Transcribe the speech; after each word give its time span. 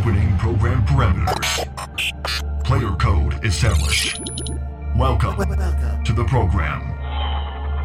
Opening 0.00 0.34
program 0.38 0.82
parameters. 0.86 2.64
Player 2.64 2.92
code 2.92 3.44
established. 3.44 4.18
Welcome 4.96 5.36
to 6.04 6.12
the 6.14 6.24
program. 6.24 6.80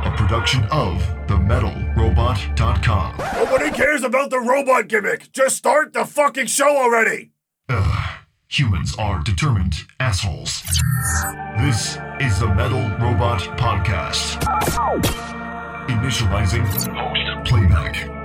A 0.05 0.13
production 0.15 0.63
of 0.71 1.01
TheMetalRobot.com. 1.28 3.17
Nobody 3.17 3.70
cares 3.71 4.04
about 4.04 4.29
the 4.29 4.39
robot 4.39 4.88
gimmick. 4.88 5.29
Just 5.33 5.57
start 5.57 5.91
the 5.91 6.05
fucking 6.05 6.46
show 6.46 6.78
already. 6.78 7.31
Ugh, 7.67 8.09
humans 8.47 8.95
are 8.97 9.21
determined 9.21 9.73
assholes. 9.99 10.63
This 11.57 11.97
is 12.21 12.39
the 12.39 12.47
Metal 12.55 12.79
Robot 13.05 13.41
Podcast. 13.59 14.41
Initializing 15.89 16.66
playback. 17.45 18.24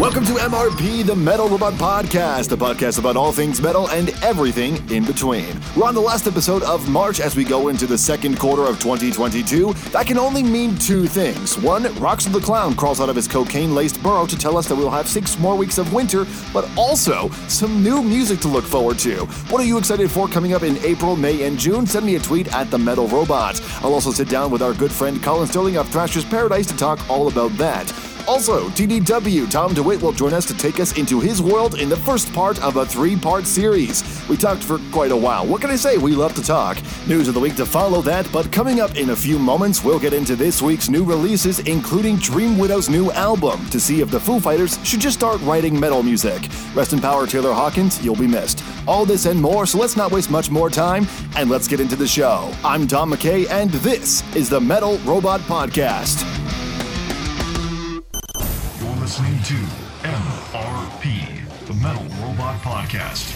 Welcome 0.00 0.24
to 0.24 0.32
MRP, 0.32 1.04
the 1.04 1.14
Metal 1.14 1.46
Robot 1.46 1.74
Podcast, 1.74 2.50
a 2.52 2.56
podcast 2.56 2.98
about 2.98 3.18
all 3.18 3.32
things 3.32 3.60
metal 3.60 3.90
and 3.90 4.08
everything 4.22 4.78
in 4.90 5.04
between. 5.04 5.60
We're 5.76 5.86
on 5.86 5.94
the 5.94 6.00
last 6.00 6.26
episode 6.26 6.62
of 6.62 6.88
March 6.88 7.20
as 7.20 7.36
we 7.36 7.44
go 7.44 7.68
into 7.68 7.86
the 7.86 7.98
second 7.98 8.38
quarter 8.38 8.64
of 8.64 8.80
2022. 8.80 9.74
That 9.90 10.06
can 10.06 10.16
only 10.16 10.42
mean 10.42 10.74
two 10.78 11.06
things. 11.06 11.58
One, 11.58 11.94
Roxy 11.96 12.30
the 12.30 12.40
Clown 12.40 12.76
crawls 12.76 12.98
out 12.98 13.10
of 13.10 13.16
his 13.16 13.28
cocaine 13.28 13.74
laced 13.74 14.02
burrow 14.02 14.24
to 14.24 14.38
tell 14.38 14.56
us 14.56 14.66
that 14.68 14.74
we'll 14.74 14.88
have 14.88 15.06
six 15.06 15.38
more 15.38 15.54
weeks 15.54 15.76
of 15.76 15.92
winter, 15.92 16.26
but 16.54 16.66
also 16.78 17.28
some 17.48 17.82
new 17.82 18.02
music 18.02 18.40
to 18.40 18.48
look 18.48 18.64
forward 18.64 18.98
to. 19.00 19.26
What 19.50 19.60
are 19.60 19.66
you 19.66 19.76
excited 19.76 20.10
for 20.10 20.28
coming 20.28 20.54
up 20.54 20.62
in 20.62 20.78
April, 20.78 21.14
May, 21.14 21.42
and 21.42 21.58
June? 21.58 21.84
Send 21.86 22.06
me 22.06 22.14
a 22.16 22.20
tweet 22.20 22.50
at 22.54 22.70
the 22.70 22.78
Metal 22.78 23.06
Robot. 23.06 23.60
I'll 23.82 23.92
also 23.92 24.12
sit 24.12 24.30
down 24.30 24.50
with 24.50 24.62
our 24.62 24.72
good 24.72 24.92
friend 24.92 25.22
Colin 25.22 25.46
Sterling 25.46 25.76
of 25.76 25.90
Thrasher's 25.90 26.24
Paradise 26.24 26.68
to 26.68 26.76
talk 26.78 27.06
all 27.10 27.28
about 27.28 27.52
that. 27.58 27.92
Also, 28.26 28.68
TDW 28.70 29.50
Tom 29.50 29.74
DeWitt 29.74 30.00
will 30.00 30.12
join 30.12 30.32
us 30.32 30.46
to 30.46 30.56
take 30.56 30.80
us 30.80 30.96
into 30.96 31.20
his 31.20 31.42
world 31.42 31.78
in 31.78 31.88
the 31.88 31.96
first 31.96 32.32
part 32.32 32.62
of 32.62 32.76
a 32.76 32.86
three 32.86 33.16
part 33.16 33.46
series. 33.46 34.04
We 34.28 34.36
talked 34.36 34.62
for 34.62 34.78
quite 34.92 35.10
a 35.10 35.16
while. 35.16 35.46
What 35.46 35.60
can 35.60 35.70
I 35.70 35.76
say? 35.76 35.98
We 35.98 36.12
love 36.12 36.34
to 36.34 36.42
talk. 36.42 36.78
News 37.06 37.28
of 37.28 37.34
the 37.34 37.40
week 37.40 37.56
to 37.56 37.66
follow 37.66 38.02
that, 38.02 38.30
but 38.32 38.50
coming 38.52 38.80
up 38.80 38.96
in 38.96 39.10
a 39.10 39.16
few 39.16 39.38
moments, 39.38 39.82
we'll 39.82 39.98
get 39.98 40.12
into 40.12 40.36
this 40.36 40.62
week's 40.62 40.88
new 40.88 41.04
releases, 41.04 41.60
including 41.60 42.16
Dream 42.16 42.58
Widow's 42.58 42.88
new 42.88 43.10
album, 43.12 43.64
to 43.70 43.80
see 43.80 44.00
if 44.00 44.10
the 44.10 44.20
Foo 44.20 44.40
Fighters 44.40 44.78
should 44.86 45.00
just 45.00 45.18
start 45.18 45.40
writing 45.42 45.78
metal 45.78 46.02
music. 46.02 46.48
Rest 46.74 46.92
in 46.92 47.00
power, 47.00 47.26
Taylor 47.26 47.52
Hawkins, 47.52 48.02
you'll 48.04 48.16
be 48.16 48.28
missed. 48.28 48.62
All 48.86 49.04
this 49.04 49.26
and 49.26 49.40
more, 49.40 49.66
so 49.66 49.78
let's 49.78 49.96
not 49.96 50.12
waste 50.12 50.30
much 50.30 50.50
more 50.50 50.70
time, 50.70 51.06
and 51.36 51.50
let's 51.50 51.68
get 51.68 51.80
into 51.80 51.96
the 51.96 52.06
show. 52.06 52.52
I'm 52.64 52.86
Tom 52.86 53.12
McKay, 53.12 53.50
and 53.50 53.70
this 53.70 54.22
is 54.34 54.48
the 54.48 54.60
Metal 54.60 54.98
Robot 54.98 55.40
Podcast. 55.42 56.59
Listening 59.10 59.42
to 59.42 59.54
MRP, 60.04 61.66
the 61.66 61.74
Metal 61.74 62.04
Robot 62.24 62.60
Podcast. 62.60 63.26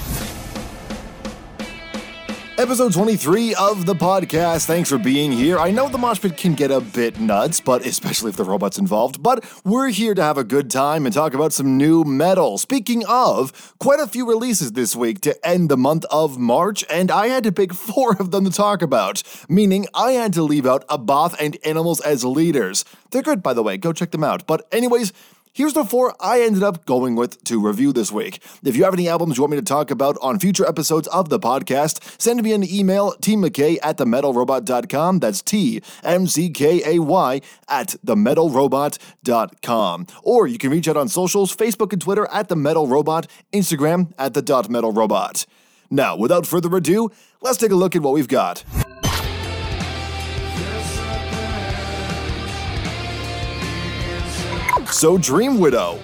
Episode 2.56 2.92
23 2.92 3.56
of 3.56 3.84
the 3.84 3.96
podcast. 3.96 4.66
Thanks 4.66 4.88
for 4.88 4.98
being 4.98 5.32
here. 5.32 5.58
I 5.58 5.72
know 5.72 5.88
the 5.88 5.98
mosh 5.98 6.20
pit 6.20 6.36
can 6.36 6.54
get 6.54 6.70
a 6.70 6.80
bit 6.80 7.18
nuts, 7.18 7.60
but 7.60 7.84
especially 7.84 8.30
if 8.30 8.36
the 8.36 8.44
robot's 8.44 8.78
involved, 8.78 9.20
but 9.20 9.44
we're 9.64 9.88
here 9.88 10.14
to 10.14 10.22
have 10.22 10.38
a 10.38 10.44
good 10.44 10.70
time 10.70 11.06
and 11.06 11.12
talk 11.12 11.34
about 11.34 11.52
some 11.52 11.76
new 11.76 12.04
metal. 12.04 12.56
Speaking 12.56 13.04
of, 13.06 13.74
quite 13.80 13.98
a 13.98 14.06
few 14.06 14.28
releases 14.28 14.74
this 14.74 14.94
week 14.94 15.20
to 15.22 15.44
end 15.44 15.68
the 15.68 15.76
month 15.76 16.04
of 16.12 16.38
March, 16.38 16.84
and 16.88 17.10
I 17.10 17.26
had 17.26 17.42
to 17.42 17.50
pick 17.50 17.74
four 17.74 18.14
of 18.20 18.30
them 18.30 18.44
to 18.44 18.52
talk 18.52 18.80
about, 18.80 19.24
meaning 19.48 19.88
I 19.92 20.12
had 20.12 20.32
to 20.34 20.44
leave 20.44 20.66
out 20.66 20.86
Abbath 20.86 21.34
and 21.40 21.58
Animals 21.64 22.00
as 22.02 22.24
leaders. 22.24 22.84
They're 23.10 23.22
good, 23.22 23.42
by 23.42 23.54
the 23.54 23.64
way, 23.64 23.76
go 23.76 23.92
check 23.92 24.12
them 24.12 24.22
out. 24.22 24.46
But, 24.46 24.68
anyways, 24.70 25.12
Here's 25.56 25.72
the 25.72 25.84
four 25.84 26.16
I 26.18 26.40
ended 26.40 26.64
up 26.64 26.84
going 26.84 27.14
with 27.14 27.44
to 27.44 27.64
review 27.64 27.92
this 27.92 28.10
week. 28.10 28.42
If 28.64 28.76
you 28.76 28.82
have 28.82 28.92
any 28.92 29.08
albums 29.08 29.36
you 29.36 29.44
want 29.44 29.52
me 29.52 29.58
to 29.58 29.62
talk 29.62 29.92
about 29.92 30.18
on 30.20 30.40
future 30.40 30.66
episodes 30.66 31.06
of 31.06 31.28
the 31.28 31.38
podcast, 31.38 32.20
send 32.20 32.42
me 32.42 32.52
an 32.52 32.68
email, 32.68 33.12
tmckay 33.20 33.78
at 33.80 33.98
themetalrobot.com. 33.98 35.20
That's 35.20 35.42
T 35.42 35.80
M 36.02 36.26
C 36.26 36.50
K 36.50 36.82
A 36.84 36.98
Y 37.00 37.40
at 37.68 37.94
themetalrobot.com. 38.04 40.06
Or 40.24 40.48
you 40.48 40.58
can 40.58 40.72
reach 40.72 40.88
out 40.88 40.96
on 40.96 41.06
socials, 41.06 41.54
Facebook 41.54 41.92
and 41.92 42.02
Twitter 42.02 42.26
at 42.32 42.48
The 42.48 42.56
Metal 42.56 42.88
Robot, 42.88 43.28
Instagram 43.52 44.12
at 44.18 44.34
The 44.34 44.42
Dot 44.42 44.68
Metal 44.68 44.90
Robot. 44.90 45.46
Now, 45.88 46.16
without 46.16 46.48
further 46.48 46.76
ado, 46.76 47.12
let's 47.42 47.58
take 47.58 47.70
a 47.70 47.76
look 47.76 47.94
at 47.94 48.02
what 48.02 48.12
we've 48.12 48.26
got. 48.26 48.64
So, 54.94 55.18
Dream 55.18 55.58
Widow. 55.58 55.98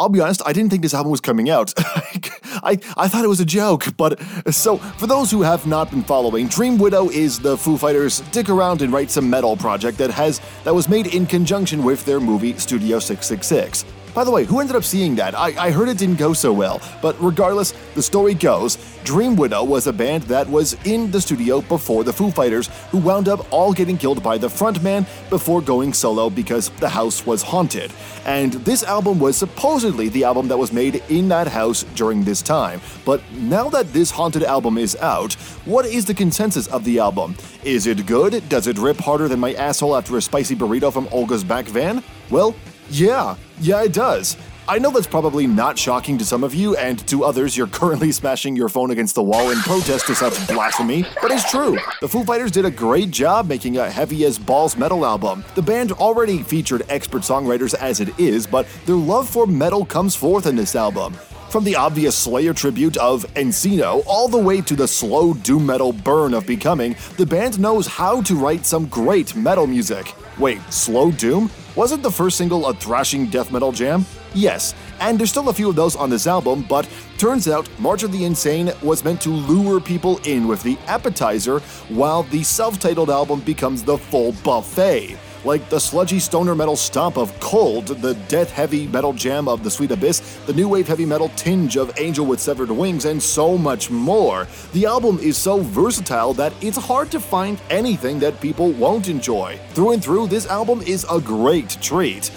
I'll 0.00 0.08
be 0.08 0.18
honest, 0.18 0.42
I 0.44 0.52
didn't 0.52 0.70
think 0.70 0.82
this 0.82 0.94
album 0.94 1.12
was 1.12 1.20
coming 1.20 1.48
out. 1.48 1.72
I, 1.78 2.76
I 2.96 3.06
thought 3.06 3.24
it 3.24 3.28
was 3.28 3.38
a 3.38 3.44
joke, 3.44 3.96
but 3.96 4.20
so 4.50 4.78
for 4.78 5.06
those 5.06 5.30
who 5.30 5.42
have 5.42 5.64
not 5.64 5.92
been 5.92 6.02
following, 6.02 6.48
Dream 6.48 6.76
Widow 6.76 7.08
is 7.08 7.38
the 7.38 7.56
Foo 7.56 7.78
Fighters 7.78 8.14
Stick 8.14 8.48
Around 8.48 8.82
and 8.82 8.92
Write 8.92 9.12
Some 9.12 9.30
Metal 9.30 9.56
project 9.56 9.96
that 9.98 10.10
has 10.10 10.40
that 10.64 10.74
was 10.74 10.88
made 10.88 11.14
in 11.14 11.24
conjunction 11.24 11.84
with 11.84 12.04
their 12.04 12.18
movie 12.18 12.58
Studio 12.58 12.98
666. 12.98 13.84
By 14.14 14.24
the 14.24 14.30
way, 14.30 14.44
who 14.44 14.60
ended 14.60 14.76
up 14.76 14.84
seeing 14.84 15.14
that? 15.16 15.34
I, 15.34 15.68
I 15.68 15.70
heard 15.70 15.88
it 15.88 15.96
didn't 15.96 16.18
go 16.18 16.34
so 16.34 16.52
well, 16.52 16.82
but 17.00 17.16
regardless, 17.18 17.72
the 17.94 18.02
story 18.02 18.34
goes 18.34 18.76
Dream 19.04 19.36
Widow 19.36 19.64
was 19.64 19.86
a 19.86 19.92
band 19.92 20.24
that 20.24 20.48
was 20.48 20.74
in 20.84 21.10
the 21.10 21.20
studio 21.20 21.62
before 21.62 22.04
the 22.04 22.12
Foo 22.12 22.30
Fighters, 22.30 22.68
who 22.90 22.98
wound 22.98 23.26
up 23.28 23.50
all 23.50 23.72
getting 23.72 23.96
killed 23.96 24.22
by 24.22 24.36
the 24.36 24.48
frontman 24.48 25.06
before 25.30 25.62
going 25.62 25.94
solo 25.94 26.28
because 26.28 26.68
the 26.78 26.88
house 26.90 27.24
was 27.24 27.42
haunted. 27.42 27.90
And 28.26 28.52
this 28.52 28.84
album 28.84 29.18
was 29.18 29.36
supposedly 29.36 30.10
the 30.10 30.24
album 30.24 30.46
that 30.48 30.58
was 30.58 30.72
made 30.72 31.02
in 31.08 31.28
that 31.28 31.48
house 31.48 31.84
during 31.94 32.22
this 32.22 32.42
time. 32.42 32.82
But 33.06 33.22
now 33.32 33.70
that 33.70 33.94
this 33.94 34.10
haunted 34.10 34.44
album 34.44 34.76
is 34.76 34.94
out, 34.96 35.32
what 35.64 35.86
is 35.86 36.04
the 36.04 36.14
consensus 36.14 36.66
of 36.68 36.84
the 36.84 36.98
album? 36.98 37.34
Is 37.64 37.86
it 37.86 38.06
good? 38.06 38.46
Does 38.50 38.66
it 38.66 38.78
rip 38.78 38.98
harder 38.98 39.26
than 39.26 39.40
my 39.40 39.54
asshole 39.54 39.96
after 39.96 40.18
a 40.18 40.22
spicy 40.22 40.54
burrito 40.54 40.92
from 40.92 41.08
Olga's 41.10 41.42
back 41.42 41.64
van? 41.64 42.04
Well, 42.30 42.54
yeah, 42.92 43.36
yeah, 43.60 43.82
it 43.82 43.92
does. 43.92 44.36
I 44.68 44.78
know 44.78 44.90
that's 44.90 45.06
probably 45.06 45.46
not 45.46 45.76
shocking 45.76 46.18
to 46.18 46.24
some 46.24 46.44
of 46.44 46.54
you, 46.54 46.76
and 46.76 47.04
to 47.08 47.24
others, 47.24 47.56
you're 47.56 47.66
currently 47.66 48.12
smashing 48.12 48.54
your 48.54 48.68
phone 48.68 48.90
against 48.90 49.14
the 49.14 49.22
wall 49.22 49.50
in 49.50 49.58
protest 49.58 50.06
to 50.06 50.14
such 50.14 50.46
blasphemy, 50.46 51.04
but 51.20 51.32
it's 51.32 51.50
true. 51.50 51.78
The 52.00 52.08
Foo 52.08 52.22
Fighters 52.22 52.52
did 52.52 52.64
a 52.64 52.70
great 52.70 53.10
job 53.10 53.48
making 53.48 53.78
a 53.78 53.90
heavy 53.90 54.24
as 54.24 54.38
balls 54.38 54.76
metal 54.76 55.04
album. 55.04 55.44
The 55.54 55.62
band 55.62 55.92
already 55.92 56.42
featured 56.42 56.82
expert 56.88 57.22
songwriters 57.22 57.74
as 57.74 58.00
it 58.00 58.16
is, 58.20 58.46
but 58.46 58.66
their 58.86 58.94
love 58.94 59.28
for 59.28 59.46
metal 59.46 59.84
comes 59.84 60.14
forth 60.14 60.46
in 60.46 60.54
this 60.54 60.76
album. 60.76 61.14
From 61.50 61.64
the 61.64 61.76
obvious 61.76 62.16
Slayer 62.16 62.54
tribute 62.54 62.96
of 62.98 63.24
Encino 63.34 64.02
all 64.06 64.28
the 64.28 64.38
way 64.38 64.60
to 64.62 64.76
the 64.76 64.88
slow 64.88 65.34
doom 65.34 65.66
metal 65.66 65.92
burn 65.92 66.34
of 66.34 66.46
Becoming, 66.46 66.94
the 67.16 67.26
band 67.26 67.58
knows 67.58 67.86
how 67.86 68.22
to 68.22 68.34
write 68.36 68.64
some 68.64 68.86
great 68.86 69.34
metal 69.34 69.66
music. 69.66 70.14
Wait, 70.38 70.60
Slow 70.72 71.10
Doom? 71.10 71.50
Wasn't 71.74 72.02
the 72.02 72.10
first 72.10 72.36
single 72.36 72.66
a 72.66 72.74
thrashing 72.74 73.28
death 73.28 73.50
metal 73.50 73.72
jam? 73.72 74.04
Yes, 74.34 74.74
and 75.00 75.18
there's 75.18 75.30
still 75.30 75.48
a 75.48 75.54
few 75.54 75.70
of 75.70 75.76
those 75.76 75.96
on 75.96 76.10
this 76.10 76.26
album, 76.26 76.66
but 76.68 76.86
turns 77.16 77.48
out 77.48 77.66
March 77.78 78.02
of 78.02 78.12
the 78.12 78.26
Insane 78.26 78.70
was 78.82 79.02
meant 79.04 79.22
to 79.22 79.30
lure 79.30 79.80
people 79.80 80.18
in 80.26 80.46
with 80.46 80.62
the 80.62 80.76
appetizer, 80.86 81.60
while 81.88 82.24
the 82.24 82.42
self 82.42 82.78
titled 82.78 83.08
album 83.08 83.40
becomes 83.40 83.82
the 83.82 83.96
full 83.96 84.32
buffet 84.44 85.16
like 85.44 85.68
the 85.68 85.78
sludgy 85.78 86.18
stoner 86.18 86.54
metal 86.54 86.76
stomp 86.76 87.16
of 87.16 87.38
Cold, 87.40 87.88
the 87.88 88.14
death 88.28 88.50
heavy 88.50 88.86
metal 88.86 89.12
jam 89.12 89.48
of 89.48 89.64
The 89.64 89.70
Sweet 89.70 89.90
Abyss, 89.90 90.40
the 90.46 90.52
new 90.52 90.68
wave 90.68 90.86
heavy 90.86 91.04
metal 91.04 91.30
tinge 91.30 91.76
of 91.76 91.92
Angel 91.98 92.24
with 92.24 92.40
Severed 92.40 92.70
Wings, 92.70 93.04
and 93.04 93.22
so 93.22 93.58
much 93.58 93.90
more. 93.90 94.46
The 94.72 94.86
album 94.86 95.18
is 95.18 95.36
so 95.36 95.60
versatile 95.60 96.34
that 96.34 96.52
it's 96.60 96.76
hard 96.76 97.10
to 97.10 97.20
find 97.20 97.60
anything 97.70 98.18
that 98.20 98.40
people 98.40 98.70
won't 98.72 99.08
enjoy. 99.08 99.58
Through 99.70 99.92
and 99.92 100.04
through, 100.04 100.28
this 100.28 100.46
album 100.46 100.82
is 100.82 101.06
a 101.10 101.20
great 101.20 101.70
treat. 101.80 102.30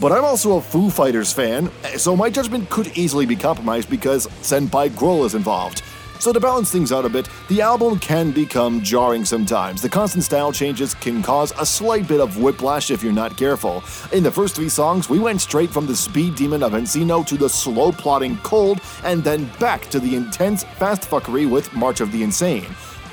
But 0.00 0.12
I'm 0.12 0.24
also 0.24 0.58
a 0.58 0.60
Foo 0.60 0.90
Fighters 0.90 1.32
fan, 1.32 1.70
so 1.96 2.14
my 2.14 2.30
judgment 2.30 2.70
could 2.70 2.96
easily 2.96 3.26
be 3.26 3.36
compromised 3.36 3.90
because 3.90 4.26
Senpai 4.42 4.90
Grohl 4.90 5.24
is 5.26 5.34
involved. 5.34 5.82
So, 6.20 6.32
to 6.32 6.40
balance 6.40 6.72
things 6.72 6.90
out 6.90 7.04
a 7.04 7.08
bit, 7.08 7.28
the 7.46 7.60
album 7.60 7.98
can 8.00 8.32
become 8.32 8.82
jarring 8.82 9.24
sometimes. 9.24 9.80
The 9.80 9.88
constant 9.88 10.24
style 10.24 10.50
changes 10.50 10.92
can 10.94 11.22
cause 11.22 11.52
a 11.60 11.64
slight 11.64 12.08
bit 12.08 12.20
of 12.20 12.38
whiplash 12.38 12.90
if 12.90 13.04
you're 13.04 13.12
not 13.12 13.36
careful. 13.36 13.84
In 14.12 14.24
the 14.24 14.30
first 14.30 14.56
three 14.56 14.68
songs, 14.68 15.08
we 15.08 15.20
went 15.20 15.40
straight 15.40 15.70
from 15.70 15.86
the 15.86 15.94
speed 15.94 16.34
demon 16.34 16.64
of 16.64 16.72
Encino 16.72 17.24
to 17.24 17.36
the 17.36 17.48
slow 17.48 17.92
plotting 17.92 18.36
Cold, 18.38 18.80
and 19.04 19.22
then 19.22 19.48
back 19.60 19.82
to 19.90 20.00
the 20.00 20.16
intense 20.16 20.64
fast 20.64 21.02
fuckery 21.02 21.48
with 21.48 21.72
March 21.72 22.00
of 22.00 22.10
the 22.10 22.24
Insane. 22.24 22.66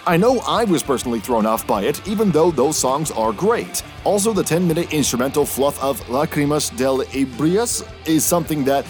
I 0.08 0.18
know 0.18 0.40
I 0.48 0.66
was 0.66 0.84
personally 0.84 1.20
thrown 1.20 1.48
off 1.48 1.66
by 1.66 1.84
it, 1.84 2.08
even 2.08 2.30
though 2.30 2.52
those 2.52 2.78
songs 2.78 3.10
are 3.12 3.34
great. 3.34 3.84
Also, 4.04 4.34
the 4.34 4.44
10 4.44 4.68
minute 4.68 4.94
instrumental 4.94 5.46
fluff 5.46 5.82
of 5.82 6.00
Lacrimas 6.02 6.76
del 6.78 7.00
Ebrias 7.06 7.84
is 8.08 8.24
something 8.24 8.64
that 8.66 8.86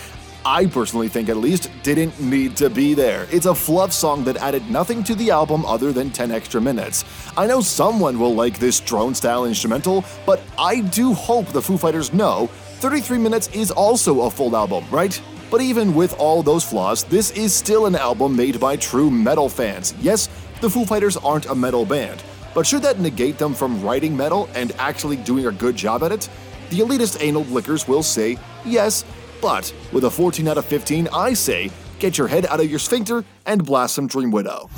I 0.47 0.67
personally 0.67 1.07
think 1.07 1.29
at 1.29 1.37
least, 1.37 1.71
didn't 1.81 2.21
need 2.21 2.55
to 2.57 2.69
be 2.69 2.93
there. 2.93 3.25
It's 3.31 3.47
a 3.47 3.55
fluff 3.55 3.91
song 3.91 4.23
that 4.25 4.37
added 4.37 4.69
nothing 4.69 5.03
to 5.05 5.15
the 5.15 5.31
album 5.31 5.65
other 5.65 5.91
than 5.91 6.11
10 6.11 6.29
extra 6.29 6.61
minutes. 6.61 7.03
I 7.35 7.47
know 7.47 7.61
someone 7.61 8.19
will 8.19 8.35
like 8.35 8.59
this 8.59 8.79
drone 8.79 9.15
style 9.15 9.45
instrumental, 9.45 10.05
but 10.23 10.43
I 10.59 10.81
do 10.81 11.15
hope 11.15 11.47
the 11.47 11.63
Foo 11.63 11.79
Fighters 11.79 12.13
know 12.13 12.45
33 12.77 13.17
minutes 13.17 13.47
is 13.55 13.71
also 13.71 14.21
a 14.21 14.29
full 14.29 14.55
album, 14.55 14.85
right? 14.91 15.19
But 15.49 15.61
even 15.61 15.95
with 15.95 16.13
all 16.19 16.43
those 16.43 16.63
flaws, 16.63 17.03
this 17.05 17.31
is 17.31 17.51
still 17.51 17.87
an 17.87 17.95
album 17.95 18.35
made 18.35 18.59
by 18.59 18.75
true 18.75 19.09
metal 19.09 19.49
fans. 19.49 19.95
Yes, 19.99 20.29
the 20.61 20.69
Foo 20.69 20.85
Fighters 20.85 21.17
aren't 21.17 21.47
a 21.47 21.55
metal 21.55 21.87
band, 21.87 22.23
but 22.53 22.67
should 22.67 22.83
that 22.83 22.99
negate 22.99 23.39
them 23.39 23.55
from 23.55 23.81
writing 23.81 24.15
metal 24.15 24.47
and 24.53 24.73
actually 24.77 25.17
doing 25.17 25.47
a 25.47 25.51
good 25.51 25.75
job 25.75 26.03
at 26.03 26.11
it? 26.11 26.29
The 26.69 26.79
elitist 26.79 27.17
anal 27.19 27.43
lickers 27.45 27.87
will 27.87 28.03
say 28.03 28.37
yes, 28.63 29.05
but 29.41 29.73
with 29.91 30.05
a 30.05 30.11
14 30.11 30.47
out 30.47 30.57
of 30.57 30.65
15, 30.65 31.07
I 31.13 31.33
say 31.33 31.71
get 31.99 32.17
your 32.17 32.27
head 32.27 32.45
out 32.45 32.59
of 32.59 32.69
your 32.69 32.79
sphincter 32.79 33.23
and 33.45 33.65
blast 33.65 33.95
some 33.95 34.07
Dream 34.07 34.31
Widow. 34.31 34.69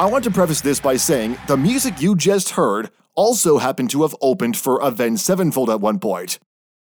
I 0.00 0.08
want 0.10 0.24
to 0.24 0.30
preface 0.30 0.62
this 0.62 0.80
by 0.80 0.96
saying 0.96 1.36
the 1.46 1.58
music 1.58 2.00
you 2.00 2.16
just 2.16 2.50
heard 2.50 2.90
also 3.14 3.58
happened 3.58 3.90
to 3.90 4.00
have 4.00 4.16
opened 4.22 4.56
for 4.56 4.78
Avenged 4.80 5.20
Sevenfold 5.20 5.68
at 5.68 5.82
one 5.82 5.98
point. 5.98 6.38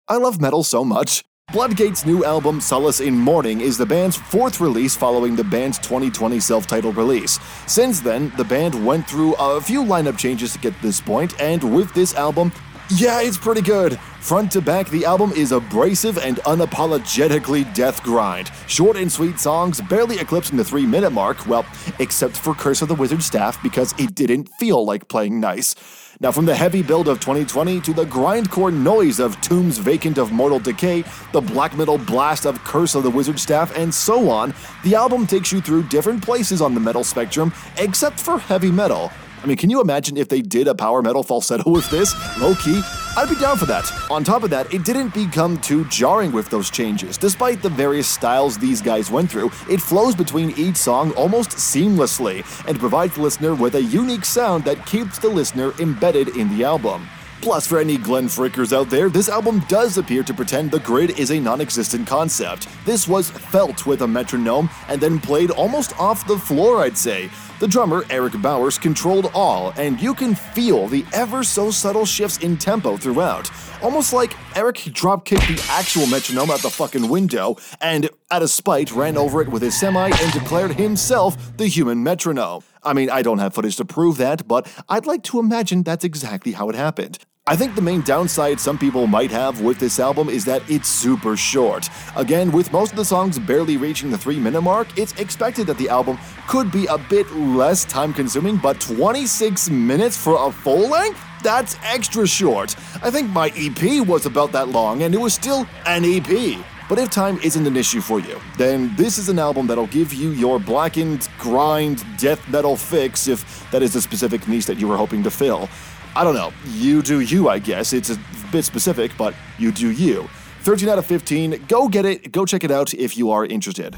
I 0.08 0.18
love 0.18 0.42
metal 0.42 0.64
so 0.64 0.84
much. 0.84 1.24
Bloodgate's 1.54 2.06
new 2.06 2.26
album, 2.26 2.60
Solace 2.60 3.00
in 3.00 3.18
Mourning, 3.18 3.62
is 3.62 3.78
the 3.78 3.86
band's 3.86 4.18
fourth 4.18 4.60
release 4.60 4.94
following 4.96 5.38
the 5.38 5.44
band's 5.44 5.78
2020 5.80 6.40
self 6.40 6.68
titled 6.68 6.98
release. 6.98 7.40
Since 7.66 8.02
then, 8.02 8.34
the 8.36 8.44
band 8.44 8.86
went 8.86 9.08
through 9.08 9.36
a 9.36 9.62
few 9.62 9.82
lineup 9.82 10.18
changes 10.18 10.52
to 10.54 10.60
get 10.60 10.76
to 10.76 10.82
this 10.82 11.00
point, 11.00 11.40
and 11.40 11.74
with 11.74 11.94
this 11.94 12.14
album, 12.16 12.52
yeah, 12.90 13.22
it's 13.22 13.38
pretty 13.38 13.62
good. 13.62 13.98
Front 14.20 14.52
to 14.52 14.62
back, 14.62 14.90
the 14.90 15.06
album 15.06 15.32
is 15.32 15.52
abrasive 15.52 16.18
and 16.18 16.38
unapologetically 16.38 17.74
death 17.74 18.04
grind. 18.04 18.52
Short 18.68 18.98
and 18.98 19.12
sweet 19.12 19.40
songs, 19.40 19.80
barely 19.82 20.20
eclipsing 20.20 20.58
the 20.58 20.64
three 20.64 20.86
minute 20.86 21.12
mark, 21.12 21.48
well, 21.48 21.66
except 22.00 22.36
for 22.36 22.54
Curse 22.54 22.82
of 22.82 22.90
the 22.90 22.96
Wizard 22.96 23.24
Staff 23.24 23.62
because 23.64 23.94
it 23.98 24.14
didn't 24.14 24.50
feel 24.60 24.84
like 24.84 25.08
playing 25.08 25.40
nice. 25.40 25.74
Now, 26.22 26.32
from 26.32 26.46
the 26.46 26.56
heavy 26.56 26.82
build 26.82 27.10
of 27.10 27.20
2020 27.20 27.82
to 27.82 27.94
the 27.94 28.06
grindcore 28.06 28.74
noise 28.74 29.20
of 29.20 29.40
Tombs 29.42 29.80
Vacant 29.80 30.18
of 30.18 30.32
Mortal 30.32 30.60
Decay, 30.60 31.04
the 31.34 31.42
black 31.42 31.76
metal 31.76 31.98
blast 31.98 32.46
of 32.46 32.64
Curse 32.64 32.96
of 32.96 33.04
the 33.04 33.10
Wizard 33.12 33.38
Staff, 33.38 33.76
and 33.76 33.94
so 33.94 34.30
on, 34.30 34.54
the 34.86 34.96
album 34.96 35.28
takes 35.28 35.52
you 35.52 35.60
through 35.60 35.84
different 35.84 36.24
places 36.24 36.62
on 36.62 36.74
the 36.74 36.80
metal 36.80 37.04
spectrum, 37.04 37.54
except 37.78 38.18
for 38.18 38.40
heavy 38.40 38.72
metal. 38.72 39.12
I 39.46 39.48
mean, 39.48 39.58
can 39.58 39.70
you 39.70 39.80
imagine 39.80 40.18
if 40.18 40.28
they 40.28 40.42
did 40.42 40.68
a 40.68 40.74
power 40.74 41.04
metal 41.04 41.22
falsetto 41.22 41.70
with 41.70 41.88
this? 41.92 42.16
Low 42.40 42.56
key, 42.56 42.82
I'd 43.16 43.30
be 43.30 43.36
down 43.36 43.58
for 43.58 43.68
that. 43.68 43.86
On 44.10 44.24
top 44.24 44.42
of 44.42 44.50
that, 44.50 44.74
it 44.74 44.84
didn't 44.84 45.14
become 45.14 45.62
too 45.62 45.86
jarring 45.86 46.32
with 46.32 46.50
those 46.50 46.72
changes. 46.72 47.16
Despite 47.16 47.62
the 47.62 47.70
various 47.70 48.08
styles 48.08 48.58
these 48.58 48.82
guys 48.82 49.12
went 49.12 49.30
through, 49.30 49.52
it 49.70 49.80
flows 49.80 50.16
between 50.16 50.50
each 50.58 50.78
song 50.78 51.12
almost 51.12 51.52
seamlessly 51.52 52.44
and 52.68 52.80
provides 52.80 53.14
the 53.14 53.22
listener 53.22 53.54
with 53.54 53.76
a 53.76 53.84
unique 53.84 54.26
sound 54.26 54.64
that 54.64 54.84
keeps 54.88 55.20
the 55.20 55.30
listener 55.30 55.74
embedded 55.80 56.30
in 56.30 56.50
the 56.58 56.64
album. 56.64 57.08
Plus, 57.46 57.68
for 57.68 57.78
any 57.78 57.96
Glenn 57.96 58.26
Frickers 58.26 58.76
out 58.76 58.90
there, 58.90 59.08
this 59.08 59.30
album 59.30 59.60
does 59.68 60.00
appear 60.00 60.24
to 60.24 60.34
pretend 60.34 60.72
the 60.72 60.80
grid 60.80 61.20
is 61.20 61.30
a 61.30 61.40
non 61.40 61.62
existent 61.62 62.08
concept. 62.08 62.68
This 62.86 63.08
was 63.08 63.30
felt 63.30 63.86
with 63.86 64.02
a 64.02 64.08
metronome 64.08 64.68
and 64.88 65.00
then 65.00 65.20
played 65.20 65.52
almost 65.52 65.96
off 66.00 66.26
the 66.26 66.40
floor, 66.40 66.82
I'd 66.82 66.98
say. 66.98 67.30
The 67.60 67.68
drummer, 67.68 68.04
Eric 68.10 68.42
Bowers, 68.42 68.80
controlled 68.80 69.30
all, 69.36 69.74
and 69.78 70.02
you 70.02 70.16
can 70.16 70.34
feel 70.34 70.88
the 70.88 71.06
ever 71.14 71.44
so 71.44 71.70
subtle 71.70 72.04
shifts 72.04 72.40
in 72.40 72.58
tempo 72.58 72.98
throughout. 72.98 73.52
Almost 73.84 74.12
like 74.12 74.36
Eric 74.56 74.78
dropkicked 74.78 75.48
the 75.48 75.64
actual 75.72 76.08
metronome 76.08 76.50
out 76.50 76.64
the 76.64 76.72
fucking 76.72 77.08
window 77.08 77.58
and, 77.80 78.10
out 78.32 78.42
of 78.42 78.50
spite, 78.50 78.92
ran 78.92 79.18
over 79.18 79.44
it 79.44 79.50
with 79.50 79.62
his 79.62 79.80
semi 79.80 80.10
and 80.10 80.34
declared 80.34 80.72
himself 80.72 81.56
the 81.58 81.68
human 81.68 82.02
metronome. 82.02 82.64
I 82.82 82.94
mean, 82.94 83.12
I 83.12 83.22
don't 83.22 83.38
have 83.38 83.54
footage 83.54 83.76
to 83.76 83.86
prove 83.86 84.18
that, 84.18 84.48
but 84.48 84.68
I'd 84.90 85.06
like 85.06 85.22
to 85.26 85.38
imagine 85.38 85.84
that's 85.84 86.04
exactly 86.04 86.54
how 86.54 86.70
it 86.70 86.76
happened. 86.76 87.20
I 87.48 87.56
think 87.56 87.76
the 87.76 87.82
main 87.82 88.02
downside 88.02 88.60
some 88.60 88.76
people 88.76 89.06
might 89.06 89.30
have 89.30 89.62
with 89.62 89.78
this 89.78 90.00
album 90.00 90.30
is 90.30 90.46
that 90.46 90.68
it's 90.68 90.88
super 90.90 91.38
short. 91.38 91.88
Again, 92.16 92.52
with 92.52 92.74
most 92.74 92.90
of 92.90 92.98
the 92.98 93.06
songs 93.06 93.38
barely 93.38 93.78
reaching 93.78 94.10
the 94.10 94.18
3 94.18 94.40
minute 94.40 94.62
mark, 94.62 94.88
it's 94.98 95.14
expected 95.20 95.68
that 95.68 95.78
the 95.78 95.88
album 95.88 96.18
could 96.48 96.72
be 96.72 96.88
a 96.88 96.98
bit 96.98 97.32
less 97.36 97.86
time 97.86 98.16
consuming, 98.16 98.58
but 98.58 98.80
26 98.82 99.70
minutes 99.70 100.18
for 100.18 100.48
a 100.48 100.52
full 100.52 100.90
length? 100.90 101.22
That's 101.44 101.78
extra 101.84 102.26
short. 102.26 102.76
I 103.04 103.12
think 103.12 103.30
my 103.30 103.54
EP 103.56 104.04
was 104.08 104.26
about 104.26 104.52
that 104.54 104.70
long 104.70 105.04
and 105.04 105.14
it 105.14 105.20
was 105.20 105.36
still 105.36 105.68
an 105.86 106.04
EP. 106.04 106.58
But 106.90 106.98
if 106.98 107.12
time 107.12 107.38
isn't 107.44 107.68
an 107.68 107.78
issue 107.78 108.02
for 108.02 108.20
you, 108.20 108.40
then 108.58 108.96
this 108.96 109.20
is 109.20 109.30
an 109.30 109.38
album 109.38 109.68
that'll 109.68 109.86
give 109.88 110.16
you 110.16 110.32
your 110.32 110.60
blackened, 110.60 111.30
grind, 111.38 112.04
death 112.18 112.48
metal 112.50 112.76
fix 112.76 113.28
if 113.28 113.70
that 113.70 113.84
is 113.84 113.94
the 113.94 114.02
specific 114.02 114.48
niche 114.48 114.66
that 114.66 114.80
you 114.80 114.88
were 114.88 114.98
hoping 114.98 115.22
to 115.22 115.30
fill. 115.30 115.70
I 116.16 116.24
don't 116.24 116.36
know. 116.36 116.54
You 116.66 117.02
do 117.02 117.20
you, 117.20 117.50
I 117.50 117.60
guess. 117.60 117.92
It's 117.92 118.10
a 118.10 118.18
bit 118.52 118.64
specific, 118.64 119.12
but 119.18 119.36
you 119.58 119.72
do 119.72 119.92
you. 119.92 120.30
13 120.62 120.88
out 120.88 120.98
of 120.98 121.06
15. 121.06 121.66
Go 121.68 121.90
get 121.90 122.06
it. 122.06 122.32
Go 122.32 122.46
check 122.46 122.64
it 122.64 122.72
out 122.72 122.94
if 122.94 123.18
you 123.18 123.32
are 123.32 123.46
interested. 123.46 123.96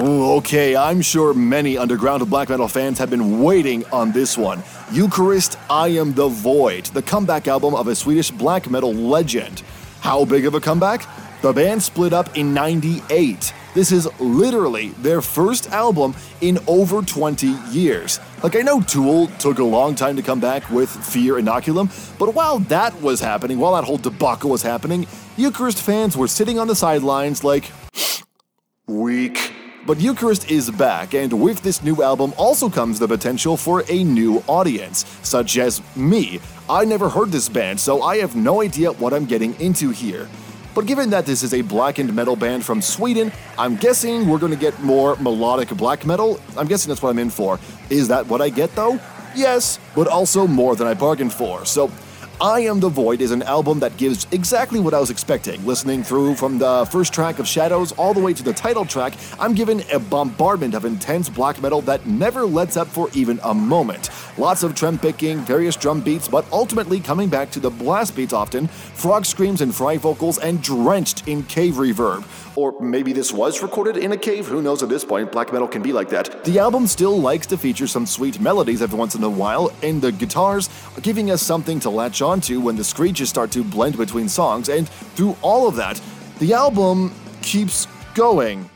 Okay, 0.00 0.76
I'm 0.76 1.00
sure 1.02 1.34
many 1.34 1.76
underground 1.76 2.30
black 2.30 2.50
metal 2.50 2.68
fans 2.68 3.00
have 3.00 3.10
been 3.10 3.42
waiting 3.42 3.84
on 3.86 4.12
this 4.12 4.38
one. 4.38 4.62
Eucharist, 4.92 5.58
I 5.68 5.88
Am 5.88 6.14
the 6.14 6.28
Void, 6.28 6.86
the 6.86 7.02
comeback 7.02 7.48
album 7.48 7.74
of 7.74 7.88
a 7.88 7.96
Swedish 7.96 8.30
black 8.30 8.70
metal 8.70 8.94
legend. 8.94 9.64
How 10.00 10.24
big 10.24 10.46
of 10.46 10.54
a 10.54 10.60
comeback? 10.60 11.04
The 11.40 11.52
band 11.52 11.80
split 11.80 12.12
up 12.12 12.36
in 12.36 12.52
98. 12.52 13.54
This 13.72 13.92
is 13.92 14.08
literally 14.18 14.88
their 15.02 15.22
first 15.22 15.70
album 15.70 16.16
in 16.40 16.58
over 16.66 17.00
20 17.00 17.46
years. 17.70 18.18
Like, 18.42 18.56
I 18.56 18.62
know 18.62 18.80
Tool 18.80 19.28
took 19.38 19.60
a 19.60 19.64
long 19.64 19.94
time 19.94 20.16
to 20.16 20.22
come 20.22 20.40
back 20.40 20.68
with 20.68 20.90
Fear 20.90 21.34
Inoculum, 21.34 22.18
but 22.18 22.34
while 22.34 22.58
that 22.58 23.00
was 23.00 23.20
happening, 23.20 23.60
while 23.60 23.74
that 23.74 23.84
whole 23.84 23.98
debacle 23.98 24.50
was 24.50 24.62
happening, 24.62 25.06
Eucharist 25.36 25.80
fans 25.80 26.16
were 26.16 26.26
sitting 26.26 26.58
on 26.58 26.66
the 26.66 26.74
sidelines 26.74 27.44
like, 27.44 27.70
weak. 28.88 29.52
But 29.86 30.00
Eucharist 30.00 30.50
is 30.50 30.72
back, 30.72 31.14
and 31.14 31.40
with 31.40 31.62
this 31.62 31.84
new 31.84 32.02
album 32.02 32.32
also 32.36 32.68
comes 32.68 32.98
the 32.98 33.06
potential 33.06 33.56
for 33.56 33.84
a 33.88 34.02
new 34.02 34.42
audience, 34.48 35.06
such 35.22 35.56
as 35.56 35.82
me. 35.94 36.40
I 36.68 36.84
never 36.84 37.08
heard 37.08 37.30
this 37.30 37.48
band, 37.48 37.78
so 37.78 38.02
I 38.02 38.16
have 38.16 38.34
no 38.34 38.60
idea 38.60 38.90
what 38.90 39.14
I'm 39.14 39.24
getting 39.24 39.54
into 39.60 39.90
here. 39.90 40.28
But 40.78 40.86
given 40.86 41.10
that 41.10 41.26
this 41.26 41.42
is 41.42 41.54
a 41.54 41.62
blackened 41.62 42.14
metal 42.14 42.36
band 42.36 42.64
from 42.64 42.80
Sweden, 42.80 43.32
I'm 43.58 43.74
guessing 43.74 44.28
we're 44.28 44.38
going 44.38 44.52
to 44.52 44.58
get 44.58 44.80
more 44.80 45.16
melodic 45.16 45.70
black 45.70 46.06
metal. 46.06 46.38
I'm 46.56 46.68
guessing 46.68 46.88
that's 46.88 47.02
what 47.02 47.10
I'm 47.10 47.18
in 47.18 47.30
for. 47.30 47.58
Is 47.90 48.06
that 48.06 48.28
what 48.28 48.40
I 48.40 48.48
get 48.48 48.72
though? 48.76 49.00
Yes, 49.34 49.80
but 49.96 50.06
also 50.06 50.46
more 50.46 50.76
than 50.76 50.86
I 50.86 50.94
bargained 50.94 51.32
for. 51.32 51.64
So 51.64 51.90
I 52.40 52.60
Am 52.60 52.78
the 52.78 52.88
Void 52.88 53.20
is 53.20 53.32
an 53.32 53.42
album 53.42 53.80
that 53.80 53.96
gives 53.96 54.28
exactly 54.30 54.78
what 54.78 54.94
I 54.94 55.00
was 55.00 55.10
expecting. 55.10 55.66
Listening 55.66 56.04
through 56.04 56.36
from 56.36 56.56
the 56.56 56.86
first 56.88 57.12
track 57.12 57.40
of 57.40 57.48
Shadows 57.48 57.90
all 57.92 58.14
the 58.14 58.20
way 58.20 58.32
to 58.32 58.44
the 58.44 58.52
title 58.52 58.84
track, 58.84 59.14
I'm 59.40 59.54
given 59.54 59.82
a 59.92 59.98
bombardment 59.98 60.74
of 60.74 60.84
intense 60.84 61.28
black 61.28 61.60
metal 61.60 61.80
that 61.82 62.06
never 62.06 62.46
lets 62.46 62.76
up 62.76 62.86
for 62.86 63.08
even 63.12 63.40
a 63.42 63.52
moment. 63.52 64.10
Lots 64.38 64.62
of 64.62 64.76
trem 64.76 65.00
picking, 65.00 65.38
various 65.38 65.74
drum 65.74 66.00
beats, 66.00 66.28
but 66.28 66.46
ultimately 66.52 67.00
coming 67.00 67.28
back 67.28 67.50
to 67.50 67.58
the 67.58 67.70
blast 67.70 68.14
beats 68.14 68.32
often, 68.32 68.68
frog 68.68 69.26
screams 69.26 69.60
and 69.60 69.74
fry 69.74 69.96
vocals, 69.96 70.38
and 70.38 70.62
drenched 70.62 71.26
in 71.26 71.42
cave 71.42 71.74
reverb. 71.74 72.22
Or 72.56 72.80
maybe 72.80 73.12
this 73.12 73.32
was 73.32 73.62
recorded 73.62 73.96
in 73.96 74.12
a 74.12 74.16
cave, 74.16 74.46
who 74.46 74.62
knows 74.62 74.82
at 74.82 74.88
this 74.88 75.04
point, 75.04 75.32
black 75.32 75.52
metal 75.52 75.68
can 75.68 75.82
be 75.82 75.92
like 75.92 76.08
that. 76.10 76.44
The 76.44 76.58
album 76.58 76.86
still 76.86 77.18
likes 77.20 77.46
to 77.48 77.58
feature 77.58 77.86
some 77.86 78.06
sweet 78.06 78.40
melodies 78.40 78.82
every 78.82 78.98
once 78.98 79.14
in 79.14 79.22
a 79.22 79.30
while, 79.30 79.72
and 79.82 80.00
the 80.00 80.12
guitars, 80.12 80.68
are 80.96 81.00
giving 81.00 81.30
us 81.30 81.42
something 81.42 81.80
to 81.80 81.90
latch 81.90 82.22
onto 82.22 82.60
when 82.60 82.76
the 82.76 82.84
screeches 82.84 83.28
start 83.28 83.50
to 83.52 83.62
blend 83.62 83.96
between 83.96 84.28
songs, 84.28 84.68
and 84.68 84.88
through 84.88 85.36
all 85.42 85.68
of 85.68 85.76
that, 85.76 86.00
the 86.38 86.52
album 86.52 87.14
keeps 87.42 87.86
going 88.14 88.68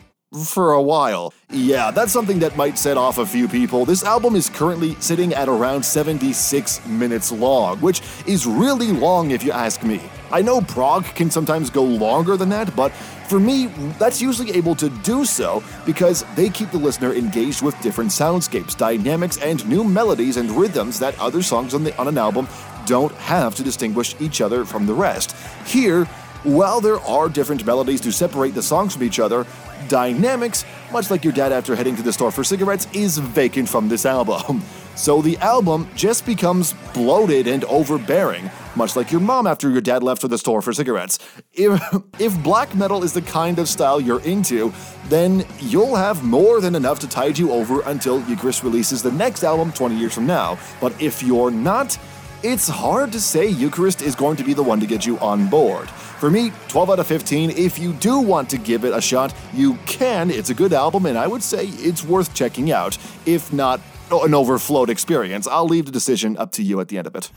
for 0.45 0.73
a 0.73 0.83
while. 0.83 1.33
Yeah, 1.51 1.91
that's 1.91 2.13
something 2.13 2.39
that 2.39 2.57
might 2.57 2.79
set 2.79 2.97
off 2.97 3.19
a 3.19 3.27
few 3.27 3.47
people. 3.47 3.85
This 3.85 4.03
album 4.03 4.35
is 4.35 4.49
currently 4.49 4.95
sitting 4.95 5.35
at 5.35 5.49
around 5.49 5.85
76 5.85 6.87
minutes 6.87 7.31
long, 7.31 7.79
which 7.81 8.01
is 8.27 8.47
really 8.47 8.93
long 8.93 9.33
if 9.33 9.45
you 9.45 9.53
ask 9.53 9.83
me. 9.83 10.01
I 10.31 10.41
know 10.41 10.63
prog 10.63 11.05
can 11.05 11.31
sometimes 11.31 11.69
go 11.69 11.85
longer 11.85 12.39
than 12.39 12.49
that, 12.49 12.75
but 12.75 12.93
for 13.33 13.41
me, 13.41 13.69
that's 13.99 14.21
usually 14.21 14.51
able 14.53 14.75
to 14.75 14.91
do 14.91 15.25
so 15.25 15.65
because 15.87 16.23
they 16.35 16.51
keep 16.51 16.71
the 16.71 16.77
listener 16.77 17.15
engaged 17.15 17.63
with 17.63 17.75
different 17.81 18.11
soundscapes, 18.11 18.77
dynamics, 18.77 19.39
and 19.39 19.67
new 19.67 19.83
melodies 19.83 20.37
and 20.37 20.51
rhythms 20.51 20.99
that 20.99 21.19
other 21.19 21.41
songs 21.41 21.73
on, 21.73 21.83
the, 21.83 21.97
on 21.97 22.09
an 22.09 22.19
album 22.19 22.47
don't 22.85 23.15
have 23.15 23.55
to 23.55 23.63
distinguish 23.63 24.15
each 24.21 24.43
other 24.43 24.67
from 24.67 24.85
the 24.85 24.93
rest. 24.93 25.35
Here, 25.65 26.05
while 26.45 26.83
there 26.83 27.01
are 27.01 27.31
different 27.31 27.65
melodies 27.65 28.03
to 28.03 28.13
separate 28.13 28.55
the 28.55 28.63
songs 28.63 28.93
from 28.93 29.03
each 29.03 29.19
other, 29.19 29.47
dynamics, 29.89 30.67
much 30.93 31.11
like 31.11 31.25
your 31.25 31.33
dad 31.33 31.53
after 31.53 31.75
heading 31.75 31.97
to 31.97 32.03
the 32.03 32.13
store 32.13 32.31
for 32.31 32.45
cigarettes, 32.45 32.87
is 32.93 33.17
vacant 33.17 33.67
from 33.67 33.89
this 33.89 34.05
album. 34.05 34.63
so 34.95 35.23
the 35.23 35.39
album 35.39 35.89
just 35.95 36.27
becomes 36.27 36.75
bloated 36.93 37.47
and 37.47 37.65
overbearing, 37.65 38.51
much 38.77 38.95
like 38.95 39.11
your 39.11 39.21
mom 39.21 39.47
after 39.47 39.71
your 39.71 39.81
dad 39.81 40.03
left 40.03 40.21
for 40.21 40.29
the 40.29 40.39
store 40.39 40.63
for 40.63 40.73
cigarettes. 40.73 41.19
If, 41.55 41.81
if 42.19 42.43
black 42.43 42.75
metal 42.75 43.03
is 43.03 43.13
the 43.13 43.23
kind 43.23 43.59
of 43.59 43.69
style 43.69 44.01
you're 44.01 44.23
into, 44.23 44.73
then 45.09 45.47
you'll 45.59 45.97
have 45.97 46.23
more 46.23 46.61
than 46.61 46.75
enough 46.75 46.99
to 47.01 47.09
tide 47.09 47.39
you 47.39 47.53
over 47.53 47.81
until 47.83 48.21
Eucharist 48.29 48.63
releases 48.63 49.03
the 49.03 49.13
next 49.13 49.45
album 49.45 49.73
20 49.73 49.97
years 49.97 50.15
from 50.15 50.27
now. 50.27 50.59
But 50.81 51.01
if 51.01 51.23
you're 51.23 51.51
not, 51.51 51.99
it's 52.43 52.69
hard 52.69 53.13
to 53.13 53.21
say 53.21 53.47
Eucharist 53.47 54.03
is 54.03 54.15
going 54.17 54.37
to 54.37 54.45
be 54.45 54.53
the 54.53 54.63
one 54.63 54.81
to 54.81 54.87
get 54.87 55.07
you 55.07 55.19
on 55.21 55.49
board. 55.49 55.89
For 55.89 56.31
me, 56.31 56.53
12 56.69 56.91
out 56.91 56.99
of 56.99 57.07
15. 57.07 57.51
If 57.51 57.79
you 57.79 57.93
do 57.95 58.21
want 58.21 58.51
to 58.51 58.59
give 58.59 58.85
it 58.85 58.93
a 58.95 59.01
shot, 59.01 59.35
you 59.53 59.75
can. 59.87 60.31
It's 60.31 60.51
a 60.51 60.55
good 60.55 60.73
album, 60.73 61.07
and 61.07 61.17
I 61.17 61.27
would 61.27 61.43
say 61.43 61.67
it's 61.67 62.05
worth 62.05 62.35
checking 62.35 62.71
out. 62.71 62.99
If 63.27 63.53
not 63.53 63.81
an 64.21 64.35
overflowed 64.35 64.91
experience, 64.91 65.47
I'll 65.47 65.67
leave 65.67 65.87
the 65.87 65.93
decision 65.93 66.37
up 66.37 66.53
to 66.53 66.63
you 66.63 66.81
at 66.81 66.89
the 66.89 66.99
end 66.99 67.07
of 67.07 67.17
it. 67.17 67.31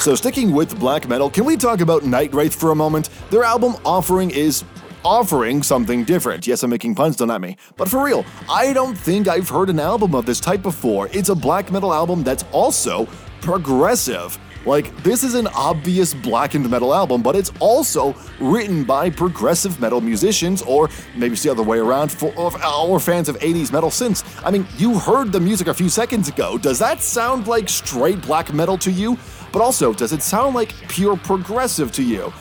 So, 0.00 0.16
sticking 0.16 0.50
with 0.52 0.76
black 0.80 1.08
metal, 1.08 1.30
can 1.30 1.44
we 1.44 1.56
talk 1.56 1.80
about 1.80 2.02
Night 2.02 2.34
Wraith 2.34 2.58
for 2.58 2.72
a 2.72 2.74
moment? 2.74 3.08
Their 3.30 3.44
album 3.44 3.76
offering 3.84 4.32
is 4.32 4.64
offering 5.04 5.62
something 5.62 6.02
different. 6.04 6.44
Yes, 6.46 6.62
I'm 6.62 6.70
making 6.70 6.96
puns, 6.96 7.16
don't 7.16 7.30
at 7.30 7.40
me. 7.40 7.56
But 7.76 7.88
for 7.88 8.04
real, 8.04 8.24
I 8.50 8.72
don't 8.72 8.96
think 8.96 9.28
I've 9.28 9.48
heard 9.48 9.70
an 9.70 9.78
album 9.78 10.14
of 10.14 10.26
this 10.26 10.40
type 10.40 10.62
before. 10.62 11.08
It's 11.12 11.28
a 11.28 11.34
black 11.34 11.70
metal 11.70 11.94
album 11.94 12.24
that's 12.24 12.44
also 12.52 13.06
progressive. 13.40 14.38
Like, 14.64 14.94
this 15.02 15.24
is 15.24 15.34
an 15.34 15.48
obvious 15.48 16.14
blackened 16.14 16.68
metal 16.70 16.94
album, 16.94 17.22
but 17.22 17.34
it's 17.34 17.52
also 17.58 18.14
written 18.40 18.84
by 18.84 19.10
progressive 19.10 19.80
metal 19.80 20.00
musicians, 20.00 20.62
or 20.62 20.88
maybe 21.16 21.32
it's 21.32 21.42
the 21.42 21.50
other 21.50 21.62
way 21.62 21.78
around, 21.78 22.12
for, 22.12 22.32
or, 22.36 22.52
or 22.64 23.00
fans 23.00 23.28
of 23.28 23.38
80s 23.38 23.72
metal 23.72 23.90
since. 23.90 24.24
I 24.44 24.50
mean, 24.50 24.66
you 24.76 24.98
heard 24.98 25.32
the 25.32 25.40
music 25.40 25.66
a 25.66 25.74
few 25.74 25.88
seconds 25.88 26.28
ago. 26.28 26.58
Does 26.58 26.78
that 26.78 27.00
sound 27.00 27.48
like 27.48 27.68
straight 27.68 28.20
black 28.22 28.52
metal 28.52 28.78
to 28.78 28.90
you? 28.90 29.18
But 29.52 29.62
also, 29.62 29.92
does 29.92 30.12
it 30.12 30.22
sound 30.22 30.54
like 30.54 30.70
pure 30.88 31.16
progressive 31.16 31.92
to 31.92 32.02
you? 32.02 32.32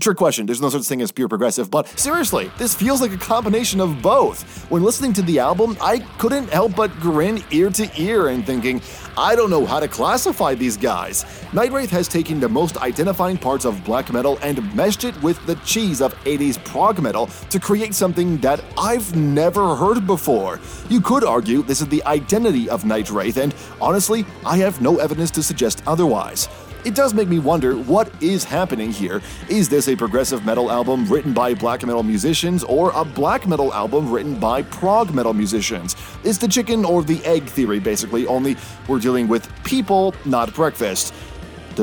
Trick 0.00 0.16
question, 0.16 0.46
there's 0.46 0.62
no 0.62 0.70
such 0.70 0.84
thing 0.84 1.02
as 1.02 1.12
pure 1.12 1.28
progressive, 1.28 1.70
but 1.70 1.86
seriously, 1.98 2.50
this 2.56 2.74
feels 2.74 3.02
like 3.02 3.12
a 3.12 3.18
combination 3.18 3.80
of 3.80 4.00
both. 4.00 4.64
When 4.70 4.82
listening 4.82 5.12
to 5.12 5.22
the 5.22 5.38
album, 5.38 5.76
I 5.78 5.98
couldn't 6.16 6.48
help 6.48 6.74
but 6.74 6.90
grin 7.00 7.44
ear 7.50 7.68
to 7.68 7.90
ear 8.00 8.28
and 8.28 8.46
thinking, 8.46 8.80
I 9.18 9.36
don't 9.36 9.50
know 9.50 9.66
how 9.66 9.78
to 9.78 9.86
classify 9.86 10.54
these 10.54 10.78
guys. 10.78 11.26
Night 11.52 11.70
Wraith 11.70 11.90
has 11.90 12.08
taken 12.08 12.40
the 12.40 12.48
most 12.48 12.78
identifying 12.78 13.36
parts 13.36 13.66
of 13.66 13.84
black 13.84 14.10
metal 14.10 14.38
and 14.40 14.74
meshed 14.74 15.04
it 15.04 15.20
with 15.22 15.44
the 15.44 15.56
cheese 15.56 16.00
of 16.00 16.14
80s 16.24 16.64
prog 16.64 17.02
metal 17.02 17.26
to 17.50 17.60
create 17.60 17.94
something 17.94 18.38
that 18.38 18.64
I've 18.78 19.14
never 19.14 19.76
heard 19.76 20.06
before. 20.06 20.60
You 20.88 21.02
could 21.02 21.24
argue 21.24 21.62
this 21.62 21.82
is 21.82 21.88
the 21.88 22.02
identity 22.04 22.70
of 22.70 22.86
Night 22.86 23.10
Wraith, 23.10 23.36
and 23.36 23.54
honestly, 23.82 24.24
I 24.46 24.56
have 24.58 24.80
no 24.80 24.96
evidence 24.96 25.30
to 25.32 25.42
suggest 25.42 25.82
otherwise. 25.86 26.48
It 26.82 26.94
does 26.94 27.12
make 27.12 27.28
me 27.28 27.38
wonder 27.38 27.74
what 27.74 28.10
is 28.22 28.42
happening 28.42 28.90
here. 28.90 29.20
Is 29.50 29.68
this 29.68 29.88
a 29.88 29.96
progressive 29.96 30.46
metal 30.46 30.70
album 30.70 31.04
written 31.06 31.34
by 31.34 31.52
black 31.52 31.84
metal 31.84 32.02
musicians 32.02 32.64
or 32.64 32.90
a 32.94 33.04
black 33.04 33.46
metal 33.46 33.74
album 33.74 34.10
written 34.10 34.40
by 34.40 34.62
prog 34.62 35.12
metal 35.12 35.34
musicians? 35.34 35.94
It's 36.24 36.38
the 36.38 36.48
chicken 36.48 36.86
or 36.86 37.02
the 37.02 37.22
egg 37.26 37.44
theory, 37.44 37.80
basically, 37.80 38.26
only 38.26 38.56
we're 38.88 38.98
dealing 38.98 39.28
with 39.28 39.46
people, 39.62 40.14
not 40.24 40.54
breakfast 40.54 41.12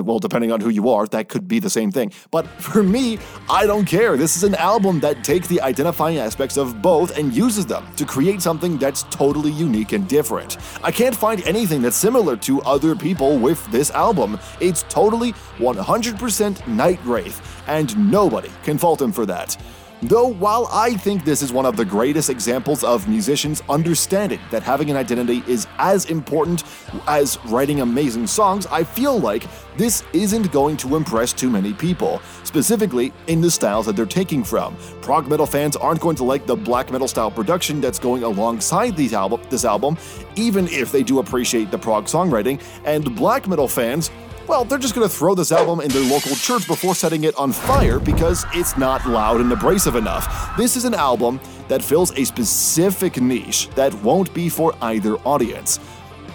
well, 0.06 0.20
depending 0.20 0.52
on 0.52 0.62
who 0.62 0.70
you 0.70 0.90
are, 0.90 1.08
that 1.08 1.30
could 1.30 1.48
be 1.48 1.60
the 1.60 1.70
same 1.70 1.92
thing. 1.92 2.12
But 2.32 2.48
for 2.48 2.84
me, 2.84 3.20
I 3.50 3.66
don't 3.66 3.86
care. 3.86 4.18
This 4.18 4.36
is 4.36 4.44
an 4.44 4.56
album 4.56 5.00
that 5.02 5.24
takes 5.24 5.48
the 5.48 5.62
identifying 5.62 6.18
aspects 6.18 6.58
of 6.58 6.82
both 6.82 7.18
and 7.18 7.34
uses 7.34 7.66
them 7.66 7.86
to 7.96 8.06
create 8.06 8.42
something 8.42 8.78
that's 8.78 9.04
totally 9.04 9.52
unique 9.52 9.94
and 9.94 10.08
different. 10.08 10.58
I 10.84 10.92
can't 10.92 11.16
find 11.16 11.42
anything 11.48 11.82
that's 11.82 11.96
similar 11.96 12.36
to 12.38 12.62
other 12.62 12.96
people 12.96 13.38
with 13.38 13.66
this 13.72 13.92
album. 13.92 14.40
It's 14.60 14.84
totally 14.84 15.34
100% 15.58 16.68
Night 16.68 17.00
Wraith, 17.04 17.64
and 17.68 18.12
nobody 18.12 18.50
can 18.64 18.78
fault 18.78 19.02
him 19.02 19.12
for 19.12 19.26
that. 19.26 19.58
Though, 20.04 20.28
while 20.28 20.70
I 20.72 20.94
think 20.94 21.26
this 21.26 21.42
is 21.42 21.52
one 21.52 21.66
of 21.66 21.76
the 21.76 21.84
greatest 21.84 22.30
examples 22.30 22.84
of 22.84 23.08
musicians 23.08 23.64
understanding 23.68 24.40
that 24.52 24.62
having 24.62 24.92
an 24.92 24.96
identity 24.96 25.44
is 25.48 25.66
as 25.80 26.06
important 26.06 26.64
as 27.08 27.40
writing 27.46 27.82
amazing 27.82 28.28
songs, 28.28 28.68
I 28.68 28.84
feel 28.84 29.20
like 29.20 29.48
this 29.76 30.04
isn't 30.14 30.52
going 30.52 30.78
to 30.78 30.96
impress 30.96 31.34
too 31.34 31.50
many 31.50 31.74
people, 31.74 32.22
specifically 32.44 33.12
in 33.26 33.42
the 33.42 33.50
styles 33.50 33.88
that 33.88 33.96
they're 33.96 34.06
taking 34.06 34.44
from. 34.44 34.78
Prog 35.02 35.28
metal 35.28 35.48
fans 35.48 35.76
aren't 35.76 36.00
going 36.00 36.16
to 36.18 36.24
like 36.24 36.46
the 36.46 36.56
black 36.56 36.92
metal 36.92 37.08
style 37.08 37.32
production 37.32 37.82
that's 37.82 37.98
going 37.98 38.22
alongside 38.22 38.96
these 38.96 39.14
album, 39.14 39.42
this 39.50 39.66
album, 39.66 39.98
even 40.36 40.68
if 40.68 40.92
they 40.92 41.02
do 41.02 41.18
appreciate 41.18 41.72
the 41.72 41.78
prog 41.78 42.06
songwriting, 42.06 42.62
and 42.86 43.16
black 43.16 43.48
metal 43.48 43.68
fans 43.68 44.12
well, 44.48 44.64
they're 44.64 44.78
just 44.78 44.96
gonna 44.96 45.10
throw 45.10 45.36
this 45.36 45.52
album 45.52 45.82
in 45.82 45.90
their 45.90 46.10
local 46.10 46.36
church 46.36 46.68
before 46.68 46.96
setting 46.96 47.26
it 47.26 47.36
on 47.36 47.52
fire 47.52 48.00
because 48.00 48.46
it's 48.54 48.78
not 48.78 49.06
loud 49.06 49.42
and 49.42 49.52
abrasive 49.52 49.96
enough. 49.96 50.56
This 50.56 50.78
is 50.78 50.86
an 50.86 50.94
album 50.94 51.40
that 51.68 51.84
fills 51.84 52.18
a 52.18 52.24
specific 52.24 53.20
niche 53.20 53.70
that 53.76 53.94
won't 53.96 54.34
be 54.34 54.48
for 54.48 54.74
either 54.82 55.18
audience. 55.20 55.80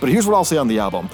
But 0.00 0.11
here's 0.11 0.26
what 0.26 0.35
I'll 0.35 0.45
say 0.45 0.59
on 0.59 0.69
the 0.69 0.78
album. 0.78 1.09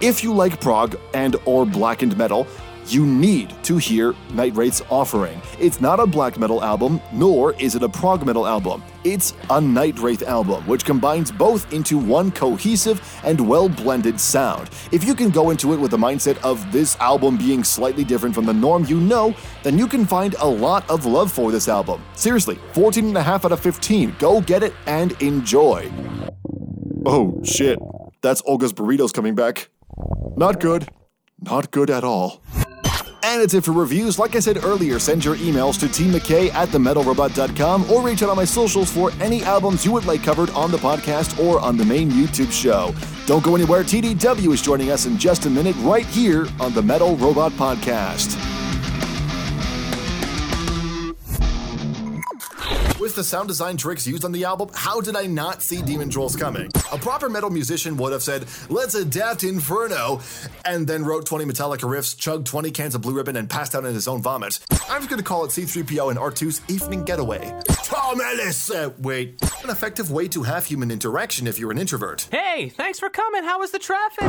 If 0.00 0.22
you 0.24 0.32
like 0.32 0.60
prog 0.60 0.96
and 1.12 1.36
or 1.44 1.66
blackened 1.66 2.16
metal, 2.16 2.46
you 2.92 3.06
need 3.06 3.54
to 3.64 3.76
hear 3.76 4.14
Night 4.32 4.54
Wraith's 4.54 4.82
offering. 4.90 5.40
It's 5.58 5.80
not 5.80 6.00
a 6.00 6.06
black 6.06 6.38
metal 6.38 6.62
album, 6.62 7.00
nor 7.12 7.52
is 7.54 7.74
it 7.74 7.82
a 7.82 7.88
prog 7.88 8.24
metal 8.24 8.46
album. 8.46 8.82
It's 9.04 9.34
a 9.50 9.60
Night 9.60 9.98
Wraith 9.98 10.22
album, 10.22 10.66
which 10.66 10.84
combines 10.84 11.30
both 11.30 11.72
into 11.72 11.98
one 11.98 12.30
cohesive 12.30 13.00
and 13.24 13.40
well 13.40 13.68
blended 13.68 14.20
sound. 14.20 14.70
If 14.92 15.04
you 15.04 15.14
can 15.14 15.30
go 15.30 15.50
into 15.50 15.72
it 15.72 15.80
with 15.80 15.90
the 15.90 15.96
mindset 15.96 16.42
of 16.42 16.70
this 16.72 16.96
album 16.96 17.36
being 17.36 17.64
slightly 17.64 18.04
different 18.04 18.34
from 18.34 18.44
the 18.44 18.52
norm 18.54 18.84
you 18.86 19.00
know, 19.00 19.34
then 19.62 19.78
you 19.78 19.86
can 19.86 20.04
find 20.04 20.34
a 20.40 20.46
lot 20.48 20.88
of 20.90 21.06
love 21.06 21.30
for 21.30 21.52
this 21.52 21.68
album. 21.68 22.02
Seriously, 22.14 22.56
14.5 22.72 23.26
out 23.26 23.52
of 23.52 23.60
15. 23.60 24.16
Go 24.18 24.40
get 24.40 24.62
it 24.62 24.74
and 24.86 25.12
enjoy. 25.22 25.90
Oh 27.06 27.40
shit, 27.44 27.78
that's 28.20 28.42
Olga's 28.44 28.72
Burritos 28.72 29.12
coming 29.12 29.34
back. 29.34 29.70
Not 30.36 30.60
good. 30.60 30.88
Not 31.40 31.70
good 31.70 31.88
at 31.88 32.02
all. 32.02 32.42
And 33.28 33.42
it's 33.42 33.52
it 33.52 33.62
for 33.62 33.72
reviews. 33.72 34.18
Like 34.18 34.36
I 34.36 34.38
said 34.38 34.64
earlier, 34.64 34.98
send 34.98 35.22
your 35.22 35.36
emails 35.36 35.78
to 35.80 35.88
Team 35.88 36.12
McKay 36.12 36.50
at 36.54 36.70
themetalrobot.com 36.70 37.90
or 37.90 38.00
reach 38.00 38.22
out 38.22 38.30
on 38.30 38.36
my 38.36 38.46
socials 38.46 38.90
for 38.90 39.12
any 39.20 39.42
albums 39.42 39.84
you 39.84 39.92
would 39.92 40.06
like 40.06 40.22
covered 40.22 40.48
on 40.50 40.70
the 40.70 40.78
podcast 40.78 41.38
or 41.38 41.60
on 41.60 41.76
the 41.76 41.84
main 41.84 42.10
YouTube 42.10 42.50
show. 42.50 42.94
Don't 43.26 43.44
go 43.44 43.54
anywhere. 43.54 43.82
TDW 43.82 44.54
is 44.54 44.62
joining 44.62 44.90
us 44.90 45.04
in 45.04 45.18
just 45.18 45.44
a 45.44 45.50
minute 45.50 45.76
right 45.80 46.06
here 46.06 46.46
on 46.58 46.72
the 46.72 46.80
Metal 46.80 47.16
Robot 47.18 47.52
Podcast. 47.52 48.57
The 53.18 53.24
sound 53.24 53.48
design 53.48 53.76
tricks 53.76 54.06
used 54.06 54.24
on 54.24 54.30
the 54.30 54.44
album, 54.44 54.70
how 54.72 55.00
did 55.00 55.16
I 55.16 55.26
not 55.26 55.60
see 55.60 55.82
Demon 55.82 56.08
Trolls 56.08 56.36
coming? 56.36 56.70
A 56.92 56.98
proper 56.98 57.28
metal 57.28 57.50
musician 57.50 57.96
would 57.96 58.12
have 58.12 58.22
said, 58.22 58.44
let's 58.68 58.94
adapt 58.94 59.42
Inferno, 59.42 60.20
and 60.64 60.86
then 60.86 61.04
wrote 61.04 61.26
20 61.26 61.44
Metallica 61.44 61.80
riffs, 61.80 62.16
chugged 62.16 62.46
20 62.46 62.70
cans 62.70 62.94
of 62.94 63.00
Blue 63.00 63.14
Ribbon, 63.14 63.34
and 63.34 63.50
passed 63.50 63.74
out 63.74 63.84
in 63.84 63.92
his 63.92 64.06
own 64.06 64.22
vomit. 64.22 64.60
I'm 64.88 65.00
just 65.00 65.10
gonna 65.10 65.24
call 65.24 65.44
it 65.44 65.48
C3PO 65.48 66.10
and 66.10 66.18
R2's 66.18 66.62
Evening 66.68 67.02
Getaway. 67.02 67.52
Tom 67.82 68.20
Ellis! 68.20 68.70
Uh, 68.70 68.90
wait. 68.98 69.42
An 69.64 69.70
effective 69.70 70.12
way 70.12 70.28
to 70.28 70.44
have 70.44 70.66
human 70.66 70.92
interaction 70.92 71.48
if 71.48 71.58
you're 71.58 71.72
an 71.72 71.78
introvert. 71.78 72.28
Hey, 72.30 72.68
thanks 72.68 73.00
for 73.00 73.10
coming. 73.10 73.42
How 73.42 73.58
was 73.58 73.72
the 73.72 73.80
traffic? 73.80 74.28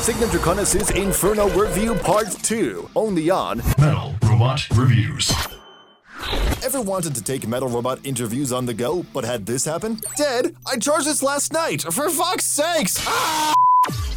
Signum 0.00 0.30
Draconis' 0.30 0.96
Inferno 0.96 1.50
Review 1.50 1.94
Part 1.96 2.30
2, 2.30 2.88
only 2.96 3.28
on 3.28 3.58
Metal 3.78 4.14
Robot 4.22 4.66
Reviews. 4.70 5.30
Ever 6.64 6.80
wanted 6.80 7.14
to 7.16 7.22
take 7.22 7.46
Metal 7.46 7.68
Robot 7.68 7.98
interviews 8.04 8.52
on 8.52 8.66
the 8.66 8.74
go, 8.74 9.04
but 9.12 9.24
had 9.24 9.44
this 9.46 9.64
happen? 9.64 9.98
Dead? 10.16 10.54
I 10.66 10.76
charged 10.78 11.06
this 11.06 11.22
last 11.22 11.52
night! 11.52 11.82
For 11.82 12.08
fuck's 12.08 12.44
sakes! 12.46 12.98
Ah! 13.06 13.52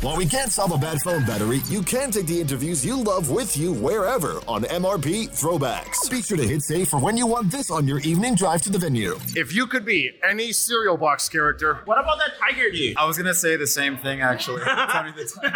While 0.02 0.18
we 0.18 0.28
can't 0.28 0.52
solve 0.52 0.72
a 0.72 0.78
bad 0.78 1.00
phone 1.02 1.26
battery, 1.26 1.62
you 1.68 1.82
can 1.82 2.12
take 2.12 2.28
the 2.28 2.40
interviews 2.40 2.86
you 2.86 3.02
love 3.02 3.32
with 3.32 3.58
you 3.58 3.74
wherever 3.74 4.40
on 4.48 4.62
MRP 4.64 5.30
Throwbacks. 5.30 6.08
Be 6.12 6.22
sure 6.22 6.38
to 6.38 6.44
hit 6.48 6.62
save 6.62 6.90
for 6.90 7.00
when 7.00 7.18
you 7.18 7.26
want 7.26 7.50
this 7.50 7.72
on 7.72 7.88
your 7.88 8.00
evening 8.02 8.36
drive 8.36 8.62
to 8.64 8.70
the 8.70 8.78
venue. 8.78 9.18
If 9.36 9.56
you 9.56 9.66
could 9.66 9.84
be 9.84 10.12
any 10.24 10.52
cereal 10.54 10.98
box 10.98 11.28
character, 11.28 11.80
What 11.86 12.00
about 12.00 12.20
that 12.20 12.38
tiger 12.40 12.70
dude? 12.70 12.96
I 12.98 13.06
was 13.06 13.18
gonna 13.18 13.34
say 13.34 13.56
the 13.56 13.66
same 13.66 13.98
thing 13.98 14.22
actually. 14.22 14.62
Tony 14.92 15.12
the 15.14 15.26
Tiger. 15.42 15.56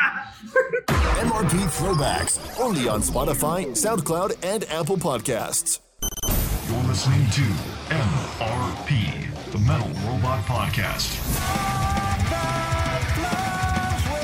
MRP 0.87 1.59
Throwbacks, 1.77 2.59
only 2.59 2.87
on 2.89 3.01
Spotify, 3.01 3.67
SoundCloud, 3.67 4.37
and 4.43 4.63
Apple 4.71 4.97
Podcasts. 4.97 5.79
You're 6.69 6.83
listening 6.83 7.25
to 7.31 7.41
MRP, 7.89 9.51
the 9.51 9.57
Metal 9.57 9.87
Robot 10.07 10.43
Podcast. 10.43 11.17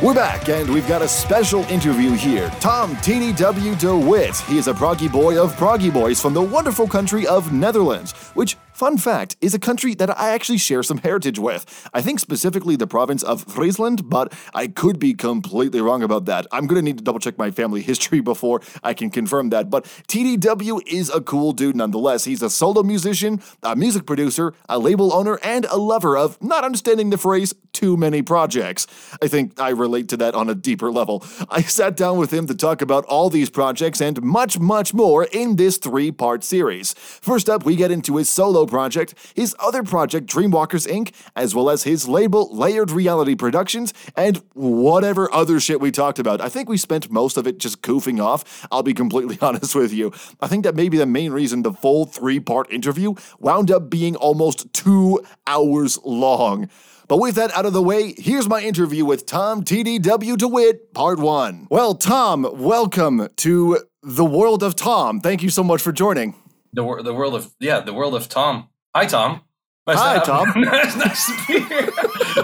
We're 0.03 0.13
back, 0.13 0.47
and 0.49 0.69
we've 0.71 0.87
got 0.87 1.01
a 1.01 1.07
special 1.07 1.61
interview 1.63 2.11
here. 2.11 2.51
Tom 2.59 2.95
TDW 2.97 3.79
DeWitt. 3.79 4.35
He 4.41 4.59
is 4.59 4.67
a 4.67 4.73
proggy 4.73 5.11
boy 5.11 5.41
of 5.41 5.53
proggy 5.53 5.91
boys 5.91 6.21
from 6.21 6.35
the 6.35 6.41
wonderful 6.41 6.87
country 6.87 7.25
of 7.25 7.51
Netherlands, 7.51 8.11
which, 8.35 8.57
fun 8.75 8.97
fact, 8.97 9.37
is 9.39 9.53
a 9.53 9.59
country 9.59 9.95
that 9.95 10.19
I 10.19 10.31
actually 10.31 10.57
share 10.57 10.83
some 10.83 10.97
heritage 10.97 11.39
with. 11.39 11.89
I 11.93 12.01
think 12.01 12.19
specifically 12.19 12.75
the 12.75 12.85
province 12.85 13.23
of 13.23 13.43
Friesland, 13.43 14.09
but 14.09 14.33
I 14.53 14.67
could 14.67 14.99
be 14.99 15.13
completely 15.13 15.79
wrong 15.79 16.03
about 16.03 16.25
that. 16.25 16.45
I'm 16.51 16.67
gonna 16.67 16.81
need 16.81 16.97
to 16.97 17.03
double 17.03 17.19
check 17.19 17.37
my 17.37 17.51
family 17.51 17.81
history 17.91 18.19
before 18.19 18.59
I 18.83 18.93
can 18.93 19.09
confirm 19.09 19.49
that. 19.51 19.69
But 19.69 19.85
TDW 20.09 20.81
is 20.85 21.09
a 21.09 21.21
cool 21.21 21.53
dude 21.53 21.77
nonetheless. 21.77 22.25
He's 22.25 22.41
a 22.41 22.49
solo 22.49 22.83
musician, 22.83 23.41
a 23.63 23.77
music 23.77 24.05
producer, 24.05 24.53
a 24.67 24.77
label 24.77 25.13
owner, 25.13 25.39
and 25.41 25.63
a 25.65 25.77
lover 25.77 26.17
of 26.17 26.41
not 26.41 26.65
understanding 26.65 27.11
the 27.11 27.17
phrase 27.17 27.53
too 27.71 27.95
many 27.95 28.21
projects. 28.21 28.87
I 29.21 29.29
think 29.29 29.59
I 29.59 29.69
relate 29.69 30.09
to 30.09 30.17
that 30.17 30.35
on 30.35 30.49
a 30.49 30.55
deeper 30.55 30.91
level. 30.91 31.23
I 31.49 31.61
sat 31.61 31.95
down 31.95 32.17
with 32.17 32.33
him 32.33 32.45
to 32.47 32.55
talk 32.55 32.81
about 32.81 33.05
all 33.05 33.29
these 33.29 33.49
projects 33.49 34.01
and 34.01 34.21
much, 34.21 34.59
much 34.59 34.93
more 34.93 35.23
in 35.25 35.55
this 35.55 35.77
three 35.77 36.11
part 36.11 36.43
series. 36.43 36.93
First 36.93 37.49
up, 37.49 37.65
we 37.65 37.75
get 37.75 37.91
into 37.91 38.17
his 38.17 38.29
solo 38.29 38.64
project, 38.67 39.13
his 39.35 39.55
other 39.59 39.83
project, 39.83 40.27
Dreamwalkers 40.27 40.87
Inc., 40.87 41.13
as 41.35 41.53
well 41.55 41.69
as 41.69 41.83
his 41.83 42.07
label, 42.07 42.55
Layered 42.55 42.91
Reality 42.91 43.35
Productions, 43.35 43.93
and 44.15 44.41
whatever 44.53 45.31
other 45.33 45.59
shit 45.59 45.79
we 45.79 45.91
talked 45.91 46.19
about. 46.19 46.41
I 46.41 46.49
think 46.49 46.69
we 46.69 46.77
spent 46.77 47.11
most 47.11 47.37
of 47.37 47.47
it 47.47 47.57
just 47.57 47.81
goofing 47.81 48.23
off. 48.23 48.67
I'll 48.71 48.83
be 48.83 48.93
completely 48.93 49.37
honest 49.41 49.75
with 49.75 49.93
you. 49.93 50.11
I 50.39 50.47
think 50.47 50.63
that 50.63 50.75
may 50.75 50.89
be 50.89 50.97
the 50.97 51.05
main 51.05 51.31
reason 51.31 51.63
the 51.63 51.73
full 51.73 52.05
three 52.05 52.39
part 52.39 52.71
interview 52.71 53.15
wound 53.39 53.71
up 53.71 53.89
being 53.89 54.15
almost 54.15 54.71
two 54.73 55.21
hours 55.47 55.99
long. 56.03 56.69
But 57.07 57.17
with 57.17 57.35
that 57.35 57.55
out 57.55 57.65
of 57.65 57.73
the 57.73 57.83
way, 57.83 58.15
here's 58.17 58.49
my 58.49 58.61
interview 58.61 59.05
with 59.05 59.27
Tom 59.27 59.63
TDW 59.63 60.37
DeWitt, 60.37 60.93
part 60.93 61.19
one. 61.19 61.67
Well, 61.69 61.93
Tom, 61.93 62.47
welcome 62.51 63.27
to 63.37 63.79
the 64.01 64.25
world 64.25 64.63
of 64.63 64.75
Tom. 64.75 65.19
Thank 65.19 65.43
you 65.43 65.49
so 65.49 65.63
much 65.63 65.81
for 65.81 65.91
joining. 65.91 66.33
The 66.75 67.01
the 67.03 67.13
world 67.13 67.35
of 67.35 67.53
yeah, 67.59 67.79
the 67.79 67.93
world 67.93 68.15
of 68.15 68.27
Tom. 68.29 68.69
Hi, 68.93 69.05
Tom. 69.05 69.41
Nice 69.87 69.97
Hi, 69.97 70.13
have 70.13 70.25
Tom. 70.25 70.53
nice, 70.61 71.25
to 71.27 71.47
be 71.47 71.59
here. 71.59 71.89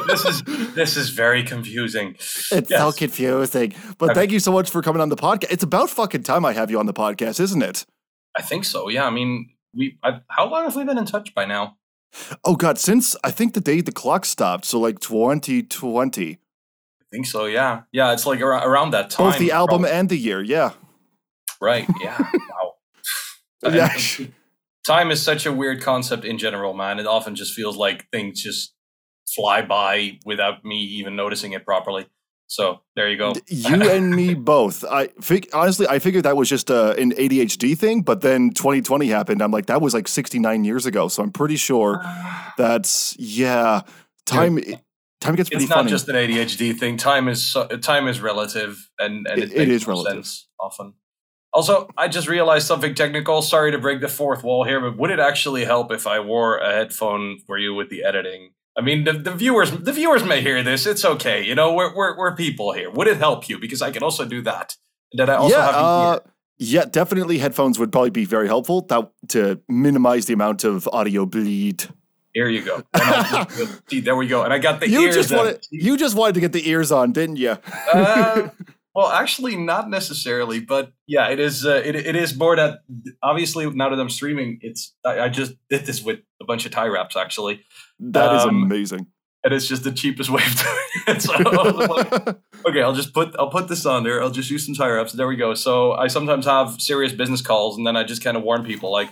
this 0.06 0.26
is 0.26 0.44
this 0.76 0.96
is 0.96 1.10
very 1.10 1.44
confusing. 1.44 2.16
It's 2.52 2.70
so 2.70 2.92
confusing. 2.92 3.74
But 3.98 4.14
thank 4.14 4.32
you 4.32 4.40
so 4.40 4.52
much 4.52 4.70
for 4.70 4.84
coming 4.84 5.02
on 5.02 5.10
the 5.10 5.16
podcast. 5.16 5.48
It's 5.50 5.64
about 5.64 5.90
fucking 5.90 6.22
time 6.22 6.46
I 6.46 6.54
have 6.54 6.70
you 6.70 6.78
on 6.78 6.86
the 6.86 6.94
podcast, 6.94 7.40
isn't 7.40 7.64
it? 7.64 7.86
I 8.38 8.44
think 8.44 8.64
so. 8.64 8.90
Yeah. 8.90 9.08
I 9.08 9.10
mean, 9.10 9.50
we. 9.74 9.98
I, 10.04 10.22
how 10.30 10.50
long 10.50 10.66
have 10.66 10.76
we 10.76 10.84
been 10.84 11.00
in 11.00 11.06
touch 11.06 11.34
by 11.34 11.46
now? 11.46 11.78
Oh 12.44 12.56
god, 12.56 12.78
since 12.78 13.16
I 13.24 13.32
think 13.32 13.56
the 13.56 13.62
day 13.62 13.82
the 13.82 13.92
clock 13.92 14.26
stopped, 14.26 14.66
so 14.66 14.80
like 14.80 15.00
2020. 15.00 16.32
I 16.34 16.38
think 17.12 17.26
so. 17.26 17.46
Yeah. 17.46 17.82
Yeah. 17.92 18.14
It's 18.14 18.28
like 18.28 18.40
ar- 18.42 18.70
around 18.70 18.92
that 18.92 19.10
time. 19.10 19.32
Both 19.32 19.40
the 19.40 19.52
album 19.52 19.82
probably. 19.82 19.98
and 19.98 20.10
the 20.10 20.18
year, 20.18 20.44
yeah. 20.44 20.74
Right. 21.60 21.88
Yeah. 22.02 22.18
Yeah. 23.64 23.96
time 24.86 25.12
is 25.12 25.22
such 25.22 25.46
a 25.46 25.52
weird 25.52 25.82
concept 25.82 26.26
in 26.26 26.38
general, 26.38 26.74
man. 26.74 27.00
It 27.00 27.08
often 27.08 27.36
just 27.36 27.54
feels 27.54 27.78
like 27.78 28.10
things 28.12 28.42
just 28.42 28.74
fly 29.36 29.62
by 29.62 30.20
without 30.26 30.66
me 30.66 30.78
even 30.82 31.16
noticing 31.16 31.54
it 31.54 31.66
properly. 31.66 32.08
So 32.48 32.82
there 32.98 33.10
you 33.10 33.18
go. 33.18 33.34
You 33.48 33.82
and 33.90 34.14
me 34.14 34.34
both. 34.34 34.84
I 34.84 35.08
fig- 35.22 35.48
honestly, 35.54 35.88
I 35.88 36.00
figured 36.00 36.26
that 36.26 36.36
was 36.36 36.50
just 36.50 36.70
uh, 36.70 36.96
an 36.98 37.12
ADHD 37.12 37.78
thing, 37.78 38.02
but 38.02 38.20
then 38.22 38.50
2020 38.50 39.08
happened. 39.08 39.42
I'm 39.42 39.52
like, 39.52 39.68
that 39.68 39.82
was 39.82 39.94
like 39.94 40.08
69 40.10 40.66
years 40.66 40.86
ago. 40.86 41.08
So 41.08 41.24
I'm 41.24 41.32
pretty 41.32 41.56
sure 41.56 42.04
that's 42.58 43.16
yeah. 43.18 43.82
Time 44.26 44.60
time 45.22 45.36
gets 45.36 45.50
pretty 45.50 45.64
it's 45.64 45.70
not 45.70 45.78
funny. 45.80 45.92
just 45.92 46.10
an 46.10 46.16
ADHD 46.16 46.78
thing. 46.78 46.98
Time 46.98 47.28
is 47.30 47.46
so, 47.46 47.68
time 47.68 48.08
is 48.08 48.20
relative, 48.20 48.90
and, 49.00 49.26
and 49.28 49.42
It- 49.42 49.52
it, 49.54 49.62
it 49.62 49.68
makes 49.70 49.88
relative. 49.88 50.26
sense 50.26 50.48
often. 50.60 50.94
Also, 51.54 51.90
I 51.98 52.08
just 52.08 52.28
realized 52.30 52.66
something 52.68 52.96
technical. 52.96 53.42
Sorry 53.42 53.72
to 53.72 53.78
break 53.78 54.00
the 54.00 54.08
fourth 54.08 54.44
wall 54.44 54.64
here, 54.64 54.80
but 54.80 54.98
would 54.98 55.12
it 55.12 55.20
actually 55.20 55.66
help 55.66 55.92
if 55.92 56.08
I 56.08 56.20
wore 56.20 56.58
a 56.58 56.72
headphone 56.72 57.40
for 57.46 57.58
you 57.58 57.74
with 57.74 57.90
the 57.90 58.04
editing? 58.04 58.52
I 58.78 58.82
mean, 58.82 59.04
the, 59.04 59.12
the 59.14 59.32
viewers 59.34 59.70
the 59.72 59.92
viewers 59.92 60.24
may 60.24 60.40
hear 60.42 60.64
this. 60.64 60.86
It's 60.86 61.04
okay. 61.04 61.44
You 61.44 61.56
know, 61.56 61.74
we're, 61.74 61.94
we're 61.94 62.18
we're 62.18 62.36
people 62.36 62.72
here. 62.72 62.90
Would 62.90 63.08
it 63.08 63.18
help 63.18 63.50
you? 63.50 63.60
Because 63.60 63.82
I 63.82 63.92
can 63.92 64.02
also 64.02 64.24
do 64.26 64.42
that. 64.44 64.78
And 65.12 65.20
then 65.20 65.30
I 65.30 65.36
also 65.36 65.58
yeah, 65.58 65.66
have 65.66 65.76
uh, 65.76 66.20
yeah, 66.58 66.86
definitely 66.86 67.40
headphones 67.40 67.78
would 67.80 67.92
probably 67.92 68.12
be 68.12 68.24
very 68.24 68.48
helpful 68.48 68.82
that, 68.84 69.12
to 69.30 69.60
minimize 69.68 70.28
the 70.28 70.34
amount 70.34 70.64
of 70.64 70.88
audio 70.94 71.26
bleed. 71.26 71.84
Here 72.34 72.48
you 72.48 72.62
go. 72.62 72.76
And 72.94 73.04
I'll 73.04 73.46
just- 73.46 73.90
see, 73.90 74.00
there 74.00 74.16
we 74.16 74.28
go. 74.28 74.44
And 74.44 74.54
I 74.54 74.58
got 74.60 74.80
the 74.80 74.88
You 74.90 75.02
ears. 75.02 75.16
just 75.16 75.34
wanted 75.34 75.68
you 75.70 75.98
just 75.98 76.16
wanted 76.16 76.36
to 76.36 76.40
get 76.40 76.54
the 76.54 76.70
ears 76.70 76.94
on, 76.94 77.12
didn't 77.12 77.36
you? 77.36 77.58
uh, 77.94 78.50
well, 78.94 79.08
actually, 79.08 79.56
not 79.56 79.90
necessarily, 79.90 80.60
but 80.60 80.92
yeah, 81.08 81.30
it 81.30 81.40
is. 81.40 81.66
Uh, 81.66 81.82
it, 81.84 81.96
it 81.96 82.16
is 82.16 82.36
more 82.36 82.56
that 82.56 82.80
obviously 83.24 83.70
now 83.70 83.90
that 83.90 84.00
I'm 84.00 84.10
streaming, 84.10 84.60
it's. 84.62 84.94
I, 85.06 85.22
I 85.22 85.30
just 85.30 85.54
did 85.70 85.86
this 85.86 86.02
with 86.04 86.20
a 86.42 86.46
bunch 86.46 86.66
of 86.66 86.72
tie 86.72 86.88
wraps 86.88 87.16
actually, 87.16 87.64
That 88.00 88.36
is 88.36 88.44
um, 88.44 88.64
amazing. 88.64 89.08
and 89.44 89.54
it's 89.54 89.68
just 89.68 89.84
the 89.84 89.92
cheapest 89.92 90.30
way 90.30 90.42
of 90.46 90.56
doing 90.56 90.76
it. 91.08 91.22
So 91.22 91.34
like, 91.34 92.28
okay, 92.68 92.82
I'll 92.82 92.94
just 92.94 93.14
put 93.14 93.36
I'll 93.40 93.50
put 93.50 93.68
this 93.68 93.86
on 93.86 94.04
there. 94.04 94.22
I'll 94.22 94.30
just 94.32 94.50
use 94.52 94.66
some 94.66 94.76
tie 94.76 94.90
wraps. 94.90 95.14
There 95.14 95.28
we 95.28 95.36
go. 95.36 95.54
So 95.54 95.94
I 95.94 96.08
sometimes 96.08 96.46
have 96.46 96.82
serious 96.82 97.14
business 97.14 97.42
calls, 97.42 97.78
and 97.78 97.88
then 97.88 97.96
I 97.96 98.04
just 98.04 98.24
kind 98.24 98.36
of 98.38 98.44
warn 98.44 98.64
people 98.66 98.92
like, 98.92 99.10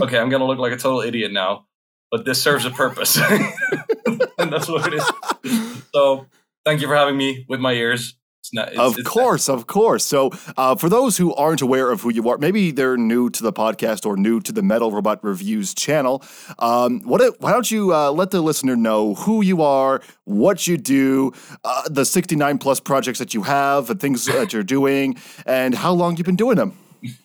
okay, 0.00 0.18
I'm 0.18 0.30
gonna 0.30 0.46
look 0.46 0.58
like 0.58 0.72
a 0.72 0.76
total 0.76 1.00
idiot 1.00 1.32
now, 1.32 1.66
but 2.10 2.24
this 2.24 2.42
serves 2.42 2.64
a 2.64 2.70
purpose, 2.70 3.16
and 4.38 4.52
that's 4.52 4.68
what 4.68 4.92
it 4.92 4.94
is. 4.94 5.82
So 5.94 6.26
thank 6.64 6.80
you 6.80 6.86
for 6.88 6.96
having 6.96 7.16
me 7.16 7.44
with 7.48 7.60
my 7.60 7.72
ears. 7.72 8.14
It's 8.52 8.54
not, 8.54 8.68
it's, 8.68 8.78
of 8.78 8.98
it's- 8.98 9.06
course, 9.06 9.48
of 9.48 9.66
course. 9.66 10.04
So, 10.04 10.30
uh, 10.58 10.76
for 10.76 10.90
those 10.90 11.16
who 11.16 11.34
aren't 11.34 11.62
aware 11.62 11.90
of 11.90 12.02
who 12.02 12.12
you 12.12 12.28
are, 12.28 12.36
maybe 12.36 12.70
they're 12.70 12.98
new 12.98 13.30
to 13.30 13.42
the 13.42 13.52
podcast 13.52 14.04
or 14.04 14.16
new 14.16 14.40
to 14.40 14.52
the 14.52 14.62
Metal 14.62 14.90
Robot 14.92 15.24
Reviews 15.24 15.72
channel. 15.72 16.22
Um, 16.58 17.00
what? 17.00 17.22
Why 17.40 17.50
don't 17.52 17.70
you 17.70 17.94
uh, 17.94 18.10
let 18.10 18.30
the 18.30 18.42
listener 18.42 18.76
know 18.76 19.14
who 19.14 19.42
you 19.42 19.62
are, 19.62 20.02
what 20.24 20.66
you 20.66 20.76
do, 20.76 21.32
uh, 21.64 21.88
the 21.88 22.04
sixty-nine 22.04 22.58
plus 22.58 22.78
projects 22.78 23.18
that 23.20 23.32
you 23.32 23.42
have, 23.44 23.88
and 23.88 23.98
things 23.98 24.26
that 24.26 24.52
you're 24.52 24.62
doing, 24.62 25.16
and 25.46 25.74
how 25.74 25.92
long 25.94 26.16
you've 26.18 26.26
been 26.26 26.36
doing 26.36 26.56
them? 26.56 26.76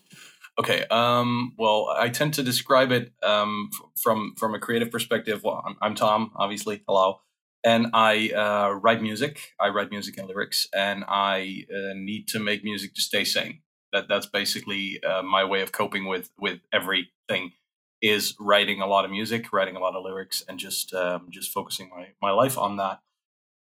Okay. 0.59 0.85
Um, 0.89 1.53
well, 1.55 1.87
I 1.95 2.09
tend 2.09 2.33
to 2.33 2.41
describe 2.43 2.91
it 2.91 3.13
um, 3.21 3.69
from 3.95 4.33
from 4.37 4.55
a 4.55 4.59
creative 4.59 4.89
perspective. 4.89 5.43
Well, 5.43 5.61
I'm, 5.63 5.75
I'm 5.83 5.93
Tom, 5.93 6.31
obviously. 6.35 6.81
Hello, 6.87 7.19
and 7.67 7.87
I 7.93 8.29
uh, 8.29 8.69
write 8.75 9.01
music. 9.01 9.53
I 9.59 9.67
write 9.69 9.91
music 9.91 10.17
and 10.17 10.25
lyrics, 10.25 10.67
and 10.73 11.03
I 11.05 11.65
uh, 11.69 11.93
need 11.95 12.29
to 12.29 12.39
make 12.39 12.63
music 12.63 12.95
to 12.95 13.01
stay 13.01 13.25
sane. 13.25 13.59
That 13.91 14.05
that's 14.07 14.25
basically 14.25 15.03
uh, 15.03 15.21
my 15.21 15.43
way 15.43 15.61
of 15.61 15.73
coping 15.73 16.05
with 16.05 16.29
with 16.39 16.59
everything. 16.71 17.51
Is 17.99 18.35
writing 18.39 18.79
a 18.79 18.85
lot 18.85 19.05
of 19.05 19.11
music, 19.11 19.51
writing 19.51 19.75
a 19.75 19.79
lot 19.79 19.95
of 19.95 20.03
lyrics, 20.03 20.43
and 20.47 20.59
just 20.59 20.93
um, 20.93 21.27
just 21.29 21.51
focusing 21.51 21.89
my 21.89 22.09
my 22.21 22.31
life 22.31 22.57
on 22.57 22.77
that. 22.77 23.01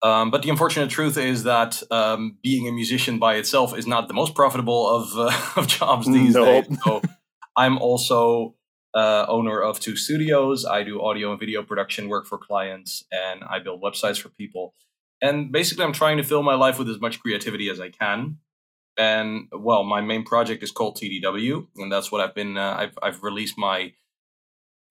Um, 0.03 0.31
but 0.31 0.43
the 0.43 0.51
unfortunate 0.51 0.89
truth 0.91 1.17
is 1.17 1.43
that 1.43 1.81
um, 1.91 2.37
being 2.43 2.67
a 2.67 2.71
musician 2.71 3.17
by 3.17 3.35
itself 3.35 3.75
is 3.75 3.87
not 3.87 4.07
the 4.07 4.13
most 4.13 4.35
profitable 4.35 4.87
of 4.87 5.17
uh, 5.17 5.51
of 5.57 5.67
jobs 5.67 6.05
these 6.05 6.35
days. 6.35 6.65
So 6.85 7.01
I'm 7.57 7.77
also 7.79 8.55
uh, 8.97 9.27
owner 9.29 9.61
of 9.61 9.79
two 9.79 9.95
studios. 9.95 10.65
I 10.65 10.81
do 10.81 11.01
audio 11.01 11.29
and 11.29 11.39
video 11.39 11.61
production 11.61 12.09
work 12.09 12.25
for 12.25 12.39
clients, 12.39 13.03
and 13.11 13.43
I 13.43 13.59
build 13.59 13.81
websites 13.81 14.19
for 14.19 14.29
people. 14.29 14.73
And 15.21 15.51
basically, 15.51 15.85
I'm 15.85 15.93
trying 15.93 16.17
to 16.17 16.23
fill 16.23 16.41
my 16.41 16.55
life 16.55 16.79
with 16.79 16.89
as 16.89 16.99
much 16.99 17.19
creativity 17.19 17.69
as 17.69 17.79
I 17.79 17.89
can. 17.89 18.37
And 18.97 19.49
well, 19.51 19.83
my 19.83 20.01
main 20.01 20.23
project 20.23 20.63
is 20.63 20.71
called 20.71 20.97
TDW, 20.97 21.67
and 21.77 21.91
that's 21.91 22.11
what 22.11 22.21
I've 22.21 22.33
been. 22.33 22.57
Uh, 22.57 22.75
I've 22.79 22.97
I've 23.03 23.23
released 23.23 23.57
my 23.57 23.93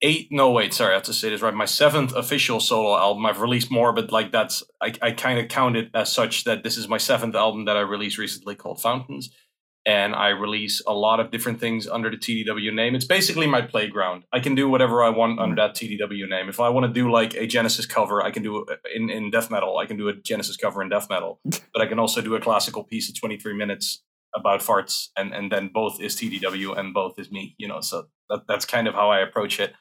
eight 0.03 0.27
no 0.31 0.51
wait 0.51 0.75
sorry 0.75 0.91
i 0.91 0.93
have 0.93 1.01
to 1.01 1.11
say 1.11 1.29
this 1.31 1.41
right 1.41 1.55
my 1.55 1.65
seventh 1.65 2.13
official 2.13 2.59
solo 2.59 2.95
album 2.95 3.25
i've 3.25 3.41
released 3.41 3.71
more 3.71 3.91
but 3.91 4.11
like 4.11 4.31
that's 4.31 4.61
i, 4.79 4.93
I 5.01 5.11
kind 5.11 5.39
of 5.39 5.47
count 5.47 5.75
it 5.75 5.89
as 5.95 6.11
such 6.11 6.43
that 6.43 6.63
this 6.63 6.77
is 6.77 6.87
my 6.87 6.99
seventh 6.99 7.33
album 7.33 7.65
that 7.65 7.77
i 7.77 7.79
released 7.79 8.19
recently 8.19 8.53
called 8.53 8.79
fountains 8.79 9.31
and 9.87 10.13
i 10.13 10.27
release 10.27 10.81
a 10.85 10.93
lot 10.93 11.19
of 11.19 11.31
different 11.31 11.59
things 11.59 11.87
under 11.87 12.11
the 12.11 12.17
tdw 12.17 12.73
name. 12.73 12.93
It's 12.93 13.05
basically 13.05 13.47
my 13.47 13.61
playground. 13.61 14.25
I 14.31 14.39
can 14.39 14.53
do 14.53 14.69
whatever 14.69 15.03
i 15.03 15.09
want 15.09 15.39
under 15.39 15.55
that 15.55 15.73
tdw 15.73 16.29
name. 16.29 16.49
If 16.49 16.59
i 16.59 16.69
want 16.69 16.85
to 16.85 16.93
do 16.93 17.09
like 17.09 17.33
a 17.33 17.47
genesis 17.47 17.87
cover 17.87 18.21
i 18.21 18.29
can 18.29 18.43
do 18.43 18.65
it 18.67 18.79
in, 18.93 19.09
in 19.09 19.31
death 19.31 19.49
metal. 19.49 19.77
I 19.79 19.85
can 19.87 19.97
do 19.97 20.09
a 20.09 20.13
genesis 20.13 20.57
cover 20.57 20.83
in 20.83 20.89
death 20.89 21.09
metal. 21.09 21.39
But 21.73 21.81
i 21.81 21.87
can 21.87 21.99
also 21.99 22.21
do 22.21 22.35
a 22.35 22.39
classical 22.39 22.83
piece 22.83 23.09
of 23.09 23.19
23 23.19 23.55
minutes 23.55 24.03
about 24.35 24.59
farts 24.59 25.07
and 25.17 25.33
and 25.33 25.51
then 25.51 25.71
both 25.73 26.01
is 26.01 26.15
tdw 26.15 26.77
and 26.77 26.93
both 26.93 27.17
is 27.17 27.31
me 27.31 27.55
you 27.57 27.67
know 27.67 27.81
so 27.81 28.07
that, 28.29 28.41
that's 28.47 28.65
kind 28.65 28.87
of 28.87 28.93
how 28.93 29.09
i 29.09 29.19
approach 29.19 29.59
it. 29.59 29.73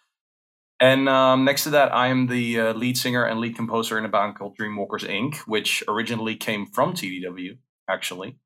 And 0.79 1.09
um, 1.09 1.45
next 1.45 1.65
to 1.65 1.71
that, 1.71 1.95
I 1.95 2.09
am 2.09 2.27
the 2.27 2.61
uh, 2.61 2.73
lead 2.75 2.99
singer 2.99 3.25
and 3.25 3.41
lead 3.41 3.57
composer 3.57 3.97
in 3.97 4.05
a 4.05 4.09
band 4.09 4.37
called 4.37 4.59
Dreamwalkers 4.59 5.09
Inc., 5.09 5.39
which 5.47 5.83
originally 5.89 6.37
came 6.37 6.67
from 6.67 6.93
TDW, 6.93 7.57
actually. 7.89 8.39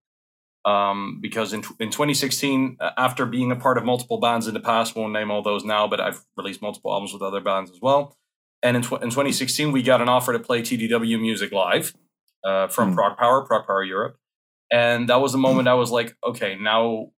Um, 0.66 1.18
because 1.22 1.52
in, 1.54 1.60
in 1.78 1.90
2016, 1.90 2.76
uh, 2.80 2.90
after 2.98 3.24
being 3.24 3.50
a 3.50 3.56
part 3.56 3.78
of 3.78 3.84
multiple 3.84 4.20
bands 4.20 4.46
in 4.46 4.52
the 4.54 4.60
past, 4.60 4.94
won't 4.94 5.12
name 5.12 5.30
all 5.30 5.42
those 5.42 5.64
now, 5.64 5.88
but 5.88 6.00
I've 6.00 6.24
released 6.36 6.60
multiple 6.60 6.92
albums 6.92 7.12
with 7.14 7.22
other 7.22 7.40
bands 7.40 7.70
as 7.70 7.78
well. 7.80 8.16
And 8.62 8.76
in, 8.76 8.82
tw- 8.82 9.00
in 9.02 9.08
2016, 9.10 9.72
we 9.72 9.82
got 9.82 10.02
an 10.02 10.08
offer 10.10 10.32
to 10.34 10.38
play 10.38 10.60
TDW 10.60 11.18
music 11.20 11.50
live. 11.52 11.94
uh, 12.44 12.68
from 12.68 12.90
Hmm. 12.90 12.94
Prog 12.94 13.16
Power, 13.18 13.44
Prog 13.46 13.66
Power 13.66 13.84
Europe, 13.84 14.16
and 14.70 15.08
that 15.10 15.20
was 15.20 15.32
the 15.32 15.38
moment 15.38 15.68
I 15.68 15.74
was 15.74 15.90
like, 15.90 16.16
okay, 16.24 16.56
now 16.60 17.10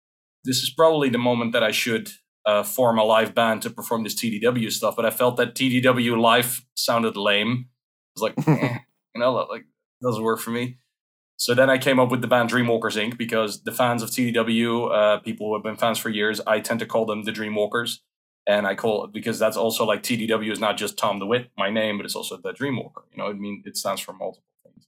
this 0.45 0.59
is 0.63 0.71
probably 0.71 1.11
the 1.11 1.19
moment 1.19 1.53
that 1.53 1.63
I 1.63 1.73
should 1.73 2.11
uh, 2.47 2.63
form 2.63 2.99
a 2.99 3.05
live 3.05 3.35
band 3.35 3.61
to 3.63 3.71
perform 3.71 4.03
this 4.05 4.15
TDW 4.15 4.71
stuff. 4.73 4.97
But 4.97 5.05
I 5.05 5.11
felt 5.11 5.37
that 5.37 5.55
TDW 5.55 6.19
live 6.19 6.65
sounded 6.75 7.17
lame. 7.17 7.67
I 7.69 8.13
was 8.19 8.23
like, 8.23 8.49
eh, 8.49 8.79
you 9.15 9.21
know, 9.21 9.33
like 9.35 9.65
doesn't 10.03 10.23
work 10.23 10.41
for 10.41 10.51
me. 10.53 10.79
So 11.41 11.55
then 11.55 11.71
I 11.71 11.79
came 11.79 11.99
up 11.99 12.11
with 12.11 12.21
the 12.21 12.29
band 12.29 12.51
Dreamwalkers 12.51 13.03
Inc. 13.03 13.17
because 13.17 13.63
the 13.63 13.73
fans 13.73 14.03
of 14.03 14.11
TDW, 14.11 14.95
uh, 14.95 15.21
people 15.21 15.47
who 15.49 15.55
have 15.55 15.63
been 15.63 15.75
fans 15.75 15.97
for 15.97 16.11
years, 16.11 16.39
I 16.47 16.61
tend 16.61 16.81
to 16.81 16.87
call 16.87 17.07
them 17.07 17.25
the 17.25 17.33
Dreamwalkers. 17.33 18.01
And 18.47 18.67
I 18.67 18.75
call 18.75 19.05
it 19.05 19.13
because 19.15 19.39
that's 19.39 19.57
also 19.57 19.87
like 19.87 20.03
TDW 20.03 20.53
is 20.53 20.61
not 20.61 20.77
just 20.77 20.99
Tom 20.99 21.19
DeWitt, 21.19 21.51
my 21.57 21.71
name, 21.71 21.97
but 21.97 22.05
it's 22.05 22.15
also 22.15 22.37
the 22.37 22.53
Dreamwalker. 22.53 23.05
You 23.11 23.17
know, 23.17 23.29
I 23.29 23.33
mean, 23.33 23.63
it 23.65 23.79
stands 23.79 24.03
for 24.03 24.13
multiple 24.13 24.45
things. 24.63 24.87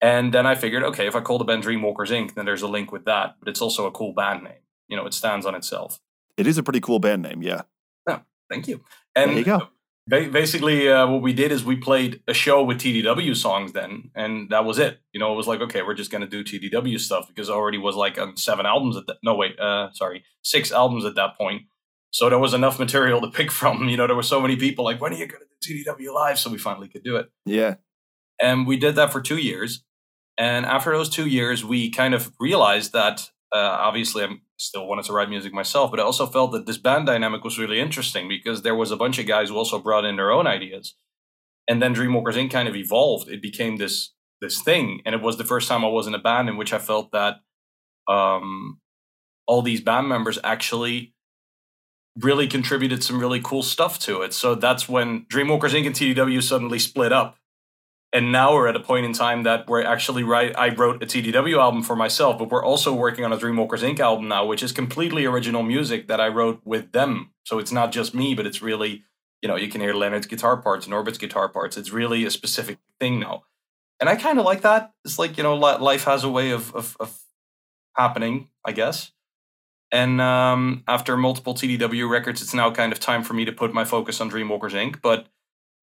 And 0.00 0.32
then 0.32 0.46
I 0.46 0.54
figured, 0.54 0.84
okay, 0.84 1.06
if 1.06 1.14
I 1.14 1.20
call 1.20 1.36
the 1.36 1.44
band 1.44 1.64
Dreamwalkers 1.64 2.08
Inc., 2.08 2.34
then 2.34 2.46
there's 2.46 2.62
a 2.62 2.68
link 2.68 2.90
with 2.90 3.04
that. 3.04 3.34
But 3.38 3.50
it's 3.50 3.60
also 3.60 3.86
a 3.86 3.90
cool 3.90 4.14
band 4.14 4.42
name. 4.42 4.62
You 4.88 4.96
know, 4.96 5.04
it 5.04 5.12
stands 5.12 5.44
on 5.44 5.54
itself. 5.54 6.00
It 6.38 6.46
is 6.46 6.56
a 6.56 6.62
pretty 6.62 6.80
cool 6.80 6.98
band 6.98 7.20
name, 7.20 7.42
yeah. 7.42 7.62
Yeah, 8.08 8.20
Thank 8.48 8.68
you. 8.68 8.80
And 9.14 9.32
There 9.32 9.38
you 9.38 9.44
go. 9.44 9.68
Ba- 10.06 10.28
basically, 10.30 10.88
uh, 10.88 11.06
what 11.06 11.22
we 11.22 11.32
did 11.32 11.52
is 11.52 11.64
we 11.64 11.76
played 11.76 12.22
a 12.28 12.34
show 12.34 12.62
with 12.62 12.78
TDW 12.78 13.36
songs 13.36 13.72
then, 13.72 14.10
and 14.14 14.50
that 14.50 14.64
was 14.64 14.78
it. 14.78 14.98
You 15.12 15.20
know, 15.20 15.32
it 15.32 15.36
was 15.36 15.46
like, 15.46 15.60
okay, 15.60 15.82
we're 15.82 15.94
just 15.94 16.10
gonna 16.10 16.26
do 16.26 16.42
TDW 16.44 16.98
stuff 17.00 17.28
because 17.28 17.48
it 17.48 17.52
already 17.52 17.78
was 17.78 17.96
like 17.96 18.18
on 18.18 18.36
seven 18.36 18.66
albums 18.66 18.96
at 18.96 19.06
that. 19.06 19.16
No, 19.22 19.34
wait, 19.34 19.58
uh, 19.58 19.90
sorry, 19.92 20.24
six 20.42 20.72
albums 20.72 21.04
at 21.04 21.14
that 21.16 21.36
point. 21.38 21.62
So 22.10 22.28
there 22.30 22.38
was 22.38 22.54
enough 22.54 22.78
material 22.78 23.20
to 23.22 23.28
pick 23.30 23.50
from. 23.60 23.88
You 23.88 23.96
know, 23.96 24.06
there 24.06 24.16
were 24.16 24.22
so 24.22 24.40
many 24.40 24.56
people 24.56 24.84
like, 24.84 25.00
when 25.00 25.12
are 25.12 25.16
you 25.16 25.26
gonna 25.26 25.44
do 25.60 25.84
TDW 25.84 26.14
live? 26.14 26.38
So 26.38 26.50
we 26.50 26.58
finally 26.58 26.88
could 26.88 27.02
do 27.04 27.16
it, 27.16 27.26
Yeah. 27.46 27.74
and 28.40 28.66
we 28.66 28.76
did 28.76 28.94
that 28.96 29.12
for 29.12 29.20
two 29.20 29.38
years. 29.38 29.82
And 30.36 30.66
after 30.66 30.90
those 30.90 31.08
two 31.08 31.28
years, 31.28 31.64
we 31.64 31.90
kind 31.90 32.12
of 32.12 32.32
realized 32.40 32.92
that 32.92 33.30
uh, 33.54 33.58
obviously 33.58 34.24
I 34.24 34.28
still 34.56 34.86
wanted 34.86 35.04
to 35.06 35.12
write 35.12 35.28
music 35.28 35.52
myself, 35.52 35.90
but 35.90 36.00
I 36.00 36.04
also 36.04 36.26
felt 36.26 36.52
that 36.52 36.66
this 36.66 36.78
band 36.78 37.06
dynamic 37.06 37.44
was 37.44 37.58
really 37.58 37.80
interesting 37.80 38.28
because 38.28 38.62
there 38.62 38.74
was 38.74 38.90
a 38.90 38.96
bunch 38.96 39.18
of 39.18 39.26
guys 39.26 39.48
who 39.48 39.56
also 39.56 39.78
brought 39.78 40.04
in 40.04 40.16
their 40.16 40.30
own 40.30 40.46
ideas. 40.46 40.96
And 41.68 41.82
then 41.82 41.94
Dreamwalkers 41.94 42.34
Inc. 42.34 42.50
kind 42.50 42.68
of 42.68 42.76
evolved. 42.76 43.28
It 43.28 43.42
became 43.42 43.76
this 43.76 44.12
this 44.40 44.60
thing, 44.62 45.00
and 45.06 45.14
it 45.14 45.22
was 45.22 45.38
the 45.38 45.44
first 45.44 45.68
time 45.68 45.84
I 45.84 45.88
was 45.88 46.06
in 46.06 46.14
a 46.14 46.18
band 46.18 46.48
in 46.48 46.56
which 46.56 46.72
I 46.72 46.78
felt 46.78 47.12
that 47.12 47.36
um, 48.08 48.80
all 49.46 49.62
these 49.62 49.80
band 49.80 50.08
members 50.08 50.38
actually 50.44 51.14
really 52.20 52.46
contributed 52.46 53.02
some 53.02 53.18
really 53.18 53.40
cool 53.40 53.62
stuff 53.62 53.98
to 54.00 54.22
it. 54.22 54.34
So 54.34 54.54
that's 54.54 54.88
when 54.88 55.24
Dreamwalkers 55.26 55.70
Inc. 55.70 55.86
and 55.86 55.94
TDW 55.94 56.42
suddenly 56.42 56.78
split 56.78 57.12
up 57.12 57.36
and 58.14 58.30
now 58.30 58.54
we're 58.54 58.68
at 58.68 58.76
a 58.76 58.80
point 58.80 59.04
in 59.04 59.12
time 59.12 59.42
that 59.42 59.68
we're 59.68 59.82
actually 59.82 60.22
right 60.22 60.56
i 60.56 60.68
wrote 60.70 61.02
a 61.02 61.06
tdw 61.06 61.58
album 61.58 61.82
for 61.82 61.96
myself 61.96 62.38
but 62.38 62.50
we're 62.50 62.64
also 62.64 62.94
working 62.94 63.24
on 63.24 63.32
a 63.32 63.36
dreamwalkers 63.36 63.82
inc. 63.82 63.98
album 63.98 64.28
now 64.28 64.46
which 64.46 64.62
is 64.62 64.72
completely 64.72 65.26
original 65.26 65.62
music 65.62 66.06
that 66.08 66.20
i 66.20 66.28
wrote 66.28 66.60
with 66.64 66.92
them. 66.92 67.30
So 67.44 67.58
it's 67.58 67.72
not 67.72 67.92
just 67.92 68.14
me 68.14 68.34
but 68.34 68.46
it's 68.46 68.62
really 68.62 69.02
you 69.42 69.48
know 69.48 69.56
you 69.56 69.68
can 69.68 69.82
hear 69.82 69.92
leonard's 69.92 70.26
guitar 70.26 70.56
parts 70.56 70.86
and 70.86 70.94
orbit's 70.94 71.18
guitar 71.18 71.48
parts. 71.48 71.76
It's 71.76 71.90
really 71.90 72.24
a 72.24 72.30
specific 72.30 72.78
thing 73.00 73.20
now. 73.20 73.42
And 74.00 74.08
i 74.08 74.16
kind 74.16 74.38
of 74.38 74.46
like 74.46 74.62
that. 74.62 74.92
It's 75.04 75.18
like 75.18 75.36
you 75.36 75.42
know 75.42 75.56
life 75.56 76.04
has 76.04 76.24
a 76.24 76.30
way 76.30 76.52
of, 76.52 76.74
of, 76.74 76.96
of 77.00 77.20
happening 77.96 78.48
i 78.64 78.72
guess. 78.72 79.10
And 79.92 80.20
um, 80.20 80.82
after 80.88 81.16
multiple 81.16 81.54
tdw 81.54 82.08
records 82.08 82.40
it's 82.42 82.54
now 82.54 82.70
kind 82.70 82.92
of 82.92 83.00
time 83.00 83.24
for 83.24 83.34
me 83.34 83.44
to 83.44 83.52
put 83.52 83.74
my 83.74 83.84
focus 83.84 84.20
on 84.20 84.30
dreamwalkers 84.30 84.72
inc. 84.72 85.02
But 85.02 85.26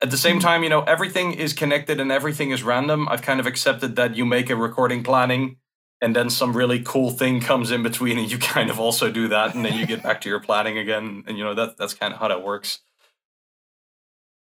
at 0.01 0.09
the 0.09 0.17
same 0.17 0.39
time, 0.39 0.63
you 0.63 0.69
know, 0.69 0.81
everything 0.81 1.33
is 1.33 1.53
connected 1.53 1.99
and 1.99 2.11
everything 2.11 2.51
is 2.51 2.63
random. 2.63 3.07
I've 3.09 3.21
kind 3.21 3.39
of 3.39 3.45
accepted 3.45 3.95
that 3.97 4.15
you 4.15 4.25
make 4.25 4.49
a 4.49 4.55
recording 4.55 5.03
planning 5.03 5.57
and 6.01 6.15
then 6.15 6.29
some 6.29 6.53
really 6.53 6.81
cool 6.81 7.11
thing 7.11 7.39
comes 7.39 7.69
in 7.69 7.83
between 7.83 8.17
and 8.17 8.29
you 8.31 8.37
kind 8.55 8.69
of 8.69 8.79
also 8.79 9.11
do 9.11 9.27
that 9.27 9.53
and 9.53 9.63
then 9.63 9.77
you 9.77 9.85
get 9.85 10.01
back 10.01 10.21
to 10.21 10.29
your 10.29 10.39
planning 10.39 10.77
again 10.77 11.23
and 11.27 11.37
you 11.37 11.43
know 11.43 11.53
that 11.53 11.77
that's 11.77 11.93
kind 11.93 12.13
of 12.13 12.19
how 12.19 12.27
that 12.27 12.43
works. 12.43 12.79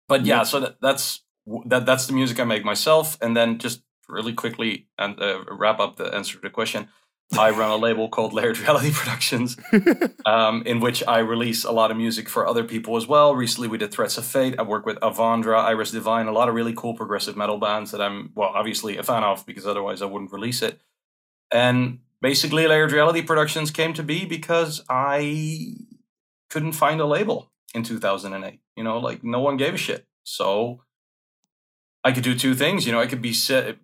But 0.08 0.26
yeah, 0.26 0.44
so 0.44 0.60
that, 0.62 0.78
that's 0.82 1.24
that 1.66 1.86
that's 1.86 2.08
the 2.08 2.14
music 2.14 2.40
I 2.40 2.44
make 2.46 2.64
myself 2.64 3.18
and 3.22 3.36
then 3.36 3.58
just 3.58 3.82
really 4.08 4.34
quickly 4.34 4.88
and 4.98 5.20
uh, 5.22 5.44
wrap 5.50 5.80
up 5.80 5.98
the 5.98 6.14
answer 6.14 6.36
to 6.36 6.42
the 6.42 6.50
question. 6.50 6.88
I 7.38 7.52
run 7.52 7.72
a 7.72 7.78
label 7.78 8.10
called 8.10 8.34
Layered 8.34 8.60
Reality 8.60 8.92
Productions, 8.94 9.58
um, 10.26 10.64
in 10.64 10.80
which 10.80 11.04
I 11.08 11.20
release 11.20 11.64
a 11.64 11.72
lot 11.72 11.92
of 11.92 11.98
music 11.98 12.28
for 12.28 12.46
other 12.46 12.64
people 12.64 12.98
as 12.98 13.08
well. 13.08 13.36
Recently, 13.36 13.68
we 13.68 13.78
did 13.78 13.92
Threats 13.92 14.18
of 14.18 14.26
Fate. 14.26 14.56
I 14.60 14.64
work 14.64 14.86
with 14.86 15.00
Avandra, 15.00 15.64
Iris 15.64 15.92
Divine, 15.92 16.28
a 16.28 16.32
lot 16.32 16.50
of 16.50 16.56
really 16.56 16.74
cool 16.74 16.94
progressive 16.94 17.38
metal 17.38 17.58
bands 17.58 17.92
that 17.92 18.02
I'm, 18.02 18.32
well, 18.36 18.52
obviously 18.54 18.98
a 18.98 19.04
fan 19.04 19.24
of 19.24 19.46
because 19.46 19.66
otherwise 19.66 20.02
I 20.02 20.06
wouldn't 20.06 20.32
release 20.32 20.62
it. 20.62 20.80
And 21.54 22.00
basically, 22.22 22.68
Layered 22.68 22.92
Reality 22.92 23.22
Productions 23.22 23.72
came 23.72 23.94
to 23.94 24.04
be 24.04 24.26
because 24.26 24.84
I 24.90 25.76
couldn't 26.50 26.74
find 26.74 27.00
a 27.00 27.06
label 27.06 27.52
in 27.74 27.84
2008. 27.84 28.60
You 28.76 28.84
know, 28.84 28.98
like 29.00 29.24
no 29.24 29.40
one 29.40 29.58
gave 29.58 29.74
a 29.74 29.78
shit. 29.78 30.06
So 30.24 30.82
I 32.04 32.12
could 32.12 32.24
do 32.24 32.34
two 32.36 32.56
things. 32.56 32.86
You 32.86 32.92
know, 32.94 33.00
I 33.00 33.06
could 33.08 33.22
be 33.22 33.36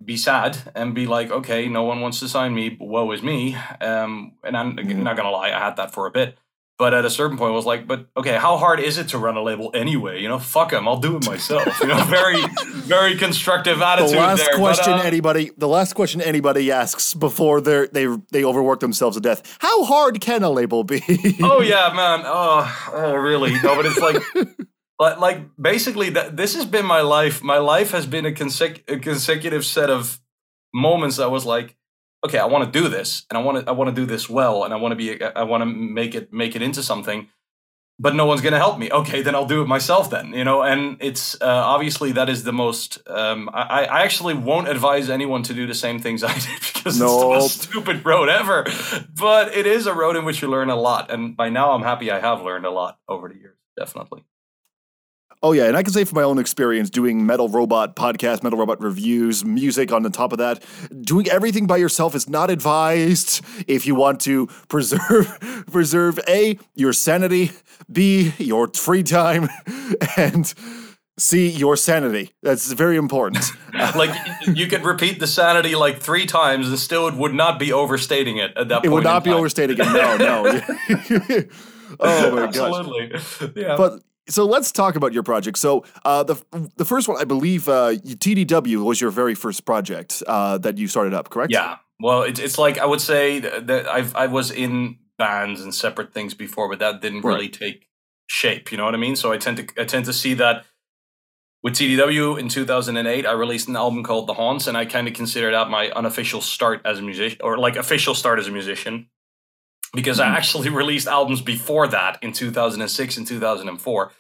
be 0.04 0.18
sad 0.18 0.58
and 0.76 0.96
be 0.96 1.06
like, 1.06 1.30
okay, 1.32 1.68
no 1.68 1.84
one 1.84 2.02
wants 2.02 2.20
to 2.22 2.28
sign 2.28 2.54
me. 2.56 2.70
But 2.70 2.88
woe 2.88 3.12
is 3.12 3.22
me. 3.22 3.56
Um, 3.80 4.34
and 4.44 4.58
I'm 4.58 4.76
Mhm. 4.76 5.04
not 5.04 5.16
gonna 5.18 5.32
lie, 5.32 5.48
I 5.50 5.60
had 5.60 5.76
that 5.78 5.94
for 5.94 6.08
a 6.08 6.12
bit. 6.12 6.38
But 6.80 6.94
at 6.94 7.06
a 7.06 7.10
certain 7.10 7.38
point, 7.38 7.54
I 7.54 7.56
was 7.56 7.66
like, 7.66 7.88
but 7.88 8.06
okay, 8.16 8.36
how 8.38 8.56
hard 8.58 8.80
is 8.80 9.00
it 9.00 9.08
to 9.10 9.18
run 9.18 9.36
a 9.36 9.42
label 9.42 9.72
anyway? 9.74 10.22
You 10.22 10.30
know, 10.30 10.38
fuck 10.38 10.70
them, 10.70 10.88
I'll 10.88 11.00
do 11.00 11.18
it 11.18 11.26
myself. 11.26 11.80
You 11.82 11.88
know, 11.88 12.04
very, 12.04 12.40
very 12.86 13.16
constructive 13.18 13.82
attitude. 13.82 14.14
The 14.14 14.18
last 14.20 14.38
there. 14.38 14.48
but, 14.52 14.60
question 14.60 14.94
uh, 14.94 15.02
anybody 15.02 15.50
the 15.58 15.68
last 15.68 15.94
question 15.94 16.22
anybody 16.22 16.72
asks 16.72 17.16
before 17.16 17.62
they 17.62 17.88
they 17.92 18.08
they 18.32 18.44
overwork 18.44 18.80
themselves 18.80 19.16
to 19.18 19.22
death. 19.22 19.42
How 19.60 19.86
hard 19.86 20.22
can 20.22 20.44
a 20.44 20.52
label 20.52 20.84
be? 20.84 21.02
oh 21.42 21.62
yeah, 21.74 21.92
man. 21.96 22.22
Oh, 22.26 22.92
oh, 22.94 23.14
really? 23.16 23.54
No, 23.64 23.76
but 23.76 23.86
it's 23.88 23.98
like, 24.00 24.22
like, 25.00 25.20
like 25.20 25.42
basically, 25.60 26.10
that 26.12 26.38
this 26.38 26.56
has 26.56 26.66
been 26.66 26.86
my 26.86 27.02
life. 27.02 27.44
My 27.44 27.58
life 27.58 27.92
has 27.92 28.06
been 28.06 28.26
a, 28.26 28.32
consec- 28.32 28.90
a 28.90 29.00
consecutive 29.00 29.66
set 29.66 29.90
of 29.90 30.20
moments 30.74 31.18
that 31.18 31.30
was 31.32 31.46
like, 31.46 31.76
okay, 32.26 32.40
I 32.40 32.46
want 32.46 32.72
to 32.72 32.80
do 32.80 32.88
this, 32.88 33.26
and 33.30 33.38
I 33.38 33.42
want 33.42 33.64
to, 33.64 33.70
I 33.70 33.74
want 33.74 33.90
to 33.90 33.96
do 33.96 34.06
this 34.06 34.30
well, 34.30 34.64
and 34.64 34.74
I 34.74 34.78
want 34.78 34.92
to 34.92 34.96
be, 34.96 35.22
I 35.24 35.44
want 35.44 35.62
to 35.62 35.66
make 35.66 36.16
it, 36.16 36.34
make 36.34 36.56
it 36.56 36.62
into 36.62 36.82
something. 36.82 37.28
But 38.00 38.14
no 38.14 38.28
one's 38.28 38.42
gonna 38.42 38.60
help 38.60 38.78
me. 38.78 38.92
Okay, 38.92 39.24
then 39.24 39.34
I'll 39.34 39.48
do 39.48 39.64
it 39.64 39.68
myself. 39.68 40.12
Then 40.12 40.32
you 40.32 40.44
know, 40.44 40.62
and 40.62 40.98
it's 41.00 41.34
uh, 41.42 41.46
obviously 41.48 42.12
that 42.12 42.30
is 42.30 42.44
the 42.44 42.54
most. 42.54 43.00
Um, 43.08 43.50
I, 43.52 43.86
I 43.86 44.04
actually 44.04 44.36
won't 44.36 44.68
advise 44.68 45.10
anyone 45.10 45.42
to 45.44 45.54
do 45.56 45.66
the 45.66 45.74
same 45.74 45.98
things 45.98 46.24
I 46.24 46.34
did 46.34 46.60
because 46.60 47.00
it's 47.00 47.00
the 47.00 47.06
most 47.06 47.62
stupid 47.64 48.06
road 48.06 48.30
ever. 48.30 48.68
But 49.16 49.56
it 49.56 49.66
is 49.66 49.88
a 49.88 49.96
road 49.96 50.16
in 50.16 50.26
which 50.26 50.44
you 50.44 50.48
learn 50.48 50.70
a 50.70 50.76
lot, 50.76 51.10
and 51.10 51.36
by 51.36 51.50
now 51.50 51.72
I'm 51.72 51.82
happy 51.82 52.12
I 52.12 52.20
have 52.20 52.44
learned 52.44 52.68
a 52.68 52.72
lot 52.72 53.00
over 53.10 53.30
the 53.30 53.36
years. 53.36 53.58
Definitely. 53.76 54.24
Oh 55.44 55.52
yeah, 55.52 55.66
and 55.66 55.78
I 55.78 55.84
can 55.84 55.94
say 55.94 56.04
from 56.04 56.16
my 56.16 56.24
own 56.24 56.40
experience 56.40 56.90
doing 56.90 57.26
Metal 57.26 57.48
Robot 57.48 57.96
podcast, 57.96 58.42
Metal 58.42 58.58
Robot 58.58 58.82
reviews, 58.82 59.46
music 59.46 59.92
on 59.92 60.02
the 60.02 60.10
top 60.10 60.32
of 60.32 60.40
that, 60.40 60.64
doing 61.02 61.30
everything 61.30 61.68
by 61.68 61.78
yourself 61.78 62.16
is 62.16 62.28
not 62.28 62.50
advised 62.50 63.46
if 63.68 63.86
you 63.86 63.94
want 63.94 64.20
to 64.22 64.48
preserve 64.68 65.66
preserve 65.72 66.20
A 66.28 66.58
your 66.74 66.92
sanity, 66.92 67.52
B 67.92 68.34
your 68.40 68.68
free 68.70 69.04
time, 69.04 69.48
and 70.18 70.52
C 71.20 71.50
your 71.50 71.76
sanity. 71.76 72.32
That's 72.42 72.72
very 72.72 72.98
important. 72.98 73.46
like 73.96 74.10
you 74.48 74.66
could 74.66 74.84
repeat 74.84 75.20
the 75.20 75.28
sanity 75.28 75.76
like 75.76 76.02
three 76.02 76.26
times, 76.26 76.68
and 76.68 76.80
still 76.80 77.08
it 77.08 77.14
would 77.14 77.36
not 77.36 77.60
be 77.60 77.72
overstating 77.72 78.38
it 78.38 78.58
at 78.58 78.70
that 78.70 78.78
it 78.78 78.82
point. 78.90 78.92
would 78.92 79.04
not 79.04 79.24
be 79.24 79.30
time. 79.30 79.38
overstated 79.40 79.80
again. 79.80 79.94
No, 79.94 80.18
no. 80.18 80.62
oh 82.00 82.32
my 82.32 82.52
gosh. 82.52 82.58
Absolutely. 82.58 83.62
Yeah. 83.62 83.76
But 83.78 84.02
so 84.30 84.46
let's 84.46 84.72
talk 84.72 84.96
about 84.96 85.14
your 85.14 85.24
project. 85.24 85.58
So 85.58 85.84
uh, 86.06 86.24
the 86.24 86.36
the 86.76 86.86
first 86.86 87.08
one, 87.08 87.18
I 87.20 87.24
believe, 87.26 87.68
uh, 87.70 87.92
TDW 87.94 88.84
was 88.84 89.00
your 89.02 89.12
very 89.12 89.36
first 89.36 89.66
project 89.66 90.24
uh, 90.28 90.58
that 90.60 90.78
you 90.78 90.88
started 90.88 91.14
up, 91.14 91.30
correct? 91.30 91.52
Yeah. 91.52 91.78
Well, 92.00 92.24
it's 92.24 92.40
it's 92.40 92.58
like 92.58 92.78
I 92.78 92.86
would 92.86 93.02
say 93.02 93.40
that 93.40 93.88
I've 93.88 94.16
I 94.16 94.28
was 94.28 94.52
in 94.52 94.98
bands 95.18 95.62
and 95.62 95.74
separate 95.74 96.14
things 96.14 96.34
before, 96.34 96.70
but 96.70 96.80
that 96.80 97.02
didn't 97.02 97.22
Right. 97.22 97.34
really 97.34 97.50
take 97.50 97.88
shape. 98.28 98.72
You 98.72 98.78
know 98.78 98.86
what 98.86 98.94
I 98.94 98.98
mean? 98.98 99.16
So 99.16 99.32
I 99.32 99.38
tend 99.38 99.58
to 99.58 99.82
I 99.82 99.86
tend 99.86 100.06
to 100.06 100.14
see 100.14 100.34
that 100.36 100.66
with 101.64 101.74
TDW 101.74 102.40
in 102.40 102.50
2008, 102.50 103.26
I 103.26 103.32
released 103.32 103.68
an 103.68 103.76
album 103.76 104.04
called 104.04 104.28
The 104.28 104.34
Haunts, 104.36 104.68
and 104.68 104.78
I 104.78 104.86
kind 104.86 105.08
of 105.08 105.16
consider 105.16 105.52
that 105.52 105.70
my 105.70 105.90
unofficial 105.90 106.40
start 106.40 106.82
as 106.86 107.00
a 107.00 107.02
musician, 107.02 107.40
or 107.44 107.58
like 107.58 107.76
official 107.76 108.14
start 108.14 108.38
as 108.40 108.48
a 108.48 108.52
musician, 108.52 109.08
because 109.94 110.20
I 110.20 110.28
hmm. 110.30 110.36
actually 110.36 110.70
released 110.84 111.08
albums 111.08 111.42
before 111.42 111.88
that 111.88 112.20
in 112.22 112.32
2006 112.34 113.18
and 113.18 113.28
2004. 113.28 114.12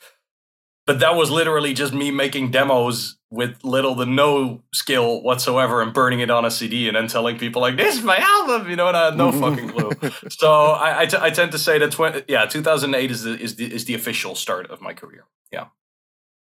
But 0.85 1.01
that 1.01 1.15
was 1.15 1.29
literally 1.29 1.73
just 1.73 1.93
me 1.93 2.11
making 2.11 2.51
demos 2.51 3.17
with 3.29 3.61
little 3.65 3.93
to 3.97 4.05
no 4.05 4.61
skill 4.73 5.21
whatsoever 5.21 5.81
and 5.81 5.93
burning 5.93 6.21
it 6.21 6.29
on 6.29 6.45
a 6.45 6.51
CD 6.51 6.87
and 6.87 6.95
then 6.95 7.07
telling 7.07 7.37
people 7.37 7.61
like, 7.61 7.75
"This 7.75 7.97
is 7.97 8.03
my 8.03 8.15
album," 8.17 8.69
you 8.69 8.77
know, 8.77 8.87
and 8.87 8.95
I 8.95 9.05
had 9.05 9.17
no 9.17 9.31
fucking 9.33 9.69
clue. 9.69 9.91
So 10.29 10.49
I, 10.49 11.01
I, 11.01 11.05
t- 11.05 11.17
I 11.19 11.29
tend 11.29 11.51
to 11.51 11.59
say 11.59 11.77
that 11.79 11.91
twen- 11.91 12.23
yeah, 12.29 12.45
2008 12.45 13.11
is 13.11 13.23
the 13.23 13.37
is 13.37 13.55
the 13.57 13.73
is 13.73 13.83
the 13.83 13.95
official 13.95 14.33
start 14.33 14.71
of 14.71 14.79
my 14.79 14.93
career. 14.93 15.25
Yeah. 15.51 15.65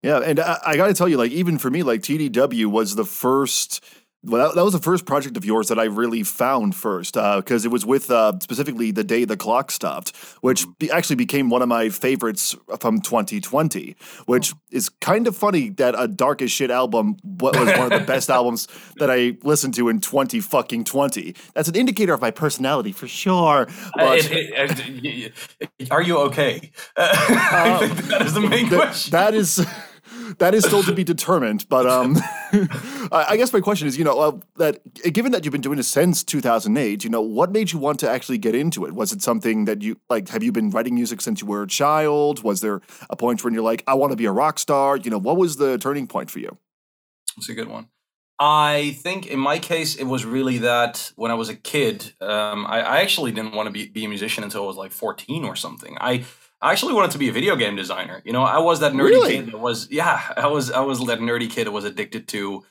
Yeah, 0.03 0.19
and 0.19 0.39
I, 0.39 0.59
I 0.63 0.77
got 0.77 0.87
to 0.87 0.93
tell 0.93 1.09
you, 1.09 1.17
like 1.17 1.31
even 1.31 1.57
for 1.57 1.71
me, 1.71 1.81
like 1.81 2.01
TDW 2.01 2.67
was 2.67 2.93
the 2.93 3.05
first 3.05 3.83
Well, 4.27 4.47
that, 4.47 4.55
that 4.55 4.63
was 4.63 4.73
the 4.73 4.79
first 4.79 5.05
project 5.05 5.37
of 5.37 5.45
yours 5.45 5.67
that 5.67 5.77
I 5.77 5.83
really 5.83 6.23
found 6.23 6.75
first, 6.75 7.13
because 7.13 7.63
it 7.63 7.71
was 7.71 7.85
with 7.85 8.09
uh, 8.09 8.33
specifically 8.41 8.91
the 8.91 9.03
day 9.03 9.23
the 9.25 9.37
clock 9.37 9.69
stopped, 9.71 10.15
which 10.41 10.65
be, 10.79 10.89
actually 10.89 11.17
became 11.17 11.49
one 11.49 11.61
of 11.61 11.67
my 11.69 11.89
favorites 11.89 12.55
from 12.79 13.01
2020. 13.01 13.95
Which 14.25 14.53
is 14.71 14.89
kind 14.89 15.27
of 15.27 15.35
funny 15.37 15.69
that 15.71 15.93
a 15.97 16.07
dark 16.07 16.41
as 16.41 16.51
shit 16.51 16.71
album 16.71 17.17
was 17.23 17.55
one 17.55 17.91
of 17.91 17.99
the 17.99 18.05
best 18.05 18.29
albums 18.37 18.67
that 18.97 19.11
I 19.11 19.37
listened 19.43 19.75
to 19.75 19.89
in 19.89 20.01
20 20.01 20.39
fucking 20.39 20.85
20. 20.85 21.35
That's 21.53 21.67
an 21.69 21.75
indicator 21.75 22.13
of 22.13 22.21
my 22.21 22.31
personality 22.31 22.91
for 22.93 23.07
sure. 23.07 23.67
Uh, 23.69 23.89
But 23.95 24.17
it- 24.25 24.31
it- 24.31 24.71
uh, 25.61 25.63
y- 25.79 25.87
are 25.91 26.01
you 26.01 26.17
okay? 26.17 26.71
I 26.97 27.77
think 27.87 28.07
that 28.09 28.21
is 28.23 28.33
the 28.33 28.41
main 28.41 28.69
th- 28.69 28.81
question. 28.81 29.11
that 29.11 29.33
is. 29.33 29.65
That 30.37 30.53
is 30.53 30.63
still 30.63 30.83
to 30.83 30.93
be 30.93 31.03
determined, 31.03 31.67
but 31.69 31.87
um, 31.87 32.17
I 33.11 33.35
guess 33.37 33.51
my 33.51 33.59
question 33.59 33.87
is, 33.87 33.97
you 33.97 34.03
know, 34.03 34.19
uh, 34.19 34.39
that 34.57 34.81
given 35.13 35.31
that 35.31 35.43
you've 35.45 35.51
been 35.51 35.61
doing 35.61 35.77
this 35.77 35.87
since 35.87 36.23
2008, 36.23 37.03
you 37.03 37.09
know, 37.09 37.21
what 37.21 37.51
made 37.51 37.71
you 37.71 37.79
want 37.79 37.99
to 38.01 38.09
actually 38.09 38.37
get 38.37 38.55
into 38.55 38.85
it? 38.85 38.93
Was 38.93 39.11
it 39.11 39.21
something 39.21 39.65
that 39.65 39.81
you 39.81 39.99
like? 40.09 40.29
Have 40.29 40.43
you 40.43 40.51
been 40.51 40.69
writing 40.69 40.95
music 40.95 41.21
since 41.21 41.41
you 41.41 41.47
were 41.47 41.63
a 41.63 41.67
child? 41.67 42.43
Was 42.43 42.61
there 42.61 42.81
a 43.09 43.15
point 43.15 43.43
when 43.43 43.53
you're 43.53 43.63
like, 43.63 43.83
I 43.87 43.93
want 43.95 44.11
to 44.11 44.17
be 44.17 44.25
a 44.25 44.31
rock 44.31 44.59
star? 44.59 44.97
You 44.97 45.11
know, 45.11 45.19
what 45.19 45.37
was 45.37 45.57
the 45.57 45.77
turning 45.77 46.07
point 46.07 46.29
for 46.29 46.39
you? 46.39 46.57
It's 47.37 47.49
a 47.49 47.53
good 47.53 47.67
one. 47.67 47.87
I 48.37 48.97
think 48.99 49.27
in 49.27 49.39
my 49.39 49.59
case, 49.59 49.95
it 49.95 50.03
was 50.03 50.25
really 50.25 50.59
that 50.59 51.11
when 51.15 51.31
I 51.31 51.35
was 51.35 51.49
a 51.49 51.55
kid, 51.55 52.13
um, 52.19 52.65
I, 52.67 52.81
I 52.81 53.01
actually 53.01 53.31
didn't 53.31 53.53
want 53.53 53.67
to 53.67 53.71
be, 53.71 53.87
be 53.87 54.05
a 54.05 54.09
musician 54.09 54.43
until 54.43 54.63
I 54.63 54.67
was 54.67 54.75
like 54.75 54.91
14 54.91 55.45
or 55.45 55.55
something. 55.55 55.97
I, 56.01 56.25
I 56.65 56.71
actually 56.71 56.93
wanted 56.93 57.11
to 57.11 57.17
be 57.17 57.29
a 57.29 57.31
video 57.31 57.55
game 57.55 57.75
designer. 57.75 58.21
You 58.25 58.33
know, 58.33 58.41
I 58.43 58.57
was 58.59 58.79
that 58.79 58.93
nerdy 58.93 59.09
Really? 59.09 59.35
kid 59.35 59.51
that 59.51 59.59
was, 59.59 59.87
yeah, 59.91 60.33
I 60.37 60.47
was, 60.47 60.71
I 60.71 60.81
was 60.81 60.99
that 61.05 61.19
nerdy 61.19 61.49
kid 61.49 61.67
that 61.67 61.71
was 61.71 61.85
addicted 61.85 62.27
to 62.29 62.63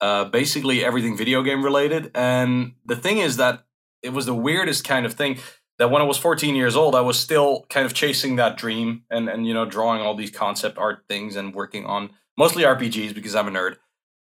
uh, 0.00 0.24
basically 0.24 0.84
everything 0.84 1.16
video 1.16 1.42
game 1.42 1.62
related. 1.62 2.10
And 2.14 2.72
the 2.86 2.96
thing 2.96 3.18
is 3.18 3.36
that 3.36 3.64
it 4.02 4.12
was 4.12 4.26
the 4.26 4.34
weirdest 4.34 4.84
kind 4.84 5.04
of 5.06 5.14
thing 5.14 5.38
that 5.78 5.90
when 5.90 6.00
I 6.00 6.04
was 6.04 6.16
14 6.18 6.54
years 6.54 6.76
old, 6.76 6.94
I 6.94 7.02
was 7.02 7.18
still 7.18 7.66
kind 7.68 7.84
of 7.86 7.92
chasing 7.92 8.36
that 8.36 8.56
dream 8.56 9.02
and, 9.10 9.28
and 9.28 9.46
you 9.46 9.54
know, 9.54 9.66
drawing 9.66 10.00
all 10.00 10.14
these 10.16 10.30
concept 10.30 10.78
art 10.78 11.04
things 11.08 11.36
and 11.36 11.54
working 11.54 11.84
on 11.86 12.10
mostly 12.38 12.64
RPGs 12.64 13.14
because 13.14 13.34
I'm 13.34 13.48
a 13.48 13.50
nerd 13.50 13.76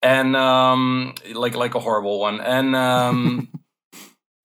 and 0.04 0.36
um 0.36 1.16
like 1.34 1.56
like 1.56 1.74
a 1.74 1.80
horrible 1.80 2.20
one 2.20 2.40
and 2.40 2.76
um 2.76 3.50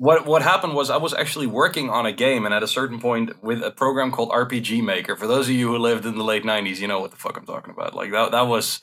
what 0.02 0.26
what 0.26 0.42
happened 0.42 0.74
was 0.74 0.90
i 0.90 0.96
was 0.96 1.14
actually 1.14 1.46
working 1.46 1.88
on 1.88 2.06
a 2.06 2.12
game 2.12 2.44
and 2.44 2.52
at 2.52 2.60
a 2.60 2.66
certain 2.66 2.98
point 2.98 3.30
with 3.40 3.62
a 3.62 3.70
program 3.70 4.10
called 4.10 4.30
rpg 4.30 4.82
maker. 4.82 5.14
For 5.14 5.28
those 5.28 5.48
of 5.48 5.54
you 5.54 5.68
who 5.68 5.78
lived 5.78 6.04
in 6.04 6.18
the 6.18 6.24
late 6.24 6.42
90s 6.42 6.78
you 6.78 6.88
know 6.88 6.98
what 6.98 7.12
the 7.12 7.16
fuck 7.16 7.36
i'm 7.36 7.46
talking 7.46 7.72
about. 7.72 7.94
Like 7.94 8.10
that 8.10 8.32
that 8.32 8.48
was 8.48 8.82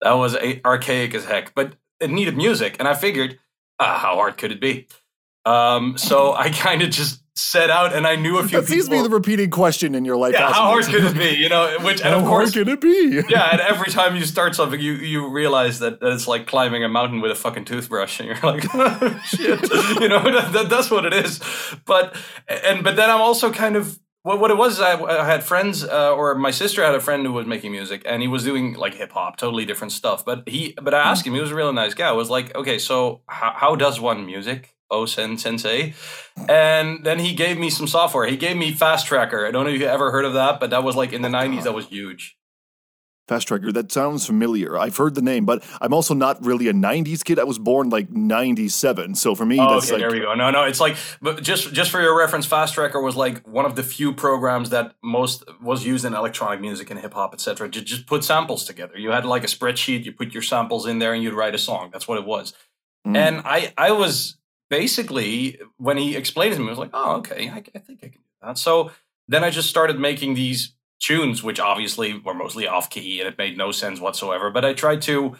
that 0.00 0.14
was 0.14 0.34
a, 0.34 0.60
archaic 0.64 1.14
as 1.14 1.24
heck 1.24 1.54
but 1.54 1.76
it 2.00 2.10
needed 2.10 2.36
music 2.36 2.74
and 2.80 2.88
i 2.88 2.94
figured 2.94 3.38
ah, 3.78 3.98
how 3.98 4.16
hard 4.16 4.36
could 4.36 4.50
it 4.50 4.60
be? 4.60 4.88
Um 5.44 5.96
so 5.96 6.32
i 6.44 6.50
kind 6.50 6.82
of 6.82 6.90
just 6.90 7.22
set 7.38 7.70
out 7.70 7.94
and 7.94 8.06
i 8.06 8.16
knew 8.16 8.38
a 8.38 8.46
few 8.46 8.60
That 8.60 8.68
seems 8.68 8.86
to 8.86 8.90
be 8.90 9.00
the 9.02 9.08
repeating 9.08 9.50
question 9.50 9.94
in 9.94 10.04
your 10.04 10.16
life. 10.16 10.32
yeah, 10.34 10.52
how 10.52 10.64
hard 10.72 10.84
could 10.86 11.04
it 11.04 11.16
be 11.16 11.30
you 11.36 11.48
know 11.48 11.76
which 11.82 12.00
and 12.00 12.10
How 12.10 12.18
of 12.20 12.24
course 12.26 12.54
hard 12.54 12.66
can 12.66 12.74
it 12.74 12.80
be? 12.80 13.22
yeah, 13.28 13.50
and 13.52 13.60
every 13.72 13.90
time 13.92 14.16
you 14.16 14.24
start 14.24 14.54
something, 14.54 14.80
you 14.80 14.92
you 14.94 15.28
realize 15.30 15.78
that, 15.78 16.00
that 16.00 16.12
it's 16.12 16.26
like 16.26 16.46
climbing 16.46 16.82
a 16.84 16.88
mountain 16.88 17.20
with 17.20 17.30
a 17.30 17.34
fucking 17.34 17.64
toothbrush, 17.64 18.18
and 18.20 18.26
you're 18.28 18.38
like, 18.52 18.62
shit, 19.24 19.60
you 20.02 20.08
know, 20.08 20.22
that, 20.36 20.50
that, 20.52 20.66
that's 20.68 20.90
what 20.90 21.04
it 21.04 21.12
is. 21.14 21.40
But 21.86 22.16
and 22.48 22.82
but 22.84 22.96
then 22.96 23.08
I'm 23.10 23.20
also 23.20 23.52
kind 23.52 23.76
of 23.76 23.98
what 24.22 24.40
what 24.40 24.50
it 24.50 24.56
was. 24.56 24.80
I, 24.80 24.92
I 25.00 25.24
had 25.24 25.44
friends, 25.44 25.84
uh, 25.84 26.14
or 26.14 26.34
my 26.34 26.50
sister 26.50 26.84
had 26.84 26.94
a 26.94 27.00
friend 27.00 27.24
who 27.26 27.32
was 27.32 27.46
making 27.46 27.70
music, 27.72 28.02
and 28.04 28.20
he 28.22 28.28
was 28.28 28.42
doing 28.44 28.74
like 28.74 28.94
hip 28.94 29.12
hop, 29.12 29.36
totally 29.36 29.64
different 29.64 29.92
stuff. 29.92 30.24
But 30.24 30.48
he, 30.48 30.74
but 30.82 30.92
I 30.94 30.98
asked 31.10 31.26
him, 31.26 31.34
he 31.34 31.40
was 31.40 31.50
a 31.52 31.54
really 31.54 31.72
nice 31.72 31.94
guy. 31.94 32.08
I 32.08 32.12
was 32.12 32.30
like, 32.30 32.54
okay, 32.56 32.78
so 32.78 33.22
how, 33.26 33.52
how 33.56 33.76
does 33.76 34.00
one 34.00 34.26
music? 34.26 34.74
Oh, 34.90 35.04
sensei, 35.04 35.94
and 36.48 37.04
then 37.04 37.18
he 37.18 37.34
gave 37.34 37.58
me 37.58 37.68
some 37.68 37.86
software. 37.86 38.26
He 38.26 38.36
gave 38.36 38.56
me 38.56 38.72
Fast 38.72 39.06
Tracker. 39.06 39.46
I 39.46 39.50
don't 39.50 39.64
know 39.66 39.70
if 39.70 39.80
you 39.80 39.86
ever 39.86 40.10
heard 40.10 40.24
of 40.24 40.32
that, 40.34 40.60
but 40.60 40.70
that 40.70 40.82
was 40.82 40.96
like 40.96 41.12
in 41.12 41.22
the 41.22 41.28
'90s. 41.28 41.64
That 41.64 41.74
was 41.74 41.86
huge. 41.86 42.36
Fast 43.28 43.46
Tracker, 43.48 43.70
that 43.72 43.92
sounds 43.92 44.24
familiar. 44.24 44.78
I've 44.78 44.96
heard 44.96 45.14
the 45.14 45.20
name, 45.20 45.44
but 45.44 45.62
I'm 45.82 45.92
also 45.92 46.14
not 46.14 46.42
really 46.42 46.66
a 46.68 46.72
90s 46.72 47.22
kid. 47.22 47.38
I 47.38 47.44
was 47.44 47.58
born 47.58 47.90
like 47.90 48.08
97. 48.10 49.16
So 49.16 49.34
for 49.34 49.44
me, 49.44 49.58
Oh, 49.60 49.74
that's 49.74 49.84
okay, 49.92 50.00
like. 50.00 50.00
there 50.00 50.18
we 50.18 50.24
go. 50.24 50.32
No, 50.32 50.50
no, 50.50 50.64
it's 50.64 50.80
like, 50.80 50.96
but 51.20 51.42
just 51.42 51.74
just 51.74 51.90
for 51.90 52.00
your 52.00 52.16
reference, 52.16 52.46
Fast 52.46 52.72
Tracker 52.72 53.02
was 53.02 53.16
like 53.16 53.46
one 53.46 53.66
of 53.66 53.76
the 53.76 53.82
few 53.82 54.14
programs 54.14 54.70
that 54.70 54.94
most 55.04 55.44
was 55.60 55.84
used 55.84 56.06
in 56.06 56.14
electronic 56.14 56.62
music 56.62 56.90
and 56.90 56.98
hip 56.98 57.12
hop, 57.12 57.34
etc. 57.34 57.68
To 57.68 57.82
just 57.82 58.06
put 58.06 58.24
samples 58.24 58.64
together. 58.64 58.96
You 58.96 59.10
had 59.10 59.26
like 59.26 59.44
a 59.44 59.48
spreadsheet, 59.48 60.06
you 60.06 60.12
put 60.12 60.32
your 60.32 60.42
samples 60.42 60.86
in 60.86 60.98
there, 60.98 61.12
and 61.12 61.22
you'd 61.22 61.34
write 61.34 61.54
a 61.54 61.58
song. 61.58 61.90
That's 61.92 62.08
what 62.08 62.16
it 62.16 62.24
was. 62.24 62.54
Mm. 63.06 63.14
And 63.14 63.42
I, 63.44 63.74
I 63.76 63.92
was 63.92 64.37
basically 64.70 65.60
when 65.76 65.96
he 65.96 66.16
explained 66.16 66.54
it 66.54 66.56
to 66.56 66.62
me, 66.62 66.68
I 66.68 66.70
was 66.70 66.78
like, 66.78 66.90
oh, 66.92 67.16
okay, 67.16 67.48
I, 67.48 67.62
I 67.74 67.78
think 67.78 68.00
I 68.02 68.08
can 68.08 68.20
do 68.20 68.28
that. 68.42 68.58
So 68.58 68.90
then 69.26 69.44
I 69.44 69.50
just 69.50 69.68
started 69.68 69.98
making 69.98 70.34
these 70.34 70.74
tunes, 71.00 71.42
which 71.42 71.60
obviously 71.60 72.18
were 72.18 72.34
mostly 72.34 72.66
off 72.66 72.90
key 72.90 73.20
and 73.20 73.28
it 73.28 73.38
made 73.38 73.56
no 73.56 73.72
sense 73.72 74.00
whatsoever. 74.00 74.50
But 74.50 74.64
I 74.64 74.72
tried 74.72 75.02
to 75.02 75.36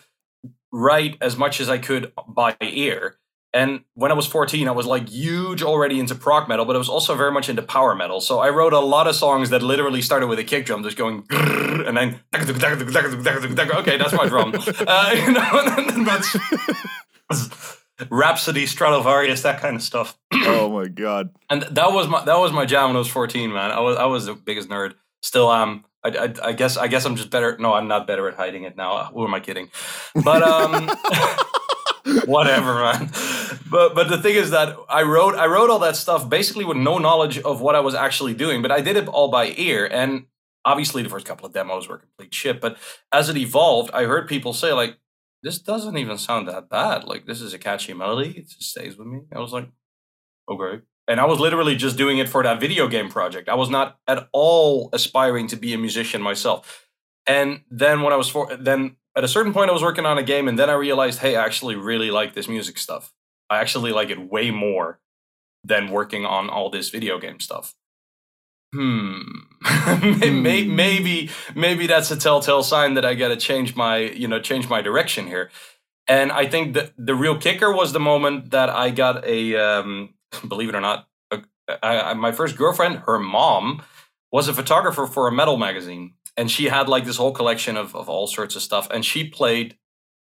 write 0.73 1.17
as 1.21 1.37
much 1.37 1.61
as 1.61 1.69
I 1.69 1.79
could 1.79 2.13
by 2.29 2.57
ear. 2.61 3.17
And 3.55 3.85
when 3.95 4.13
I 4.13 4.15
was 4.15 4.27
14, 4.27 4.69
I 4.69 4.73
was 4.73 4.85
like 4.85 5.09
huge 5.09 5.63
already 5.63 5.99
into 5.99 6.15
prog 6.15 6.49
metal, 6.49 6.67
but 6.67 6.77
I 6.77 6.79
was 6.79 6.91
also 6.91 7.15
very 7.15 7.33
much 7.33 7.49
into 7.49 7.63
power 7.63 7.95
metal. 7.95 8.21
So 8.21 8.41
I 8.41 8.51
wrote 8.51 8.75
a 8.75 8.79
lot 8.79 9.07
of 9.07 9.15
songs 9.15 9.49
that 9.51 9.63
literally 9.63 10.03
started 10.03 10.27
with 10.27 10.39
a 10.39 10.45
kick 10.45 10.67
drum, 10.67 10.83
just 10.83 10.99
going, 10.99 11.25
and 11.31 11.97
then, 11.97 12.21
okay, 12.35 13.97
that's 13.97 14.13
my 14.13 14.27
drum. 14.29 14.55
Uh, 14.87 15.13
you 15.27 15.33
know, 15.33 15.51
and 15.53 15.89
then 15.89 16.05
that's 16.05 17.78
Rhapsody, 18.11 18.65
Stratovarius, 18.67 19.43
that 19.43 19.61
kind 19.61 19.77
of 19.77 19.83
stuff. 19.83 20.19
oh 20.33 20.71
my 20.71 20.89
God. 20.89 21.31
And 21.51 21.63
that 21.63 21.93
was 21.93 22.09
my 22.09 22.25
that 22.25 22.39
was 22.39 22.53
my 22.53 22.65
jam 22.65 22.89
when 22.89 22.97
I 22.97 23.01
was 23.01 23.09
14, 23.09 23.53
man. 23.53 23.71
I 23.71 23.81
was 23.81 23.97
I 23.97 24.05
was 24.05 24.27
the 24.27 24.35
biggest 24.35 24.69
nerd. 24.69 24.95
Still 25.23 25.53
am. 25.53 25.85
I, 26.05 26.11
I, 26.11 26.49
I 26.49 26.53
guess 26.53 26.77
I 26.77 26.87
guess 26.87 27.05
I'm 27.05 27.17
just 27.17 27.31
better. 27.31 27.57
No, 27.59 27.75
I'm 27.75 27.89
not 27.89 28.07
better 28.07 28.29
at 28.29 28.35
hiding 28.35 28.65
it 28.65 28.77
now. 28.77 29.05
Who 29.13 29.25
am 29.25 29.35
I 29.35 29.41
kidding? 29.41 29.71
But 30.15 30.43
um, 30.43 30.89
whatever, 32.27 32.75
man. 32.75 33.11
But 33.69 33.95
but 33.95 34.09
the 34.09 34.19
thing 34.23 34.37
is 34.37 34.51
that 34.51 34.77
I 34.89 35.03
wrote 35.03 35.35
I 35.35 35.47
wrote 35.47 35.71
all 35.71 35.81
that 35.81 35.97
stuff 35.97 36.29
basically 36.29 36.65
with 36.65 36.77
no 36.77 36.99
knowledge 36.99 37.39
of 37.39 37.61
what 37.61 37.75
I 37.75 37.81
was 37.81 37.95
actually 37.95 38.35
doing. 38.35 38.63
But 38.63 38.71
I 38.71 38.81
did 38.81 38.97
it 38.97 39.09
all 39.09 39.29
by 39.29 39.55
ear, 39.57 39.89
and 39.91 40.27
obviously 40.65 41.03
the 41.03 41.09
first 41.09 41.27
couple 41.27 41.47
of 41.47 41.53
demos 41.53 41.89
were 41.89 41.99
complete 41.99 42.33
shit. 42.33 42.61
But 42.61 42.77
as 43.13 43.29
it 43.29 43.37
evolved, 43.37 43.91
I 43.93 44.05
heard 44.05 44.29
people 44.29 44.53
say 44.53 44.73
like, 44.73 44.97
"This 45.43 45.59
doesn't 45.59 45.97
even 45.97 46.19
sound 46.19 46.49
that 46.49 46.69
bad. 46.69 47.05
Like 47.05 47.27
this 47.27 47.41
is 47.41 47.55
a 47.55 47.59
catchy 47.59 47.95
melody. 47.95 48.31
It 48.39 48.49
just 48.49 48.71
stays 48.71 48.97
with 48.97 49.07
me." 49.09 49.21
I 49.35 49.41
was 49.41 49.53
like, 49.53 49.69
"Okay." 50.49 50.83
And 51.09 51.21
I 51.21 51.25
was 51.25 51.41
literally 51.41 51.75
just 51.75 51.97
doing 51.97 52.19
it 52.19 52.29
for 52.29 52.43
that 52.43 52.61
video 52.61 52.87
game 52.87 53.09
project. 53.09 53.49
I 53.49 53.55
was 53.55 53.71
not 53.71 53.99
at 54.07 54.29
all 54.33 54.91
aspiring 54.93 55.47
to 55.49 55.57
be 55.57 55.73
a 55.73 55.79
musician 55.79 56.21
myself. 56.21 56.87
And 57.27 57.63
then 57.71 58.03
when 58.03 58.13
I 58.13 58.17
was 58.17 58.29
for 58.29 58.55
then 58.57 58.97
at 59.17 59.25
a 59.25 59.29
certain 59.29 59.53
point 59.53 59.71
I 59.71 59.73
was 59.73 59.83
working 59.83 60.07
on 60.07 60.19
a 60.19 60.23
game 60.23 60.49
and 60.49 60.59
then 60.59 60.69
I 60.71 60.75
realized, 60.75 61.21
hey, 61.21 61.37
I 61.37 61.45
actually 61.45 61.77
really 61.77 62.11
like 62.11 62.35
this 62.35 62.49
music 62.49 62.77
stuff. 62.79 63.13
I 63.51 63.59
actually 63.59 63.93
like 63.93 64.11
it 64.11 64.31
way 64.31 64.51
more 64.51 65.01
than 65.65 65.91
working 65.91 66.27
on 66.27 66.51
all 66.51 66.71
this 66.71 66.91
video 66.91 67.19
game 67.19 67.41
stuff. 67.41 67.75
Hmm. 68.75 69.23
May- 70.03 70.67
maybe 70.67 71.31
maybe 71.55 71.87
that's 71.87 72.11
a 72.11 72.17
telltale 72.17 72.63
sign 72.63 72.95
that 72.95 73.05
I 73.05 73.15
got 73.15 73.29
to 73.29 73.37
change 73.37 73.75
my, 73.75 73.99
you 73.99 74.29
know, 74.29 74.41
change 74.41 74.69
my 74.69 74.83
direction 74.83 75.27
here. 75.27 75.51
And 76.07 76.33
I 76.33 76.47
think 76.47 76.75
that 76.75 76.93
the 76.97 77.15
real 77.15 77.37
kicker 77.37 77.73
was 77.73 77.93
the 77.93 78.01
moment 78.01 78.51
that 78.53 78.71
I 78.71 78.91
got 78.91 79.25
a 79.27 79.57
um 79.57 80.15
believe 80.49 80.69
it 80.69 80.75
or 80.75 80.81
not, 80.81 81.07
a, 81.31 81.41
I, 81.83 82.11
I, 82.11 82.15
my 82.15 82.33
first 82.33 82.57
girlfriend, 82.57 82.97
her 83.07 83.19
mom, 83.19 83.83
was 84.31 84.49
a 84.49 84.55
photographer 84.55 85.07
for 85.07 85.29
a 85.29 85.33
metal 85.33 85.57
magazine, 85.57 86.15
and 86.37 86.51
she 86.51 86.67
had 86.67 86.89
like 86.89 87.05
this 87.05 87.17
whole 87.17 87.33
collection 87.33 87.77
of, 87.77 87.95
of 87.95 88.09
all 88.09 88.27
sorts 88.27 88.57
of 88.57 88.63
stuff, 88.63 88.89
and 88.91 89.05
she 89.05 89.29
played 89.29 89.77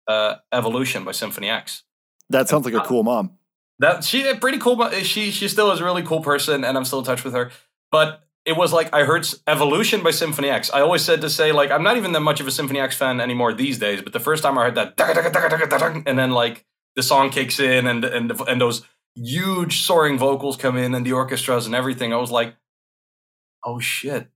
uh, 0.08 0.36
"Evolution" 0.52 1.04
by 1.04 1.12
Symphony 1.12 1.50
X. 1.50 1.84
That 2.30 2.50
sounds 2.50 2.66
like 2.66 2.74
a 2.74 2.82
cool 2.82 3.04
mom. 3.04 3.38
That 3.80 4.04
she 4.04 4.28
a 4.28 4.36
pretty 4.36 4.58
cool. 4.58 4.90
She 4.92 5.32
she 5.32 5.48
still 5.48 5.72
is 5.72 5.80
a 5.80 5.84
really 5.84 6.04
cool 6.04 6.22
person, 6.22 6.64
and 6.64 6.78
I'm 6.78 6.86
still 6.86 7.00
in 7.00 7.06
touch 7.06 7.24
with 7.24 7.34
her. 7.34 7.52
But 7.92 8.27
it 8.48 8.58
was 8.58 8.74
like 8.74 8.92
I 8.94 9.04
heard 9.04 9.28
"Evolution" 9.46 10.02
by 10.04 10.12
Symphony 10.12 10.50
X. 10.50 10.72
I 10.74 10.82
always 10.82 11.04
said 11.04 11.22
to 11.22 11.30
say 11.30 11.52
like 11.52 11.70
I'm 11.70 11.84
not 11.84 11.98
even 11.98 12.14
that 12.14 12.22
much 12.22 12.40
of 12.40 12.48
a 12.48 12.52
Symphony 12.52 12.80
X 12.80 12.96
fan 12.96 13.20
anymore 13.22 13.54
these 13.54 13.78
days. 13.78 14.02
But 14.02 14.14
the 14.14 14.20
first 14.20 14.42
time 14.42 14.58
I 14.58 14.64
heard 14.66 14.76
that, 14.76 14.96
and 16.08 16.18
then 16.18 16.32
like 16.32 16.66
the 16.96 17.04
song 17.04 17.30
kicks 17.30 17.60
in, 17.60 17.86
and 17.86 18.04
and 18.06 18.32
and 18.48 18.62
those 18.62 18.84
huge 19.16 19.82
soaring 19.82 20.18
vocals 20.18 20.58
come 20.58 20.78
in 20.78 20.96
and 20.96 21.06
the 21.06 21.12
orchestras 21.12 21.66
and 21.66 21.76
everything. 21.76 22.14
I 22.14 22.18
was 22.18 22.32
like, 22.32 22.56
oh 23.64 23.80
shit, 23.80 24.28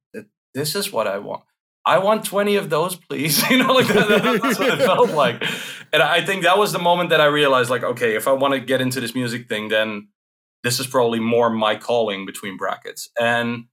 this 0.53 0.75
is 0.75 0.91
what 0.91 1.07
I 1.07 1.19
want. 1.19 1.43
I 1.85 1.97
want 1.97 2.25
20 2.25 2.57
of 2.57 2.69
those, 2.69 2.95
please. 2.95 3.41
you 3.49 3.57
know, 3.57 3.73
like 3.73 3.87
that, 3.87 4.07
that- 4.07 4.41
that's 4.41 4.59
what 4.59 4.69
it 4.79 4.85
felt 4.85 5.11
like. 5.11 5.43
And 5.93 6.01
I 6.03 6.23
think 6.23 6.43
that 6.43 6.57
was 6.57 6.71
the 6.73 6.79
moment 6.79 7.09
that 7.09 7.21
I 7.21 7.25
realized, 7.25 7.69
like, 7.69 7.83
okay, 7.83 8.15
if 8.15 8.27
I 8.27 8.33
want 8.33 8.53
to 8.53 8.59
get 8.59 8.81
into 8.81 8.99
this 9.01 9.15
music 9.15 9.47
thing, 9.49 9.69
then 9.69 10.09
this 10.63 10.79
is 10.79 10.85
probably 10.87 11.19
more 11.19 11.49
my 11.49 11.75
calling 11.75 12.25
between 12.25 12.55
brackets. 12.57 13.09
And 13.19 13.65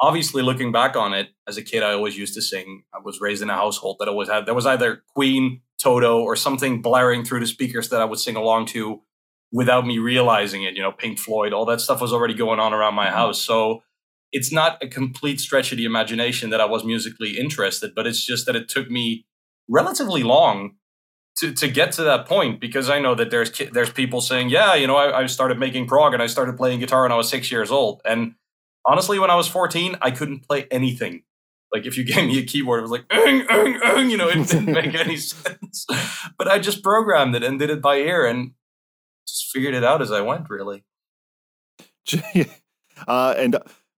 obviously, 0.00 0.42
looking 0.42 0.72
back 0.72 0.96
on 0.96 1.12
it, 1.12 1.28
as 1.48 1.56
a 1.56 1.62
kid, 1.62 1.82
I 1.82 1.92
always 1.92 2.16
used 2.16 2.34
to 2.34 2.42
sing. 2.42 2.84
I 2.94 2.98
was 3.04 3.20
raised 3.20 3.42
in 3.42 3.50
a 3.50 3.54
household 3.54 3.96
that 4.00 4.08
always 4.08 4.28
had, 4.28 4.46
there 4.46 4.54
was 4.54 4.66
either 4.66 5.02
Queen, 5.14 5.60
Toto 5.82 6.20
or 6.20 6.36
something 6.36 6.82
blaring 6.82 7.24
through 7.24 7.40
the 7.40 7.46
speakers 7.46 7.88
that 7.90 8.00
I 8.00 8.04
would 8.04 8.18
sing 8.18 8.36
along 8.36 8.66
to 8.66 9.02
without 9.52 9.86
me 9.86 9.98
realizing 9.98 10.62
it. 10.62 10.74
You 10.74 10.82
know, 10.82 10.92
Pink 10.92 11.18
Floyd, 11.18 11.52
all 11.52 11.64
that 11.66 11.80
stuff 11.80 12.00
was 12.00 12.12
already 12.12 12.34
going 12.34 12.60
on 12.60 12.72
around 12.72 12.94
my 12.94 13.06
mm-hmm. 13.06 13.14
house. 13.14 13.40
So 13.40 13.82
it's 14.32 14.52
not 14.52 14.82
a 14.82 14.88
complete 14.88 15.40
stretch 15.40 15.70
of 15.72 15.78
the 15.78 15.84
imagination 15.84 16.50
that 16.50 16.60
I 16.60 16.64
was 16.64 16.84
musically 16.84 17.38
interested, 17.38 17.94
but 17.94 18.06
it's 18.06 18.24
just 18.24 18.46
that 18.46 18.56
it 18.56 18.68
took 18.68 18.90
me 18.90 19.26
relatively 19.68 20.22
long 20.22 20.76
to, 21.38 21.52
to 21.52 21.68
get 21.68 21.92
to 21.92 22.02
that 22.02 22.26
point 22.26 22.60
because 22.60 22.90
I 22.90 23.00
know 23.00 23.14
that 23.14 23.30
there's 23.30 23.50
there's 23.72 23.90
people 23.90 24.20
saying, 24.20 24.48
yeah, 24.48 24.74
you 24.74 24.86
know, 24.86 24.96
I, 24.96 25.20
I 25.20 25.26
started 25.26 25.58
making 25.58 25.86
prog 25.86 26.14
and 26.14 26.22
I 26.22 26.26
started 26.26 26.56
playing 26.56 26.80
guitar 26.80 27.02
when 27.02 27.12
I 27.12 27.16
was 27.16 27.28
six 27.28 27.50
years 27.50 27.70
old. 27.70 28.00
And 28.04 28.34
honestly, 28.86 29.18
when 29.18 29.30
I 29.30 29.34
was 29.34 29.48
14, 29.48 29.96
I 30.00 30.10
couldn't 30.10 30.46
play 30.46 30.66
anything. 30.70 31.22
Like 31.72 31.86
if 31.86 31.98
you 31.98 32.04
gave 32.14 32.26
me 32.26 32.38
a 32.38 32.44
keyboard, 32.44 32.78
it 32.78 32.82
was 32.82 32.90
like, 32.90 33.04
ung, 33.10 33.44
ung, 33.48 33.80
ung, 33.82 34.10
you 34.10 34.16
know, 34.16 34.28
it 34.28 34.46
didn't 34.46 34.72
make 34.72 34.94
any 34.94 35.16
sense. 35.16 35.86
But 36.38 36.48
I 36.48 36.58
just 36.58 36.82
programmed 36.82 37.34
it 37.34 37.42
and 37.42 37.58
did 37.58 37.70
it 37.70 37.82
by 37.82 37.96
ear 37.96 38.24
and 38.24 38.52
just 39.26 39.50
figured 39.52 39.74
it 39.74 39.84
out 39.84 40.00
as 40.00 40.12
I 40.12 40.20
went, 40.20 40.48
really. 40.48 40.84
uh, 43.08 43.34
and 43.36 43.56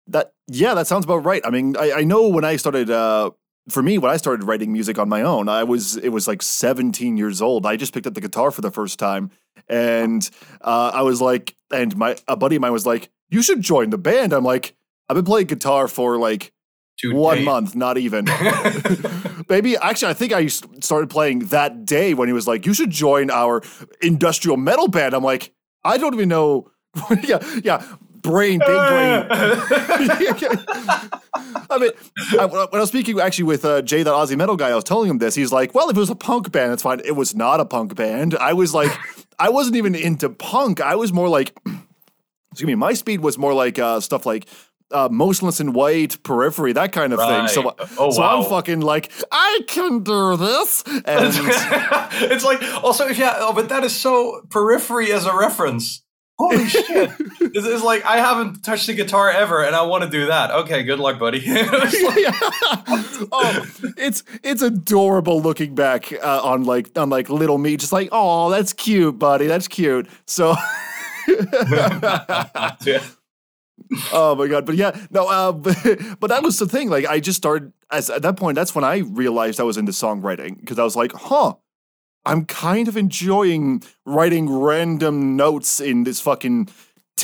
that, 0.07 0.33
yeah, 0.47 0.75
that 0.75 0.87
sounds 0.87 1.05
about 1.05 1.25
right. 1.25 1.43
I 1.45 1.51
mean, 1.51 1.77
I, 1.77 1.93
I 1.93 2.05
know 2.05 2.29
when 2.29 2.45
I 2.45 2.57
started, 2.57 2.91
uh, 2.91 3.31
for 3.71 3.83
me, 3.83 3.97
when 3.97 4.11
I 4.11 4.19
started 4.19 4.45
writing 4.45 4.73
music 4.73 4.99
on 4.99 5.09
my 5.09 5.23
own, 5.23 5.49
I 5.49 5.65
was, 5.65 5.97
it 5.97 6.11
was 6.11 6.29
like 6.29 6.43
17 6.43 7.17
years 7.17 7.41
old. 7.41 7.65
I 7.65 7.77
just 7.77 7.95
picked 7.95 8.07
up 8.07 8.13
the 8.13 8.21
guitar 8.21 8.51
for 8.51 8.61
the 8.61 8.71
first 8.71 8.99
time. 8.99 9.31
And 9.69 10.29
uh, 10.61 10.91
I 10.95 11.01
was 11.01 11.23
like, 11.23 11.57
and 11.73 11.97
my, 11.97 12.17
a 12.29 12.37
buddy 12.37 12.57
of 12.57 12.63
mine 12.63 12.73
was 12.73 12.85
like, 12.85 13.09
you 13.31 13.43
should 13.43 13.63
join 13.63 13.91
the 13.91 13.99
band. 13.99 14.33
I'm 14.33 14.45
like, 14.45 14.75
I've 15.09 15.17
been 15.17 15.25
playing 15.25 15.47
guitar 15.47 15.89
for 15.89 16.19
like 16.19 16.53
Two 16.97 17.13
one 17.15 17.43
month, 17.45 17.75
not 17.75 17.99
even. 17.99 18.25
Maybe 19.49 19.77
actually, 19.77 20.11
I 20.11 20.15
think 20.15 20.33
I 20.33 20.47
started 20.47 21.11
playing 21.11 21.41
that 21.47 21.85
day 21.85 22.15
when 22.15 22.29
he 22.29 22.33
was 22.33 22.47
like, 22.47 22.67
"You 22.67 22.75
should 22.75 22.91
join 22.91 23.31
our 23.31 23.63
industrial 24.01 24.57
metal 24.57 24.87
band." 24.87 25.13
I'm 25.13 25.25
like, 25.25 25.53
I 25.83 25.99
don't 25.99 26.15
even 26.15 26.29
know. 26.29 26.71
yeah, 27.25 27.45
yeah, 27.65 27.85
brain, 28.23 28.61
big 28.61 28.69
brain. 28.69 29.27
I 31.69 31.79
mean, 31.81 31.91
I, 32.39 32.47
when 32.47 32.69
I 32.73 32.79
was 32.79 32.91
speaking 32.91 33.19
actually 33.19 33.45
with 33.45 33.65
uh, 33.65 33.83
Jay, 33.83 34.05
that 34.05 34.15
Aussie 34.15 34.37
metal 34.37 34.57
guy, 34.57 34.71
I 34.71 34.75
was 34.77 34.85
telling 34.85 35.11
him 35.11 35.19
this. 35.19 35.35
He's 35.35 35.51
like, 35.51 35.75
"Well, 35.75 35.91
if 35.91 35.97
it 35.97 36.01
was 36.01 36.11
a 36.11 36.15
punk 36.15 36.53
band, 36.53 36.73
it's 36.73 36.85
fine." 36.85 37.01
It 37.05 37.17
was 37.17 37.35
not 37.35 37.59
a 37.59 37.65
punk 37.65 37.97
band. 37.97 38.37
I 38.37 38.53
was 38.53 38.73
like, 38.73 38.97
I 39.37 39.49
wasn't 39.49 39.75
even 39.75 39.97
into 39.97 40.31
punk. 40.31 40.81
I 40.81 40.95
was 40.95 41.13
more 41.13 41.29
like. 41.29 41.57
Excuse 42.55 42.69
me. 42.69 42.77
My 42.77 42.93
speed 42.93 43.21
was 43.21 43.37
more 43.37 43.53
like 43.53 43.81
uh, 43.81 43.99
stuff 43.99 44.25
like 44.25 44.47
uh, 44.93 45.09
motionless 45.11 45.59
in 45.59 45.73
white, 45.73 46.23
periphery, 46.23 46.73
that 46.73 46.93
kind 46.93 47.13
of 47.13 47.19
right. 47.19 47.51
thing. 47.51 47.65
So, 47.65 47.75
oh, 47.99 48.13
so 48.13 48.21
wow. 48.21 48.39
I'm 48.39 48.49
fucking 48.49 48.81
like, 48.81 49.11
I 49.33 49.61
can 49.67 50.05
do 50.05 50.37
this. 50.37 50.85
And 50.87 51.03
it's 51.05 52.45
like, 52.45 52.63
also, 52.85 53.09
yeah, 53.09 53.35
oh, 53.39 53.53
but 53.53 53.69
that 53.71 53.83
is 53.83 53.93
so 53.95 54.43
periphery 54.51 55.11
as 55.11 55.27
a 55.27 55.37
reference. 55.37 56.03
Holy 56.39 56.67
shit! 56.67 57.11
It's, 57.57 57.65
it's, 57.65 57.85
like 57.85 58.05
I 58.05 58.17
haven't 58.17 58.65
touched 58.65 58.89
the 58.89 58.95
guitar 58.95 59.31
ever, 59.31 59.63
and 59.63 59.77
I 59.77 59.83
want 59.83 60.03
to 60.03 60.11
do 60.11 60.27
that. 60.27 60.51
Okay, 60.51 60.83
good 60.83 60.99
luck, 60.99 61.21
buddy. 61.21 61.41
it's 61.45 63.25
oh, 63.31 63.67
it's 63.97 64.25
it's 64.43 64.61
adorable 64.61 65.41
looking 65.41 65.77
back 65.77 66.13
uh, 66.13 66.41
on 66.43 66.65
like 66.65 66.91
on 66.99 67.11
like 67.11 67.31
little 67.31 67.59
me, 67.59 67.77
just 67.77 67.93
like, 67.93 68.09
oh, 68.11 68.51
that's 68.51 68.73
cute, 68.73 69.17
buddy. 69.17 69.47
That's 69.47 69.69
cute. 69.69 70.09
So. 70.27 70.57
oh 74.13 74.35
my 74.37 74.47
god! 74.47 74.67
But 74.67 74.77
yeah, 74.77 74.97
no. 75.11 75.29
Uh, 75.29 75.53
but, 75.53 75.77
but 76.21 76.29
that 76.29 76.43
was 76.43 76.59
the 76.59 76.67
thing. 76.67 76.91
Like, 76.91 77.07
I 77.07 77.21
just 77.21 77.37
started 77.37 77.73
as 77.91 78.11
at 78.11 78.23
that 78.23 78.37
point. 78.37 78.57
That's 78.57 78.75
when 78.75 78.85
I 78.85 78.99
realized 78.99 79.61
I 79.61 79.65
was 79.65 79.77
into 79.77 79.93
songwriting 79.93 80.61
because 80.61 80.79
I 80.79 80.85
was 80.85 80.97
like, 80.97 81.13
huh. 81.13 81.55
I'm 82.27 82.47
kind 82.47 82.89
of 82.89 82.97
enjoying 82.97 83.83
writing 84.07 84.51
random 84.51 85.37
notes 85.37 85.79
in 85.79 86.05
this 86.05 86.23
fucking 86.23 86.71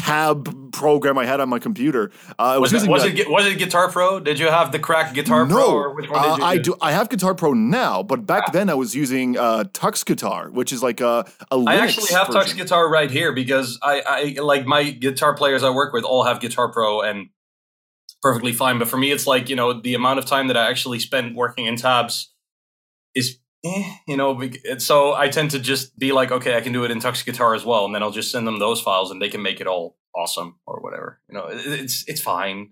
tab 0.00 0.72
program 0.72 1.18
I 1.18 1.26
had 1.26 1.40
on 1.40 1.48
my 1.48 1.58
computer. 1.58 2.10
Uh, 2.38 2.58
was, 2.60 2.72
was, 2.72 2.84
it, 2.84 2.90
was, 2.90 3.04
it, 3.04 3.30
was 3.30 3.46
it 3.46 3.58
Guitar 3.58 3.90
Pro? 3.90 4.18
Did 4.18 4.38
you 4.38 4.48
have 4.48 4.72
the 4.72 4.78
crack 4.78 5.12
Guitar 5.14 5.46
no, 5.46 5.54
Pro? 5.54 5.70
Or 5.72 5.94
which 5.94 6.08
one 6.08 6.18
uh, 6.18 6.44
I 6.44 6.58
do? 6.58 6.74
I 6.80 6.92
have 6.92 7.08
Guitar 7.08 7.34
Pro 7.34 7.52
now, 7.52 8.02
but 8.02 8.26
back 8.26 8.44
ah. 8.48 8.52
then 8.52 8.70
I 8.70 8.74
was 8.74 8.94
using 8.94 9.36
uh, 9.36 9.64
Tux 9.64 10.04
Guitar, 10.04 10.50
which 10.50 10.72
is 10.72 10.82
like 10.82 11.00
a, 11.00 11.26
a 11.50 11.56
Linux 11.56 11.68
I 11.68 11.76
actually 11.76 12.14
have 12.14 12.28
version. 12.28 12.42
Tux 12.42 12.56
Guitar 12.56 12.88
right 12.88 13.10
here 13.10 13.32
because 13.32 13.78
I, 13.82 14.34
I 14.38 14.40
like 14.40 14.64
my 14.66 14.90
guitar 14.90 15.34
players 15.34 15.62
I 15.62 15.70
work 15.70 15.92
with 15.92 16.04
all 16.04 16.24
have 16.24 16.40
Guitar 16.40 16.72
Pro 16.72 17.02
and 17.02 17.28
perfectly 18.22 18.52
fine. 18.52 18.78
But 18.78 18.88
for 18.88 18.96
me, 18.96 19.12
it's 19.12 19.26
like 19.26 19.48
you 19.48 19.56
know 19.56 19.80
the 19.80 19.94
amount 19.94 20.18
of 20.18 20.24
time 20.24 20.48
that 20.48 20.56
I 20.56 20.68
actually 20.68 20.98
spend 20.98 21.36
working 21.36 21.66
in 21.66 21.76
tabs 21.76 22.32
is 23.14 23.39
eh, 23.64 23.84
you 24.06 24.16
know, 24.16 24.40
so 24.78 25.14
I 25.14 25.28
tend 25.28 25.50
to 25.52 25.58
just 25.58 25.98
be 25.98 26.12
like, 26.12 26.30
okay, 26.30 26.56
I 26.56 26.60
can 26.60 26.72
do 26.72 26.84
it 26.84 26.90
in 26.90 26.98
Tux 26.98 27.24
Guitar 27.24 27.54
as 27.54 27.64
well, 27.64 27.84
and 27.84 27.94
then 27.94 28.02
I'll 28.02 28.10
just 28.10 28.30
send 28.30 28.46
them 28.46 28.58
those 28.58 28.80
files, 28.80 29.10
and 29.10 29.20
they 29.20 29.28
can 29.28 29.42
make 29.42 29.60
it 29.60 29.66
all 29.66 29.96
awesome 30.14 30.56
or 30.66 30.80
whatever. 30.80 31.20
You 31.28 31.34
know, 31.34 31.46
it's 31.50 32.04
it's 32.06 32.20
fine. 32.20 32.70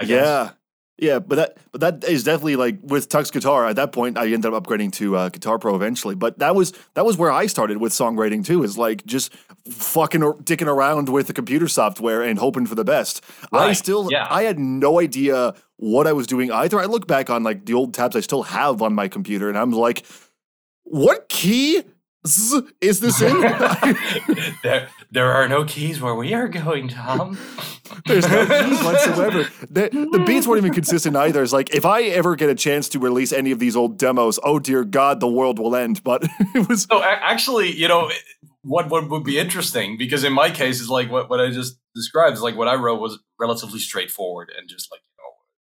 I 0.00 0.04
guess. 0.04 0.24
Yeah, 0.24 0.50
yeah, 0.96 1.18
but 1.18 1.36
that 1.36 1.58
but 1.72 1.80
that 1.80 2.04
is 2.04 2.22
definitely 2.22 2.56
like 2.56 2.78
with 2.82 3.08
Tux 3.08 3.32
Guitar. 3.32 3.66
At 3.66 3.76
that 3.76 3.92
point, 3.92 4.16
I 4.16 4.26
ended 4.26 4.52
up 4.52 4.62
upgrading 4.62 4.92
to 4.94 5.16
uh, 5.16 5.28
Guitar 5.28 5.58
Pro 5.58 5.74
eventually. 5.74 6.14
But 6.14 6.38
that 6.38 6.54
was 6.54 6.72
that 6.94 7.04
was 7.04 7.16
where 7.16 7.32
I 7.32 7.46
started 7.46 7.78
with 7.78 7.92
songwriting 7.92 8.44
too. 8.44 8.62
Is 8.62 8.78
like 8.78 9.04
just 9.04 9.34
fucking 9.68 10.22
or 10.22 10.34
dicking 10.38 10.66
around 10.66 11.08
with 11.08 11.26
the 11.26 11.32
computer 11.32 11.68
software 11.68 12.22
and 12.22 12.38
hoping 12.38 12.66
for 12.66 12.74
the 12.74 12.84
best. 12.84 13.24
Right. 13.52 13.70
I 13.70 13.72
still 13.72 14.08
yeah. 14.10 14.26
I 14.30 14.42
had 14.42 14.58
no 14.58 15.00
idea 15.00 15.54
what 15.76 16.06
I 16.06 16.12
was 16.12 16.26
doing 16.26 16.50
either. 16.52 16.78
I 16.78 16.84
look 16.84 17.06
back 17.06 17.30
on 17.30 17.42
like 17.42 17.66
the 17.66 17.74
old 17.74 17.94
tabs 17.94 18.16
I 18.16 18.20
still 18.20 18.42
have 18.44 18.82
on 18.82 18.94
my 18.94 19.08
computer, 19.08 19.48
and 19.48 19.58
I'm 19.58 19.72
like, 19.72 20.04
what 20.84 21.28
key 21.28 21.82
is 22.80 23.00
this 23.00 23.20
in? 23.20 23.40
there, 24.62 24.88
there 25.10 25.32
are 25.32 25.46
no 25.46 25.64
keys 25.64 26.00
where 26.00 26.14
we 26.14 26.32
are 26.32 26.48
going, 26.48 26.88
Tom. 26.88 27.38
There's 28.06 28.26
no 28.28 28.46
keys 28.46 28.82
whatsoever. 28.84 29.46
The, 29.70 30.08
the 30.10 30.22
beats 30.26 30.46
weren't 30.46 30.64
even 30.64 30.72
consistent 30.72 31.16
either. 31.16 31.42
It's 31.42 31.52
like 31.52 31.74
if 31.74 31.84
I 31.84 32.04
ever 32.04 32.34
get 32.34 32.48
a 32.48 32.54
chance 32.54 32.88
to 32.90 32.98
release 32.98 33.32
any 33.32 33.50
of 33.50 33.58
these 33.58 33.76
old 33.76 33.98
demos, 33.98 34.38
oh 34.42 34.58
dear 34.58 34.84
God, 34.84 35.20
the 35.20 35.28
world 35.28 35.58
will 35.58 35.76
end. 35.76 36.02
But 36.02 36.24
it 36.54 36.66
was. 36.66 36.82
So 36.82 37.02
actually, 37.02 37.72
you 37.76 37.88
know, 37.88 38.10
what 38.64 38.88
what 38.90 39.08
would 39.08 39.24
be 39.24 39.38
interesting 39.38 39.96
because 39.96 40.24
in 40.24 40.32
my 40.32 40.50
case, 40.50 40.80
is 40.80 40.88
like 40.88 41.10
what 41.10 41.30
what 41.30 41.40
I 41.40 41.50
just 41.50 41.78
described 41.94 42.34
is 42.34 42.42
like 42.42 42.56
what 42.56 42.68
I 42.68 42.74
wrote 42.74 43.00
was 43.00 43.18
relatively 43.38 43.78
straightforward 43.78 44.50
and 44.56 44.68
just 44.68 44.90
like 44.90 45.00
you 45.00 45.22
know, 45.22 45.32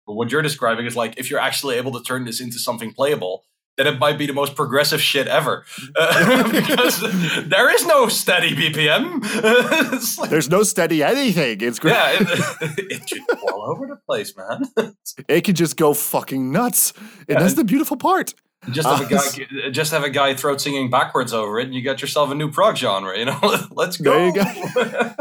but 0.08 0.13
what 0.15 0.32
you're 0.32 0.41
describing 0.41 0.86
is 0.86 0.95
like 0.95 1.17
if 1.17 1.30
you're 1.30 1.39
actually 1.39 1.78
able 1.78 1.91
to 1.93 2.04
turn 2.04 2.25
this 2.25 2.41
into 2.41 2.60
something 2.60 2.93
playable 2.93 3.43
then 3.80 3.88
it 3.88 3.97
might 3.97 4.17
be 4.17 4.25
the 4.25 4.34
most 4.34 4.56
progressive 4.56 5.02
shit 5.02 5.25
ever 5.28 5.65
uh, 5.95 6.43
because 6.52 6.99
there 7.47 7.73
is 7.73 7.86
no 7.86 8.10
steady 8.10 8.54
BPM. 8.54 10.17
like, 10.17 10.30
There's 10.30 10.49
no 10.49 10.63
steady 10.63 11.02
anything. 11.02 11.62
It's 11.62 11.80
great. 11.80 11.93
Yeah, 11.93 12.17
it, 12.19 12.91
it 12.91 13.08
can 13.08 13.25
all 13.41 13.71
over 13.71 13.88
the 13.88 13.95
place, 14.06 14.36
man. 14.36 14.93
it 15.30 15.45
can 15.45 15.56
just 15.56 15.78
go 15.78 15.93
fucking 15.93 16.52
nuts, 16.52 16.91
and 16.97 17.25
yeah, 17.30 17.39
that's 17.39 17.54
the 17.54 17.63
beautiful 17.63 17.95
part. 17.95 18.34
Just 18.72 18.88
have 18.88 19.02
uh, 19.02 19.06
a 19.06 19.10
guy, 19.10 19.69
just 19.69 19.91
have 19.91 20.04
a 20.04 20.10
guy 20.10 20.34
throat 20.34 20.60
singing 20.62 20.89
backwards 20.89 21.34
over 21.34 21.60
it, 21.60 21.65
and 21.65 21.74
you 21.74 21.82
got 21.82 22.02
yourself 22.02 22.30
a 22.30 22.36
new 22.36 22.52
prog 22.52 22.76
genre. 22.78 23.17
You 23.17 23.26
know, 23.26 23.39
let's 23.72 23.98
go. 23.98 24.12
There 24.12 24.28
you 24.28 24.34
go. 24.34 25.15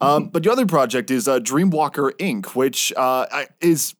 um, 0.00 0.28
but 0.28 0.44
your 0.44 0.52
other 0.52 0.66
project 0.66 1.10
is 1.10 1.26
uh, 1.26 1.40
Dreamwalker 1.40 2.12
Inc., 2.18 2.54
which 2.54 2.92
uh, 2.96 3.26
is 3.60 3.94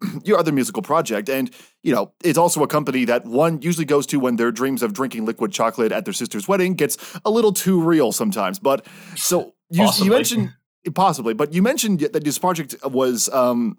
your 0.24 0.38
other 0.38 0.52
musical 0.52 0.82
project. 0.82 1.28
And, 1.28 1.50
you 1.82 1.94
know, 1.94 2.12
it's 2.22 2.38
also 2.38 2.62
a 2.62 2.68
company 2.68 3.04
that 3.06 3.24
one 3.24 3.62
usually 3.62 3.84
goes 3.84 4.06
to 4.08 4.18
when 4.18 4.36
their 4.36 4.50
dreams 4.50 4.82
of 4.82 4.92
drinking 4.92 5.24
liquid 5.24 5.52
chocolate 5.52 5.92
at 5.92 6.04
their 6.04 6.14
sister's 6.14 6.48
wedding 6.48 6.74
gets 6.74 6.96
a 7.24 7.30
little 7.30 7.52
too 7.52 7.80
real 7.80 8.12
sometimes. 8.12 8.58
But 8.58 8.86
so 9.16 9.54
you, 9.70 9.88
you 9.98 10.10
mentioned 10.10 10.52
possibly, 10.94 11.34
but 11.34 11.52
you 11.52 11.62
mentioned 11.62 12.00
that 12.00 12.24
this 12.24 12.38
project 12.38 12.74
was 12.84 13.28
um 13.30 13.78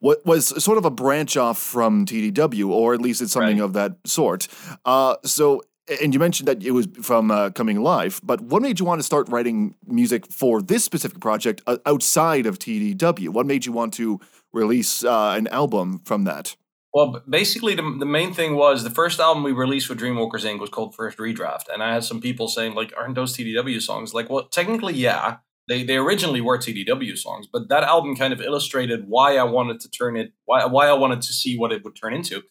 what 0.00 0.24
was 0.24 0.62
sort 0.62 0.78
of 0.78 0.84
a 0.84 0.90
branch 0.90 1.36
off 1.36 1.58
from 1.58 2.06
TDW, 2.06 2.68
or 2.68 2.94
at 2.94 3.00
least 3.00 3.20
it's 3.20 3.32
something 3.32 3.58
right. 3.58 3.64
of 3.64 3.72
that 3.74 3.96
sort. 4.04 4.48
Uh, 4.84 5.16
so 5.24 5.62
and 6.02 6.12
you 6.12 6.20
mentioned 6.20 6.48
that 6.48 6.62
it 6.62 6.72
was 6.72 6.86
from 7.00 7.30
uh, 7.30 7.50
Coming 7.50 7.76
Alive, 7.76 8.20
but 8.22 8.40
what 8.40 8.62
made 8.62 8.78
you 8.78 8.84
want 8.84 8.98
to 8.98 9.02
start 9.02 9.28
writing 9.28 9.74
music 9.86 10.30
for 10.30 10.60
this 10.60 10.84
specific 10.84 11.20
project 11.20 11.62
uh, 11.66 11.78
outside 11.86 12.46
of 12.46 12.58
TDW? 12.58 13.30
What 13.30 13.46
made 13.46 13.64
you 13.66 13.72
want 13.72 13.94
to 13.94 14.20
release 14.52 15.04
uh, 15.04 15.34
an 15.36 15.46
album 15.48 16.00
from 16.04 16.24
that? 16.24 16.56
Well, 16.92 17.22
basically, 17.28 17.74
the, 17.74 17.82
the 17.98 18.06
main 18.06 18.32
thing 18.32 18.54
was 18.54 18.82
the 18.82 18.90
first 18.90 19.20
album 19.20 19.42
we 19.42 19.52
released 19.52 19.88
with 19.88 20.00
Dreamwalkers 20.00 20.44
Inc. 20.44 20.58
was 20.58 20.70
called 20.70 20.94
First 20.94 21.18
Redraft. 21.18 21.68
And 21.72 21.82
I 21.82 21.92
had 21.92 22.04
some 22.04 22.20
people 22.20 22.48
saying, 22.48 22.74
like, 22.74 22.92
aren't 22.96 23.14
those 23.14 23.36
TDW 23.36 23.80
songs? 23.82 24.14
Like, 24.14 24.30
well, 24.30 24.44
technically, 24.44 24.94
yeah. 24.94 25.36
They, 25.68 25.84
they 25.84 25.96
originally 25.96 26.40
were 26.40 26.58
TDW 26.58 27.16
songs, 27.18 27.46
but 27.52 27.68
that 27.68 27.84
album 27.84 28.16
kind 28.16 28.32
of 28.32 28.40
illustrated 28.40 29.04
why 29.06 29.36
I 29.36 29.44
wanted 29.44 29.80
to 29.80 29.90
turn 29.90 30.16
it, 30.16 30.32
why, 30.44 30.64
why 30.64 30.88
I 30.88 30.94
wanted 30.94 31.20
to 31.22 31.32
see 31.32 31.58
what 31.58 31.72
it 31.72 31.84
would 31.84 31.94
turn 31.94 32.14
into. 32.14 32.42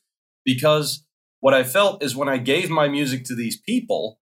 Because 0.45 1.05
what 1.39 1.53
I 1.53 1.63
felt 1.63 2.03
is 2.03 2.15
when 2.15 2.29
I 2.29 2.37
gave 2.37 2.69
my 2.69 2.87
music 2.87 3.25
to 3.25 3.35
these 3.35 3.59
people, 3.59 4.19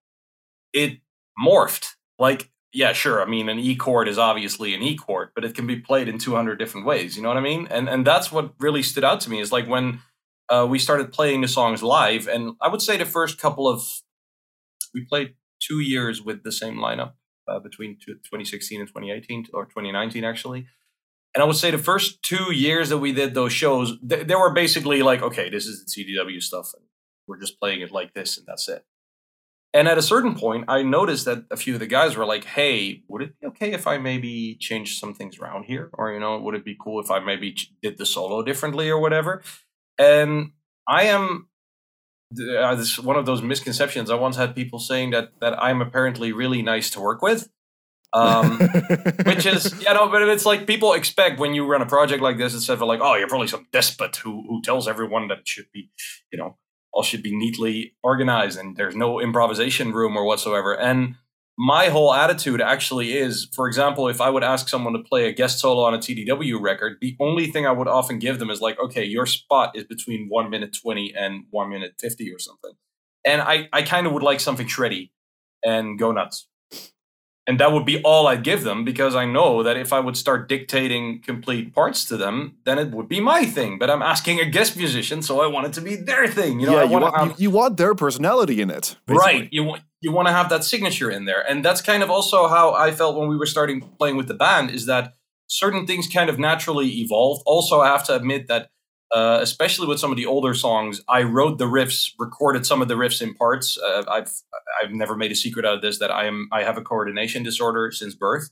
it 0.72 0.98
morphed. 1.38 1.94
Like 2.18 2.50
yeah, 2.72 2.92
sure. 2.92 3.22
I 3.22 3.24
mean, 3.24 3.48
an 3.48 3.58
E 3.58 3.74
chord 3.74 4.06
is 4.06 4.18
obviously 4.18 4.74
an 4.74 4.82
E 4.82 4.96
chord, 4.96 5.30
but 5.34 5.46
it 5.46 5.54
can 5.54 5.66
be 5.66 5.76
played 5.76 6.08
in 6.08 6.18
200 6.18 6.58
different 6.58 6.86
ways. 6.86 7.16
You 7.16 7.22
know 7.22 7.28
what 7.28 7.38
I 7.38 7.40
mean? 7.40 7.66
And 7.70 7.88
and 7.88 8.06
that's 8.06 8.30
what 8.30 8.52
really 8.58 8.82
stood 8.82 9.04
out 9.04 9.20
to 9.22 9.30
me 9.30 9.40
is 9.40 9.50
like 9.50 9.66
when 9.66 10.00
uh, 10.50 10.66
we 10.68 10.78
started 10.78 11.10
playing 11.12 11.40
the 11.40 11.48
songs 11.48 11.82
live. 11.82 12.28
And 12.28 12.54
I 12.60 12.68
would 12.68 12.82
say 12.82 12.96
the 12.96 13.04
first 13.04 13.38
couple 13.38 13.66
of, 13.66 13.82
we 14.94 15.04
played 15.04 15.34
two 15.58 15.80
years 15.80 16.22
with 16.22 16.42
the 16.42 16.52
same 16.52 16.76
lineup 16.76 17.14
uh, 17.48 17.58
between 17.58 17.98
2016 18.04 18.80
and 18.80 18.88
2018, 18.88 19.46
or 19.52 19.64
2019 19.66 20.24
actually. 20.24 20.66
And 21.34 21.42
I 21.42 21.46
would 21.46 21.56
say 21.56 21.70
the 21.70 21.78
first 21.78 22.22
two 22.22 22.52
years 22.52 22.88
that 22.88 22.98
we 22.98 23.12
did 23.12 23.34
those 23.34 23.52
shows, 23.52 23.98
they, 24.02 24.24
they 24.24 24.34
were 24.34 24.52
basically 24.52 25.02
like, 25.02 25.20
okay, 25.20 25.50
this 25.50 25.66
is 25.66 25.84
the 25.84 25.90
TDW 25.90 26.42
stuff, 26.42 26.70
and 26.74 26.84
we're 27.26 27.38
just 27.38 27.60
playing 27.60 27.82
it 27.82 27.92
like 27.92 28.14
this, 28.14 28.38
and 28.38 28.46
that's 28.46 28.68
it. 28.68 28.84
And 29.74 29.88
at 29.88 29.98
a 29.98 30.02
certain 30.02 30.34
point, 30.34 30.64
I 30.68 30.82
noticed 30.82 31.26
that 31.26 31.44
a 31.50 31.56
few 31.56 31.74
of 31.74 31.80
the 31.80 31.86
guys 31.86 32.16
were 32.16 32.24
like, 32.24 32.44
"Hey, 32.44 33.02
would 33.08 33.20
it 33.20 33.38
be 33.38 33.46
okay 33.48 33.72
if 33.72 33.86
I 33.86 33.98
maybe 33.98 34.56
change 34.58 34.98
some 34.98 35.12
things 35.12 35.38
around 35.38 35.64
here, 35.64 35.90
or 35.92 36.12
you 36.12 36.20
know, 36.20 36.38
would 36.38 36.54
it 36.54 36.64
be 36.64 36.76
cool 36.80 36.98
if 37.00 37.10
I 37.10 37.18
maybe 37.18 37.54
did 37.82 37.98
the 37.98 38.06
solo 38.06 38.42
differently 38.42 38.88
or 38.88 38.98
whatever?" 38.98 39.42
And 39.98 40.52
I 40.88 41.04
am 41.04 41.48
uh, 42.32 42.74
this 42.74 42.98
one 42.98 43.16
of 43.16 43.26
those 43.26 43.42
misconceptions. 43.42 44.10
I 44.10 44.14
once 44.14 44.36
had 44.36 44.54
people 44.54 44.78
saying 44.78 45.10
that 45.10 45.30
that 45.40 45.60
I'm 45.62 45.80
apparently 45.80 46.32
really 46.32 46.62
nice 46.62 46.90
to 46.90 47.00
work 47.00 47.22
with, 47.22 47.48
um, 48.12 48.58
which 49.24 49.46
is 49.46 49.78
you 49.80 49.94
know, 49.94 50.08
but 50.08 50.22
it's 50.22 50.46
like 50.46 50.66
people 50.66 50.92
expect 50.92 51.38
when 51.38 51.54
you 51.54 51.66
run 51.66 51.82
a 51.82 51.86
project 51.86 52.22
like 52.22 52.38
this, 52.38 52.54
instead 52.54 52.74
of 52.74 52.80
like, 52.82 53.00
"Oh, 53.02 53.14
you're 53.14 53.28
probably 53.28 53.48
some 53.48 53.66
despot 53.72 54.16
who 54.16 54.44
who 54.48 54.62
tells 54.62 54.88
everyone 54.88 55.28
that 55.28 55.38
it 55.38 55.48
should 55.48 55.70
be, 55.72 55.90
you 56.32 56.38
know." 56.38 56.56
all 56.96 57.02
should 57.02 57.22
be 57.22 57.36
neatly 57.36 57.94
organized 58.02 58.58
and 58.58 58.74
there's 58.74 58.96
no 58.96 59.20
improvisation 59.20 59.92
room 59.92 60.16
or 60.16 60.24
whatsoever. 60.24 60.72
And 60.72 61.16
my 61.58 61.86
whole 61.86 62.12
attitude 62.12 62.60
actually 62.60 63.16
is, 63.16 63.48
for 63.54 63.66
example, 63.66 64.08
if 64.08 64.20
I 64.20 64.28
would 64.28 64.44
ask 64.44 64.68
someone 64.68 64.92
to 64.92 64.98
play 64.98 65.26
a 65.26 65.32
guest 65.32 65.58
solo 65.58 65.84
on 65.84 65.94
a 65.94 65.98
TDW 65.98 66.60
record, 66.60 66.98
the 67.00 67.16
only 67.18 67.46
thing 67.46 67.66
I 67.66 67.72
would 67.72 67.88
often 67.88 68.18
give 68.18 68.38
them 68.38 68.50
is 68.50 68.60
like, 68.60 68.78
okay, 68.78 69.04
your 69.04 69.24
spot 69.26 69.74
is 69.74 69.84
between 69.84 70.28
one 70.28 70.50
minute 70.50 70.76
20 70.80 71.14
and 71.16 71.44
one 71.50 71.70
minute 71.70 71.94
50 71.98 72.30
or 72.32 72.38
something. 72.38 72.72
And 73.24 73.40
I, 73.40 73.68
I 73.72 73.82
kind 73.82 74.06
of 74.06 74.12
would 74.12 74.22
like 74.22 74.40
something 74.40 74.66
shreddy 74.66 75.10
and 75.64 75.98
go 75.98 76.12
nuts 76.12 76.46
and 77.46 77.60
that 77.60 77.72
would 77.72 77.84
be 77.84 78.02
all 78.02 78.26
I'd 78.26 78.42
give 78.42 78.64
them 78.64 78.84
because 78.84 79.14
I 79.14 79.24
know 79.24 79.62
that 79.62 79.76
if 79.76 79.92
I 79.92 80.00
would 80.00 80.16
start 80.16 80.48
dictating 80.48 81.22
complete 81.22 81.72
parts 81.72 82.04
to 82.06 82.16
them, 82.16 82.56
then 82.64 82.78
it 82.78 82.90
would 82.90 83.08
be 83.08 83.20
my 83.20 83.44
thing. 83.44 83.78
But 83.78 83.88
I'm 83.88 84.02
asking 84.02 84.40
a 84.40 84.46
guest 84.46 84.76
musician, 84.76 85.22
so 85.22 85.40
I 85.40 85.46
want 85.46 85.66
it 85.68 85.72
to 85.74 85.80
be 85.80 85.94
their 85.94 86.26
thing. 86.26 86.58
You 86.58 86.66
know, 86.66 86.72
yeah, 86.72 86.80
I 86.80 86.84
you, 86.84 86.90
want, 86.90 87.16
have, 87.16 87.40
you, 87.40 87.50
want 87.50 87.76
their 87.76 87.94
personality 87.94 88.60
in 88.60 88.70
it, 88.70 88.96
basically. 89.06 89.16
right? 89.16 89.48
You 89.52 89.64
want 89.64 89.82
you 90.00 90.12
want 90.12 90.28
to 90.28 90.32
have 90.32 90.48
that 90.50 90.64
signature 90.64 91.10
in 91.10 91.24
there, 91.24 91.44
and 91.48 91.64
that's 91.64 91.80
kind 91.80 92.02
of 92.02 92.10
also 92.10 92.48
how 92.48 92.74
I 92.74 92.90
felt 92.92 93.16
when 93.16 93.28
we 93.28 93.36
were 93.36 93.46
starting 93.46 93.80
playing 93.98 94.16
with 94.16 94.28
the 94.28 94.34
band. 94.34 94.70
Is 94.70 94.86
that 94.86 95.14
certain 95.48 95.86
things 95.86 96.08
kind 96.08 96.28
of 96.28 96.38
naturally 96.38 96.88
evolved. 97.00 97.42
Also, 97.46 97.80
I 97.80 97.88
have 97.88 98.04
to 98.06 98.14
admit 98.14 98.48
that 98.48 98.70
uh, 99.12 99.38
especially 99.40 99.86
with 99.86 100.00
some 100.00 100.10
of 100.10 100.16
the 100.16 100.26
older 100.26 100.52
songs, 100.52 101.00
I 101.08 101.22
wrote 101.22 101.58
the 101.58 101.66
riffs, 101.66 102.10
recorded 102.18 102.66
some 102.66 102.82
of 102.82 102.88
the 102.88 102.94
riffs 102.94 103.22
in 103.22 103.34
parts. 103.34 103.78
Uh, 103.78 104.02
I've 104.08 104.30
I've 104.82 104.90
never 104.90 105.16
made 105.16 105.30
a 105.30 105.36
secret 105.36 105.64
out 105.64 105.74
of 105.74 105.82
this 105.82 105.98
that 106.00 106.10
I 106.10 106.26
am 106.26 106.48
I 106.52 106.64
have 106.64 106.76
a 106.76 106.82
coordination 106.82 107.42
disorder 107.42 107.92
since 107.92 108.14
birth, 108.14 108.50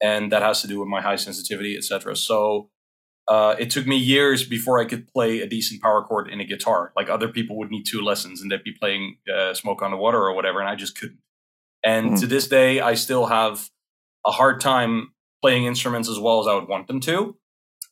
and 0.00 0.32
that 0.32 0.42
has 0.42 0.62
to 0.62 0.68
do 0.68 0.80
with 0.80 0.88
my 0.88 1.02
high 1.02 1.16
sensitivity, 1.16 1.76
etc. 1.76 2.16
So 2.16 2.70
uh, 3.30 3.56
it 3.58 3.70
took 3.70 3.86
me 3.86 3.96
years 3.96 4.44
before 4.44 4.78
I 4.78 4.84
could 4.84 5.08
play 5.08 5.40
a 5.40 5.46
decent 5.46 5.80
power 5.80 6.02
chord 6.02 6.28
in 6.28 6.40
a 6.40 6.44
guitar. 6.44 6.92
Like 6.94 7.08
other 7.08 7.28
people 7.28 7.56
would 7.58 7.70
need 7.70 7.84
two 7.84 8.02
lessons, 8.02 8.42
and 8.42 8.50
they'd 8.50 8.62
be 8.62 8.72
playing 8.72 9.16
uh, 9.34 9.54
"Smoke 9.54 9.80
on 9.80 9.90
the 9.90 9.96
Water" 9.96 10.18
or 10.18 10.34
whatever, 10.34 10.60
and 10.60 10.68
I 10.68 10.74
just 10.74 10.98
couldn't. 10.98 11.20
And 11.82 12.12
mm. 12.12 12.20
to 12.20 12.26
this 12.26 12.46
day, 12.46 12.80
I 12.80 12.94
still 12.94 13.26
have 13.26 13.70
a 14.26 14.30
hard 14.30 14.60
time 14.60 15.12
playing 15.40 15.64
instruments 15.64 16.10
as 16.10 16.18
well 16.18 16.40
as 16.40 16.46
I 16.46 16.54
would 16.54 16.68
want 16.68 16.86
them 16.86 17.00
to 17.00 17.36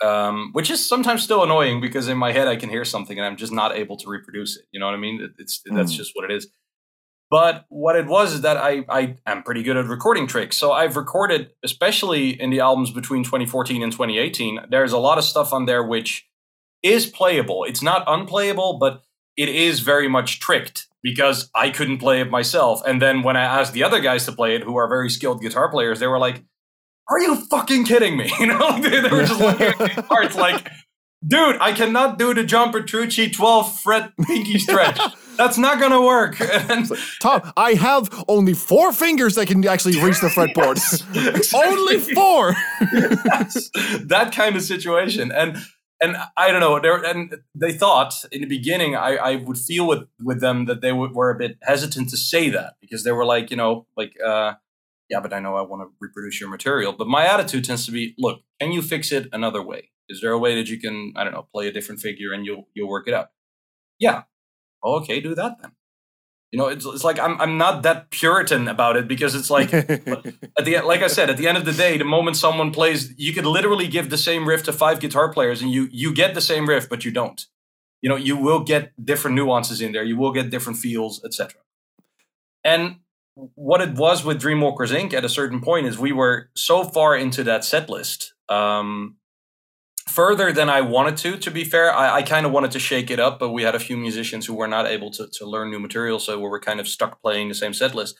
um, 0.02 0.50
which 0.52 0.70
is 0.70 0.86
sometimes 0.86 1.22
still 1.22 1.42
annoying 1.42 1.80
because 1.80 2.08
in 2.08 2.18
my 2.18 2.32
head 2.32 2.46
I 2.46 2.56
can 2.56 2.68
hear 2.68 2.84
something 2.84 3.18
and 3.18 3.26
I'm 3.26 3.36
just 3.36 3.52
not 3.52 3.76
able 3.76 3.96
to 3.98 4.08
reproduce 4.08 4.56
it. 4.56 4.64
You 4.70 4.80
know 4.80 4.86
what 4.86 4.94
I 4.94 4.98
mean? 4.98 5.34
It's 5.38 5.62
mm. 5.68 5.76
that's 5.76 5.92
just 5.92 6.12
what 6.14 6.30
it 6.30 6.34
is. 6.34 6.48
But 7.30 7.66
what 7.68 7.96
it 7.96 8.06
was 8.06 8.34
is 8.34 8.40
that 8.42 8.56
I 8.56 8.84
I 8.88 9.16
am 9.26 9.42
pretty 9.42 9.62
good 9.62 9.76
at 9.76 9.86
recording 9.86 10.26
tricks. 10.26 10.56
So 10.56 10.72
I've 10.72 10.96
recorded, 10.96 11.50
especially 11.62 12.40
in 12.40 12.50
the 12.50 12.60
albums 12.60 12.90
between 12.90 13.22
2014 13.22 13.82
and 13.82 13.92
2018. 13.92 14.60
There's 14.70 14.92
a 14.92 14.98
lot 14.98 15.18
of 15.18 15.24
stuff 15.24 15.52
on 15.52 15.66
there 15.66 15.82
which 15.82 16.26
is 16.82 17.06
playable. 17.06 17.64
It's 17.64 17.82
not 17.82 18.04
unplayable, 18.06 18.78
but 18.78 19.02
it 19.36 19.48
is 19.48 19.80
very 19.80 20.08
much 20.08 20.40
tricked 20.40 20.86
because 21.02 21.50
I 21.54 21.70
couldn't 21.70 21.98
play 21.98 22.20
it 22.20 22.30
myself. 22.30 22.82
And 22.86 23.00
then 23.00 23.22
when 23.22 23.36
I 23.36 23.44
asked 23.44 23.72
the 23.72 23.84
other 23.84 24.00
guys 24.00 24.24
to 24.26 24.32
play 24.32 24.56
it, 24.56 24.62
who 24.62 24.76
are 24.76 24.88
very 24.88 25.10
skilled 25.10 25.40
guitar 25.40 25.70
players, 25.70 26.00
they 26.00 26.06
were 26.06 26.18
like, 26.18 26.42
are 27.08 27.20
you 27.20 27.36
fucking 27.36 27.84
kidding 27.84 28.16
me? 28.16 28.30
You 28.40 28.46
know, 28.46 28.80
they, 28.80 29.00
they 29.00 29.08
were 29.08 29.24
just 29.24 29.40
looking 29.40 29.66
at 29.66 30.06
parts 30.08 30.34
like, 30.34 30.68
dude, 31.26 31.56
I 31.60 31.72
cannot 31.72 32.18
do 32.18 32.34
the 32.34 32.44
John 32.44 32.72
Petrucci 32.72 33.30
12 33.30 33.80
fret 33.80 34.12
pinky 34.26 34.58
stretch. 34.66 34.98
That's 35.36 35.56
not 35.58 35.78
gonna 35.80 36.02
work. 36.02 36.36
And, 36.40 36.90
Tom, 37.20 37.52
I 37.56 37.74
have 37.74 38.24
only 38.28 38.54
four 38.54 38.92
fingers 38.92 39.36
that 39.36 39.46
can 39.46 39.66
actually 39.66 40.00
reach 40.02 40.20
the 40.20 40.28
fretboard. 40.28 40.78
Yes, 41.14 41.54
only 41.54 41.98
four. 41.98 42.52
that 44.06 44.32
kind 44.34 44.56
of 44.56 44.62
situation. 44.62 45.30
And 45.32 45.56
and 46.00 46.16
I 46.36 46.52
don't 46.52 46.60
know. 46.60 46.76
and 47.04 47.34
they 47.54 47.72
thought 47.72 48.14
in 48.30 48.40
the 48.40 48.46
beginning, 48.46 48.94
I, 48.94 49.16
I 49.16 49.36
would 49.36 49.58
feel 49.58 49.86
with 49.86 50.08
with 50.22 50.40
them 50.40 50.66
that 50.66 50.80
they 50.80 50.90
w- 50.90 51.12
were 51.12 51.30
a 51.30 51.38
bit 51.38 51.58
hesitant 51.62 52.08
to 52.10 52.16
say 52.16 52.50
that 52.50 52.74
because 52.80 53.04
they 53.04 53.12
were 53.12 53.24
like, 53.24 53.50
you 53.50 53.56
know, 53.56 53.86
like 53.96 54.12
uh, 54.24 54.54
yeah, 55.08 55.20
but 55.20 55.32
I 55.32 55.40
know 55.40 55.56
I 55.56 55.62
want 55.62 55.82
to 55.82 55.88
reproduce 56.00 56.40
your 56.40 56.50
material. 56.50 56.92
But 56.92 57.06
my 57.08 57.26
attitude 57.26 57.64
tends 57.64 57.86
to 57.86 57.92
be, 57.92 58.14
look, 58.18 58.40
can 58.60 58.72
you 58.72 58.82
fix 58.82 59.10
it 59.12 59.28
another 59.32 59.62
way? 59.62 59.90
Is 60.08 60.20
there 60.20 60.32
a 60.32 60.38
way 60.38 60.54
that 60.54 60.68
you 60.68 60.80
can, 60.80 61.12
I 61.16 61.24
don't 61.24 61.32
know, 61.32 61.46
play 61.52 61.68
a 61.68 61.72
different 61.72 62.00
figure 62.00 62.32
and 62.32 62.46
you'll 62.46 62.68
you'll 62.74 62.88
work 62.88 63.08
it 63.08 63.14
out? 63.14 63.30
Yeah. 63.98 64.22
Okay, 64.84 65.20
do 65.20 65.34
that 65.34 65.56
then. 65.60 65.72
You 66.50 66.58
know, 66.58 66.68
it's, 66.68 66.86
it's 66.86 67.04
like 67.04 67.18
I'm 67.18 67.38
I'm 67.40 67.58
not 67.58 67.82
that 67.82 68.10
Puritan 68.10 68.68
about 68.68 68.96
it 68.96 69.06
because 69.06 69.34
it's 69.34 69.50
like 69.50 69.72
at 69.74 70.64
the 70.64 70.80
like 70.84 71.02
I 71.02 71.08
said, 71.08 71.28
at 71.28 71.36
the 71.36 71.46
end 71.46 71.58
of 71.58 71.66
the 71.66 71.72
day, 71.72 71.98
the 71.98 72.04
moment 72.04 72.36
someone 72.36 72.70
plays, 72.70 73.12
you 73.18 73.34
could 73.34 73.44
literally 73.44 73.86
give 73.86 74.08
the 74.08 74.16
same 74.16 74.48
riff 74.48 74.62
to 74.64 74.72
five 74.72 75.00
guitar 75.00 75.30
players 75.30 75.60
and 75.60 75.70
you 75.70 75.88
you 75.90 76.14
get 76.14 76.34
the 76.34 76.40
same 76.40 76.66
riff, 76.66 76.88
but 76.88 77.04
you 77.04 77.10
don't. 77.10 77.44
You 78.00 78.08
know, 78.08 78.16
you 78.16 78.36
will 78.36 78.60
get 78.60 78.92
different 79.04 79.34
nuances 79.34 79.80
in 79.80 79.92
there. 79.92 80.04
You 80.04 80.16
will 80.16 80.32
get 80.32 80.50
different 80.50 80.78
feels, 80.78 81.22
etc. 81.24 81.60
And 82.64 82.96
what 83.54 83.80
it 83.80 83.94
was 83.94 84.24
with 84.24 84.40
Dreamwalkers 84.40 84.94
Inc. 84.94 85.12
at 85.12 85.24
a 85.24 85.28
certain 85.28 85.60
point 85.60 85.86
is 85.86 85.98
we 85.98 86.12
were 86.12 86.50
so 86.54 86.84
far 86.84 87.16
into 87.16 87.44
that 87.44 87.64
set 87.64 87.88
list, 87.88 88.34
um, 88.48 89.16
further 90.08 90.52
than 90.52 90.68
I 90.68 90.80
wanted 90.80 91.16
to. 91.18 91.36
To 91.38 91.50
be 91.50 91.64
fair, 91.64 91.92
I, 91.92 92.16
I 92.16 92.22
kind 92.22 92.46
of 92.46 92.52
wanted 92.52 92.70
to 92.72 92.78
shake 92.78 93.10
it 93.10 93.20
up, 93.20 93.38
but 93.38 93.50
we 93.50 93.62
had 93.62 93.74
a 93.74 93.80
few 93.80 93.96
musicians 93.96 94.46
who 94.46 94.54
were 94.54 94.68
not 94.68 94.86
able 94.86 95.10
to, 95.12 95.26
to 95.26 95.46
learn 95.46 95.70
new 95.70 95.78
material, 95.78 96.18
so 96.18 96.38
we 96.38 96.48
were 96.48 96.60
kind 96.60 96.80
of 96.80 96.88
stuck 96.88 97.20
playing 97.22 97.48
the 97.48 97.54
same 97.54 97.74
set 97.74 97.94
list. 97.94 98.18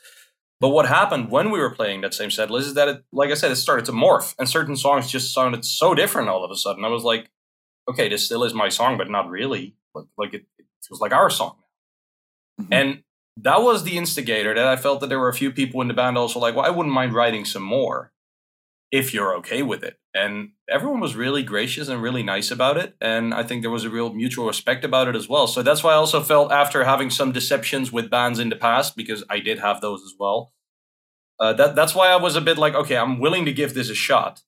But 0.59 0.69
what 0.69 0.87
happened 0.87 1.31
when 1.31 1.51
we 1.51 1.59
were 1.59 1.73
playing 1.73 2.01
that 2.01 2.13
same 2.13 2.31
set 2.31 2.51
list 2.51 2.67
is 2.67 2.73
that, 2.73 2.87
it, 2.87 3.03
like 3.11 3.31
I 3.31 3.35
said, 3.35 3.51
it 3.51 3.55
started 3.55 3.85
to 3.85 3.91
morph, 3.91 4.35
and 4.37 4.49
certain 4.49 4.75
songs 4.75 5.09
just 5.09 5.33
sounded 5.33 5.63
so 5.63 5.95
different 5.95 6.29
all 6.29 6.43
of 6.43 6.51
a 6.51 6.57
sudden. 6.57 6.83
I 6.83 6.89
was 6.89 7.03
like, 7.03 7.29
okay, 7.89 8.09
this 8.09 8.25
still 8.25 8.43
is 8.43 8.53
my 8.53 8.69
song, 8.69 8.97
but 8.97 9.09
not 9.09 9.29
really. 9.29 9.75
Like, 9.95 10.05
like 10.17 10.33
it, 10.33 10.45
it 10.57 10.65
feels 10.87 11.01
like 11.01 11.13
our 11.13 11.29
song. 11.29 11.55
Mm-hmm. 12.59 12.73
And 12.73 13.03
that 13.37 13.61
was 13.61 13.83
the 13.83 13.97
instigator 13.97 14.53
that 14.53 14.67
I 14.67 14.75
felt 14.75 14.99
that 14.99 15.07
there 15.07 15.19
were 15.19 15.29
a 15.29 15.33
few 15.33 15.51
people 15.51 15.81
in 15.81 15.87
the 15.87 15.93
band 15.93 16.17
also 16.17 16.39
like, 16.39 16.55
well, 16.55 16.65
I 16.65 16.69
wouldn't 16.69 16.93
mind 16.93 17.13
writing 17.13 17.45
some 17.45 17.63
more 17.63 18.11
if 18.91 19.13
you're 19.13 19.35
okay 19.37 19.61
with 19.61 19.83
it. 19.83 19.98
And 20.13 20.51
everyone 20.67 20.99
was 20.99 21.15
really 21.15 21.43
gracious 21.43 21.87
and 21.87 22.01
really 22.01 22.23
nice 22.23 22.49
about 22.49 22.77
it. 22.77 22.95
And 22.99 23.33
I 23.33 23.43
think 23.43 23.61
there 23.61 23.69
was 23.69 23.85
a 23.85 23.89
real 23.89 24.11
mutual 24.11 24.47
respect 24.47 24.83
about 24.83 25.07
it 25.07 25.15
as 25.15 25.29
well. 25.29 25.45
So 25.45 25.61
that's 25.61 25.83
why 25.83 25.91
I 25.91 25.95
also 25.95 26.21
felt 26.21 26.51
after 26.51 26.83
having 26.83 27.11
some 27.11 27.31
deceptions 27.31 27.91
with 27.91 28.09
bands 28.09 28.39
in 28.39 28.49
the 28.49 28.55
past, 28.55 28.95
because 28.95 29.23
I 29.29 29.39
did 29.39 29.59
have 29.59 29.81
those 29.81 30.01
as 30.01 30.13
well. 30.19 30.51
Uh, 31.39 31.53
that 31.53 31.75
that's 31.75 31.95
why 31.95 32.09
I 32.09 32.17
was 32.17 32.35
a 32.35 32.41
bit 32.41 32.57
like, 32.57 32.73
okay, 32.73 32.97
I'm 32.97 33.19
willing 33.19 33.45
to 33.45 33.53
give 33.53 33.73
this 33.73 33.89
a 33.89 33.95
shot. 33.95 34.41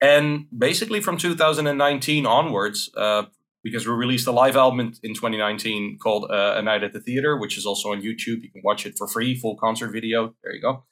And 0.00 0.46
basically, 0.56 1.00
from 1.00 1.16
2019 1.16 2.26
onwards, 2.26 2.90
uh, 2.96 3.24
because 3.64 3.86
we 3.86 3.92
released 3.92 4.26
a 4.26 4.32
live 4.32 4.56
album 4.56 4.80
in, 4.80 4.86
in 5.02 5.14
2019 5.14 5.98
called 6.00 6.30
uh, 6.30 6.54
A 6.56 6.62
Night 6.62 6.84
at 6.84 6.92
the 6.92 7.00
Theater, 7.00 7.36
which 7.36 7.58
is 7.58 7.66
also 7.66 7.90
on 7.92 8.02
YouTube. 8.02 8.42
You 8.42 8.50
can 8.52 8.62
watch 8.62 8.86
it 8.86 8.94
for 8.96 9.08
free, 9.08 9.36
full 9.36 9.56
concert 9.56 9.90
video. 9.90 10.34
There 10.44 10.54
you 10.54 10.62
go. 10.62 10.84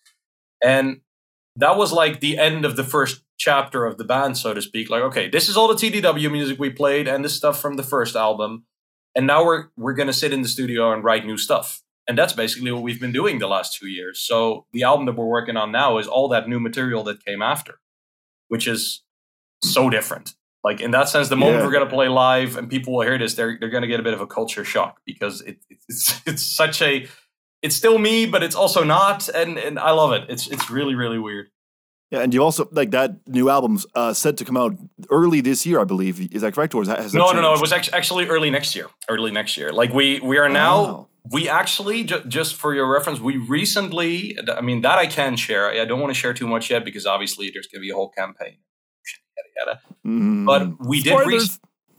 And 0.65 1.01
that 1.57 1.77
was 1.77 1.93
like 1.93 2.21
the 2.21 2.39
end 2.39 2.65
of 2.65 2.77
the 2.77 2.85
first 2.85 3.23
chapter 3.39 3.85
of 3.85 3.99
the 3.99 4.05
band, 4.05 4.39
so 4.39 4.55
to 4.55 4.63
speak. 4.63 4.91
Like, 4.91 5.03
okay, 5.03 5.29
this 5.29 5.49
is 5.49 5.57
all 5.57 5.69
the 5.69 5.75
TDW 5.75 6.31
music 6.31 6.59
we 6.59 6.71
played 6.71 7.09
and 7.09 7.25
this 7.25 7.35
stuff 7.35 7.61
from 7.61 7.77
the 7.77 7.83
first 7.83 8.17
album. 8.17 8.65
And 9.15 9.27
now 9.27 9.45
we're 9.45 9.69
we're 9.77 9.95
gonna 9.95 10.13
sit 10.13 10.33
in 10.33 10.43
the 10.43 10.49
studio 10.49 10.93
and 10.93 11.03
write 11.03 11.25
new 11.25 11.39
stuff. 11.39 11.83
And 12.09 12.17
that's 12.17 12.33
basically 12.33 12.71
what 12.71 12.83
we've 12.83 13.01
been 13.01 13.13
doing 13.13 13.41
the 13.41 13.49
last 13.49 13.77
two 13.77 13.89
years. 13.89 14.21
So 14.21 14.67
the 14.73 14.85
album 14.85 15.07
that 15.07 15.17
we're 15.17 15.27
working 15.27 15.57
on 15.57 15.73
now 15.73 15.99
is 15.99 16.07
all 16.07 16.29
that 16.29 16.49
new 16.49 16.61
material 16.61 17.03
that 17.05 17.25
came 17.25 17.43
after, 17.43 17.81
which 18.49 18.69
is 18.69 19.03
so 19.63 19.91
different. 19.91 20.35
Like 20.63 20.81
in 20.81 20.93
that 20.93 21.09
sense, 21.09 21.29
the 21.29 21.37
moment 21.37 21.59
yeah. 21.59 21.65
we're 21.65 21.73
going 21.73 21.85
to 21.85 21.93
play 21.93 22.09
live 22.09 22.57
and 22.57 22.69
people 22.69 22.93
will 22.93 23.03
hear 23.03 23.19
this, 23.19 23.35
they're 23.35 23.57
they're 23.59 23.71
going 23.71 23.83
to 23.83 23.89
get 23.89 24.01
a 24.01 24.03
bit 24.03 24.15
of 24.15 24.21
a 24.21 24.27
culture 24.27 24.65
shock 24.65 25.01
because 25.05 25.41
it, 25.41 25.59
it's 25.89 26.21
it's 26.27 26.43
such 26.43 26.83
a 26.83 27.07
it's 27.67 27.77
still 27.77 27.99
me, 27.99 28.27
but 28.27 28.43
it's 28.43 28.55
also 28.55 28.85
not, 28.85 29.29
and 29.29 29.59
and 29.59 29.79
I 29.79 29.91
love 29.91 30.13
it. 30.13 30.23
It's 30.29 30.47
it's 30.47 30.71
really 30.71 30.95
really 30.95 31.19
weird. 31.19 31.49
Yeah, 32.13 32.21
and 32.21 32.33
you 32.33 32.41
also 32.43 32.69
like 32.71 32.93
that 32.93 33.11
new 33.27 33.51
album's 33.51 33.85
uh, 33.97 34.15
set 34.15 34.37
to 34.37 34.45
come 34.45 34.57
out 34.57 34.77
early 35.11 35.41
this 35.41 35.67
year, 35.67 35.81
I 35.81 35.85
believe. 35.85 36.33
Is 36.33 36.43
that 36.43 36.55
correct, 36.55 36.73
or 36.75 36.83
is 36.83 36.89
that, 36.89 36.99
has 37.01 37.11
that 37.13 37.19
no, 37.19 37.33
no, 37.33 37.41
no. 37.41 37.55
It 37.55 37.61
was 37.61 37.73
actually 37.73 38.27
early 38.29 38.51
next 38.51 38.77
year. 38.77 38.87
Early 39.09 39.33
next 39.33 39.57
year. 39.57 39.73
Like 39.73 39.93
we 39.93 40.21
we 40.21 40.39
are 40.39 40.49
now. 40.49 40.77
Oh. 40.79 41.09
We 41.33 41.49
actually 41.49 42.05
ju- 42.05 42.23
just 42.29 42.55
for 42.55 42.73
your 42.73 42.89
reference, 42.89 43.19
we 43.19 43.37
recently. 43.37 44.39
I 44.49 44.61
mean 44.61 44.83
that 44.83 44.99
I 44.99 45.07
can 45.09 45.35
share. 45.35 45.69
I 45.69 45.85
don't 45.85 46.01
want 46.01 46.15
to 46.15 46.21
share 46.23 46.33
too 46.33 46.47
much 46.47 46.71
yet 46.71 46.85
because 46.85 47.05
obviously 47.05 47.51
there's 47.53 47.67
going 47.67 47.81
to 47.81 47.87
be 47.89 47.91
a 47.91 47.97
whole 47.97 48.11
campaign. 48.11 48.59
Yada 49.37 49.51
yada. 49.59 49.81
Mm. 50.07 50.47
But 50.47 50.87
we 50.87 51.03
did. 51.03 51.19
Re- 51.27 51.41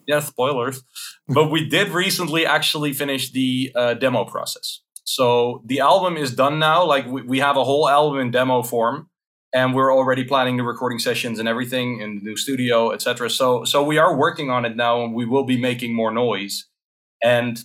yeah, 0.07 0.21
spoilers. 0.21 0.81
but 1.27 1.51
we 1.51 1.67
did 1.67 1.89
recently 1.89 2.45
actually 2.45 2.93
finish 2.93 3.31
the 3.31 3.73
uh, 3.75 3.93
demo 3.95 4.23
process. 4.23 4.79
So 5.07 5.61
the 5.65 5.79
album 5.79 6.17
is 6.17 6.35
done 6.35 6.59
now. 6.59 6.85
Like 6.85 7.07
we, 7.07 7.21
we 7.21 7.39
have 7.39 7.55
a 7.55 7.63
whole 7.63 7.87
album 7.87 8.19
in 8.19 8.29
demo 8.29 8.61
form, 8.61 9.09
and 9.53 9.73
we're 9.73 9.95
already 9.95 10.25
planning 10.25 10.57
the 10.57 10.63
recording 10.63 10.99
sessions 10.99 11.39
and 11.39 11.47
everything 11.47 12.01
in 12.01 12.15
the 12.15 12.21
new 12.21 12.35
studio, 12.35 12.91
etc. 12.91 13.29
So 13.29 13.63
so 13.63 13.81
we 13.83 13.97
are 13.97 14.15
working 14.15 14.49
on 14.49 14.65
it 14.65 14.75
now, 14.75 15.03
and 15.03 15.15
we 15.15 15.25
will 15.25 15.45
be 15.45 15.57
making 15.57 15.95
more 15.95 16.11
noise. 16.11 16.67
And 17.23 17.57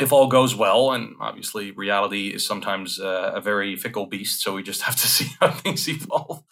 if 0.00 0.14
all 0.14 0.28
goes 0.28 0.56
well, 0.56 0.92
and 0.92 1.14
obviously 1.20 1.72
reality 1.72 2.28
is 2.28 2.46
sometimes 2.46 2.98
uh, 2.98 3.32
a 3.34 3.40
very 3.42 3.76
fickle 3.76 4.06
beast, 4.06 4.40
so 4.40 4.54
we 4.54 4.62
just 4.62 4.80
have 4.88 4.96
to 4.96 5.06
see 5.06 5.28
how 5.40 5.50
things 5.50 5.86
evolve. 5.88 6.42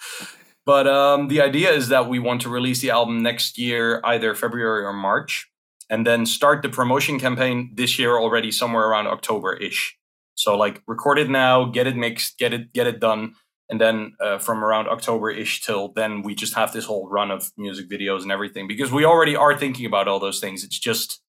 But 0.66 0.86
um, 0.86 1.28
the 1.28 1.41
idea 1.41 1.70
is 1.70 1.89
that 1.89 2.11
we 2.11 2.18
want 2.18 2.43
to 2.43 2.51
release 2.51 2.82
the 2.82 2.91
album 2.91 3.22
next 3.22 3.57
year, 3.57 4.03
either 4.05 4.34
February 4.34 4.84
or 4.84 4.93
March, 4.93 5.51
and 5.91 6.07
then 6.07 6.26
start 6.26 6.62
the 6.62 6.68
promotion 6.68 7.18
campaign 7.18 7.70
this 7.74 7.99
year 7.99 8.16
already, 8.18 8.51
somewhere 8.51 8.86
around 8.89 9.07
October 9.07 9.55
ish. 9.55 9.97
So 10.34 10.57
like 10.57 10.82
record 10.86 11.18
it 11.18 11.28
now, 11.30 11.64
get 11.64 11.86
it 11.86 11.97
mixed, 11.97 12.39
get 12.39 12.53
it 12.53 12.72
get 12.72 12.86
it 12.86 13.01
done, 13.01 13.34
and 13.68 13.80
then 13.80 14.12
uh, 14.20 14.39
from 14.39 14.64
around 14.64 14.89
October 14.89 15.30
ish 15.30 15.61
till 15.61 15.89
then, 15.89 16.22
we 16.22 16.34
just 16.34 16.55
have 16.55 16.72
this 16.72 16.84
whole 16.84 17.09
run 17.09 17.30
of 17.30 17.51
music 17.57 17.89
videos 17.91 18.22
and 18.22 18.30
everything 18.32 18.68
because 18.68 18.93
we 18.93 19.05
already 19.05 19.34
are 19.36 19.57
thinking 19.59 19.86
about 19.86 20.07
all 20.09 20.20
those 20.20 20.39
things. 20.41 20.62
It's 20.64 20.78
just 20.78 21.20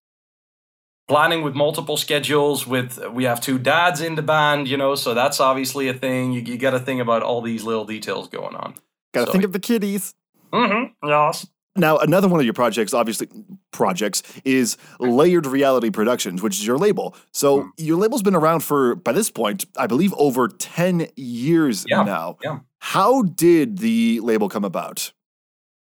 planning 1.08 1.42
with 1.42 1.56
multiple 1.56 1.98
schedules 1.98 2.68
with 2.68 3.00
we 3.12 3.24
have 3.24 3.42
two 3.42 3.58
dads 3.58 4.00
in 4.00 4.14
the 4.14 4.22
band 4.22 4.68
you 4.68 4.78
know 4.78 4.94
so 4.94 5.16
that's 5.16 5.40
obviously 5.40 5.88
a 5.88 5.94
thing 5.94 6.32
you, 6.32 6.42
you 6.42 6.56
got 6.56 6.70
to 6.70 6.80
think 6.80 7.02
about 7.02 7.24
all 7.24 7.42
these 7.42 7.64
little 7.64 7.84
details 7.86 8.28
going 8.28 8.56
on 8.56 8.76
Gotta 9.12 9.26
So- 9.26 9.32
think 9.32 9.44
of 9.44 9.52
the 9.52 9.60
kiddies. 9.60 10.14
mm-hmm 10.54 11.08
yes 11.08 11.48
Now, 11.76 11.98
another 11.98 12.28
one 12.28 12.40
of 12.40 12.46
your 12.46 12.54
projects, 12.54 12.94
obviously, 12.94 13.28
projects 13.72 14.24
is 14.44 14.76
Layered 15.00 15.46
Reality 15.46 15.90
Productions, 15.92 16.42
which 16.42 16.56
is 16.60 16.66
your 16.68 16.78
label. 16.78 17.16
So 17.32 17.62
Hmm. 17.62 17.68
your 17.78 17.98
label's 17.98 18.24
been 18.24 18.36
around 18.36 18.62
for, 18.62 18.96
by 18.96 19.12
this 19.14 19.30
point, 19.30 19.66
I 19.78 19.88
believe, 19.88 20.14
over 20.18 20.48
10 20.48 21.08
years 21.16 21.86
Yeah, 21.88 22.04
now. 22.04 22.38
yeah. 22.44 22.60
How 22.80 23.22
did 23.24 23.78
the 23.80 24.20
label 24.22 24.50
come 24.50 24.66
about? 24.66 25.14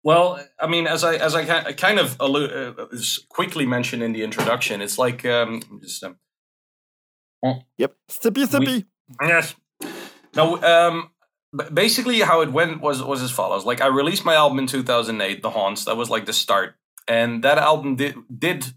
well 0.07 0.39
i 0.61 0.67
mean 0.67 0.87
as 0.87 1.03
i 1.03 1.15
as 1.15 1.35
i 1.35 1.43
kind 1.73 1.99
of 1.99 2.19
allu- 2.19 2.79
uh, 2.79 2.87
quickly 3.31 3.65
mentioned 3.65 4.03
in 4.03 4.13
the 4.13 4.23
introduction 4.23 4.83
it's 4.83 4.99
like 4.99 5.25
um 5.25 5.63
just 5.81 6.05
um, 6.05 6.17
Yep. 7.79 7.95
Sippy, 8.11 8.45
sippy. 8.47 8.85
Yes. 9.23 9.55
No, 10.37 10.63
um, 10.63 11.11
basically 11.73 12.21
how 12.21 12.41
it 12.41 12.53
went 12.53 12.81
was 12.81 13.03
was 13.03 13.23
as 13.23 13.31
follows. 13.31 13.65
Like 13.65 13.81
I 13.81 13.87
released 13.87 14.25
my 14.25 14.35
album 14.35 14.59
in 14.59 14.67
2008, 14.67 15.43
The 15.43 15.51
Haunts. 15.51 15.85
That 15.85 15.97
was 15.97 16.11
like 16.11 16.27
the 16.27 16.33
start, 16.33 16.77
and 17.09 17.43
that 17.45 17.59
album 17.59 17.97
did 17.97 18.17
did 18.37 18.75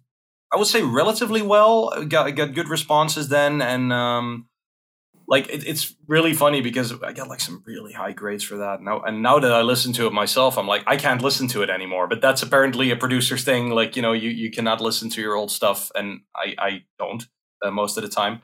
I 0.54 0.58
would 0.58 0.68
say 0.68 0.84
relatively 0.84 1.42
well. 1.42 2.04
Got 2.06 2.36
got 2.36 2.54
good 2.54 2.70
responses 2.70 3.30
then, 3.30 3.62
and 3.62 3.92
um, 3.92 4.48
like 5.28 5.50
it, 5.50 5.68
it's 5.68 5.96
really 6.08 6.34
funny 6.34 6.62
because 6.62 6.94
I 7.02 7.14
got 7.14 7.28
like 7.28 7.42
some 7.42 7.64
really 7.66 7.94
high 7.94 8.14
grades 8.14 8.44
for 8.44 8.58
that 8.58 8.82
now. 8.82 9.02
And 9.02 9.22
now 9.22 9.40
that 9.40 9.52
I 9.52 9.62
listen 9.62 9.92
to 9.94 10.08
it 10.08 10.14
myself, 10.14 10.58
I'm 10.58 10.68
like 10.68 10.84
I 10.88 10.98
can't 10.98 11.22
listen 11.22 11.48
to 11.50 11.64
it 11.64 11.70
anymore. 11.70 12.08
But 12.08 12.22
that's 12.22 12.44
apparently 12.44 12.92
a 12.92 12.96
producer's 12.96 13.44
thing. 13.44 13.72
Like 13.72 13.96
you 13.96 14.02
know, 14.02 14.14
you 14.14 14.30
you 14.30 14.52
cannot 14.52 14.82
listen 14.82 15.10
to 15.12 15.22
your 15.22 15.36
old 15.36 15.52
stuff, 15.52 15.92
and 15.96 16.22
I 16.36 16.56
I 16.58 16.84
don't 16.98 17.26
uh, 17.64 17.72
most 17.72 17.98
of 17.98 18.04
the 18.04 18.10
time 18.10 18.42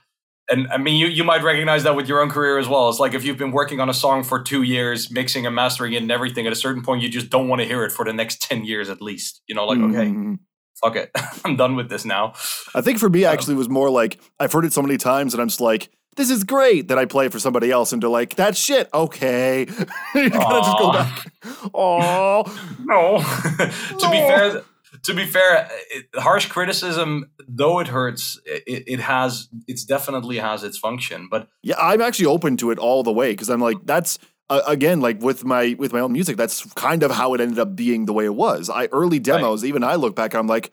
and 0.49 0.67
I 0.69 0.77
mean, 0.77 0.97
you, 0.97 1.07
you 1.07 1.23
might 1.23 1.41
recognize 1.43 1.83
that 1.83 1.95
with 1.95 2.07
your 2.07 2.21
own 2.21 2.29
career 2.29 2.57
as 2.57 2.67
well. 2.67 2.89
It's 2.89 2.99
like 2.99 3.13
if 3.13 3.23
you've 3.23 3.37
been 3.37 3.51
working 3.51 3.79
on 3.79 3.89
a 3.89 3.93
song 3.93 4.23
for 4.23 4.41
two 4.41 4.61
years, 4.63 5.09
mixing 5.11 5.45
and 5.45 5.55
mastering 5.55 5.93
it 5.93 6.01
and 6.01 6.11
everything, 6.11 6.45
at 6.47 6.51
a 6.53 6.55
certain 6.55 6.83
point, 6.83 7.01
you 7.01 7.09
just 7.09 7.29
don't 7.29 7.47
want 7.47 7.61
to 7.61 7.67
hear 7.67 7.83
it 7.83 7.91
for 7.91 8.03
the 8.05 8.13
next 8.13 8.41
10 8.41 8.65
years 8.65 8.89
at 8.89 9.01
least. 9.01 9.41
You 9.47 9.55
know, 9.55 9.65
like, 9.65 9.79
okay, 9.79 10.09
Mhm. 10.11 10.39
fuck 10.81 10.95
it. 10.95 11.11
I'm 11.45 11.55
done 11.55 11.75
with 11.75 11.89
this 11.89 12.03
now. 12.05 12.33
I 12.75 12.81
think 12.81 12.99
for 12.99 13.09
me, 13.09 13.25
actually, 13.25 13.55
it 13.55 13.57
was 13.57 13.69
more 13.69 13.89
like 13.89 14.19
I've 14.39 14.51
heard 14.51 14.65
it 14.65 14.73
so 14.73 14.81
many 14.81 14.97
times, 14.97 15.33
and 15.33 15.41
I'm 15.41 15.47
just 15.47 15.61
like, 15.61 15.89
"This 16.17 16.29
is 16.29 16.43
great." 16.43 16.89
That 16.89 16.97
I 16.97 17.05
play 17.05 17.29
for 17.29 17.39
somebody 17.39 17.71
else, 17.71 17.93
and 17.93 18.01
they're 18.03 18.09
like, 18.09 18.35
that 18.35 18.57
shit." 18.57 18.89
Okay, 18.93 19.61
you 20.15 20.29
gotta 20.29 20.61
just 20.65 20.77
go 20.77 20.91
back. 20.91 21.31
Oh, 21.73 22.43
No. 22.79 23.19
to 23.19 24.09
be 24.11 24.17
fair, 24.17 24.61
to 25.03 25.13
be 25.13 25.25
fair, 25.25 25.69
it, 25.91 26.05
harsh 26.15 26.47
criticism, 26.47 27.29
though 27.47 27.79
it 27.79 27.87
hurts, 27.87 28.39
it, 28.45 28.83
it 28.87 28.99
has, 28.99 29.49
it's 29.67 29.83
definitely 29.83 30.37
has 30.37 30.63
its 30.63 30.77
function. 30.77 31.27
But 31.29 31.47
yeah. 31.61 31.75
I'm 31.79 32.01
actually 32.01 32.27
open 32.27 32.57
to 32.57 32.71
it 32.71 32.79
all 32.79 33.03
the 33.03 33.11
way 33.11 33.31
because 33.31 33.49
I'm 33.49 33.59
like, 33.61 33.77
that's 33.85 34.17
uh, 34.49 34.61
again 34.67 34.99
like 35.01 35.21
with 35.21 35.45
my 35.45 35.75
with 35.79 35.93
my 35.93 35.99
own 36.01 36.11
music. 36.11 36.37
That's 36.37 36.65
kind 36.73 37.01
of 37.03 37.11
how 37.11 37.33
it 37.33 37.41
ended 37.41 37.59
up 37.59 37.75
being 37.75 38.05
the 38.05 38.13
way 38.13 38.25
it 38.25 38.35
was. 38.35 38.69
I 38.69 38.87
early 38.87 39.19
demos, 39.19 39.63
even 39.63 39.83
I 39.83 39.95
look 39.95 40.15
back, 40.15 40.33
I'm 40.35 40.47
like, 40.47 40.71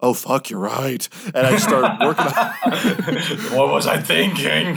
"Oh 0.00 0.12
fuck, 0.12 0.50
you're 0.50 0.60
right," 0.60 1.08
and 1.34 1.46
I 1.46 1.56
started 1.56 1.96
working. 2.06 2.26
on 2.26 3.56
what 3.56 3.70
was 3.70 3.86
I 3.86 4.00
thinking? 4.00 4.76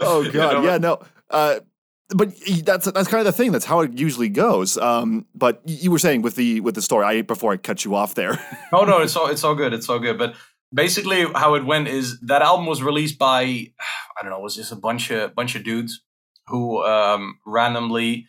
Oh 0.00 0.22
You 0.22 0.32
god, 0.32 0.52
know? 0.54 0.62
yeah, 0.62 0.78
no. 0.78 1.00
Uh, 1.30 1.60
but 2.10 2.32
that's 2.64 2.90
that's 2.90 3.08
kind 3.08 3.20
of 3.20 3.26
the 3.26 3.32
thing. 3.32 3.52
That's 3.52 3.64
how 3.64 3.80
it 3.80 3.98
usually 3.98 4.28
goes. 4.28 4.78
Um, 4.78 5.26
but 5.34 5.60
you 5.66 5.90
were 5.90 5.98
saying 5.98 6.22
with 6.22 6.36
the 6.36 6.60
with 6.60 6.74
the 6.74 6.82
story, 6.82 7.04
I 7.04 7.22
before 7.22 7.52
I 7.52 7.56
cut 7.56 7.84
you 7.84 7.94
off 7.94 8.14
there. 8.14 8.38
oh 8.72 8.84
no, 8.84 9.00
it's 9.00 9.14
all 9.16 9.26
it's 9.26 9.44
all 9.44 9.54
good. 9.54 9.72
It's 9.74 9.88
all 9.88 9.98
good. 9.98 10.18
But 10.18 10.34
basically, 10.72 11.24
how 11.34 11.54
it 11.54 11.64
went 11.64 11.88
is 11.88 12.18
that 12.20 12.40
album 12.42 12.66
was 12.66 12.82
released 12.82 13.18
by 13.18 13.42
I 13.42 14.22
don't 14.22 14.30
know, 14.30 14.38
it 14.38 14.42
was 14.42 14.56
just 14.56 14.72
a 14.72 14.76
bunch 14.76 15.10
of 15.10 15.34
bunch 15.34 15.54
of 15.54 15.64
dudes 15.64 16.02
who 16.48 16.82
um, 16.84 17.38
randomly, 17.46 18.26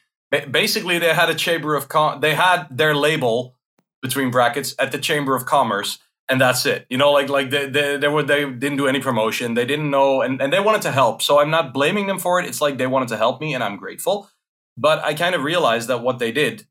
basically, 0.52 1.00
they 1.00 1.14
had 1.14 1.30
a 1.30 1.36
chamber 1.36 1.76
of 1.76 1.88
com- 1.88 2.20
they 2.20 2.36
had 2.36 2.68
their 2.70 2.94
label 2.94 3.56
between 4.02 4.32
brackets 4.32 4.76
at 4.78 4.92
the 4.92 4.98
chamber 4.98 5.36
of 5.36 5.46
commerce. 5.46 6.00
And 6.30 6.40
that's 6.40 6.66
it, 6.68 6.86
you 6.90 6.98
know. 6.98 7.12
Like, 7.12 7.28
like 7.28 7.50
they, 7.50 7.68
they, 7.68 7.98
they 7.98 8.08
were, 8.08 8.22
they 8.22 8.46
didn't 8.46 8.78
do 8.78 8.88
any 8.88 9.00
promotion. 9.00 9.56
They 9.56 9.66
didn't 9.66 9.90
know, 9.90 10.22
and, 10.22 10.40
and 10.40 10.54
they 10.54 10.60
wanted 10.60 10.84
to 10.84 10.92
help. 10.92 11.24
So 11.24 11.40
I'm 11.40 11.50
not 11.50 11.74
blaming 11.74 12.06
them 12.06 12.20
for 12.20 12.40
it. 12.40 12.46
It's 12.46 12.62
like 12.62 12.78
they 12.78 12.86
wanted 12.86 13.10
to 13.10 13.18
help 13.18 13.42
me, 13.42 13.56
and 13.56 13.64
I'm 13.64 13.78
grateful. 13.78 14.30
But 14.78 15.04
I 15.04 15.16
kind 15.16 15.34
of 15.34 15.44
realized 15.44 15.88
that 15.88 16.04
what 16.04 16.20
they 16.20 16.32
did, 16.32 16.68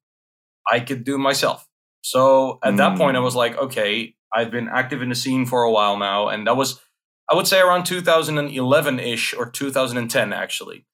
I 0.70 0.80
could 0.80 1.02
do 1.02 1.18
myself. 1.18 1.68
So 2.02 2.58
at 2.62 2.76
that 2.76 2.96
point, 2.96 3.16
I 3.16 3.20
mm. 3.20 3.24
was 3.24 3.34
like, 3.34 3.56
okay, 3.58 4.14
I've 4.32 4.50
been 4.50 4.68
active 4.68 5.02
in 5.02 5.08
the 5.08 5.14
scene 5.14 5.44
for 5.44 5.62
a 5.62 5.70
while 5.70 5.96
now, 5.96 6.28
and 6.28 6.46
that 6.46 6.56
was, 6.56 6.80
I 7.30 7.34
would 7.34 7.46
say, 7.46 7.60
around 7.60 7.84
2011 7.84 9.00
ish 9.00 9.34
or 9.34 9.50
2010 9.50 10.32
actually, 10.32 10.86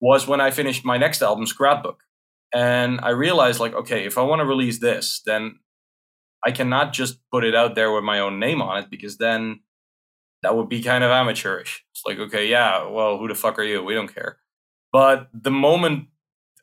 was 0.00 0.26
when 0.26 0.40
I 0.40 0.50
finished 0.50 0.84
my 0.84 0.98
next 0.98 1.22
album, 1.22 1.46
Scrapbook, 1.46 2.02
and 2.54 3.00
I 3.02 3.10
realized 3.10 3.60
like, 3.60 3.74
okay, 3.74 4.04
if 4.04 4.18
I 4.18 4.22
want 4.22 4.40
to 4.40 4.46
release 4.46 4.78
this, 4.78 5.22
then 5.24 5.58
I 6.44 6.52
cannot 6.52 6.92
just 6.92 7.18
put 7.30 7.44
it 7.44 7.54
out 7.54 7.74
there 7.74 7.92
with 7.92 8.04
my 8.04 8.18
own 8.18 8.38
name 8.38 8.62
on 8.62 8.82
it 8.82 8.90
because 8.90 9.18
then 9.18 9.60
that 10.42 10.56
would 10.56 10.68
be 10.68 10.82
kind 10.82 11.04
of 11.04 11.10
amateurish. 11.10 11.84
It's 11.92 12.02
like, 12.06 12.18
okay, 12.18 12.48
yeah, 12.48 12.86
well, 12.88 13.18
who 13.18 13.28
the 13.28 13.34
fuck 13.34 13.58
are 13.58 13.62
you? 13.62 13.82
We 13.82 13.94
don't 13.94 14.12
care. 14.12 14.38
But 14.92 15.28
the 15.34 15.50
moment 15.50 16.08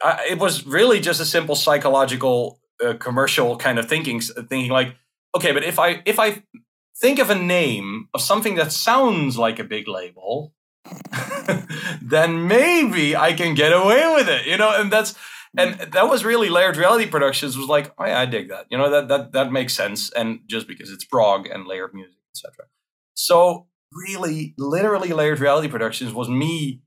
I, 0.01 0.28
it 0.30 0.39
was 0.39 0.65
really 0.65 0.99
just 0.99 1.19
a 1.19 1.25
simple 1.25 1.55
psychological 1.55 2.59
uh, 2.86 2.93
commercial 2.93 3.57
kind 3.57 3.80
of 3.80 3.89
thinking 3.89 4.21
thinking 4.21 4.69
like 4.69 4.95
okay 5.36 5.51
but 5.51 5.63
if 5.63 5.80
i 5.80 6.01
if 6.05 6.19
i 6.19 6.43
think 6.95 7.19
of 7.19 7.30
a 7.30 7.36
name 7.36 8.07
of 8.13 8.21
something 8.21 8.55
that 8.55 8.71
sounds 8.71 9.38
like 9.38 9.59
a 9.59 9.63
big 9.63 9.88
label 9.88 10.53
then 12.01 12.47
maybe 12.47 13.15
i 13.15 13.34
can 13.34 13.55
get 13.55 13.73
away 13.73 14.13
with 14.15 14.30
it 14.30 14.45
you 14.45 14.57
know 14.57 14.80
and 14.80 14.91
that's 14.91 15.15
and 15.58 15.80
that 15.80 16.10
was 16.10 16.26
really 16.26 16.50
layered 16.50 16.78
reality 16.78 17.08
productions 17.08 17.58
was 17.58 17.68
like 17.68 17.93
oh 17.98 18.06
yeah 18.06 18.20
i 18.20 18.26
dig 18.26 18.50
that 18.50 18.66
you 18.70 18.78
know 18.78 18.89
that 18.89 19.08
that 19.08 19.32
that 19.32 19.52
makes 19.52 19.74
sense 19.74 20.12
and 20.14 20.39
just 20.48 20.68
because 20.68 20.91
it's 20.91 21.06
prog 21.06 21.48
and 21.48 21.68
layered 21.68 21.93
music 21.93 22.18
etc 22.36 22.66
so 23.14 23.68
really 23.93 24.54
literally 24.58 25.14
layered 25.14 25.39
reality 25.39 25.68
productions 25.68 26.14
was 26.14 26.30
me 26.30 26.82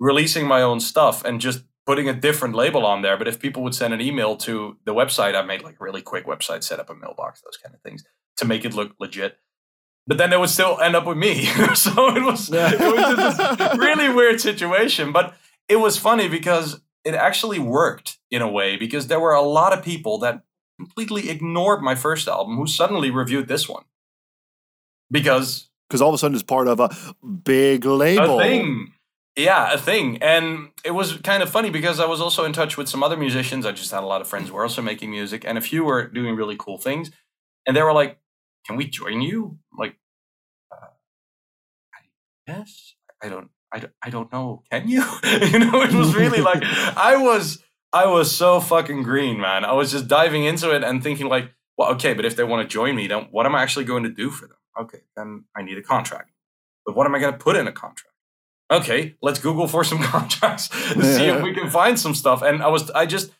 releasing 0.00 0.46
my 0.46 0.60
own 0.62 0.80
stuff 0.80 1.24
and 1.24 1.40
just 1.40 1.64
putting 1.86 2.08
a 2.08 2.14
different 2.14 2.54
label 2.54 2.86
on 2.86 3.02
there. 3.02 3.16
But 3.16 3.28
if 3.28 3.40
people 3.40 3.62
would 3.62 3.74
send 3.74 3.92
an 3.92 4.00
email 4.00 4.36
to 4.38 4.76
the 4.84 4.94
website, 4.94 5.34
I 5.34 5.42
made 5.42 5.62
like 5.62 5.76
a 5.80 5.84
really 5.84 6.02
quick 6.02 6.26
website, 6.26 6.64
set 6.64 6.80
up 6.80 6.90
a 6.90 6.94
mailbox, 6.94 7.42
those 7.42 7.58
kind 7.62 7.74
of 7.74 7.80
things 7.82 8.04
to 8.38 8.44
make 8.44 8.64
it 8.64 8.74
look 8.74 8.92
legit. 8.98 9.38
But 10.06 10.18
then 10.18 10.30
they 10.30 10.36
would 10.36 10.50
still 10.50 10.78
end 10.80 10.96
up 10.96 11.06
with 11.06 11.16
me. 11.16 11.44
so 11.74 12.14
it 12.14 12.22
was, 12.22 12.50
it 12.52 12.78
was 12.78 13.58
this 13.58 13.78
really 13.78 14.12
weird 14.12 14.40
situation. 14.40 15.12
But 15.12 15.34
it 15.68 15.76
was 15.76 15.98
funny 15.98 16.28
because 16.28 16.80
it 17.04 17.14
actually 17.14 17.58
worked 17.58 18.18
in 18.30 18.42
a 18.42 18.48
way 18.50 18.76
because 18.76 19.06
there 19.08 19.20
were 19.20 19.34
a 19.34 19.42
lot 19.42 19.72
of 19.72 19.84
people 19.84 20.18
that 20.18 20.42
completely 20.78 21.30
ignored 21.30 21.82
my 21.82 21.94
first 21.94 22.26
album 22.28 22.56
who 22.56 22.66
suddenly 22.66 23.10
reviewed 23.10 23.46
this 23.48 23.68
one. 23.68 23.84
Because 25.10 25.68
Because 25.88 26.00
all 26.00 26.08
of 26.08 26.14
a 26.14 26.18
sudden 26.18 26.34
it's 26.34 26.42
part 26.42 26.66
of 26.68 26.80
a 26.80 26.90
big 27.24 27.84
label. 27.84 28.40
a 28.40 28.42
thing. 28.42 28.92
yeah, 29.36 29.72
a 29.72 29.78
thing. 29.78 30.18
And 30.22 30.70
it 30.84 30.92
was 30.92 31.18
kind 31.18 31.42
of 31.42 31.50
funny 31.50 31.70
because 31.70 32.00
I 32.00 32.06
was 32.06 32.20
also 32.20 32.44
in 32.44 32.52
touch 32.52 32.76
with 32.76 32.88
some 32.88 33.02
other 33.02 33.16
musicians. 33.16 33.66
I 33.66 33.72
just 33.72 33.90
had 33.90 34.02
a 34.02 34.06
lot 34.06 34.20
of 34.20 34.26
friends 34.26 34.48
who 34.48 34.54
were 34.54 34.62
also 34.62 34.82
making 34.82 35.10
music, 35.10 35.44
and 35.46 35.58
a 35.58 35.60
few 35.60 35.84
were 35.84 36.08
doing 36.08 36.34
really 36.36 36.56
cool 36.58 36.78
things. 36.78 37.10
And 37.66 37.76
they 37.76 37.82
were 37.82 37.92
like, 37.92 38.18
"Can 38.66 38.76
we 38.76 38.86
join 38.86 39.20
you?" 39.20 39.58
I'm 39.72 39.78
like, 39.78 39.96
uh, 40.72 40.86
yes. 42.48 42.94
I 43.22 43.28
don't, 43.28 43.50
I 44.02 44.10
don't 44.10 44.32
know. 44.32 44.62
Can 44.70 44.88
you? 44.88 45.04
you 45.24 45.58
know, 45.58 45.82
it 45.82 45.92
was 45.92 46.14
really 46.14 46.40
like 46.40 46.62
I 46.64 47.16
was 47.16 47.62
I 47.92 48.06
was 48.06 48.34
so 48.34 48.60
fucking 48.60 49.02
green, 49.02 49.40
man. 49.40 49.64
I 49.64 49.72
was 49.72 49.92
just 49.92 50.08
diving 50.08 50.44
into 50.44 50.74
it 50.74 50.82
and 50.82 51.02
thinking 51.02 51.28
like, 51.28 51.52
well, 51.78 51.92
okay, 51.92 52.12
but 52.14 52.24
if 52.24 52.36
they 52.36 52.44
want 52.44 52.68
to 52.68 52.72
join 52.72 52.96
me, 52.96 53.06
then 53.06 53.28
what 53.30 53.46
am 53.46 53.54
I 53.54 53.62
actually 53.62 53.84
going 53.84 54.02
to 54.02 54.10
do 54.10 54.30
for 54.30 54.46
them? 54.46 54.56
Okay, 54.78 55.02
then 55.16 55.44
I 55.56 55.62
need 55.62 55.78
a 55.78 55.82
contract. 55.82 56.30
But 56.84 56.96
what 56.96 57.06
am 57.06 57.14
I 57.14 57.20
going 57.20 57.32
to 57.32 57.38
put 57.38 57.56
in 57.56 57.68
a 57.68 57.72
contract? 57.72 58.14
Okay, 58.70 59.14
let's 59.22 59.38
Google 59.38 59.68
for 59.68 59.84
some 59.84 59.98
contracts 60.02 60.68
to 60.68 61.02
see 61.02 61.26
if 61.26 61.42
we 61.42 61.54
can 61.54 61.70
find 61.70 61.98
some 61.98 62.14
stuff. 62.14 62.42
And 62.42 62.62
I 62.62 62.68
was, 62.68 62.90
I 62.90 63.06
just, 63.06 63.30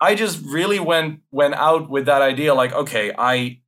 I 0.00 0.14
just 0.14 0.40
really 0.44 0.78
went 0.78 1.20
went 1.30 1.54
out 1.54 1.88
with 1.88 2.06
that 2.06 2.22
idea. 2.22 2.54
Like, 2.54 2.72
okay, 2.72 3.12
I, 3.16 3.60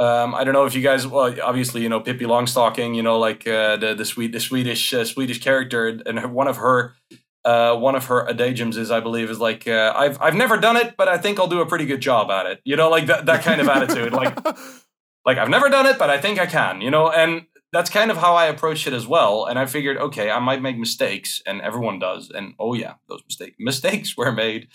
um, 0.00 0.34
I 0.34 0.44
don't 0.44 0.54
know 0.54 0.64
if 0.64 0.74
you 0.74 0.82
guys, 0.82 1.06
well, 1.06 1.34
obviously, 1.42 1.82
you 1.82 1.88
know, 1.90 2.00
Pippi 2.00 2.24
Longstocking, 2.24 2.96
you 2.96 3.02
know, 3.02 3.18
like 3.18 3.46
uh, 3.46 3.76
the 3.76 3.94
the 3.94 4.04
sweet 4.04 4.32
the 4.32 4.40
Swedish 4.40 4.94
uh, 4.94 5.04
Swedish 5.04 5.40
character, 5.40 6.00
and 6.06 6.18
her, 6.18 6.28
one 6.28 6.48
of 6.48 6.56
her. 6.56 6.94
Uh, 7.42 7.74
one 7.74 7.94
of 7.94 8.04
her 8.04 8.26
adagiums 8.26 8.76
is, 8.76 8.90
I 8.90 9.00
believe, 9.00 9.30
is 9.30 9.38
like 9.40 9.66
uh, 9.66 9.94
I've 9.96 10.20
I've 10.20 10.34
never 10.34 10.58
done 10.58 10.76
it, 10.76 10.94
but 10.98 11.08
I 11.08 11.16
think 11.16 11.38
I'll 11.38 11.46
do 11.46 11.62
a 11.62 11.66
pretty 11.66 11.86
good 11.86 12.02
job 12.02 12.30
at 12.30 12.44
it. 12.44 12.60
You 12.64 12.76
know, 12.76 12.90
like 12.90 13.06
that 13.06 13.24
that 13.26 13.42
kind 13.42 13.62
of 13.62 13.68
attitude. 13.68 14.12
Like 14.12 14.36
like 15.26 15.38
I've 15.38 15.48
never 15.48 15.70
done 15.70 15.86
it, 15.86 15.98
but 15.98 16.10
I 16.10 16.18
think 16.20 16.38
I 16.38 16.44
can. 16.44 16.82
You 16.82 16.90
know, 16.90 17.10
and 17.10 17.46
that's 17.72 17.88
kind 17.88 18.10
of 18.10 18.18
how 18.18 18.34
I 18.34 18.44
approached 18.46 18.86
it 18.86 18.92
as 18.92 19.06
well. 19.06 19.46
And 19.46 19.58
I 19.58 19.64
figured, 19.64 19.96
okay, 19.96 20.30
I 20.30 20.38
might 20.38 20.60
make 20.60 20.76
mistakes, 20.76 21.40
and 21.46 21.62
everyone 21.62 21.98
does. 21.98 22.30
And 22.30 22.52
oh 22.58 22.74
yeah, 22.74 22.94
those 23.08 23.22
mistakes 23.26 23.56
mistakes 23.58 24.16
were 24.18 24.32
made. 24.32 24.68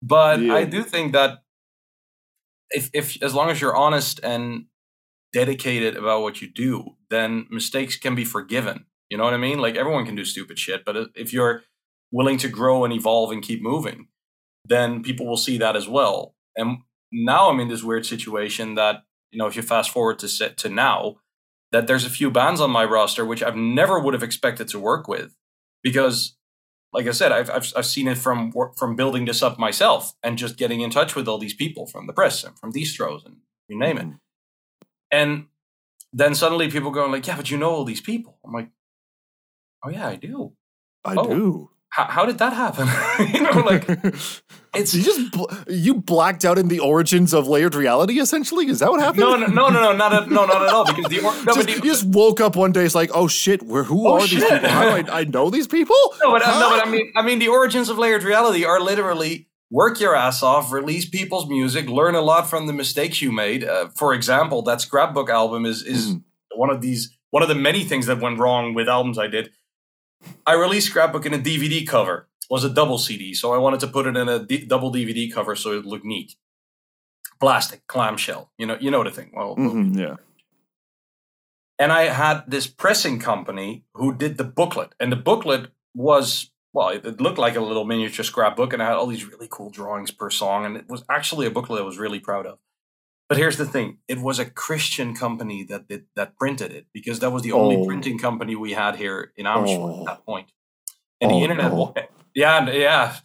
But 0.00 0.40
Yeah. 0.40 0.54
I 0.54 0.64
do 0.64 0.82
think 0.84 1.12
that 1.12 1.40
if 2.70 2.90
if 2.92 3.22
as 3.22 3.34
long 3.34 3.50
as 3.50 3.60
you're 3.60 3.76
honest 3.76 4.20
and 4.22 4.66
dedicated 5.32 5.96
about 5.96 6.22
what 6.22 6.40
you 6.40 6.48
do, 6.48 6.96
then 7.10 7.46
mistakes 7.50 7.96
can 7.96 8.14
be 8.14 8.24
forgiven. 8.24 8.86
You 9.10 9.18
know 9.18 9.24
what 9.24 9.34
I 9.34 9.38
mean? 9.38 9.58
Like 9.58 9.76
everyone 9.76 10.06
can 10.06 10.16
do 10.16 10.24
stupid 10.24 10.58
shit, 10.58 10.84
but 10.84 11.10
if 11.14 11.32
you're 11.32 11.62
willing 12.10 12.38
to 12.38 12.48
grow 12.48 12.84
and 12.84 12.92
evolve 12.92 13.30
and 13.32 13.42
keep 13.42 13.62
moving, 13.62 14.08
then 14.64 15.02
people 15.02 15.26
will 15.26 15.36
see 15.36 15.58
that 15.58 15.76
as 15.76 15.88
well. 15.88 16.34
And 16.56 16.78
now 17.12 17.50
I'm 17.50 17.60
in 17.60 17.68
this 17.68 17.82
weird 17.82 18.06
situation 18.06 18.74
that 18.74 19.02
you 19.30 19.38
know, 19.38 19.46
if 19.46 19.56
you 19.56 19.62
fast 19.62 19.90
forward 19.90 20.18
to 20.20 20.28
set 20.28 20.56
to 20.58 20.68
now, 20.68 21.16
that 21.72 21.86
there's 21.86 22.06
a 22.06 22.10
few 22.10 22.30
bands 22.30 22.60
on 22.60 22.70
my 22.70 22.84
roster 22.84 23.24
which 23.24 23.42
I've 23.42 23.56
never 23.56 23.98
would 23.98 24.14
have 24.14 24.22
expected 24.22 24.68
to 24.68 24.78
work 24.78 25.08
with 25.08 25.36
because 25.82 26.35
like 26.96 27.06
I 27.06 27.12
said, 27.12 27.30
I've, 27.30 27.50
I've, 27.50 27.72
I've 27.76 27.86
seen 27.86 28.08
it 28.08 28.18
from 28.18 28.52
from 28.76 28.96
building 28.96 29.26
this 29.26 29.42
up 29.42 29.58
myself 29.58 30.14
and 30.22 30.38
just 30.38 30.56
getting 30.56 30.80
in 30.80 30.90
touch 30.90 31.14
with 31.14 31.28
all 31.28 31.38
these 31.38 31.54
people 31.54 31.86
from 31.86 32.06
the 32.06 32.12
press 32.12 32.42
and 32.44 32.58
from 32.58 32.72
distros 32.72 33.24
and 33.26 33.36
you 33.68 33.78
name 33.78 33.98
it. 33.98 34.06
Mm-hmm. 34.06 34.16
And 35.10 35.46
then 36.12 36.34
suddenly 36.34 36.70
people 36.70 36.90
going 36.90 37.12
like, 37.12 37.26
"Yeah, 37.26 37.36
but 37.36 37.50
you 37.50 37.58
know 37.58 37.70
all 37.70 37.84
these 37.84 38.00
people." 38.00 38.38
I'm 38.44 38.52
like, 38.52 38.70
"Oh 39.84 39.90
yeah, 39.90 40.08
I 40.08 40.16
do. 40.16 40.52
I 41.04 41.14
Oh. 41.16 41.28
do. 41.28 41.70
How, 41.90 42.04
how 42.04 42.26
did 42.26 42.38
that 42.38 42.52
happen?" 42.52 42.88
you 43.34 43.40
know, 43.42 43.60
like 43.60 43.88
it's 44.74 44.94
you 44.94 45.02
just 45.02 45.30
bl- 45.32 45.44
you 45.68 45.94
blacked 45.94 46.44
out 46.44 46.58
in 46.58 46.68
the 46.68 46.78
origins 46.80 47.32
of 47.32 47.48
layered 47.48 47.74
reality. 47.74 48.18
Essentially, 48.20 48.66
is 48.68 48.80
that 48.80 48.90
what 48.90 49.00
happened? 49.00 49.20
no, 49.20 49.36
no, 49.36 49.46
no, 49.46 49.68
no, 49.68 49.80
no, 49.80 49.92
not 49.92 50.12
at, 50.12 50.28
no, 50.28 50.44
not 50.46 50.62
at 50.62 50.68
all. 50.68 50.84
Because 50.84 51.06
the 51.10 51.18
or, 51.24 51.32
no, 51.44 51.52
just, 51.54 51.66
the, 51.66 51.72
you 51.74 51.80
just 51.82 52.04
woke 52.06 52.40
up 52.40 52.56
one 52.56 52.72
day. 52.72 52.84
It's 52.84 52.94
like, 52.94 53.10
oh 53.14 53.28
shit, 53.28 53.62
where? 53.62 53.84
Who 53.84 54.06
Oh, 54.08 54.14
are 54.14 54.20
these 54.26 54.42
people? 54.44 54.68
How 54.68 54.84
do 55.00 55.10
I, 55.10 55.20
I 55.20 55.24
know 55.24 55.48
these 55.50 55.66
people? 55.66 55.96
No, 56.22 56.32
but, 56.32 56.42
uh, 56.46 56.58
no, 56.60 56.70
but 56.70 56.86
I 56.86 56.90
mean, 56.90 57.12
I 57.16 57.22
mean, 57.22 57.38
the 57.38 57.48
origins 57.48 57.88
of 57.88 57.98
layered 57.98 58.22
reality 58.24 58.64
are 58.64 58.80
literally 58.80 59.48
work 59.70 59.98
your 59.98 60.14
ass 60.14 60.42
off, 60.44 60.70
release 60.70 61.08
people's 61.08 61.48
music, 61.48 61.88
learn 61.88 62.14
a 62.14 62.20
lot 62.20 62.48
from 62.48 62.66
the 62.68 62.72
mistakes 62.72 63.20
you 63.22 63.32
made. 63.32 63.64
Uh, 63.64 63.88
for 63.96 64.12
example, 64.14 64.62
that 64.62 64.80
scrapbook 64.80 65.30
album 65.30 65.64
is 65.64 65.82
is 65.82 66.10
Mhm. 66.12 66.22
one 66.54 66.70
of 66.70 66.80
these 66.82 67.16
one 67.30 67.42
of 67.42 67.48
the 67.48 67.54
many 67.54 67.82
things 67.84 68.06
that 68.06 68.20
went 68.20 68.38
wrong 68.38 68.74
with 68.74 68.88
albums 68.88 69.18
I 69.18 69.26
did. 69.28 69.50
I 70.46 70.52
released 70.54 70.88
scrapbook 70.88 71.26
in 71.26 71.34
a 71.34 71.38
DVD 71.38 71.86
cover. 71.86 72.28
It 72.42 72.46
was 72.50 72.64
a 72.64 72.70
double 72.70 72.98
CD, 72.98 73.34
so 73.34 73.52
I 73.52 73.58
wanted 73.58 73.80
to 73.80 73.88
put 73.88 74.06
it 74.06 74.16
in 74.16 74.28
a 74.28 74.38
D- 74.44 74.64
double 74.64 74.92
DVD 74.92 75.32
cover 75.32 75.56
so 75.56 75.72
it 75.72 75.84
looked 75.84 76.04
neat. 76.04 76.36
Plastic 77.40 77.86
clamshell, 77.86 78.50
you 78.56 78.66
know, 78.66 78.76
you 78.80 78.90
know 78.90 79.02
the 79.04 79.10
thing. 79.10 79.32
Well, 79.34 79.56
Mhm, 79.56 79.96
yeah. 79.98 80.16
and 81.78 81.92
I 81.92 82.04
had 82.04 82.44
this 82.46 82.66
pressing 82.66 83.18
company 83.18 83.84
who 83.94 84.14
did 84.14 84.38
the 84.38 84.44
booklet, 84.44 84.94
and 85.00 85.10
the 85.12 85.16
booklet 85.16 85.70
was 85.94 86.50
well, 86.72 86.90
it, 86.90 87.06
it 87.06 87.20
looked 87.22 87.38
like 87.38 87.56
a 87.56 87.60
little 87.60 87.86
miniature 87.86 88.22
scrapbook, 88.24 88.72
and 88.74 88.82
I 88.82 88.86
had 88.86 88.96
all 88.96 89.06
these 89.06 89.24
really 89.24 89.48
cool 89.50 89.70
drawings 89.70 90.10
per 90.10 90.28
song, 90.28 90.66
and 90.66 90.76
it 90.76 90.84
was 90.90 91.04
actually 91.08 91.46
a 91.46 91.50
booklet 91.50 91.80
I 91.80 91.84
was 91.86 91.96
really 91.98 92.20
proud 92.20 92.44
of. 92.46 92.58
But 93.28 93.38
here's 93.38 93.56
the 93.56 93.66
thing: 93.66 93.98
it 94.08 94.18
was 94.20 94.38
a 94.38 94.44
Christian 94.44 95.14
company 95.14 95.64
that 95.64 95.88
did, 95.88 96.06
that 96.14 96.36
printed 96.38 96.72
it 96.72 96.86
because 96.92 97.18
that 97.20 97.30
was 97.30 97.42
the 97.42 97.52
only 97.52 97.76
Oh. 97.76 97.84
printing 97.84 98.18
company 98.18 98.54
we 98.54 98.72
had 98.74 98.96
here 98.96 99.32
in 99.36 99.46
Amersfoort 99.46 99.92
Oh. 99.94 100.00
at 100.00 100.06
that 100.06 100.24
point. 100.26 100.48
And 101.20 101.32
Oh, 101.32 101.36
the 101.38 101.42
internet, 101.42 101.72
no. 101.72 101.94
yeah, 102.34 102.70
yeah, 102.70 103.16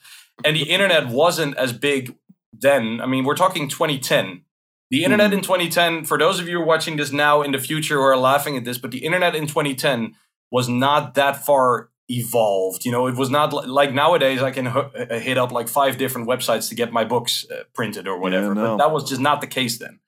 and 0.44 0.56
the 0.56 0.64
internet 0.64 1.08
wasn't 1.10 1.56
as 1.58 1.72
big 1.74 2.16
then. 2.54 3.00
I 3.02 3.06
mean, 3.06 3.26
we're 3.26 3.36
talking 3.36 3.68
2010. 3.68 4.42
The 4.90 5.04
internet 5.04 5.28
Hmm. 5.32 5.38
in 5.38 5.42
2010, 5.44 6.04
for 6.06 6.18
those 6.18 6.40
of 6.40 6.50
you 6.50 6.60
watching 6.62 6.98
this 6.98 7.12
now 7.12 7.42
in 7.44 7.52
the 7.52 7.60
future 7.60 7.96
who 7.96 8.02
are 8.02 8.18
laughing 8.18 8.58
at 8.58 8.66
this, 8.66 8.78
but 8.80 8.92
the 8.92 9.06
internet 9.06 9.36
in 9.36 9.46
2010 9.48 10.16
was 10.52 10.68
not 10.68 11.14
that 11.14 11.46
far 11.46 11.91
evolved. 12.20 12.86
You 12.86 12.92
know, 12.92 13.08
it 13.08 13.16
was 13.16 13.30
not 13.30 13.54
li- 13.54 13.68
like 13.68 13.94
nowadays 13.94 14.42
I 14.42 14.52
can 14.52 14.66
hu- 14.68 14.80
uh, 14.80 15.20
hit 15.20 15.38
up 15.38 15.52
like 15.52 15.68
five 15.68 15.98
different 15.98 16.28
websites 16.28 16.70
to 16.70 16.76
get 16.76 16.92
my 16.92 17.04
books 17.04 17.46
uh, 17.52 17.64
printed 17.74 18.08
or 18.08 18.18
whatever. 18.20 18.54
no. 18.56 18.78
But 18.78 18.78
that 18.78 18.92
was 18.92 19.10
just 19.10 19.22
not 19.22 19.42
the 19.42 19.48
case 19.48 19.78
then. 19.80 20.00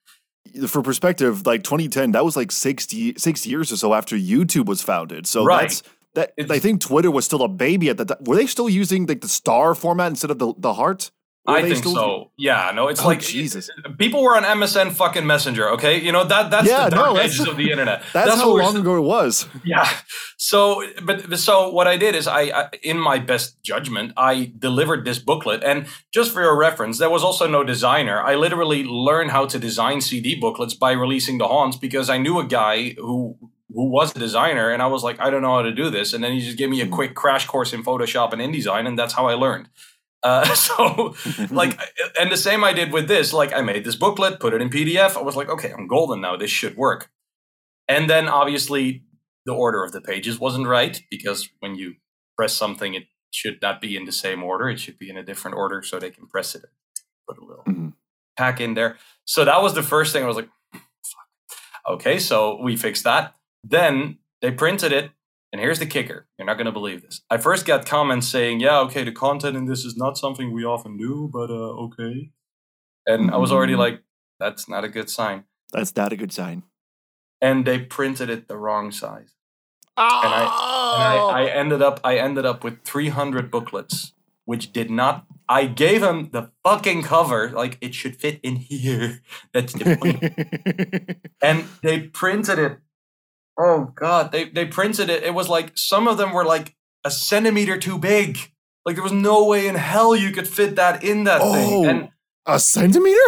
For 0.68 0.82
perspective, 0.82 1.46
like 1.46 1.64
2010, 1.64 2.12
that 2.12 2.24
was 2.24 2.36
like 2.36 2.52
60, 2.52 3.14
six 3.16 3.46
years 3.46 3.72
or 3.72 3.76
so 3.76 3.92
after 3.94 4.16
YouTube 4.16 4.66
was 4.66 4.82
founded. 4.82 5.26
So 5.26 5.44
Right. 5.44 5.62
that's 5.62 5.82
that. 6.14 6.32
It's- 6.36 6.50
I 6.56 6.60
think 6.60 6.80
Twitter 6.80 7.10
was 7.10 7.24
still 7.24 7.42
a 7.42 7.48
baby 7.48 7.88
at 7.90 7.96
the 7.96 8.04
time. 8.04 8.18
Were 8.24 8.36
they 8.36 8.46
still 8.46 8.68
using 8.68 9.06
like 9.06 9.20
the 9.20 9.28
star 9.28 9.74
format 9.74 10.08
instead 10.10 10.30
of 10.30 10.38
the 10.38 10.54
the 10.58 10.74
heart? 10.74 11.10
Were 11.46 11.56
I 11.56 11.62
think 11.62 11.76
still- 11.76 11.94
so. 11.94 12.30
Yeah, 12.38 12.72
no, 12.74 12.88
it's 12.88 13.02
Oh, 13.02 13.06
like 13.06 13.20
Jesus. 13.20 13.68
People 13.98 14.22
were 14.22 14.34
on 14.34 14.44
MSN 14.44 14.92
fucking 14.92 15.26
Messenger. 15.26 15.70
Okay, 15.70 16.00
you 16.00 16.10
know 16.10 16.24
that 16.24 16.50
that's 16.50 16.66
Yeah, 16.66 16.88
the 16.88 16.96
no, 16.96 17.02
dark 17.02 17.16
that's- 17.16 17.34
ages 17.34 17.48
of 17.48 17.56
the 17.58 17.70
internet. 17.70 18.02
That's, 18.14 18.28
what 18.28 18.38
how 18.38 18.56
long 18.56 18.76
ago 18.76 18.96
it 18.96 19.02
was. 19.02 19.46
Yeah. 19.64 19.88
So, 20.36 20.82
but 21.02 21.28
but 21.28 21.38
so 21.38 21.70
what 21.70 21.86
I 21.86 21.96
did 21.96 22.14
is 22.14 22.26
I, 22.26 22.42
I, 22.42 22.68
in 22.82 22.98
my 22.98 23.18
best 23.18 23.62
judgment, 23.62 24.12
I 24.16 24.52
delivered 24.58 25.04
this 25.04 25.18
booklet, 25.18 25.62
and 25.62 25.86
just 26.12 26.32
for 26.32 26.42
your 26.42 26.56
reference, 26.56 26.98
there 26.98 27.10
was 27.10 27.22
also 27.22 27.46
no 27.46 27.62
designer. 27.64 28.20
I 28.20 28.34
literally 28.34 28.84
learned 28.84 29.30
how 29.30 29.46
to 29.46 29.58
design 29.58 30.00
CD 30.00 30.34
booklets 30.38 30.74
by 30.74 30.92
releasing 30.92 31.38
the 31.38 31.48
haunts 31.48 31.76
because 31.76 32.08
I 32.10 32.18
knew 32.18 32.38
a 32.38 32.46
guy 32.46 32.90
who 32.90 33.36
who 33.74 33.90
was 33.90 34.14
a 34.14 34.18
designer, 34.18 34.70
and 34.70 34.82
I 34.82 34.86
was 34.86 35.02
like, 35.02 35.18
I 35.20 35.30
don't 35.30 35.42
know 35.42 35.54
how 35.54 35.62
to 35.62 35.72
do 35.72 35.90
this, 35.90 36.12
and 36.12 36.22
then 36.22 36.32
he 36.32 36.40
just 36.40 36.56
gave 36.56 36.70
me 36.70 36.80
a 36.80 36.86
hmm. 36.86 36.92
quick 36.92 37.14
crash 37.14 37.46
course 37.46 37.72
in 37.72 37.82
Photoshop 37.82 38.32
and 38.32 38.40
InDesign, 38.40 38.86
and 38.86 38.98
that's 38.98 39.14
how 39.14 39.26
I 39.26 39.34
learned. 39.34 39.68
Uh, 40.24 40.44
so, 40.54 41.14
like, 41.50 41.78
and 42.20 42.32
the 42.32 42.36
same 42.36 42.64
I 42.64 42.72
did 42.72 42.92
with 42.92 43.06
this. 43.08 43.32
Like, 43.32 43.52
I 43.52 43.60
made 43.60 43.84
this 43.84 43.94
booklet, 43.96 44.40
put 44.40 44.54
it 44.54 44.60
in 44.62 44.70
PDF. 44.70 45.16
I 45.16 45.22
was 45.22 45.36
like, 45.36 45.48
okay, 45.48 45.70
I'm 45.72 45.86
golden 45.86 46.20
now. 46.20 46.36
This 46.36 46.50
should 46.50 46.76
work. 46.76 47.10
And 47.86 48.08
then 48.08 48.28
obviously 48.28 49.04
the 49.44 49.52
order 49.52 49.84
of 49.84 49.92
the 49.92 50.00
pages 50.00 50.40
wasn't 50.40 50.66
right 50.66 51.02
because 51.10 51.48
when 51.60 51.74
you 51.76 51.94
press 52.36 52.54
something, 52.54 52.94
it 52.94 53.04
should 53.30 53.58
not 53.60 53.80
be 53.80 53.94
in 53.96 54.06
the 54.06 54.12
same 54.12 54.42
order. 54.42 54.70
It 54.70 54.80
should 54.80 54.98
be 54.98 55.10
in 55.10 55.18
a 55.18 55.22
different 55.22 55.56
order 55.56 55.82
so 55.82 55.98
they 55.98 56.10
can 56.10 56.26
press 56.26 56.54
it. 56.54 56.62
and 56.64 56.72
Put 57.28 57.38
a 57.38 57.46
little 57.46 57.64
Mhm. 57.64 57.92
pack 58.38 58.60
in 58.60 58.72
there. 58.74 58.96
So 59.26 59.44
that 59.44 59.60
was 59.62 59.74
the 59.74 59.82
first 59.82 60.12
thing. 60.14 60.24
I 60.24 60.26
was 60.26 60.36
like, 60.36 60.48
fuck. 60.72 61.58
Okay, 61.94 62.18
so 62.18 62.58
we 62.62 62.76
fixed 62.76 63.04
that. 63.04 63.34
Then 63.62 64.18
they 64.40 64.50
printed 64.50 64.92
it. 64.92 65.10
And 65.54 65.60
here's 65.60 65.78
the 65.78 65.86
kicker. 65.86 66.26
You're 66.36 66.46
not 66.46 66.54
going 66.54 66.66
to 66.66 66.72
believe 66.72 67.02
this. 67.02 67.20
I 67.30 67.36
first 67.36 67.64
got 67.64 67.86
comments 67.86 68.26
saying, 68.26 68.58
yeah, 68.58 68.80
okay, 68.80 69.04
the 69.04 69.12
content 69.12 69.56
in 69.56 69.66
this 69.66 69.84
is 69.84 69.96
not 69.96 70.18
something 70.18 70.52
we 70.52 70.64
often 70.64 70.96
do, 70.96 71.30
but 71.32 71.48
uh, 71.48 71.84
okay. 71.84 72.32
And 73.06 73.30
I 73.30 73.36
was 73.36 73.52
already 73.52 73.74
Mhm. 73.74 73.78
like, 73.78 74.02
that's 74.40 74.68
not 74.68 74.82
a 74.82 74.88
good 74.88 75.08
sign. 75.08 75.44
That's 75.72 75.94
not 75.94 76.12
a 76.12 76.16
good 76.16 76.32
sign. 76.32 76.64
And 77.40 77.64
they 77.64 77.78
printed 77.78 78.30
it 78.30 78.48
the 78.48 78.56
wrong 78.56 78.90
size. 78.90 79.36
Oh, 79.96 80.20
and 80.24 80.34
I, 80.34 81.42
I 81.44 81.46
ended 81.46 81.80
up 81.82 82.00
I 82.02 82.16
ended 82.16 82.44
up 82.44 82.64
with 82.64 82.82
300 82.82 83.48
booklets, 83.48 84.12
which 84.46 84.72
did 84.72 84.90
not. 84.90 85.24
I 85.48 85.66
gave 85.66 86.00
them 86.00 86.30
the 86.32 86.50
fucking 86.64 87.02
cover 87.04 87.50
like 87.50 87.78
it 87.80 87.94
should 87.94 88.16
fit 88.16 88.40
in 88.42 88.56
here. 88.56 89.20
That's 89.52 89.72
the 89.72 89.96
point. 89.96 91.28
and 91.42 91.66
they 91.82 92.00
printed 92.00 92.58
it. 92.58 92.78
Oh 93.58 93.92
god, 93.94 94.32
they 94.32 94.44
they 94.44 94.64
printed 94.66 95.10
it. 95.10 95.22
It 95.22 95.34
was 95.34 95.48
like 95.48 95.72
some 95.76 96.08
of 96.08 96.16
them 96.18 96.32
were 96.32 96.44
like 96.44 96.74
a 97.04 97.10
centimeter 97.10 97.78
too 97.78 97.98
big. 97.98 98.38
Like 98.84 98.96
there 98.96 99.02
was 99.04 99.12
no 99.12 99.44
way 99.44 99.66
in 99.68 99.74
hell 99.76 100.14
you 100.16 100.30
could 100.32 100.48
fit 100.48 100.76
that 100.76 101.04
in 101.04 101.24
that 101.24 101.40
Oh. 101.42 101.52
thing. 101.52 101.84
And 101.86 102.08
a 102.46 102.58
centimeter? 102.58 103.18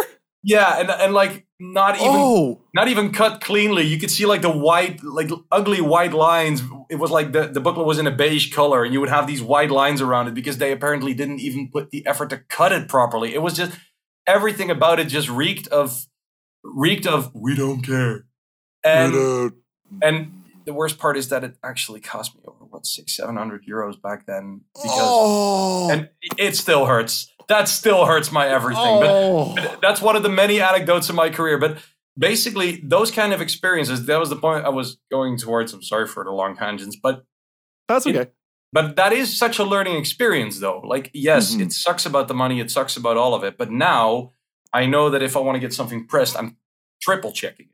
yeah, 0.43 0.79
and 0.79 0.89
and 0.89 1.13
like 1.13 1.45
not 1.59 1.95
even 1.95 2.11
Oh, 2.13 2.61
not 2.75 2.87
even 2.87 3.11
cut 3.11 3.41
cleanly. 3.41 3.83
You 3.83 3.97
could 3.99 4.11
see 4.11 4.25
like 4.27 4.41
the 4.43 4.51
white, 4.51 5.03
like 5.03 5.29
ugly 5.51 5.81
white 5.81 6.13
lines. 6.13 6.61
It 6.89 6.97
was 6.97 7.09
like 7.09 7.31
the, 7.31 7.47
the 7.47 7.59
booklet 7.59 7.87
was 7.87 7.97
in 7.97 8.05
a 8.05 8.11
beige 8.11 8.53
color, 8.53 8.83
and 8.83 8.93
you 8.93 8.99
would 8.99 9.09
have 9.09 9.25
these 9.25 9.41
white 9.41 9.71
lines 9.71 9.99
around 10.01 10.27
it 10.27 10.35
because 10.35 10.57
they 10.59 10.71
apparently 10.71 11.13
didn't 11.15 11.39
even 11.39 11.69
put 11.71 11.89
the 11.89 12.05
effort 12.05 12.29
to 12.29 12.37
cut 12.49 12.71
it 12.71 12.87
properly. 12.87 13.33
It 13.33 13.41
was 13.41 13.55
just 13.55 13.71
everything 14.27 14.69
about 14.69 14.99
it 14.99 15.05
just 15.07 15.29
reeked 15.29 15.67
of 15.69 16.05
reeked 16.63 17.07
of 17.07 17.31
we 17.33 17.55
don't 17.55 17.81
care. 17.81 18.25
And 18.83 19.51
and 20.01 20.43
the 20.65 20.73
worst 20.73 20.97
part 20.99 21.15
is 21.17 21.29
that 21.29 21.43
it 21.43 21.55
actually 21.63 21.99
cost 22.01 22.35
me 22.35 22.41
over 22.45 22.65
what 22.65 22.85
six 22.85 23.15
seven 23.15 23.37
hundred 23.37 23.65
euros 23.65 23.99
back 24.01 24.25
then 24.25 24.61
because 24.75 24.91
oh, 25.01 25.89
and 25.91 26.09
it 26.37 26.55
still 26.55 26.85
hurts. 26.85 27.31
That 27.47 27.69
still 27.69 28.05
hurts 28.05 28.31
my 28.31 28.47
everything. 28.47 28.83
Oh. 28.83 29.55
but 29.55 29.79
that's 29.81 30.01
one 30.01 30.15
of 30.17 30.23
the 30.23 30.29
many 30.29 30.59
anecdotes 30.59 31.09
in 31.09 31.15
my 31.15 31.29
career. 31.29 31.57
But 31.57 31.77
basically, 32.17 32.81
those 32.83 33.09
kind 33.11 33.31
of 33.31 33.39
experiences, 33.41 34.05
that 34.05 34.19
was 34.19 34.29
the 34.29 34.35
point 34.35 34.65
I 34.65 34.69
was 34.69 34.97
going 35.09 35.37
towards. 35.37 35.71
I'm 35.73 35.81
sorry 35.83 36.07
for 36.07 36.25
the 36.25 36.31
long 36.31 36.57
tangents, 36.57 36.97
but 37.01 37.23
that's 37.87 38.05
okay. 38.05 38.27
but 38.73 38.97
that 38.97 39.13
is 39.13 39.37
such 39.37 39.59
a 39.59 39.63
learning 39.63 39.95
experience, 39.95 40.59
though. 40.59 40.81
Like, 40.81 41.09
yes, 41.13 41.55
Mhm. 41.55 41.61
it 41.61 41.71
sucks 41.71 42.05
about 42.05 42.27
the 42.27 42.33
money, 42.33 42.59
it 42.59 42.69
sucks 42.69 42.97
about 42.97 43.15
all 43.15 43.33
of 43.33 43.45
it. 43.45 43.57
But 43.57 43.71
now 43.71 44.33
I 44.73 44.85
know 44.85 45.09
that 45.09 45.23
if 45.23 45.37
I 45.37 45.39
want 45.39 45.55
to 45.55 45.61
get 45.61 45.73
something 45.73 46.05
pressed, 46.05 46.37
I'm 46.37 46.57
triple 47.01 47.31
checking 47.31 47.67
it. 47.67 47.71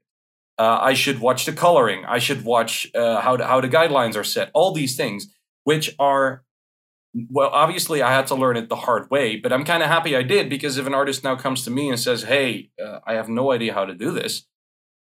Uh, 0.60 0.78
I 0.82 0.94
should 0.94 1.20
watch 1.20 1.46
the 1.46 1.54
coloring. 1.54 2.06
I 2.06 2.20
should 2.20 2.46
watch 2.46 2.88
uh, 2.96 3.22
how 3.22 3.38
the, 3.38 3.46
how 3.48 3.60
the 3.62 3.68
guidelines 3.70 4.16
are 4.16 4.24
set. 4.24 4.52
All 4.54 4.72
these 4.72 4.96
things, 4.96 5.34
which 5.64 5.96
are 6.00 6.44
well, 7.30 7.50
obviously 7.52 8.02
I 8.02 8.12
had 8.12 8.26
to 8.28 8.36
learn 8.36 8.58
it 8.58 8.70
the 8.70 8.76
hard 8.76 9.10
way, 9.12 9.36
but 9.38 9.54
I'm 9.54 9.64
kind 9.66 9.84
of 9.84 9.90
happy 9.90 10.16
I 10.16 10.24
did 10.24 10.50
because 10.50 10.78
if 10.80 10.88
an 10.88 10.96
artist 10.96 11.24
now 11.24 11.36
comes 11.36 11.64
to 11.66 11.72
me 11.72 11.90
and 11.90 12.00
says, 12.00 12.24
"Hey, 12.24 12.72
uh, 12.84 13.00
I 13.06 13.14
have 13.14 13.30
no 13.30 13.52
idea 13.52 13.74
how 13.74 13.86
to 13.86 13.94
do 13.94 14.12
this," 14.12 14.48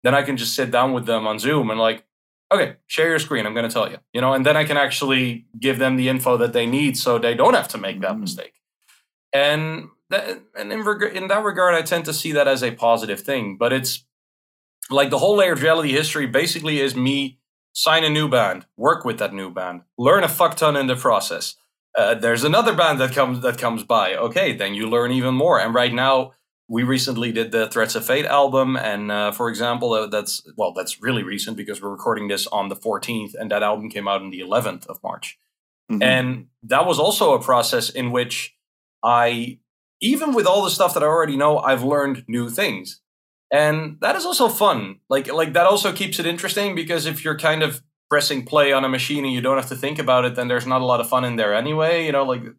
then 0.03 0.15
I 0.15 0.23
can 0.23 0.37
just 0.37 0.55
sit 0.55 0.71
down 0.73 0.93
with 0.93 1.07
them 1.07 1.27
on 1.29 1.39
Zoom 1.39 1.71
and 1.71 1.79
like, 1.79 2.05
okay, 2.53 2.77
share 2.89 3.09
your 3.09 3.21
screen. 3.21 3.47
I'm 3.47 3.55
going 3.55 3.69
to 3.69 3.73
tell 3.73 3.89
you, 3.91 3.99
you 4.13 4.21
know, 4.21 4.33
and 4.33 4.45
then 4.45 4.57
I 4.57 4.65
can 4.65 4.77
actually 4.77 5.47
give 5.61 5.79
them 5.79 5.97
the 5.97 6.09
info 6.09 6.37
that 6.39 6.53
they 6.53 6.67
need 6.67 6.97
so 6.97 7.17
they 7.19 7.35
don't 7.35 7.55
have 7.55 7.69
to 7.69 7.79
make 7.79 8.01
that 8.01 8.17
Mm. 8.17 8.21
mistake. 8.21 8.55
And 9.33 9.89
that, 10.11 10.41
and 10.59 10.73
in, 10.73 10.83
reg- 10.83 11.15
in 11.15 11.29
that 11.29 11.45
regard, 11.45 11.75
I 11.77 11.83
tend 11.83 12.05
to 12.07 12.13
see 12.13 12.33
that 12.33 12.49
as 12.49 12.65
a 12.65 12.73
positive 12.73 13.21
thing. 13.21 13.57
But 13.57 13.73
it's 13.73 14.05
like 14.91 15.11
the 15.11 15.19
whole 15.19 15.37
layered 15.37 15.61
reality 15.61 15.93
history 15.93 16.27
basically 16.27 16.81
is 16.81 16.95
me 16.97 17.39
sign 17.73 18.05
a 18.05 18.11
new 18.11 18.29
band, 18.29 18.67
work 18.77 19.05
with 19.05 19.19
that 19.19 19.33
new 19.33 19.51
band, 19.51 19.83
learn 19.97 20.25
a 20.25 20.29
fuck 20.29 20.57
ton 20.57 20.77
in 20.77 20.87
the 20.87 20.97
process. 20.97 21.57
Uh, 21.97 22.15
there's 22.15 22.45
another 22.45 22.75
band 22.75 23.01
that 23.01 23.13
comes 23.13 23.41
that 23.41 23.59
comes 23.59 23.83
by. 23.83 24.15
Okay, 24.15 24.53
then 24.53 24.75
you 24.75 24.89
learn 24.89 25.11
even 25.13 25.35
more. 25.35 25.59
And 25.61 25.75
right 25.75 25.93
now, 25.93 26.33
we 26.69 26.85
recently 26.85 27.33
did 27.33 27.51
the 27.51 27.67
Threats 27.69 27.97
of 27.97 28.05
Fate 28.05 28.27
album, 28.27 28.77
and 28.77 29.11
uh, 29.11 29.33
for 29.33 29.49
example, 29.49 29.93
uh, 29.93 30.07
that's 30.07 30.43
well, 30.57 30.73
that's 30.73 31.03
really 31.03 31.25
recent 31.25 31.57
because 31.57 31.83
we're 31.83 31.91
recording 31.91 32.29
this 32.29 32.47
on 32.47 32.69
the 32.69 32.77
14th, 32.77 33.35
and 33.35 33.51
that 33.51 33.65
album 33.65 33.91
came 33.91 34.07
out 34.07 34.23
on 34.23 34.31
the 34.31 34.41
11th 34.41 34.87
of 34.87 35.03
March. 35.03 35.37
Mhm. 35.91 36.03
And 36.03 36.47
that 36.63 36.87
was 36.87 37.01
also 37.01 37.35
a 37.35 37.43
process 37.43 37.91
in 37.91 38.13
which 38.13 38.55
I, 39.03 39.59
even 40.01 40.33
with 40.33 40.47
all 40.47 40.63
the 40.63 40.71
stuff 40.71 40.95
that 40.95 41.03
I 41.03 41.07
already 41.07 41.37
know, 41.37 41.59
I've 41.59 41.83
learned 41.83 42.25
new 42.29 42.49
things. 42.49 43.01
And 43.53 43.99
that 44.01 44.17
is 44.17 44.25
also 44.25 44.49
fun. 44.49 45.01
Like 45.09 45.33
like 45.33 45.53
that 45.55 45.67
also 45.67 45.93
keeps 45.93 46.19
it 46.19 46.27
interesting 46.27 46.75
because 46.75 47.07
if 47.07 47.25
you're 47.25 47.39
kind 47.39 47.63
of 47.63 47.83
pressing 48.09 48.45
play 48.45 48.73
on 48.73 48.85
a 48.85 48.89
machine 48.89 49.25
and 49.25 49.33
you 49.33 49.41
don't 49.41 49.57
have 49.57 49.69
to 49.69 49.77
think 49.77 49.99
about 49.99 50.25
it, 50.25 50.35
then 50.35 50.49
there's 50.49 50.67
not 50.67 50.81
a 50.81 50.85
lot 50.85 51.01
of 51.01 51.09
fun 51.09 51.25
in 51.25 51.37
there 51.37 51.55
anyway. 51.55 52.07
You 52.07 52.13
know, 52.13 52.25
like 52.25 52.45
it 52.45 52.55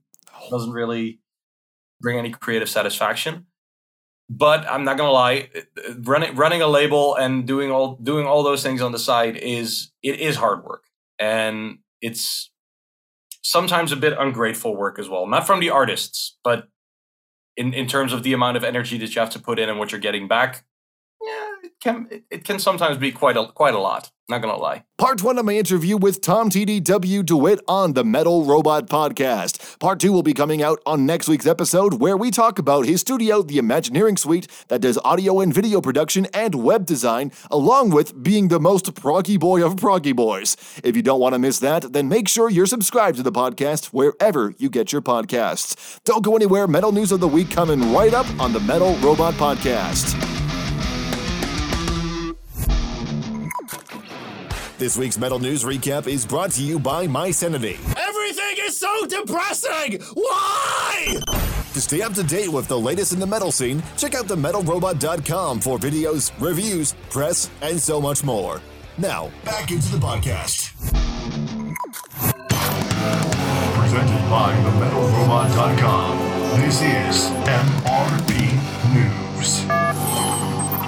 doesn't 0.50 0.72
really 0.72 1.20
bring 2.02 2.18
any 2.18 2.32
creative 2.32 2.70
satisfaction. 2.70 3.46
But 4.30 4.66
I'm 4.70 4.86
not 4.86 4.98
gonna 4.98 5.12
lie, 5.12 5.50
running 6.04 6.36
running 6.36 6.62
a 6.62 6.68
label 6.68 7.16
and 7.16 7.46
doing 7.46 7.72
all 7.72 7.96
doing 7.96 8.26
all 8.26 8.44
those 8.44 8.64
things 8.64 8.82
on 8.82 8.92
the 8.92 9.00
side 9.00 9.38
is 9.38 9.92
it 10.04 10.20
is 10.20 10.38
hard 10.38 10.64
work. 10.64 10.84
And 11.20 11.80
it's 12.02 12.52
sometimes 13.42 13.92
a 13.92 13.96
bit 13.96 14.14
ungrateful 14.18 14.76
work 14.76 15.00
as 15.00 15.10
well. 15.10 15.28
Not 15.28 15.46
from 15.48 15.60
the 15.60 15.70
artists, 15.70 16.38
but 16.44 16.68
in, 17.58 17.74
in 17.74 17.88
terms 17.88 18.14
of 18.14 18.24
the 18.24 18.34
amount 18.34 18.58
of 18.58 18.64
energy 18.64 18.98
that 19.00 19.14
you 19.14 19.20
have 19.20 19.30
to 19.32 19.40
put 19.40 19.60
in 19.60 19.70
and 19.70 19.78
what 19.78 19.92
you're 19.92 20.02
getting 20.02 20.28
back. 20.28 20.64
Can 21.82 22.08
it 22.30 22.44
can 22.44 22.60
sometimes 22.60 22.98
be 22.98 23.12
quite 23.12 23.36
a 23.36 23.48
quite 23.48 23.74
a 23.74 23.80
lot. 23.80 24.12
Not 24.30 24.42
gonna 24.44 24.56
lie. 24.56 24.84
Part 25.00 25.24
one 25.24 25.40
of 25.40 25.46
my 25.46 25.54
interview 25.54 25.98
with 25.98 26.22
Tom 26.22 26.52
TDW 26.52 27.26
de 27.26 27.36
Wit 27.36 27.60
on 27.68 27.94
the 27.94 28.06
Metal 28.06 28.46
Robot 28.46 28.88
Podcast. 28.88 29.80
Part 29.80 30.00
two 30.00 30.14
will 30.14 30.22
be 30.22 30.34
coming 30.34 30.62
out 30.62 30.80
on 30.86 31.08
next 31.08 31.28
week's 31.28 31.48
episode, 31.48 31.96
where 31.96 32.16
we 32.16 32.30
talk 32.30 32.60
about 32.60 32.86
his 32.86 33.02
studio, 33.02 33.42
the 33.42 33.58
Imagineering 33.58 34.16
Suite, 34.16 34.48
that 34.68 34.80
does 34.80 35.00
audio 35.04 35.40
and 35.40 35.52
video 35.52 35.82
production 35.82 36.28
and 36.36 36.54
web 36.54 36.86
design, 36.86 37.32
along 37.50 37.90
with 37.90 38.24
being 38.24 38.50
the 38.50 38.60
most 38.60 38.94
proggy 38.94 39.40
boy 39.40 39.66
of 39.66 39.76
proggy 39.76 40.16
boys. 40.16 40.56
If 40.84 40.96
you 40.96 41.02
don't 41.02 41.20
want 41.20 41.34
to 41.34 41.40
miss 41.40 41.58
that, 41.60 41.94
then 41.94 42.08
make 42.08 42.30
sure 42.30 42.50
you're 42.50 42.68
subscribed 42.68 43.18
to 43.18 43.24
the 43.24 43.32
podcast 43.32 43.88
wherever 43.88 44.54
you 44.60 44.70
get 44.70 44.94
your 44.94 45.02
podcasts. 45.02 46.00
Don't 46.06 46.24
go 46.24 46.36
anywhere. 46.36 46.68
Metal 46.68 46.92
News 46.92 47.12
of 47.12 47.22
the 47.22 47.28
Week 47.28 47.50
coming 47.50 47.92
right 47.92 48.14
up 48.14 48.28
on 48.40 48.54
the 48.54 48.60
Metal 48.60 48.96
Robot 48.98 49.34
Podcast. 49.34 50.41
This 54.82 54.98
week's 54.98 55.20
Metal 55.20 55.38
News 55.38 55.64
Recap 55.64 56.08
is 56.08 56.26
brought 56.26 56.50
to 56.54 56.64
you 56.64 56.80
by 56.80 57.06
My 57.06 57.30
Sanity. 57.30 57.78
Everything 58.00 58.66
is 58.66 58.80
so 58.80 59.06
depressing! 59.06 60.02
Why? 60.16 61.18
To 61.74 61.80
stay 61.80 62.02
up 62.02 62.16
to 62.16 62.24
date 62.24 62.50
with 62.50 62.68
the 62.68 62.80
latest 62.80 63.14
in 63.14 63.20
the 63.20 63.28
metal 63.28 63.52
scene, 63.52 63.84
check 63.96 64.16
out 64.16 64.26
themetalrobot.com 64.26 65.60
for 65.60 65.78
videos, 65.78 66.32
reviews, 66.40 66.96
press, 67.12 67.52
and 67.62 67.80
so 67.80 68.02
much 68.02 68.24
more. 68.24 68.60
Now, 68.98 69.30
Back 69.46 69.70
into 69.70 69.88
the 69.92 70.00
podcast. 70.00 70.74
Presented 73.78 74.30
by 74.32 74.52
TheMetalRobot.com. 74.64 76.60
This 76.60 76.82
is 76.82 77.30
MRP 77.46 78.12
News. 78.12 78.21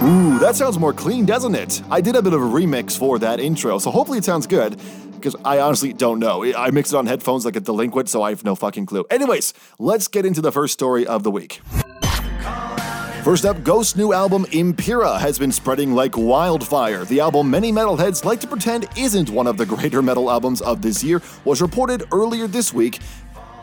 Ooh, 0.03 0.39
that 0.39 0.55
sounds 0.55 0.77
more 0.77 0.93
clean, 0.93 1.25
doesn't 1.25 1.55
it? 1.55 1.81
I 1.89 2.01
did 2.01 2.15
a 2.15 2.21
bit 2.21 2.33
of 2.33 2.41
a 2.41 2.45
remix 2.45 2.97
for 2.97 3.19
that 3.19 3.39
intro, 3.39 3.79
so 3.79 3.91
hopefully 3.91 4.17
it 4.17 4.25
sounds 4.25 4.47
good. 4.47 4.79
Because 5.13 5.35
I 5.45 5.59
honestly 5.59 5.93
don't 5.93 6.19
know. 6.19 6.43
I 6.53 6.69
mixed 6.71 6.91
it 6.91 6.97
on 6.97 7.05
headphones 7.05 7.45
like 7.45 7.55
a 7.55 7.61
delinquent, 7.61 8.09
so 8.09 8.21
I 8.21 8.31
have 8.31 8.43
no 8.43 8.55
fucking 8.55 8.85
clue. 8.85 9.05
Anyways, 9.09 9.53
let's 9.79 10.09
get 10.09 10.25
into 10.25 10.41
the 10.41 10.51
first 10.51 10.73
story 10.73 11.07
of 11.07 11.23
the 11.23 11.31
week. 11.31 11.61
First 13.23 13.45
up, 13.45 13.63
Ghost's 13.63 13.95
new 13.95 14.11
album 14.11 14.45
Impera 14.51 15.17
has 15.17 15.39
been 15.39 15.53
spreading 15.53 15.95
like 15.95 16.17
wildfire. 16.17 17.05
The 17.05 17.21
album 17.21 17.49
many 17.49 17.71
metalheads 17.71 18.25
like 18.25 18.41
to 18.41 18.47
pretend 18.47 18.85
isn't 18.97 19.29
one 19.29 19.47
of 19.47 19.55
the 19.55 19.65
greater 19.65 20.01
metal 20.01 20.29
albums 20.29 20.61
of 20.61 20.81
this 20.81 21.05
year 21.05 21.21
was 21.45 21.61
reported 21.61 22.03
earlier 22.11 22.47
this 22.47 22.73
week 22.73 22.99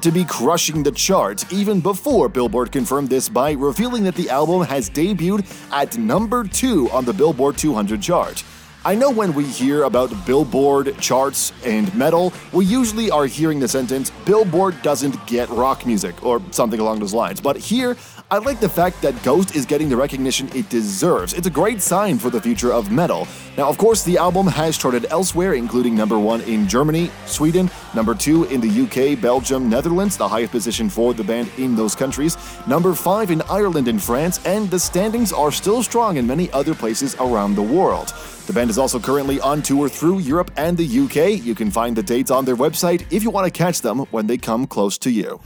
to 0.03 0.11
be 0.11 0.25
crushing 0.25 0.83
the 0.83 0.93
charts 0.93 1.45
even 1.53 1.81
before 1.81 2.29
Billboard 2.29 2.73
confirmed 2.73 3.09
this 3.09 3.29
by 3.29 3.53
revealing 3.53 4.05
that 4.05 4.15
the 4.15 4.31
album 4.31 4.63
has 4.63 4.89
debuted 4.89 5.45
at 5.73 5.99
number 5.99 6.45
2 6.45 6.91
on 6.91 7.05
the 7.05 7.13
Billboard 7.13 7.59
200 7.59 8.01
chart. 8.01 8.43
I 8.83 8.95
know 8.95 9.11
when 9.11 9.35
we 9.35 9.45
hear 9.45 9.83
about 9.83 10.11
Billboard 10.25 10.97
charts 11.01 11.53
and 11.67 11.95
metal, 11.95 12.33
we 12.53 12.65
usually 12.65 13.11
are 13.11 13.27
hearing 13.27 13.61
the 13.61 13.69
sentence, 13.69 14.11
Billboard 14.25 14.81
doesn't 14.81 15.15
get 15.27 15.51
rock 15.51 15.85
music, 15.85 16.25
or 16.25 16.41
something 16.51 16.81
along 16.81 17.01
those 17.01 17.13
lines. 17.13 17.43
But 17.43 17.59
here, 17.59 17.95
I 18.33 18.39
like 18.39 18.61
the 18.61 18.69
fact 18.69 19.03
that 19.03 19.21
Ghost 19.25 19.57
is 19.57 19.67
getting 19.67 19.89
the 19.89 19.97
recognition 19.97 20.49
it 20.55 20.69
deserves. 20.69 21.33
It's 21.33 21.49
a 21.49 21.51
great 21.51 21.83
sign 21.83 22.17
for 22.17 22.31
the 22.31 22.41
future 22.41 22.73
of 22.73 22.89
metal. 22.93 23.27
Now, 23.59 23.69
of 23.69 23.77
course, 23.77 24.05
the 24.05 24.19
album 24.19 24.47
has 24.47 24.79
charted 24.79 25.07
elsewhere, 25.11 25.55
including 25.55 25.97
number 25.97 26.17
one 26.17 26.41
in 26.43 26.69
Germany, 26.69 27.11
Sweden, 27.27 27.69
number 27.93 28.15
two 28.15 28.45
in 28.45 28.61
the 28.61 28.71
UK, 28.71 29.21
Belgium, 29.21 29.69
Netherlands, 29.69 30.17
the 30.17 30.29
highest 30.29 30.53
position 30.53 30.89
for 30.89 31.13
the 31.13 31.25
band 31.25 31.51
in 31.59 31.75
those 31.75 31.97
countries, 31.97 32.37
number 32.69 32.95
five 32.95 33.33
in 33.33 33.43
Ireland 33.51 33.89
and 33.89 34.01
France, 34.01 34.39
and 34.47 34.71
the 34.71 34.79
standings 34.79 35.33
are 35.33 35.51
still 35.51 35.83
strong 35.83 36.17
in 36.17 36.25
many 36.25 36.53
other 36.53 36.73
places 36.73 37.17
around 37.17 37.57
the 37.57 37.63
world. 37.63 38.15
The 38.47 38.53
band 38.53 38.71
is 38.71 38.79
also 38.79 39.01
currently 39.01 39.41
on 39.41 39.61
tour 39.61 39.89
through 39.89 40.21
Europe 40.21 40.53
and 40.57 40.77
the 40.77 40.87
UK. 40.87 41.45
You 41.45 41.57
can 41.57 41.73
find 41.73 41.97
the 41.97 42.03
dates 42.05 42.31
on 42.31 42.45
their 42.45 42.57
website 42.57 43.05
if 43.11 43.25
you 43.25 43.31
want 43.31 43.53
to 43.53 43.59
catch 43.59 43.81
them 43.81 43.99
when 44.13 44.29
they 44.29 44.39
come 44.39 44.69
close 44.69 44.99
to 44.99 45.11
you. 45.11 45.41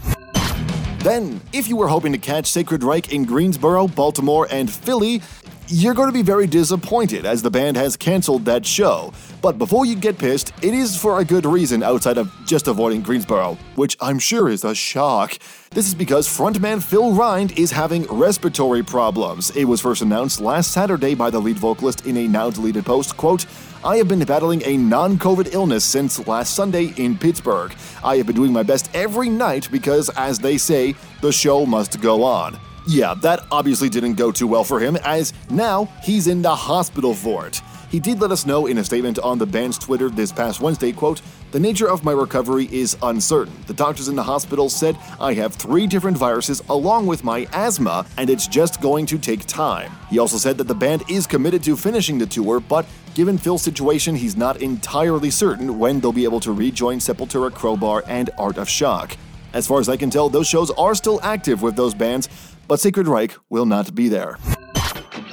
Then, 1.04 1.42
if 1.52 1.68
you 1.68 1.76
were 1.76 1.88
hoping 1.88 2.12
to 2.12 2.18
catch 2.18 2.46
Sacred 2.46 2.82
Reich 2.82 3.12
in 3.12 3.26
Greensboro, 3.26 3.88
Baltimore, 3.88 4.48
and 4.50 4.70
Philly, 4.72 5.20
you're 5.68 5.92
going 5.92 6.08
to 6.08 6.14
be 6.14 6.22
very 6.22 6.46
disappointed 6.46 7.26
as 7.26 7.42
the 7.42 7.50
band 7.50 7.76
has 7.76 7.94
canceled 7.94 8.46
that 8.46 8.64
show. 8.64 9.12
But 9.44 9.58
before 9.58 9.84
you 9.84 9.94
get 9.94 10.16
pissed, 10.16 10.54
it 10.62 10.72
is 10.72 10.96
for 10.96 11.20
a 11.20 11.24
good 11.24 11.44
reason 11.44 11.82
outside 11.82 12.16
of 12.16 12.32
just 12.46 12.66
avoiding 12.66 13.02
Greensboro, 13.02 13.58
which 13.74 13.94
I'm 14.00 14.18
sure 14.18 14.48
is 14.48 14.64
a 14.64 14.74
shock. 14.74 15.36
This 15.70 15.86
is 15.86 15.94
because 15.94 16.26
frontman 16.26 16.82
Phil 16.82 17.12
Rind 17.12 17.58
is 17.58 17.70
having 17.70 18.04
respiratory 18.04 18.82
problems. 18.82 19.54
It 19.54 19.66
was 19.66 19.82
first 19.82 20.00
announced 20.00 20.40
last 20.40 20.70
Saturday 20.70 21.14
by 21.14 21.28
the 21.28 21.40
lead 21.40 21.58
vocalist 21.58 22.06
in 22.06 22.16
a 22.16 22.26
now 22.26 22.48
deleted 22.48 22.86
post, 22.86 23.18
quote, 23.18 23.44
I 23.84 23.98
have 23.98 24.08
been 24.08 24.24
battling 24.24 24.62
a 24.64 24.78
non 24.78 25.18
COVID 25.18 25.52
illness 25.52 25.84
since 25.84 26.26
last 26.26 26.54
Sunday 26.54 26.94
in 26.96 27.18
Pittsburgh. 27.18 27.74
I 28.02 28.16
have 28.16 28.26
been 28.26 28.36
doing 28.36 28.50
my 28.50 28.62
best 28.62 28.88
every 28.94 29.28
night 29.28 29.68
because, 29.70 30.08
as 30.16 30.38
they 30.38 30.56
say, 30.56 30.94
the 31.20 31.30
show 31.30 31.66
must 31.66 32.00
go 32.00 32.22
on. 32.24 32.58
Yeah, 32.86 33.12
that 33.20 33.40
obviously 33.50 33.90
didn't 33.90 34.14
go 34.14 34.32
too 34.32 34.46
well 34.46 34.64
for 34.64 34.80
him, 34.80 34.96
as 35.04 35.34
now 35.50 35.84
he's 36.02 36.28
in 36.28 36.40
the 36.40 36.54
hospital 36.54 37.12
for 37.12 37.46
it. 37.46 37.60
He 37.94 38.00
did 38.00 38.20
let 38.20 38.32
us 38.32 38.44
know 38.44 38.66
in 38.66 38.78
a 38.78 38.84
statement 38.84 39.20
on 39.20 39.38
the 39.38 39.46
band's 39.46 39.78
Twitter 39.78 40.10
this 40.10 40.32
past 40.32 40.60
Wednesday, 40.60 40.90
quote, 40.90 41.22
The 41.52 41.60
nature 41.60 41.88
of 41.88 42.02
my 42.02 42.10
recovery 42.10 42.68
is 42.72 42.96
uncertain. 43.04 43.54
The 43.68 43.72
doctors 43.72 44.08
in 44.08 44.16
the 44.16 44.22
hospital 44.24 44.68
said 44.68 44.98
I 45.20 45.32
have 45.34 45.54
three 45.54 45.86
different 45.86 46.16
viruses 46.16 46.60
along 46.68 47.06
with 47.06 47.22
my 47.22 47.46
asthma, 47.52 48.04
and 48.18 48.28
it's 48.28 48.48
just 48.48 48.80
going 48.80 49.06
to 49.06 49.16
take 49.16 49.46
time. 49.46 49.92
He 50.10 50.18
also 50.18 50.38
said 50.38 50.58
that 50.58 50.66
the 50.66 50.74
band 50.74 51.04
is 51.08 51.28
committed 51.28 51.62
to 51.62 51.76
finishing 51.76 52.18
the 52.18 52.26
tour, 52.26 52.58
but 52.58 52.84
given 53.14 53.38
Phil's 53.38 53.62
situation, 53.62 54.16
he's 54.16 54.36
not 54.36 54.60
entirely 54.60 55.30
certain 55.30 55.78
when 55.78 56.00
they'll 56.00 56.10
be 56.10 56.24
able 56.24 56.40
to 56.40 56.50
rejoin 56.50 56.98
Sepultura, 56.98 57.54
Crowbar, 57.54 58.02
and 58.08 58.28
Art 58.38 58.58
of 58.58 58.68
Shock. 58.68 59.16
As 59.52 59.68
far 59.68 59.78
as 59.78 59.88
I 59.88 59.96
can 59.96 60.10
tell, 60.10 60.28
those 60.28 60.48
shows 60.48 60.72
are 60.72 60.96
still 60.96 61.20
active 61.22 61.62
with 61.62 61.76
those 61.76 61.94
bands, 61.94 62.28
but 62.66 62.80
Sacred 62.80 63.06
Reich 63.06 63.36
will 63.50 63.66
not 63.66 63.94
be 63.94 64.08
there. 64.08 64.36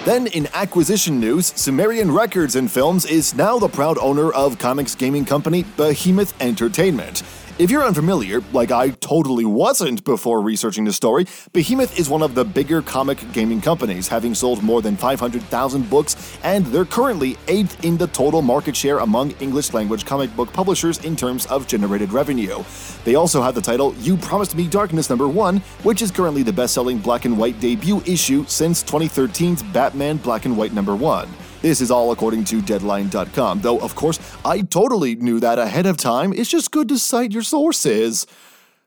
Then, 0.04 0.26
in 0.26 0.48
acquisition 0.56 1.20
news, 1.20 1.54
Sumerian 1.56 2.12
Records 2.12 2.56
and 2.56 2.72
Films 2.72 3.06
is 3.06 3.36
now 3.36 3.60
the 3.60 3.68
proud 3.68 4.00
owner 4.00 4.32
of 4.32 4.58
comics 4.58 4.96
gaming 4.96 5.26
company 5.26 5.62
Behemoth 5.78 6.34
Entertainment. 6.42 7.22
If 7.60 7.70
you're 7.70 7.84
unfamiliar, 7.84 8.42
like 8.54 8.72
I 8.72 8.90
totally 8.90 9.46
wasn't 9.46 10.04
before 10.04 10.42
researching 10.42 10.86
the 10.86 10.94
story, 10.94 11.26
Behemoth 11.54 12.00
is 12.00 12.10
one 12.10 12.22
of 12.22 12.34
the 12.34 12.46
bigger 12.46 12.82
comic 12.82 13.20
gaming 13.34 13.62
companies, 13.62 14.08
having 14.08 14.34
sold 14.34 14.64
more 14.64 14.82
than 14.82 14.96
500,000 14.96 15.90
books, 15.90 16.40
and 16.44 16.66
they're 16.68 16.86
currently 16.86 17.38
eighth 17.48 17.84
in 17.84 17.98
the 17.98 18.08
total 18.08 18.42
market 18.42 18.76
share 18.76 19.00
among 19.00 19.32
English 19.42 19.74
language 19.74 20.06
comic 20.06 20.36
book 20.36 20.52
publishers 20.54 21.04
in 21.04 21.16
terms 21.16 21.46
of 21.48 21.68
generated 21.68 22.14
revenue. 22.14 22.64
They 23.04 23.16
also 23.16 23.42
have 23.42 23.54
the 23.54 23.62
title 23.62 23.94
You 24.00 24.18
Promised 24.18 24.56
Me 24.56 24.68
Darkness 24.68 25.10
number 25.10 25.28
1, 25.28 25.58
which 25.84 26.02
is 26.02 26.10
currently 26.10 26.44
the 26.44 26.54
best 26.54 26.74
selling 26.74 27.00
black 27.00 27.26
and 27.26 27.38
white 27.38 27.60
debut 27.60 28.02
issue 28.06 28.46
since 28.48 28.84
2013's 28.84 29.62
Batman 29.62 30.18
Black 30.18 30.46
and 30.46 30.58
White 30.58 30.74
number 30.74 30.96
1. 30.96 31.28
This 31.62 31.80
is 31.80 31.92
all 31.92 32.12
according 32.12 32.46
to 32.46 32.62
Deadline.com, 32.62 33.62
though, 33.62 33.80
of 33.80 33.96
course, 33.96 34.20
I 34.44 34.62
totally 34.62 35.16
knew 35.16 35.40
that 35.40 35.60
ahead 35.60 35.86
of 35.86 35.96
time. 35.96 36.34
It's 36.34 36.50
just 36.50 36.72
good 36.72 36.90
to 36.90 36.98
cite 36.98 37.32
your 37.32 37.44
sources. 37.44 38.26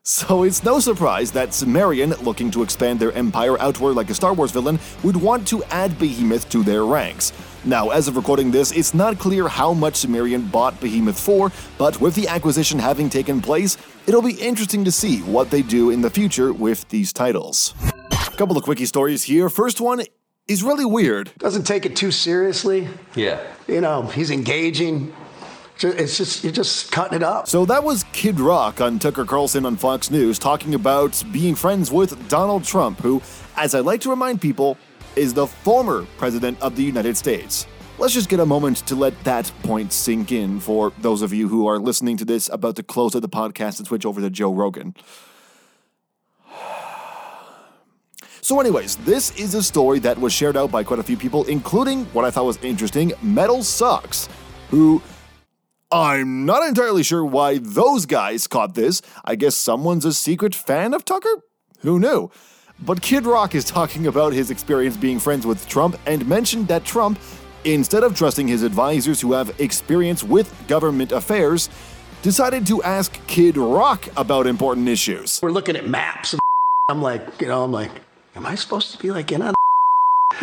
So 0.03 0.43
it's 0.43 0.63
no 0.63 0.79
surprise 0.79 1.31
that 1.31 1.53
Sumerian, 1.53 2.11
looking 2.21 2.51
to 2.51 2.61
expand 2.61 2.99
their 2.99 3.11
empire 3.13 3.59
outward 3.59 3.93
like 3.93 4.09
a 4.09 4.13
Star 4.13 4.33
Wars 4.33 4.51
villain, 4.51 4.77
would 5.03 5.15
want 5.15 5.47
to 5.47 5.63
add 5.65 5.97
Behemoth 5.97 6.47
to 6.49 6.63
their 6.63 6.85
ranks. 6.85 7.33
Now, 7.63 7.89
as 7.89 8.07
of 8.07 8.15
recording 8.15 8.51
this, 8.51 8.71
it's 8.71 8.93
not 8.93 9.17
clear 9.17 9.47
how 9.47 9.73
much 9.73 9.95
Sumerian 9.95 10.45
bought 10.47 10.79
Behemoth 10.79 11.19
for, 11.19 11.51
but 11.79 11.99
with 12.01 12.13
the 12.13 12.27
acquisition 12.27 12.77
having 12.77 13.09
taken 13.09 13.41
place, 13.41 13.77
it'll 14.05 14.21
be 14.21 14.33
interesting 14.33 14.85
to 14.85 14.91
see 14.91 15.21
what 15.21 15.49
they 15.49 15.63
do 15.63 15.89
in 15.89 16.01
the 16.01 16.09
future 16.09 16.53
with 16.53 16.87
these 16.89 17.11
titles. 17.11 17.73
Couple 18.37 18.57
of 18.57 18.63
quickie 18.63 18.85
stories 18.85 19.23
here. 19.23 19.49
First 19.49 19.79
one 19.79 20.01
is 20.47 20.63
really 20.63 20.85
weird. 20.85 21.31
Doesn't 21.37 21.63
take 21.63 21.85
it 21.85 21.95
too 21.95 22.11
seriously. 22.11 22.87
Yeah. 23.15 23.41
You 23.67 23.81
know, 23.81 24.03
he's 24.03 24.31
engaging. 24.31 25.13
It's 25.79 26.17
just 26.17 26.43
you're 26.43 26.53
just 26.53 26.91
cutting 26.91 27.17
it 27.17 27.23
up. 27.23 27.47
So 27.47 27.65
that 27.65 27.83
was 27.83 28.05
Kid 28.13 28.39
Rock 28.39 28.79
on 28.79 28.97
Tucker 28.97 29.25
Carlson 29.25 29.65
on 29.65 29.75
Fox 29.75 30.09
News 30.09 30.39
talking 30.39 30.73
about 30.73 31.21
being 31.31 31.53
friends 31.55 31.91
with 31.91 32.29
Donald 32.29 32.63
Trump, 32.63 32.99
who, 32.99 33.21
as 33.57 33.75
I 33.75 33.81
like 33.81 34.01
to 34.01 34.09
remind 34.09 34.39
people, 34.39 34.77
is 35.15 35.33
the 35.33 35.47
former 35.47 36.05
president 36.17 36.61
of 36.61 36.75
the 36.75 36.83
United 36.83 37.17
States. 37.17 37.67
Let's 37.97 38.13
just 38.13 38.29
get 38.29 38.39
a 38.39 38.45
moment 38.45 38.77
to 38.87 38.95
let 38.95 39.21
that 39.23 39.51
point 39.63 39.93
sink 39.93 40.31
in 40.31 40.59
for 40.59 40.91
those 40.99 41.21
of 41.21 41.33
you 41.33 41.47
who 41.47 41.67
are 41.67 41.79
listening 41.79 42.17
to 42.17 42.25
this 42.25 42.49
about 42.49 42.75
to 42.75 42.83
close 42.83 43.15
out 43.15 43.21
the 43.21 43.29
podcast 43.29 43.79
and 43.79 43.87
switch 43.87 44.05
over 44.05 44.21
to 44.21 44.29
Joe 44.29 44.53
Rogan. 44.53 44.95
So, 48.45 48.59
anyways, 48.59 48.97
this 48.97 49.35
is 49.39 49.55
a 49.55 49.63
story 49.63 49.97
that 50.01 50.19
was 50.19 50.31
shared 50.31 50.55
out 50.55 50.69
by 50.69 50.83
quite 50.83 50.99
a 50.99 51.03
few 51.03 51.17
people, 51.17 51.45
including 51.45 52.05
what 52.13 52.25
I 52.25 52.29
thought 52.29 52.45
was 52.45 52.63
interesting 52.63 53.11
Metal 53.23 53.63
Sucks, 53.63 54.29
who 54.69 55.01
I'm 55.91 56.45
not 56.45 56.63
entirely 56.67 57.01
sure 57.01 57.25
why 57.25 57.57
those 57.57 58.05
guys 58.05 58.45
caught 58.45 58.75
this. 58.75 59.01
I 59.23 59.33
guess 59.33 59.55
someone's 59.55 60.05
a 60.05 60.13
secret 60.13 60.53
fan 60.53 60.93
of 60.93 61.03
Tucker? 61.05 61.41
Who 61.79 61.97
knew? 61.97 62.29
But 62.79 63.01
Kid 63.01 63.25
Rock 63.25 63.55
is 63.55 63.65
talking 63.65 64.05
about 64.05 64.31
his 64.31 64.51
experience 64.51 64.95
being 64.95 65.17
friends 65.17 65.47
with 65.47 65.67
Trump 65.67 65.97
and 66.05 66.29
mentioned 66.29 66.67
that 66.67 66.85
Trump, 66.85 67.17
instead 67.63 68.03
of 68.03 68.15
trusting 68.15 68.47
his 68.47 68.61
advisors 68.61 69.19
who 69.19 69.33
have 69.33 69.59
experience 69.59 70.23
with 70.23 70.53
government 70.67 71.11
affairs, 71.11 71.67
decided 72.21 72.67
to 72.67 72.83
ask 72.83 73.19
Kid 73.25 73.57
Rock 73.57 74.07
about 74.15 74.45
important 74.45 74.87
issues. 74.87 75.39
We're 75.41 75.49
looking 75.49 75.75
at 75.75 75.89
maps. 75.89 76.35
I'm 76.89 77.01
like, 77.01 77.41
you 77.41 77.47
know, 77.47 77.63
I'm 77.63 77.71
like, 77.71 78.04
am 78.35 78.45
I 78.45 78.55
supposed 78.55 78.91
to 78.91 78.97
be 78.97 79.11
like 79.11 79.31
in 79.31 79.41
on? 79.41 79.53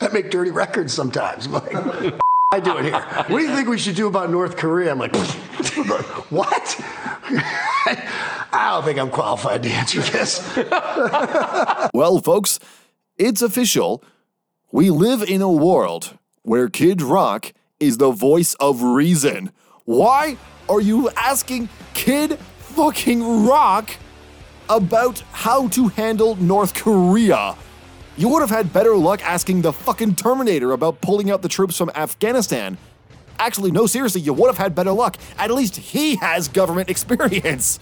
I 0.00 0.08
make 0.12 0.30
dirty 0.30 0.50
records 0.50 0.92
sometimes. 0.92 1.46
I'm 1.46 1.52
like, 1.52 1.74
I 2.52 2.60
do 2.60 2.76
it 2.78 2.84
here. 2.84 3.00
What 3.00 3.38
do 3.38 3.40
you 3.40 3.54
think 3.54 3.68
we 3.68 3.78
should 3.78 3.96
do 3.96 4.06
about 4.06 4.30
North 4.30 4.56
Korea? 4.56 4.90
I'm 4.92 4.98
like, 4.98 5.14
what? 6.30 6.76
I 8.52 8.70
don't 8.70 8.84
think 8.84 8.98
I'm 8.98 9.10
qualified 9.10 9.62
to 9.64 9.70
answer 9.70 10.00
this. 10.00 10.40
Well, 11.92 12.18
folks, 12.18 12.58
it's 13.18 13.42
official. 13.42 14.02
We 14.72 14.90
live 14.90 15.22
in 15.22 15.42
a 15.42 15.50
world 15.50 16.18
where 16.42 16.68
Kid 16.68 17.00
Rock 17.02 17.52
is 17.80 17.98
the 17.98 18.10
voice 18.10 18.54
of 18.54 18.82
reason. 18.82 19.50
Why 19.84 20.36
are 20.68 20.80
you 20.80 21.10
asking 21.10 21.68
Kid 21.94 22.38
fucking 22.58 23.46
Rock 23.46 23.90
about 24.68 25.20
how 25.32 25.68
to 25.68 25.88
handle 25.88 26.36
North 26.36 26.74
Korea? 26.74 27.56
You 28.16 28.28
would 28.28 28.40
have 28.40 28.50
had 28.50 28.72
better 28.72 28.94
luck 28.94 29.24
asking 29.24 29.62
the 29.62 29.72
fucking 29.72 30.14
Terminator 30.14 30.72
about 30.72 31.00
pulling 31.00 31.30
out 31.30 31.42
the 31.42 31.48
troops 31.48 31.76
from 31.76 31.90
Afghanistan. 31.94 32.78
Actually, 33.38 33.72
no, 33.72 33.86
seriously, 33.86 34.20
you 34.20 34.32
would 34.32 34.46
have 34.46 34.58
had 34.58 34.74
better 34.74 34.92
luck. 34.92 35.16
At 35.38 35.50
least 35.50 35.76
he 35.76 36.16
has 36.16 36.48
government 36.48 36.88
experience. 36.88 37.80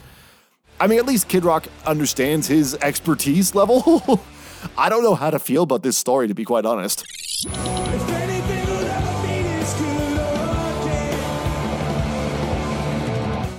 I 0.80 0.87
mean, 0.87 0.99
at 0.99 1.07
least 1.07 1.28
Kid 1.28 1.45
Rock 1.45 1.68
understands 1.87 2.47
his 2.49 2.74
expertise 2.76 3.55
level. 3.55 4.20
I 4.78 4.89
don't 4.89 5.03
know 5.03 5.14
how 5.14 5.30
to 5.30 5.39
feel 5.39 5.62
about 5.64 5.83
this 5.83 5.99
story, 5.99 6.28
to 6.28 6.35
be 6.35 6.45
quite 6.45 6.64
honest. 6.64 7.05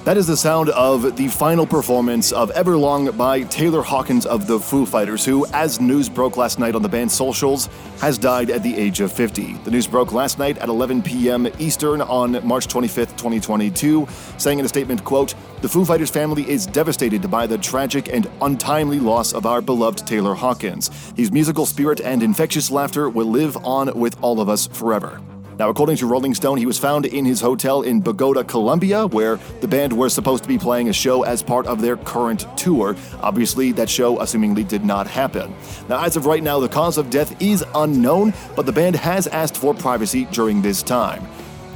That 0.06 0.18
is 0.18 0.28
the 0.28 0.36
sound 0.36 0.68
of 0.72 1.16
the 1.16 1.30
final 1.30 1.66
performance 1.66 2.34
of 2.34 2.52
Everlong 2.56 3.16
by 3.18 3.44
Taylor 3.44 3.82
Hawkins 3.82 4.26
of 4.26 4.48
the 4.48 4.60
Foo 4.60 4.86
Fighters, 4.86 5.24
who, 5.24 5.46
as 5.54 5.80
news 5.80 6.10
broke 6.10 6.36
last 6.36 6.60
night 6.60 6.76
on 6.76 6.82
the 6.82 6.90
band's 6.90 7.14
socials, 7.14 7.70
has 8.02 8.18
died 8.18 8.50
at 8.50 8.64
the 8.64 8.76
age 8.76 9.00
of 9.00 9.14
50. 9.14 9.54
The 9.64 9.72
news 9.72 9.88
broke 9.88 10.12
last 10.12 10.40
night 10.40 10.58
at 10.58 10.68
11 10.68 11.04
p.m. 11.04 11.48
Eastern 11.58 12.02
on 12.02 12.46
March 12.46 12.68
25th, 12.68 13.12
2022, 13.12 14.06
saying 14.38 14.60
in 14.60 14.66
a 14.66 14.68
statement, 14.68 15.06
quote, 15.06 15.36
The 15.62 15.70
Foo 15.70 15.86
Fighters 15.86 16.10
family 16.10 16.50
is 16.50 16.66
devastated 16.66 17.32
by 17.32 17.48
the 17.48 17.58
tragic 17.58 18.10
and 18.10 18.30
untimely 18.42 19.00
loss 19.00 19.32
of 19.32 19.46
our 19.46 19.62
beloved 19.62 20.06
Taylor 20.06 20.34
Hawkins. 20.34 21.14
His 21.16 21.32
musical 21.32 21.66
spirit 21.66 22.02
and 22.02 22.22
infectious 22.22 22.70
laughter 22.70 23.10
will 23.10 23.28
live 23.28 23.56
on 23.66 23.98
with 23.98 24.22
all 24.22 24.42
of 24.42 24.50
us 24.50 24.68
forever. 24.68 25.22
Now, 25.60 25.70
according 25.70 25.98
to 25.98 26.08
Rolling 26.08 26.34
Stone, 26.34 26.58
he 26.58 26.66
was 26.66 26.80
found 26.80 27.06
in 27.06 27.26
his 27.26 27.40
hotel 27.40 27.84
in 27.84 28.02
Bogota, 28.02 28.44
Colombia, 28.44 29.06
where 29.06 29.36
the 29.62 29.68
band 29.68 29.94
was 29.94 30.12
supposed 30.12 30.42
to 30.44 30.50
be 30.50 30.58
playing 30.58 30.90
a 30.90 30.94
show 30.94 31.24
as 31.24 31.44
part 31.44 31.68
of 31.68 31.80
their 31.80 31.96
current 31.96 32.48
tour. 32.58 32.96
Obviously, 33.22 33.72
that 33.74 33.88
show 33.88 34.18
assumingly 34.18 34.68
did 34.68 34.84
not 34.84 35.06
happen. 35.06 35.54
Now, 35.88 36.04
as 36.04 36.16
of 36.16 36.26
right 36.26 36.42
now, 36.42 36.60
the 36.60 36.70
cause 36.70 36.98
of 36.98 37.12
death 37.12 37.40
is 37.40 37.64
unknown, 37.76 38.34
but 38.56 38.66
the 38.66 38.72
band 38.72 38.96
has 38.96 39.28
asked 39.28 39.56
for 39.56 39.76
privacy 39.76 40.26
during 40.32 40.64
this 40.64 40.82
time. 40.82 41.24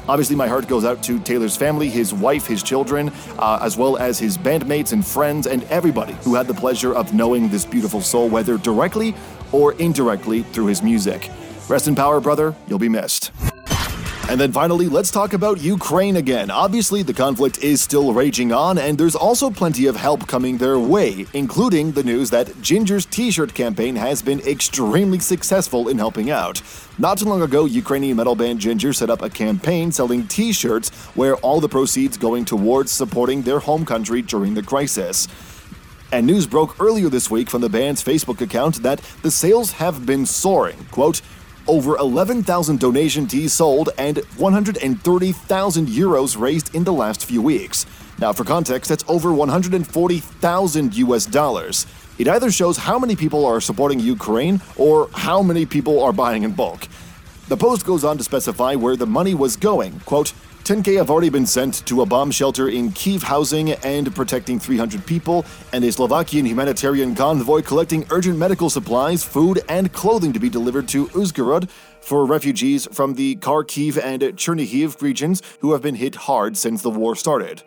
Obviously, 0.10 0.36
my 0.36 0.48
heart 0.48 0.68
goes 0.68 0.84
out 0.84 1.04
to 1.04 1.20
Taylor's 1.20 1.56
family, 1.56 1.88
his 1.88 2.14
wife, 2.14 2.48
his 2.48 2.64
children, 2.64 3.12
uh, 3.38 3.60
as 3.62 3.78
well 3.78 3.98
as 3.98 4.18
his 4.18 4.40
bandmates 4.40 4.92
and 4.92 5.06
friends, 5.06 5.46
and 5.46 5.64
everybody 5.66 6.14
who 6.24 6.34
had 6.34 6.48
the 6.48 6.54
pleasure 6.54 6.96
of 6.96 7.14
knowing 7.14 7.50
this 7.50 7.66
beautiful 7.66 8.02
soul, 8.02 8.28
whether 8.28 8.58
directly 8.58 9.14
or 9.52 9.74
indirectly 9.74 10.42
through 10.44 10.66
his 10.66 10.82
music. 10.82 11.30
Rest 11.68 11.88
in 11.88 11.96
power, 11.96 12.22
brother. 12.22 12.56
You'll 12.68 12.80
be 12.80 12.88
missed. 12.88 13.32
And 14.30 14.40
then 14.40 14.52
finally, 14.52 14.88
let's 14.88 15.10
talk 15.10 15.32
about 15.34 15.62
Ukraine 15.62 16.18
again. 16.18 16.52
Obviously, 16.52 17.02
the 17.02 17.14
conflict 17.14 17.64
is 17.64 17.82
still 17.82 18.14
raging 18.14 18.52
on, 18.52 18.78
and 18.78 18.98
there's 18.98 19.16
also 19.16 19.50
plenty 19.50 19.86
of 19.86 19.96
help 19.96 20.28
coming 20.28 20.58
their 20.58 20.80
way, 20.80 21.26
including 21.34 21.94
the 21.94 22.04
news 22.04 22.30
that 22.30 22.48
Jinjer's 22.62 23.06
t 23.06 23.32
shirt 23.32 23.54
campaign 23.54 23.96
has 23.96 24.22
been 24.22 24.42
extremely 24.42 25.20
successful 25.20 25.88
in 25.88 25.98
helping 25.98 26.30
out. 26.30 26.62
Not 26.98 27.20
too 27.20 27.26
long 27.26 27.42
ago, 27.42 27.66
Ukrainian 27.66 28.18
metal 28.18 28.36
band 28.36 28.60
Jinjer 28.60 28.94
set 28.94 29.10
up 29.10 29.22
a 29.22 29.30
campaign 29.30 29.94
selling 29.94 30.28
t 30.28 30.52
shirts 30.52 30.90
where 31.16 31.36
all 31.38 31.62
the 31.62 31.70
proceeds 31.70 32.18
going 32.18 32.44
towards 32.44 32.92
supporting 32.92 33.42
their 33.42 33.60
home 33.60 33.86
country 33.86 34.22
during 34.22 34.54
the 34.54 34.64
crisis. 34.64 35.28
And 36.12 36.26
news 36.26 36.48
broke 36.48 36.80
earlier 36.82 37.10
this 37.10 37.30
week 37.30 37.50
from 37.50 37.62
the 37.62 37.70
band's 37.70 38.02
Facebook 38.02 38.40
account 38.40 38.82
that 38.84 39.02
the 39.24 39.32
sales 39.32 39.74
have 39.74 40.06
been 40.06 40.26
soaring. 40.26 40.78
Quote, 40.92 41.22
over 41.68 41.98
11,000 41.98 42.80
donation 42.80 43.28
tees 43.28 43.54
sold 43.54 43.90
and 43.98 44.18
130,000 44.38 45.88
euros 45.88 46.40
raised 46.40 46.74
in 46.74 46.84
the 46.84 46.94
last 46.94 47.26
few 47.26 47.42
weeks. 47.42 47.86
Now, 48.20 48.34
for 48.34 48.44
context, 48.44 48.90
that's 48.90 49.04
over 49.08 49.34
140,000 49.34 50.98
US 50.98 51.26
dollars. 51.26 51.86
It 52.18 52.28
either 52.28 52.52
shows 52.52 52.78
how 52.78 52.98
many 52.98 53.16
people 53.16 53.46
are 53.46 53.62
supporting 53.62 54.00
Ukraine 54.00 54.60
or 54.76 55.10
how 55.14 55.44
many 55.44 55.66
people 55.66 56.02
are 56.02 56.14
buying 56.14 56.44
in 56.44 56.54
bulk. 56.54 56.88
The 57.48 57.58
post 57.58 57.86
goes 57.86 58.04
on 58.04 58.18
to 58.18 58.24
specify 58.24 58.76
where 58.76 58.96
the 58.96 59.06
money 59.06 59.34
was 59.34 59.56
going. 59.56 60.00
Quote, 60.02 60.34
10K 60.68 60.98
have 60.98 61.10
already 61.10 61.30
been 61.30 61.46
sent 61.46 61.86
to 61.86 62.02
a 62.02 62.06
bomb 62.06 62.30
shelter 62.30 62.68
in 62.68 62.92
Kiev 62.92 63.24
housing 63.24 63.72
and 63.86 64.14
protecting 64.14 64.60
300 64.60 65.06
people, 65.06 65.46
and 65.72 65.82
a 65.86 65.90
Slovakian 65.90 66.46
humanitarian 66.46 67.16
convoy 67.16 67.62
collecting 67.62 68.06
urgent 68.10 68.38
medical 68.38 68.70
supplies, 68.70 69.24
food, 69.24 69.64
and 69.70 69.94
clothing 69.94 70.34
to 70.34 70.42
be 70.42 70.50
delivered 70.50 70.90
to 70.90 71.08
Uzhgorod 71.08 71.70
for 72.02 72.26
refugees 72.26 72.86
from 72.92 73.14
the 73.14 73.38
Kharkiv 73.38 73.98
and 73.98 74.22
Chernihiv 74.22 75.02
regions 75.02 75.42
who 75.62 75.72
have 75.72 75.82
been 75.82 75.96
hit 75.96 76.16
hard 76.16 76.58
since 76.58 76.82
the 76.82 76.90
war 76.90 77.16
started. 77.16 77.64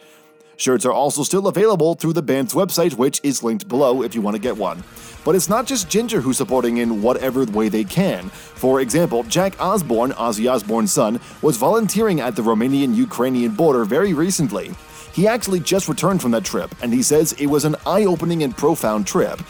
Shirts 0.59 0.85
are 0.85 0.93
also 0.93 1.23
still 1.23 1.49
available 1.49 1.95
through 1.95 2.13
the 2.13 2.21
band's 2.21 2.53
website, 2.53 2.99
which 2.99 3.19
is 3.23 3.43
linked 3.43 3.67
below 3.67 4.03
if 4.03 4.15
you 4.15 4.21
want 4.21 4.35
to 4.35 4.43
get 4.43 4.59
one. 4.59 4.85
But 5.25 5.35
it's 5.35 5.49
not 5.49 5.67
just 5.67 5.89
Jinjer 5.89 6.23
who's 6.23 6.37
supporting 6.39 6.79
in 6.79 7.03
whatever 7.03 7.45
way 7.45 7.69
they 7.69 7.85
can. 7.85 8.29
For 8.31 8.81
example, 8.81 9.23
Jack 9.25 9.61
Osbourne, 9.61 10.13
Ozzy 10.13 10.51
Osbourne's 10.51 10.93
son, 10.93 11.21
was 11.43 11.57
volunteering 11.57 12.21
at 12.21 12.37
the 12.37 12.43
Romanian 12.43 12.95
Ukrainian 12.95 13.55
border 13.55 13.85
very 13.85 14.15
recently. 14.15 14.71
He 15.13 15.27
actually 15.27 15.61
just 15.61 15.89
returned 15.89 16.23
from 16.23 16.31
that 16.31 16.45
trip, 16.45 16.75
and 16.83 16.93
he 16.93 17.03
says 17.03 17.33
it 17.33 17.47
was 17.47 17.65
an 17.65 17.77
eye 17.87 18.05
opening 18.05 18.43
and 18.43 18.57
profound 18.57 19.07
trip. 19.07 19.41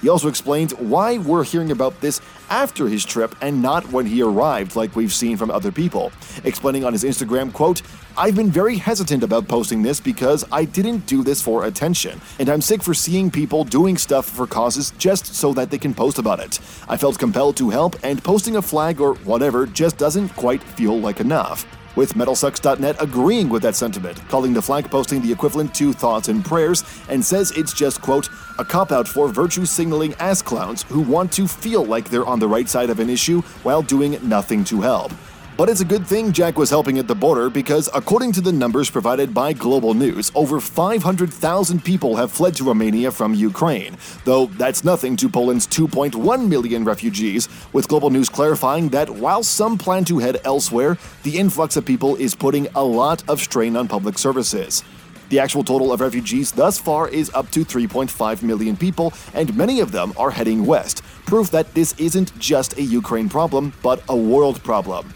He 0.00 0.08
also 0.08 0.28
explains 0.28 0.74
why 0.74 1.18
we're 1.18 1.44
hearing 1.44 1.72
about 1.72 2.00
this 2.00 2.20
after 2.50 2.86
his 2.86 3.04
trip 3.04 3.34
and 3.40 3.60
not 3.60 3.90
when 3.90 4.06
he 4.06 4.22
arrived, 4.22 4.76
like 4.76 4.94
we've 4.94 5.12
seen 5.12 5.36
from 5.36 5.50
other 5.50 5.72
people. 5.72 6.12
Explaining 6.44 6.84
on 6.84 6.92
his 6.92 7.02
Instagram, 7.02 7.52
quote, 7.52 7.82
I've 8.18 8.34
been 8.34 8.50
very 8.50 8.76
hesitant 8.76 9.22
about 9.22 9.46
posting 9.46 9.80
this 9.80 10.00
because 10.00 10.44
I 10.50 10.64
didn't 10.64 11.06
do 11.06 11.22
this 11.22 11.40
for 11.40 11.66
attention, 11.66 12.20
and 12.40 12.48
I'm 12.48 12.60
sick 12.60 12.82
for 12.82 12.92
seeing 12.92 13.30
people 13.30 13.62
doing 13.62 13.96
stuff 13.96 14.26
for 14.26 14.44
causes 14.44 14.90
just 14.98 15.36
so 15.36 15.52
that 15.52 15.70
they 15.70 15.78
can 15.78 15.94
post 15.94 16.18
about 16.18 16.40
it. 16.40 16.58
I 16.88 16.96
felt 16.96 17.16
compelled 17.16 17.56
to 17.58 17.70
help, 17.70 17.94
and 18.02 18.20
posting 18.24 18.56
a 18.56 18.62
flag 18.62 19.00
or 19.00 19.14
whatever 19.18 19.66
just 19.66 19.98
doesn't 19.98 20.30
quite 20.30 20.60
feel 20.60 20.98
like 20.98 21.20
enough 21.20 21.64
with 21.94 22.14
MetalSucks.net 22.14 23.00
agreeing 23.00 23.48
with 23.48 23.62
that 23.62 23.76
sentiment, 23.76 24.20
calling 24.28 24.52
the 24.52 24.62
flag 24.62 24.90
posting 24.90 25.22
the 25.22 25.30
equivalent 25.30 25.72
to 25.76 25.92
thoughts 25.92 26.26
and 26.26 26.44
prayers, 26.44 26.82
and 27.08 27.24
says 27.24 27.52
it's 27.52 27.72
just, 27.72 28.02
quote, 28.02 28.28
a 28.58 28.64
cop 28.64 28.90
out 28.90 29.06
for 29.06 29.28
virtue 29.28 29.64
signaling 29.64 30.14
ass 30.14 30.42
clowns 30.42 30.82
who 30.82 31.02
want 31.02 31.30
to 31.30 31.46
feel 31.46 31.84
like 31.84 32.10
they're 32.10 32.26
on 32.26 32.40
the 32.40 32.48
right 32.48 32.68
side 32.68 32.90
of 32.90 32.98
an 32.98 33.08
issue 33.08 33.42
while 33.62 33.80
doing 33.80 34.18
nothing 34.28 34.64
to 34.64 34.80
help. 34.80 35.12
But 35.58 35.68
it's 35.68 35.80
a 35.80 35.84
good 35.84 36.06
thing 36.06 36.30
Jack 36.30 36.56
was 36.56 36.70
helping 36.70 37.00
at 37.00 37.08
the 37.08 37.16
border 37.16 37.50
because, 37.50 37.90
according 37.92 38.30
to 38.34 38.40
the 38.40 38.52
numbers 38.52 38.88
provided 38.88 39.34
by 39.34 39.52
Global 39.52 39.92
News, 39.92 40.30
over 40.36 40.60
500,000 40.60 41.84
people 41.84 42.14
have 42.14 42.30
fled 42.30 42.54
to 42.54 42.64
Romania 42.64 43.10
from 43.10 43.34
Ukraine, 43.34 43.96
though 44.24 44.46
that's 44.46 44.84
nothing 44.84 45.16
to 45.16 45.28
Poland's 45.28 45.66
2.1 45.66 46.46
million 46.46 46.84
refugees, 46.84 47.48
with 47.72 47.88
Global 47.88 48.08
News 48.08 48.28
clarifying 48.28 48.90
that 48.90 49.10
while 49.10 49.42
some 49.42 49.76
plan 49.76 50.04
to 50.04 50.18
head 50.18 50.40
elsewhere, 50.44 50.96
the 51.24 51.36
influx 51.36 51.76
of 51.76 51.84
people 51.84 52.14
is 52.14 52.36
putting 52.36 52.68
a 52.76 52.84
lot 52.84 53.28
of 53.28 53.40
strain 53.40 53.74
on 53.74 53.88
public 53.88 54.16
services. 54.16 54.84
The 55.30 55.40
actual 55.40 55.64
total 55.64 55.92
of 55.92 56.00
refugees 56.00 56.52
thus 56.52 56.78
far 56.78 57.08
is 57.08 57.32
up 57.34 57.50
to 57.50 57.64
3.5 57.64 58.44
million 58.44 58.76
people, 58.76 59.12
and 59.34 59.56
many 59.56 59.80
of 59.80 59.90
them 59.90 60.12
are 60.16 60.30
heading 60.30 60.64
west, 60.66 61.02
proof 61.26 61.50
that 61.50 61.74
this 61.74 61.98
isn't 61.98 62.38
just 62.38 62.78
a 62.78 62.82
Ukraine 62.82 63.28
problem, 63.28 63.72
but 63.82 64.04
a 64.08 64.16
world 64.16 64.62
problem. 64.62 65.12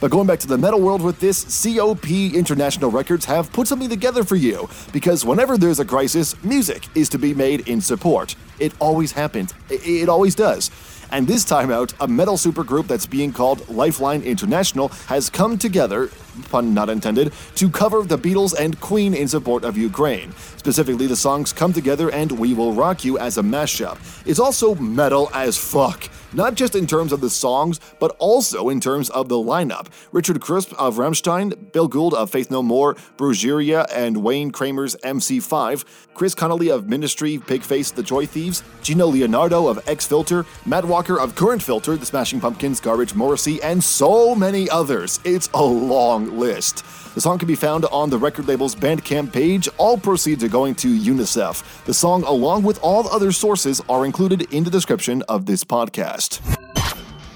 But 0.00 0.12
going 0.12 0.28
back 0.28 0.38
to 0.40 0.46
the 0.46 0.58
metal 0.58 0.80
world 0.80 1.02
with 1.02 1.18
this, 1.18 1.64
COP 1.64 2.08
International 2.08 2.90
Records 2.90 3.24
have 3.24 3.52
put 3.52 3.66
something 3.66 3.88
together 3.88 4.22
for 4.22 4.36
you 4.36 4.68
because 4.92 5.24
whenever 5.24 5.58
there's 5.58 5.80
a 5.80 5.84
crisis, 5.84 6.40
music 6.44 6.86
is 6.94 7.08
to 7.08 7.18
be 7.18 7.34
made 7.34 7.68
in 7.68 7.80
support. 7.80 8.36
It 8.60 8.72
always 8.78 9.10
happens. 9.10 9.54
It 9.68 10.08
always 10.08 10.36
does. 10.36 10.70
And 11.10 11.26
this 11.26 11.44
time 11.44 11.72
out, 11.72 11.94
a 12.00 12.06
metal 12.06 12.36
supergroup 12.36 12.86
that's 12.86 13.06
being 13.06 13.32
called 13.32 13.68
Lifeline 13.68 14.22
International 14.22 14.88
has 15.06 15.30
come 15.30 15.58
together 15.58 16.10
pun 16.50 16.74
not 16.74 16.88
intended, 16.88 17.32
to 17.56 17.70
cover 17.70 18.02
the 18.02 18.18
Beatles 18.18 18.54
and 18.58 18.80
Queen 18.80 19.14
in 19.14 19.28
support 19.28 19.64
of 19.64 19.76
Ukraine. 19.76 20.32
Specifically, 20.56 21.06
the 21.06 21.16
songs 21.16 21.52
Come 21.52 21.72
Together 21.72 22.10
and 22.10 22.32
We 22.32 22.54
Will 22.54 22.72
Rock 22.72 23.04
You 23.04 23.18
as 23.18 23.38
a 23.38 23.42
mashup. 23.42 23.98
It's 24.26 24.40
also 24.40 24.74
metal 24.74 25.30
as 25.34 25.56
fuck. 25.56 26.08
Not 26.32 26.56
just 26.56 26.74
in 26.74 26.86
terms 26.86 27.12
of 27.12 27.22
the 27.22 27.30
songs, 27.30 27.80
but 27.98 28.14
also 28.18 28.68
in 28.68 28.80
terms 28.80 29.08
of 29.10 29.30
the 29.30 29.36
lineup. 29.36 29.86
Richard 30.12 30.40
Kruspe 30.40 30.74
of 30.74 30.96
Rammstein, 30.96 31.72
Bill 31.72 31.88
Gould 31.88 32.12
of 32.12 32.28
Faith 32.28 32.50
No 32.50 32.62
More, 32.62 32.96
Brujeria 33.16 33.86
and 33.90 34.18
Wayne 34.18 34.50
Kramer's 34.50 34.94
MC5, 34.96 35.84
Chris 36.12 36.34
Connelly 36.34 36.68
of 36.68 36.86
Ministry, 36.86 37.38
Pigface, 37.38 37.94
The 37.94 38.02
Joy 38.02 38.26
Thieves, 38.26 38.62
Geno 38.82 39.10
Lenardo 39.10 39.70
of 39.70 39.80
X 39.88 40.06
Filter, 40.06 40.44
Matt 40.66 40.84
Walker 40.84 41.18
of 41.18 41.34
Current 41.34 41.62
Filter, 41.62 41.96
The 41.96 42.04
Smashing 42.04 42.40
Pumpkins, 42.40 42.78
Garbage 42.78 43.14
Morrissey, 43.14 43.62
and 43.62 43.82
so 43.82 44.34
many 44.34 44.68
others. 44.68 45.20
It's 45.24 45.48
a 45.54 45.64
long 45.64 46.27
list. 46.28 46.84
The 47.14 47.20
song 47.20 47.38
can 47.38 47.48
be 47.48 47.54
found 47.54 47.84
on 47.86 48.10
the 48.10 48.18
record 48.18 48.46
label's 48.46 48.74
Bandcamp 48.74 49.32
page. 49.32 49.68
All 49.78 49.98
proceeds 49.98 50.44
are 50.44 50.48
going 50.48 50.74
to 50.76 50.88
UNICEF. 50.88 51.84
The 51.84 51.94
song, 51.94 52.22
along 52.24 52.62
with 52.62 52.78
all 52.82 53.08
other 53.08 53.32
sources, 53.32 53.80
are 53.88 54.04
included 54.04 54.52
in 54.52 54.64
the 54.64 54.70
description 54.70 55.22
of 55.28 55.46
this 55.46 55.64
podcast. 55.64 56.40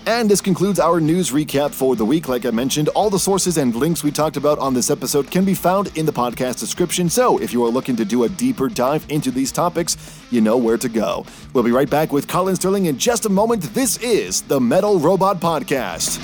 And 0.05 0.29
this 0.29 0.41
concludes 0.41 0.81
our 0.81 1.01
news 1.01 1.31
recap 1.31 1.71
for 1.71 1.95
the 1.95 2.05
week. 2.05 2.29
Like 2.29 2.45
I 2.45 2.51
mentioned, 2.51 2.89
all 2.89 3.09
the 3.09 3.21
sources 3.21 3.57
and 3.57 3.73
links 3.73 4.03
we 4.03 4.11
talked 4.11 4.37
about 4.37 4.59
on 4.59 4.75
this 4.75 4.91
episode 4.91 5.31
can 5.31 5.45
be 5.45 5.55
found 5.55 5.97
in 5.97 6.07
the 6.07 6.13
podcast 6.13 6.59
description. 6.59 7.09
So 7.09 7.39
if 7.39 7.53
you 7.53 7.65
are 7.65 7.69
looking 7.71 7.95
to 7.97 8.05
do 8.05 8.25
a 8.25 8.29
deeper 8.29 8.69
dive 8.69 9.07
into 9.09 9.31
these 9.31 9.53
topics, 9.53 9.97
you 10.33 10.41
know 10.41 10.57
where 10.57 10.77
to 10.77 10.89
go. 10.89 11.25
We'll 11.53 11.63
be 11.63 11.71
right 11.71 11.89
back 11.89 12.13
with 12.13 12.27
Colin 12.27 12.57
Sterling 12.57 12.87
in 12.87 12.99
just 12.99 13.27
a 13.27 13.29
moment. 13.29 13.63
This 13.75 13.97
is 13.99 14.43
the 14.43 14.61
Metal 14.61 14.99
Robot 14.99 15.39
Podcast. 15.39 16.19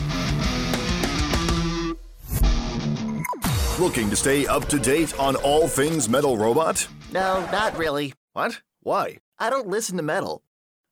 Looking 3.78 4.10
to 4.10 4.16
stay 4.16 4.44
up 4.44 4.64
to 4.70 4.78
date 4.80 5.16
on 5.20 5.36
all 5.36 5.68
things 5.68 6.08
Metal 6.08 6.36
Robot? 6.36 6.88
No, 7.12 7.48
not 7.52 7.78
really. 7.78 8.12
What? 8.32 8.60
Why? 8.82 9.18
I 9.38 9.50
don't 9.50 9.68
listen 9.68 9.96
to 9.98 10.02
metal. 10.02 10.42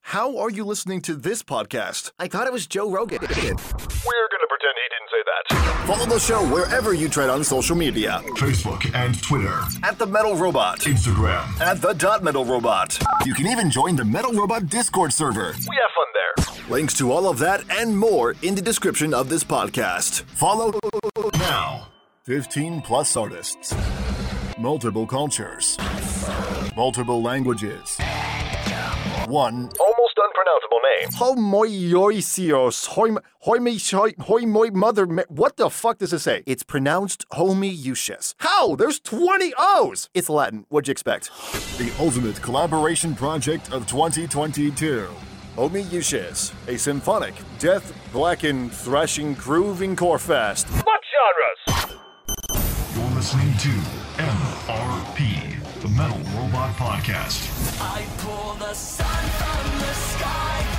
How 0.02 0.38
are 0.38 0.50
you 0.50 0.64
listening 0.64 1.00
to 1.02 1.16
this 1.16 1.42
podcast? 1.42 2.12
I 2.20 2.28
thought 2.28 2.46
it 2.46 2.52
was 2.52 2.68
Joe 2.68 2.88
Rogan. 2.88 3.18
We're 3.22 3.26
gonna 3.26 4.46
pretend 4.46 4.76
he 4.76 4.88
didn't 4.94 5.10
say 5.10 5.22
that. 5.26 5.84
Follow 5.88 6.06
the 6.06 6.20
show 6.20 6.46
wherever 6.54 6.94
you 6.94 7.08
tread 7.08 7.28
on 7.28 7.42
social 7.42 7.74
media. 7.74 8.20
Facebook 8.36 8.88
and 8.94 9.20
Twitter. 9.20 9.58
At 9.82 9.98
The 9.98 10.06
Metal 10.06 10.36
Robot. 10.36 10.78
Instagram. 10.82 11.60
At 11.60 11.82
The 11.82 11.92
Dot 11.94 12.22
Metal 12.22 12.44
Robot. 12.44 12.96
You 13.24 13.34
can 13.34 13.48
even 13.48 13.68
join 13.68 13.96
the 13.96 14.04
Metal 14.04 14.32
Robot 14.32 14.68
Discord 14.68 15.12
server. 15.12 15.56
We 15.68 15.76
have 15.76 15.90
fun 15.96 16.06
there. 16.14 16.70
Links 16.70 16.94
to 16.98 17.10
all 17.10 17.28
of 17.28 17.40
that 17.40 17.64
and 17.68 17.98
more 17.98 18.36
in 18.42 18.54
the 18.54 18.62
description 18.62 19.12
of 19.12 19.28
this 19.28 19.42
podcast. 19.42 20.22
Follow 20.22 20.78
now. 21.34 21.88
15 22.26 22.80
plus 22.80 23.16
artists. 23.16 23.72
Multiple 24.58 25.06
cultures. 25.06 25.78
Multiple 26.74 27.22
languages. 27.22 27.96
One 29.28 29.70
almost 29.78 30.18
unpronounceable 30.18 30.80
name. 30.82 31.08
Homoioisios. 31.10 32.88
Hoim, 32.88 33.18
hoimi, 33.46 34.16
hoimoi 34.16 34.72
mother. 34.72 35.06
What 35.28 35.56
the 35.56 35.70
fuck 35.70 35.98
does 35.98 36.12
it 36.12 36.18
say? 36.18 36.42
It's 36.46 36.64
pronounced 36.64 37.28
homoiousios. 37.28 38.34
How? 38.38 38.74
There's 38.74 38.98
20 38.98 39.52
O's! 39.56 40.10
It's 40.12 40.28
Latin. 40.28 40.66
What'd 40.68 40.88
you 40.88 40.92
expect? 40.92 41.30
The 41.78 41.94
ultimate 42.00 42.42
collaboration 42.42 43.14
project 43.14 43.72
of 43.72 43.86
2022. 43.86 45.06
Homoiousios. 45.54 46.52
A 46.66 46.76
symphonic, 46.76 47.34
death, 47.60 47.92
blackened, 48.10 48.72
thrashing, 48.72 49.34
grooving 49.34 49.94
core 49.94 50.18
fest. 50.18 50.66
What 50.66 51.00
genres? 51.14 51.76
Listening 53.26 53.56
to 53.58 53.70
MRP, 54.22 55.80
the 55.82 55.88
Metal 55.88 56.16
Robot 56.38 56.76
Podcast. 56.76 57.42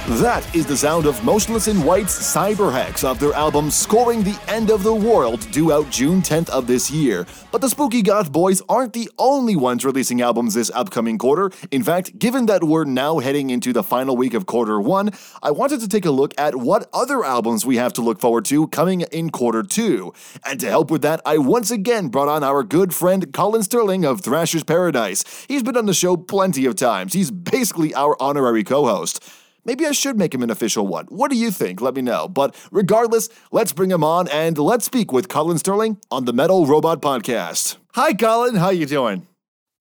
That 0.08 0.56
is 0.56 0.66
the 0.66 0.78
sound 0.78 1.06
of 1.06 1.22
Motionless 1.26 1.68
in 1.68 1.84
White's 1.84 2.18
Cyberhex 2.18 3.04
of 3.04 3.20
their 3.20 3.34
album 3.34 3.70
Scoring 3.70 4.24
the 4.24 4.40
End 4.48 4.72
of 4.72 4.82
the 4.82 4.96
World, 4.96 5.46
due 5.52 5.74
out 5.74 5.90
June 5.90 6.22
10th 6.22 6.50
of 6.50 6.66
this 6.66 6.90
year. 6.90 7.28
But 7.52 7.60
the 7.60 7.68
Spooky 7.68 8.02
Goth 8.02 8.32
Boys 8.32 8.62
aren't 8.70 8.94
the 8.94 9.12
only 9.20 9.58
ones 9.58 9.84
releasing 9.84 10.22
albums 10.22 10.54
this 10.54 10.72
upcoming 10.74 11.18
quarter. 11.18 11.52
In 11.72 11.84
fact, 11.84 12.18
given 12.20 12.46
that 12.46 12.64
we're 12.64 12.86
now 12.86 13.20
heading 13.20 13.50
into 13.50 13.74
the 13.74 13.84
final 13.84 14.16
week 14.16 14.34
of 14.34 14.46
quarter 14.46 14.80
one, 14.80 15.12
I 15.44 15.52
wanted 15.52 15.82
to 15.82 15.90
take 15.90 16.06
a 16.06 16.12
look 16.12 16.34
at 16.40 16.56
what 16.56 16.90
other 16.94 17.26
albums 17.26 17.66
we 17.66 17.76
have 17.76 17.92
to 17.94 18.02
look 18.02 18.22
forward 18.22 18.46
to 18.46 18.70
coming 18.70 19.02
in 19.02 19.30
quarter 19.30 19.62
two. 19.62 20.14
And 20.46 20.58
to 20.62 20.70
help 20.70 20.90
with 20.90 21.02
that, 21.02 21.20
I 21.26 21.38
once 21.38 21.70
again 21.70 22.08
brought 22.08 22.30
on 22.30 22.46
our 22.46 22.64
good 22.64 22.94
friend 22.94 23.34
Colin 23.34 23.62
Sterling 23.62 24.06
of 24.06 24.22
Thrasher's 24.22 24.64
Paradise. 24.64 25.26
He's 25.50 25.64
been 25.64 25.76
on 25.76 25.86
the 25.86 25.94
show 25.94 26.16
plenty 26.16 26.66
of 26.66 26.76
times. 26.76 27.12
He's 27.12 27.30
basically 27.30 27.94
our 27.94 28.16
honorary 28.22 28.64
co 28.64 28.86
host. 28.86 29.22
Maybe 29.68 29.86
I 29.86 29.92
should 29.92 30.18
make 30.18 30.34
him 30.34 30.42
an 30.44 30.50
official 30.50 30.88
one. 30.88 31.08
What 31.08 31.30
do 31.30 31.36
you 31.36 31.52
think? 31.52 31.82
Let 31.82 31.94
me 31.94 32.02
know. 32.02 32.30
But 32.30 32.56
regardless, 32.72 33.28
let's 33.52 33.74
bring 33.74 33.92
him 33.92 34.02
on 34.02 34.30
and 34.30 34.58
let's 34.58 34.86
speak 34.86 35.12
with 35.12 35.28
Colin 35.28 35.58
Sterling 35.58 35.98
on 36.10 36.24
the 36.24 36.32
Metal 36.32 36.66
Robot 36.66 37.02
Podcast. 37.02 37.76
Hi, 37.94 38.14
Colin. 38.14 38.56
How 38.56 38.70
you 38.70 38.86
doing? 38.86 39.28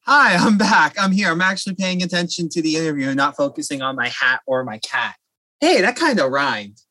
Hi, 0.00 0.34
I'm 0.34 0.58
back. 0.58 0.96
I'm 0.98 1.12
here. 1.12 1.30
I'm 1.30 1.40
actually 1.40 1.76
paying 1.76 2.02
attention 2.02 2.48
to 2.48 2.62
the 2.62 2.74
interview 2.74 3.06
and 3.06 3.16
not 3.16 3.36
focusing 3.36 3.80
on 3.80 3.94
my 3.94 4.08
hat 4.08 4.40
or 4.44 4.64
my 4.64 4.78
cat. 4.78 5.14
Hey, 5.60 5.80
that 5.82 5.94
kind 5.94 6.18
of 6.18 6.32
rhymed. 6.32 6.82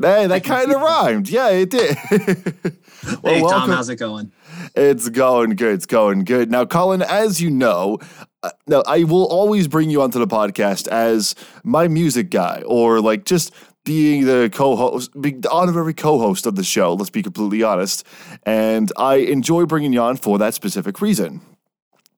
Hey, 0.00 0.26
that 0.26 0.44
kind 0.44 0.70
of 0.70 0.82
rhymed. 0.82 1.30
Yeah, 1.30 1.48
it 1.48 1.70
did. 1.70 1.96
well, 2.10 3.34
hey, 3.34 3.40
Tom, 3.40 3.50
welcome. 3.50 3.70
how's 3.70 3.88
it 3.88 3.96
going? 3.96 4.30
It's 4.74 5.08
going 5.08 5.56
good. 5.56 5.74
It's 5.74 5.86
going 5.86 6.24
good. 6.24 6.50
Now, 6.50 6.64
Colin, 6.64 7.02
as 7.02 7.40
you 7.40 7.50
know, 7.50 7.98
uh, 8.42 8.50
now 8.66 8.82
I 8.86 9.04
will 9.04 9.26
always 9.26 9.68
bring 9.68 9.90
you 9.90 10.02
onto 10.02 10.18
the 10.18 10.26
podcast 10.26 10.88
as 10.88 11.34
my 11.64 11.88
music 11.88 12.30
guy 12.30 12.62
or 12.66 13.00
like 13.00 13.24
just 13.24 13.52
being 13.84 14.26
the 14.26 14.50
co-host, 14.52 15.10
being 15.20 15.40
the 15.40 15.50
honorary 15.50 15.94
co-host 15.94 16.46
of 16.46 16.56
the 16.56 16.64
show. 16.64 16.94
Let's 16.94 17.10
be 17.10 17.22
completely 17.22 17.62
honest, 17.62 18.06
and 18.44 18.92
I 18.96 19.16
enjoy 19.16 19.66
bringing 19.66 19.92
you 19.92 20.00
on 20.00 20.16
for 20.16 20.38
that 20.38 20.54
specific 20.54 21.00
reason. 21.00 21.40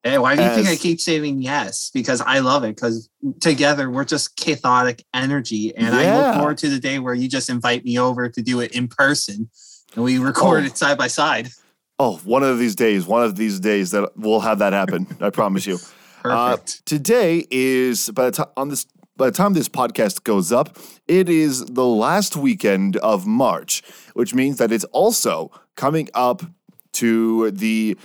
Hey, 0.02 0.18
why 0.18 0.36
do 0.36 0.42
you 0.42 0.48
As, 0.48 0.56
think 0.56 0.68
I 0.68 0.76
keep 0.76 1.00
saying 1.00 1.40
yes? 1.40 1.90
Because 1.94 2.20
I 2.20 2.40
love 2.40 2.62
it. 2.64 2.76
Because 2.76 3.08
together 3.40 3.90
we're 3.90 4.04
just 4.04 4.36
cathodic 4.36 5.02
energy, 5.14 5.74
and 5.74 5.94
yeah. 5.94 5.98
I 5.98 6.16
look 6.16 6.36
forward 6.36 6.58
to 6.58 6.68
the 6.68 6.78
day 6.78 6.98
where 6.98 7.14
you 7.14 7.28
just 7.28 7.48
invite 7.48 7.84
me 7.84 7.98
over 7.98 8.28
to 8.28 8.42
do 8.42 8.60
it 8.60 8.72
in 8.72 8.88
person, 8.88 9.48
and 9.94 10.04
we 10.04 10.18
record 10.18 10.64
oh. 10.64 10.66
it 10.66 10.76
side 10.76 10.98
by 10.98 11.06
side. 11.06 11.48
Oh, 11.98 12.16
one 12.24 12.42
of 12.42 12.58
these 12.58 12.74
days, 12.74 13.06
one 13.06 13.22
of 13.22 13.36
these 13.36 13.60
days 13.60 13.92
that 13.92 14.16
we'll 14.16 14.40
have 14.40 14.58
that 14.58 14.72
happen. 14.72 15.06
I 15.20 15.30
promise 15.30 15.66
you. 15.66 15.78
Uh, 16.24 16.56
today 16.84 17.46
is 17.50 18.10
by 18.10 18.26
the 18.26 18.30
time 18.32 18.46
on 18.56 18.68
this 18.68 18.86
by 19.16 19.26
the 19.26 19.32
time 19.32 19.52
this 19.52 19.68
podcast 19.68 20.24
goes 20.24 20.50
up, 20.50 20.76
it 21.06 21.28
is 21.28 21.64
the 21.66 21.84
last 21.84 22.36
weekend 22.36 22.96
of 22.96 23.26
March, 23.26 23.82
which 24.14 24.34
means 24.34 24.58
that 24.58 24.72
it's 24.72 24.84
also 24.84 25.52
coming 25.76 26.08
up 26.14 26.42
to 26.94 27.50
the 27.52 27.96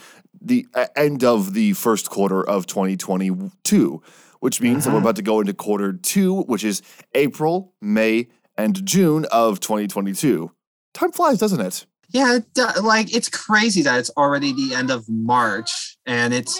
the 0.41 0.67
end 0.95 1.23
of 1.23 1.53
the 1.53 1.73
first 1.73 2.09
quarter 2.09 2.47
of 2.47 2.67
2022, 2.67 4.01
which 4.39 4.61
means 4.61 4.85
uh-huh. 4.85 4.89
that 4.89 4.93
we're 4.93 5.01
about 5.01 5.15
to 5.15 5.21
go 5.21 5.39
into 5.39 5.53
quarter 5.53 5.93
two, 5.93 6.43
which 6.43 6.63
is 6.63 6.81
April, 7.15 7.73
May, 7.81 8.27
and 8.57 8.85
June 8.85 9.25
of 9.31 9.59
2022. 9.59 10.51
Time 10.93 11.11
flies, 11.11 11.39
doesn't 11.39 11.61
it? 11.61 11.85
Yeah, 12.11 12.39
like 12.81 13.15
it's 13.15 13.29
crazy 13.29 13.83
that 13.83 13.99
it's 13.99 14.09
already 14.17 14.51
the 14.51 14.73
end 14.73 14.89
of 14.89 15.07
March 15.07 15.97
and 16.05 16.33
it's 16.33 16.59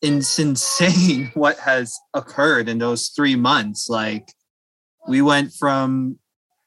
it's 0.00 0.38
insane 0.38 1.30
what 1.34 1.58
has 1.58 1.98
occurred 2.14 2.68
in 2.68 2.78
those 2.78 3.08
three 3.08 3.36
months. 3.36 3.88
Like 3.88 4.32
we 5.06 5.20
went 5.22 5.52
from 5.52 6.18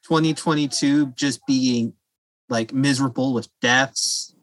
2022 0.04 1.12
just 1.16 1.44
being 1.46 1.94
like 2.48 2.72
miserable 2.72 3.32
with 3.32 3.48
deaths, 3.60 4.34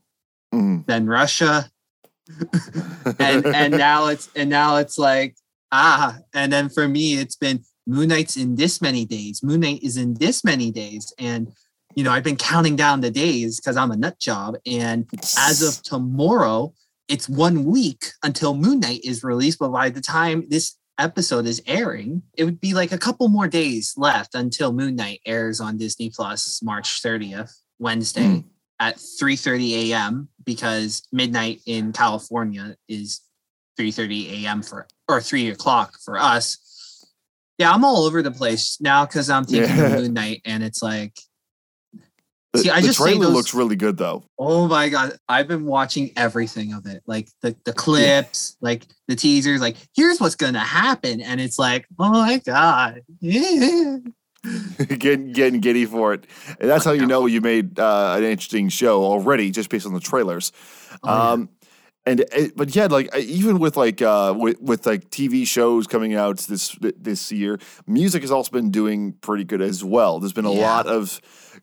mm. 0.53 0.85
then 0.85 1.05
Russia, 1.05 1.69
and 3.19 3.45
and 3.45 3.77
now 3.77 4.07
it's 4.07 4.29
and 4.35 4.49
now 4.49 4.77
it's 4.77 4.97
like 4.97 5.35
ah, 5.71 6.17
and 6.33 6.51
then 6.51 6.69
for 6.69 6.87
me 6.87 7.13
it's 7.13 7.35
been 7.35 7.63
Moon 7.87 8.09
Knight's 8.09 8.37
in 8.37 8.55
this 8.55 8.81
many 8.81 9.05
days. 9.05 9.41
Moon 9.41 9.61
Knight 9.61 9.83
is 9.83 9.97
in 9.97 10.15
this 10.15 10.43
many 10.43 10.71
days, 10.71 11.13
and 11.17 11.51
you 11.95 12.03
know 12.03 12.11
I've 12.11 12.23
been 12.23 12.35
counting 12.35 12.75
down 12.75 13.01
the 13.01 13.11
days 13.11 13.59
because 13.59 13.77
I'm 13.77 13.91
a 13.91 13.97
nut 13.97 14.19
job, 14.19 14.55
and 14.65 15.09
as 15.37 15.61
of 15.61 15.81
tomorrow 15.83 16.73
it's 17.09 17.27
one 17.27 17.65
week 17.65 18.05
until 18.23 18.53
Moon 18.53 18.79
Knight 18.79 19.01
is 19.03 19.23
released, 19.23 19.59
but 19.59 19.69
by 19.69 19.89
the 19.89 19.99
time 19.99 20.45
this 20.47 20.77
episode 20.99 21.47
is 21.47 21.61
airing, 21.65 22.21
it 22.37 22.43
would 22.43 22.61
be 22.61 22.73
like 22.73 22.91
a 22.91 22.97
couple 22.97 23.27
more 23.29 23.47
days 23.47 23.93
left 23.97 24.35
until 24.35 24.71
Moon 24.71 24.95
Knight 24.95 25.21
airs 25.25 25.59
on 25.59 25.77
Disney 25.77 26.11
Plus 26.11 26.61
March 26.61 27.01
30th, 27.01 27.51
Wednesday 27.79 28.21
mm. 28.21 28.43
at 28.79 28.97
3:30 28.97 29.89
a.m. 29.89 30.29
because 30.45 31.01
midnight 31.11 31.61
in 31.65 31.91
California 31.93 32.75
is 32.87 33.21
3:30 33.79 34.43
a.m. 34.43 34.61
for 34.61 34.87
or 35.07 35.19
three 35.19 35.49
o'clock 35.49 35.95
for 36.03 36.19
us. 36.19 36.57
Yeah, 37.57 37.71
I'm 37.71 37.83
all 37.83 38.05
over 38.05 38.21
the 38.21 38.31
place 38.31 38.77
now 38.79 39.05
because 39.05 39.29
I'm 39.29 39.45
thinking 39.45 39.75
yeah. 39.75 39.95
Moon 39.95 40.13
Knight, 40.13 40.41
and 40.45 40.63
it's 40.63 40.83
like 40.83 41.17
the, 42.53 42.59
See, 42.59 42.69
I 42.69 42.81
the 42.81 42.87
just 42.87 42.99
trailer 42.99 43.25
those, 43.25 43.33
looks 43.33 43.53
really 43.53 43.75
good 43.75 43.97
though. 43.97 44.23
Oh 44.39 44.67
my 44.67 44.89
god, 44.89 45.13
I've 45.27 45.47
been 45.47 45.65
watching 45.65 46.11
everything 46.15 46.73
of 46.73 46.87
it, 46.87 47.03
like 47.05 47.29
the 47.41 47.55
the 47.63 47.73
clips, 47.73 48.57
yeah. 48.59 48.65
like 48.65 48.87
the 49.07 49.15
teasers. 49.15 49.61
Like, 49.61 49.77
here's 49.95 50.19
what's 50.19 50.35
gonna 50.35 50.59
happen, 50.59 51.21
and 51.21 51.39
it's 51.39 51.59
like, 51.59 51.85
oh 51.99 52.09
my 52.09 52.39
god, 52.39 53.01
yeah. 53.19 53.97
getting 54.87 55.31
getting 55.31 55.59
giddy 55.59 55.85
for 55.85 56.13
it, 56.13 56.25
and 56.59 56.67
that's 56.69 56.85
how 56.85 56.91
you 56.91 57.05
know 57.05 57.27
you 57.27 57.39
made 57.39 57.77
uh, 57.79 58.15
an 58.17 58.23
interesting 58.23 58.69
show 58.69 59.03
already, 59.03 59.51
just 59.51 59.69
based 59.69 59.85
on 59.85 59.93
the 59.93 59.99
trailers. 59.99 60.51
Oh, 61.03 61.33
um, 61.33 61.49
and 62.05 62.21
it, 62.21 62.29
eh, 62.31 62.47
but 62.55 62.75
yeah, 62.75 62.87
like 62.87 63.15
even 63.15 63.59
with 63.59 63.77
like 63.77 64.01
uh, 64.01 64.33
with, 64.35 64.59
with 64.59 64.85
like 64.85 65.09
TV 65.11 65.45
shows 65.45 65.85
coming 65.85 66.15
out 66.15 66.39
this 66.39 66.75
this 66.79 67.31
year, 67.31 67.59
music 67.85 68.23
has 68.23 68.31
also 68.31 68.49
been 68.51 68.71
doing 68.71 69.13
pretty 69.21 69.43
good 69.43 69.61
as 69.61 69.83
well. 69.83 70.19
There's 70.19 70.33
been 70.33 70.45
a 70.45 70.53
yeah. 70.53 70.61
lot 70.61 70.87
of 70.87 71.21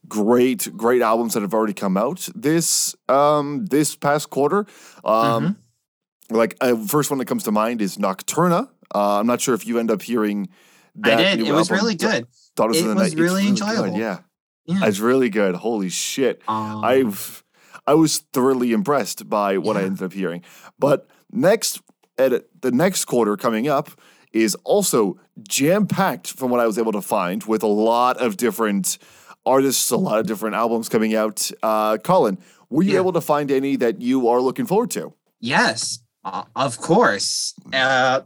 great 0.08 0.76
great 0.76 1.02
albums 1.02 1.34
that 1.34 1.42
have 1.42 1.54
already 1.54 1.72
come 1.72 1.96
out 1.96 2.28
this 2.34 2.94
um 3.08 3.66
this 3.66 3.96
past 3.96 4.30
quarter. 4.30 4.66
Um, 5.04 5.44
mm-hmm. 5.44 6.36
Like 6.36 6.56
uh, 6.60 6.76
first 6.86 7.10
one 7.10 7.18
that 7.18 7.26
comes 7.26 7.44
to 7.44 7.52
mind 7.52 7.80
is 7.80 7.98
Nocturna. 7.98 8.68
Uh, 8.94 9.20
I'm 9.20 9.26
not 9.26 9.40
sure 9.40 9.54
if 9.54 9.66
you 9.66 9.78
end 9.78 9.90
up 9.90 10.02
hearing 10.02 10.48
that. 10.96 11.18
I 11.18 11.36
did. 11.36 11.46
It 11.46 11.52
was 11.52 11.70
really 11.70 11.94
good. 11.94 12.26
Thought 12.56 12.66
it 12.66 12.68
was, 12.68 12.80
it 12.80 12.94
was 12.94 13.14
really, 13.14 13.22
really 13.22 13.48
enjoyable. 13.48 13.90
Good. 13.90 13.96
Yeah. 13.96 14.18
yeah, 14.64 14.86
it's 14.86 14.98
really 14.98 15.28
good. 15.28 15.54
Holy 15.54 15.88
shit! 15.88 16.42
Um, 16.48 16.84
I've 16.84 17.44
I 17.86 17.94
was 17.94 18.18
thoroughly 18.32 18.72
impressed 18.72 19.28
by 19.28 19.58
what 19.58 19.76
yeah. 19.76 19.82
I 19.82 19.84
ended 19.84 20.02
up 20.02 20.12
hearing. 20.12 20.42
But 20.78 21.08
next, 21.30 21.80
at 22.18 22.44
the 22.60 22.72
next 22.72 23.04
quarter 23.04 23.36
coming 23.36 23.68
up 23.68 23.90
is 24.32 24.56
also 24.64 25.18
jam 25.48 25.86
packed 25.86 26.28
from 26.28 26.50
what 26.50 26.60
I 26.60 26.66
was 26.66 26.78
able 26.78 26.92
to 26.92 27.00
find 27.00 27.44
with 27.44 27.62
a 27.62 27.68
lot 27.68 28.16
of 28.18 28.36
different 28.36 28.98
artists, 29.46 29.90
a 29.90 29.96
lot 29.96 30.18
of 30.18 30.26
different 30.26 30.56
albums 30.56 30.88
coming 30.88 31.14
out. 31.14 31.50
Uh, 31.62 31.96
Colin, 31.98 32.38
were 32.68 32.82
you 32.82 32.94
yeah. 32.94 32.98
able 32.98 33.12
to 33.12 33.20
find 33.20 33.50
any 33.50 33.76
that 33.76 34.02
you 34.02 34.28
are 34.28 34.40
looking 34.40 34.66
forward 34.66 34.90
to? 34.92 35.14
Yes, 35.40 36.00
uh, 36.24 36.44
of 36.54 36.78
course. 36.78 37.54
Uh, 37.72 38.22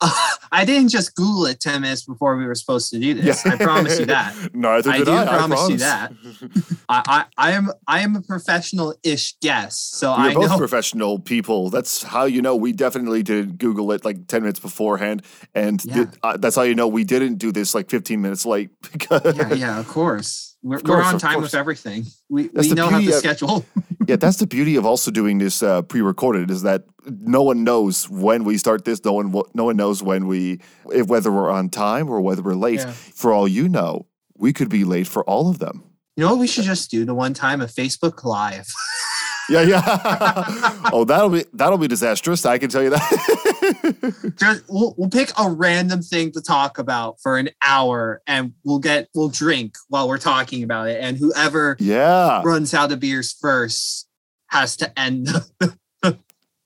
I 0.52 0.64
didn't 0.64 0.88
just 0.88 1.14
Google 1.14 1.46
it 1.46 1.60
10 1.60 1.82
minutes 1.82 2.04
before 2.04 2.36
we 2.36 2.46
were 2.46 2.54
supposed 2.54 2.90
to 2.90 2.98
do 2.98 3.14
this. 3.14 3.44
I 3.46 3.56
promise 3.56 3.98
you 3.98 4.06
that. 4.06 4.34
Neither 4.54 4.90
I 4.90 4.98
did. 4.98 5.08
I. 5.08 5.26
promise, 5.26 5.60
I 5.60 5.68
you 5.68 5.76
that. 5.78 6.12
I, 6.88 7.02
I, 7.06 7.24
I, 7.48 7.52
am 7.52 7.70
I 7.86 8.00
am 8.00 8.16
a 8.16 8.20
professional-ish 8.20 9.36
guest. 9.40 9.96
So 9.96 10.10
We're 10.10 10.16
I 10.16 10.34
both 10.34 10.50
know. 10.50 10.58
professional 10.58 11.18
people. 11.18 11.70
That's 11.70 12.02
how 12.02 12.24
you 12.24 12.42
know 12.42 12.56
we 12.56 12.72
definitely 12.72 13.22
did 13.22 13.58
Google 13.58 13.92
it 13.92 14.04
like 14.04 14.26
10 14.26 14.42
minutes 14.42 14.60
beforehand. 14.60 15.22
And 15.54 15.84
yeah. 15.84 15.94
did, 15.94 16.08
uh, 16.22 16.36
that's 16.36 16.56
how 16.56 16.62
you 16.62 16.74
know 16.74 16.88
we 16.88 17.04
didn't 17.04 17.36
do 17.36 17.52
this 17.52 17.74
like 17.74 17.88
15 17.88 18.20
minutes 18.20 18.46
late. 18.46 18.70
Because 18.94 19.36
yeah, 19.36 19.54
yeah, 19.54 19.80
of 19.80 19.88
course. 19.88 20.53
We're, 20.64 20.78
course, 20.78 20.88
we're 20.88 21.02
on 21.02 21.18
time 21.18 21.42
with 21.42 21.54
everything. 21.54 22.06
We, 22.30 22.48
we 22.48 22.70
know 22.70 22.88
how 22.88 22.98
to 22.98 23.08
of, 23.08 23.14
schedule. 23.14 23.66
yeah, 24.08 24.16
that's 24.16 24.38
the 24.38 24.46
beauty 24.46 24.76
of 24.76 24.86
also 24.86 25.10
doing 25.10 25.36
this 25.36 25.62
uh, 25.62 25.82
pre-recorded 25.82 26.50
is 26.50 26.62
that 26.62 26.84
no 27.06 27.42
one 27.42 27.64
knows 27.64 28.08
when 28.08 28.44
we 28.44 28.56
start 28.56 28.86
this. 28.86 29.04
No 29.04 29.12
one 29.12 29.30
no 29.52 29.64
one 29.64 29.76
knows 29.76 30.02
when 30.02 30.26
we 30.26 30.60
if, 30.90 31.06
whether 31.06 31.30
we're 31.30 31.50
on 31.50 31.68
time 31.68 32.08
or 32.08 32.22
whether 32.22 32.40
we're 32.40 32.54
late. 32.54 32.80
Yeah. 32.80 32.92
For 32.92 33.30
all 33.30 33.46
you 33.46 33.68
know, 33.68 34.06
we 34.38 34.54
could 34.54 34.70
be 34.70 34.84
late 34.84 35.06
for 35.06 35.22
all 35.24 35.50
of 35.50 35.58
them. 35.58 35.84
You 36.16 36.24
know 36.24 36.30
what 36.30 36.40
we 36.40 36.46
should 36.46 36.64
just 36.64 36.90
do 36.90 37.04
the 37.04 37.14
one 37.14 37.34
time 37.34 37.60
a 37.60 37.66
Facebook 37.66 38.24
Live. 38.24 38.72
yeah, 39.50 39.60
yeah. 39.60 39.82
oh, 40.94 41.04
that'll 41.04 41.28
be 41.28 41.44
that'll 41.52 41.76
be 41.76 41.88
disastrous. 41.88 42.46
I 42.46 42.56
can 42.56 42.70
tell 42.70 42.82
you 42.82 42.88
that. 42.88 43.40
Just, 44.36 44.64
we'll, 44.68 44.94
we'll 44.96 45.10
pick 45.10 45.30
a 45.38 45.50
random 45.50 46.02
thing 46.02 46.32
to 46.32 46.40
talk 46.40 46.78
about 46.78 47.20
for 47.20 47.38
an 47.38 47.50
hour, 47.66 48.22
and 48.26 48.52
we'll 48.64 48.78
get 48.78 49.08
we'll 49.14 49.28
drink 49.28 49.74
while 49.88 50.08
we're 50.08 50.18
talking 50.18 50.62
about 50.62 50.88
it, 50.88 51.00
and 51.00 51.16
whoever 51.16 51.76
yeah 51.78 52.42
runs 52.44 52.72
out 52.74 52.92
of 52.92 53.00
beers 53.00 53.32
first 53.32 54.08
has 54.48 54.76
to 54.76 54.98
end 54.98 55.26
the, 55.58 55.76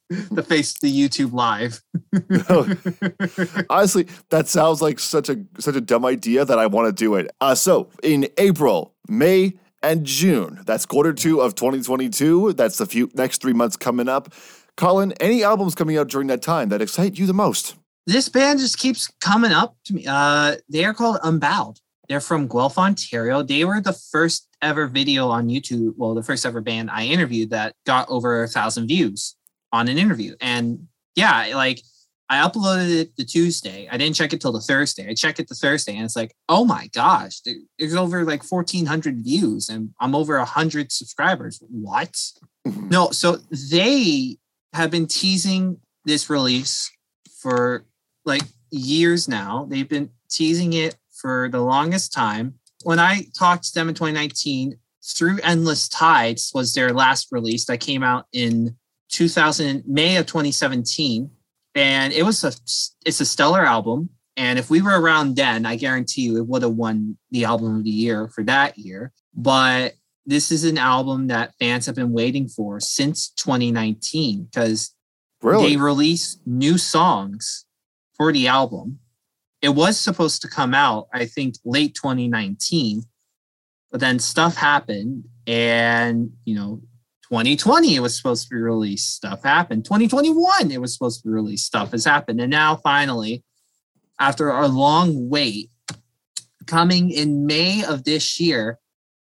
the 0.08 0.42
face 0.42 0.78
the 0.78 0.92
YouTube 0.92 1.32
live. 1.32 1.82
Honestly, 3.70 4.06
that 4.30 4.48
sounds 4.48 4.80
like 4.80 4.98
such 4.98 5.28
a 5.28 5.44
such 5.58 5.76
a 5.76 5.80
dumb 5.80 6.04
idea 6.04 6.44
that 6.44 6.58
I 6.58 6.66
want 6.66 6.86
to 6.86 6.92
do 6.92 7.14
it. 7.16 7.30
Uh, 7.40 7.54
so 7.54 7.90
in 8.02 8.28
April, 8.38 8.94
May, 9.08 9.54
and 9.82 10.04
June. 10.04 10.60
That's 10.64 10.86
quarter 10.86 11.12
two 11.12 11.40
of 11.40 11.54
2022. 11.54 12.54
That's 12.54 12.78
the 12.78 12.86
few 12.86 13.10
next 13.14 13.40
three 13.42 13.52
months 13.52 13.76
coming 13.76 14.08
up. 14.08 14.32
Colin, 14.78 15.12
any 15.20 15.42
albums 15.42 15.74
coming 15.74 15.98
out 15.98 16.08
during 16.08 16.28
that 16.28 16.40
time 16.40 16.68
that 16.68 16.80
excite 16.80 17.18
you 17.18 17.26
the 17.26 17.34
most? 17.34 17.74
This 18.06 18.28
band 18.28 18.60
just 18.60 18.78
keeps 18.78 19.10
coming 19.20 19.50
up 19.50 19.76
to 19.86 19.94
me. 19.94 20.06
Uh, 20.08 20.54
they 20.68 20.84
are 20.84 20.94
called 20.94 21.18
Unbowed. 21.24 21.80
They're 22.08 22.20
from 22.20 22.46
Guelph, 22.46 22.78
Ontario. 22.78 23.42
They 23.42 23.64
were 23.64 23.80
the 23.80 23.92
first 23.92 24.48
ever 24.62 24.86
video 24.86 25.28
on 25.28 25.48
YouTube. 25.48 25.94
Well, 25.96 26.14
the 26.14 26.22
first 26.22 26.46
ever 26.46 26.60
band 26.60 26.90
I 26.90 27.06
interviewed 27.06 27.50
that 27.50 27.74
got 27.86 28.08
over 28.08 28.44
a 28.44 28.48
thousand 28.48 28.86
views 28.86 29.34
on 29.72 29.88
an 29.88 29.98
interview. 29.98 30.36
And 30.40 30.86
yeah, 31.16 31.50
like 31.56 31.82
I 32.30 32.48
uploaded 32.48 33.00
it 33.00 33.16
the 33.16 33.24
Tuesday. 33.24 33.88
I 33.90 33.96
didn't 33.96 34.14
check 34.14 34.32
it 34.32 34.40
till 34.40 34.52
the 34.52 34.60
Thursday. 34.60 35.10
I 35.10 35.14
checked 35.14 35.40
it 35.40 35.48
the 35.48 35.56
Thursday, 35.56 35.96
and 35.96 36.04
it's 36.04 36.16
like, 36.16 36.34
oh 36.48 36.64
my 36.64 36.88
gosh, 36.94 37.40
there's 37.78 37.94
over 37.96 38.24
like 38.24 38.48
1,400 38.48 39.24
views, 39.24 39.68
and 39.70 39.90
I'm 40.00 40.14
over 40.14 40.38
100 40.38 40.92
subscribers. 40.92 41.60
What? 41.68 42.12
Mm-hmm. 42.66 42.88
No, 42.90 43.10
so 43.10 43.38
they 43.72 44.38
have 44.72 44.90
been 44.90 45.06
teasing 45.06 45.78
this 46.04 46.30
release 46.30 46.90
for 47.40 47.84
like 48.24 48.42
years 48.70 49.28
now. 49.28 49.66
They've 49.68 49.88
been 49.88 50.10
teasing 50.30 50.74
it 50.74 50.96
for 51.12 51.48
the 51.50 51.60
longest 51.60 52.12
time. 52.12 52.54
When 52.84 52.98
I 52.98 53.26
talked 53.36 53.64
to 53.64 53.74
them 53.74 53.88
in 53.88 53.94
2019, 53.94 54.78
through 55.04 55.38
Endless 55.42 55.88
Tides 55.88 56.52
was 56.54 56.74
their 56.74 56.92
last 56.92 57.28
release 57.30 57.64
that 57.66 57.80
came 57.80 58.02
out 58.02 58.26
in 58.32 58.76
2000 59.10 59.84
May 59.86 60.16
of 60.16 60.26
2017, 60.26 61.30
and 61.74 62.12
it 62.12 62.22
was 62.22 62.44
a 62.44 62.52
it's 63.06 63.20
a 63.20 63.24
stellar 63.24 63.64
album. 63.64 64.10
And 64.36 64.58
if 64.58 64.70
we 64.70 64.82
were 64.82 65.00
around 65.00 65.34
then, 65.34 65.66
I 65.66 65.76
guarantee 65.76 66.22
you 66.22 66.36
it 66.36 66.46
would 66.46 66.62
have 66.62 66.74
won 66.74 67.16
the 67.30 67.44
album 67.44 67.78
of 67.78 67.84
the 67.84 67.90
year 67.90 68.28
for 68.28 68.44
that 68.44 68.78
year. 68.78 69.12
But 69.34 69.94
this 70.28 70.52
is 70.52 70.62
an 70.64 70.76
album 70.76 71.28
that 71.28 71.54
fans 71.58 71.86
have 71.86 71.94
been 71.94 72.12
waiting 72.12 72.46
for 72.46 72.80
since 72.80 73.30
2019 73.30 74.44
because 74.44 74.94
Really? 75.40 75.70
they 75.70 75.76
release 75.78 76.38
new 76.44 76.76
songs 76.76 77.64
for 78.14 78.30
the 78.30 78.46
album. 78.46 78.98
It 79.62 79.70
was 79.70 79.98
supposed 79.98 80.42
to 80.42 80.48
come 80.48 80.74
out, 80.74 81.08
I 81.14 81.24
think, 81.24 81.54
late 81.64 81.94
2019, 81.94 83.04
but 83.90 84.00
then 84.00 84.18
stuff 84.18 84.54
happened, 84.54 85.24
and 85.46 86.30
you 86.44 86.54
know, 86.54 86.82
2020 87.30 87.96
it 87.96 88.00
was 88.00 88.14
supposed 88.14 88.48
to 88.48 88.54
be 88.54 88.60
released. 88.60 89.14
Stuff 89.14 89.42
happened. 89.42 89.86
2021 89.86 90.70
it 90.70 90.80
was 90.80 90.92
supposed 90.92 91.22
to 91.22 91.28
be 91.28 91.32
released. 91.32 91.64
Stuff 91.64 91.92
has 91.92 92.04
happened, 92.04 92.38
and 92.38 92.50
now 92.50 92.76
finally, 92.76 93.42
after 94.20 94.50
a 94.50 94.68
long 94.68 95.30
wait, 95.30 95.70
coming 96.66 97.10
in 97.10 97.46
May 97.46 97.82
of 97.82 98.04
this 98.04 98.38
year, 98.38 98.78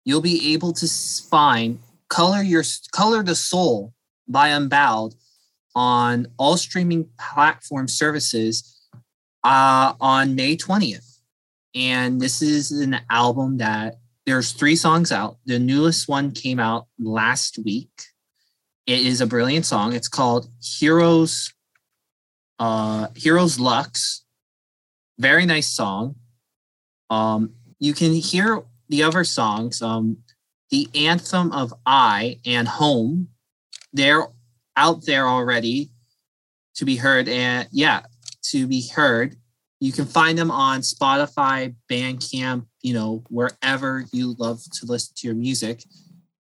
you'll 0.06 0.22
be 0.22 0.54
able 0.54 0.74
to 0.74 0.88
find 0.88 1.80
"Color 2.10 2.42
Your 2.42 2.64
Color 2.92 3.24
the 3.24 3.36
Soul" 3.36 3.94
by 4.28 4.50
Unbowed 4.50 5.16
on 5.76 6.28
all 6.38 6.58
streaming 6.58 7.08
platform 7.20 7.88
services 7.88 8.80
uh, 9.44 9.94
on 10.00 10.36
May 10.36 10.56
20th. 10.56 11.20
And 11.76 12.22
this 12.22 12.42
is 12.42 12.72
an 12.72 13.00
album 13.10 13.58
that 13.58 13.96
there's 14.26 14.52
three 14.52 14.76
songs 14.76 15.12
out. 15.12 15.38
The 15.46 15.60
newest 15.60 16.08
one 16.08 16.32
came 16.32 16.60
out 16.60 16.88
last 17.00 17.58
week. 17.66 17.90
It 18.86 19.06
is 19.06 19.22
a 19.22 19.28
brilliant 19.28 19.66
song. 19.66 19.94
It's 19.94 20.08
called 20.08 20.48
Heroes 20.62 21.52
uh 22.60 23.08
Heroes 23.16 23.60
Lux. 23.60 24.24
Very 25.18 25.46
nice 25.46 25.68
song. 25.68 26.16
Um 27.10 27.54
you 27.80 27.94
can 27.94 28.14
hear 28.14 28.64
the 28.90 29.04
other 29.04 29.24
songs 29.24 29.82
um 29.82 30.18
the 30.74 30.90
anthem 30.96 31.52
of 31.52 31.72
I 31.86 32.40
and 32.48 32.68
Home. 32.68 33.28
They're 33.94 34.26
out 34.76 35.06
there 35.06 35.28
already 35.28 35.92
to 36.76 36.84
be 36.84 36.96
heard 36.96 37.30
and 37.30 37.68
yeah, 37.72 38.02
to 38.46 38.66
be 38.66 38.90
heard. 38.90 39.36
You 39.80 39.92
can 39.92 40.06
find 40.06 40.36
them 40.36 40.50
on 40.50 40.82
Spotify, 40.82 41.76
Bandcamp, 41.92 42.66
you 42.82 42.96
know, 42.96 43.24
wherever 43.30 44.06
you 44.12 44.34
love 44.40 44.64
to 44.80 44.88
listen 44.88 45.14
to 45.18 45.28
your 45.28 45.36
music. 45.36 45.84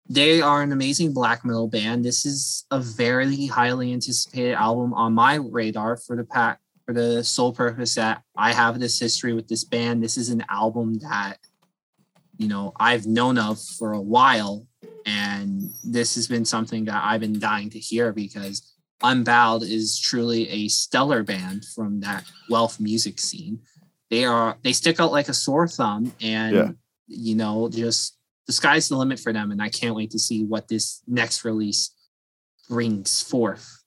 They 0.09 0.41
are 0.41 0.63
an 0.63 0.73
amazing 0.73 1.13
black 1.13 1.45
metal 1.45 1.69
band. 1.69 2.03
This 2.03 2.25
is 2.25 2.65
a 2.71 2.81
very 2.81 3.45
highly 3.45 3.93
anticipated 3.93 4.55
album 4.55 4.93
on 4.95 5.13
my 5.13 5.35
radar 5.35 5.95
for 5.95 6.17
the 6.17 6.25
pack 6.25 6.59
for 6.85 6.93
the 6.93 7.23
sole 7.23 7.53
purpose 7.53 7.95
that 7.95 8.23
I 8.35 8.51
have 8.51 8.81
this 8.81 8.99
history 8.99 9.31
with 9.31 9.47
this 9.47 9.63
band. 9.63 10.03
This 10.03 10.17
is 10.17 10.27
an 10.27 10.43
album 10.49 10.95
that 10.95 11.37
you 12.39 12.47
know 12.47 12.73
I've 12.79 13.05
known 13.05 13.37
of 13.37 13.61
for 13.77 13.93
a 13.93 14.01
while, 14.01 14.65
and 15.05 15.69
this 15.83 16.15
has 16.15 16.27
been 16.27 16.45
something 16.45 16.85
that 16.85 17.03
I've 17.05 17.21
been 17.21 17.39
dying 17.39 17.69
to 17.71 17.79
hear 17.79 18.11
because 18.11 18.73
Unbowed 19.03 19.63
is 19.63 19.99
truly 19.99 20.49
a 20.49 20.67
stellar 20.67 21.21
band 21.23 21.63
from 21.75 21.99
that 22.01 22.23
Guelph 22.49 22.79
music 22.79 23.19
scene. 23.19 23.59
They 24.09 24.25
are 24.25 24.57
they 24.63 24.73
stick 24.73 24.99
out 24.99 25.11
like 25.11 25.29
a 25.29 25.33
sore 25.33 25.67
thumb, 25.67 26.11
and 26.21 26.55
Yeah. 26.55 26.71
you 27.07 27.35
know 27.35 27.69
just 27.69 28.17
the 28.47 28.53
sky's 28.53 28.89
the 28.89 28.97
limit 28.97 29.19
for 29.19 29.31
them. 29.31 29.51
And 29.51 29.61
I 29.61 29.69
can't 29.69 29.95
wait 29.95 30.09
to 30.11 30.19
see 30.19 30.43
what 30.43 30.67
this 30.67 31.03
next 31.07 31.45
release 31.45 31.91
brings 32.67 33.21
forth 33.21 33.83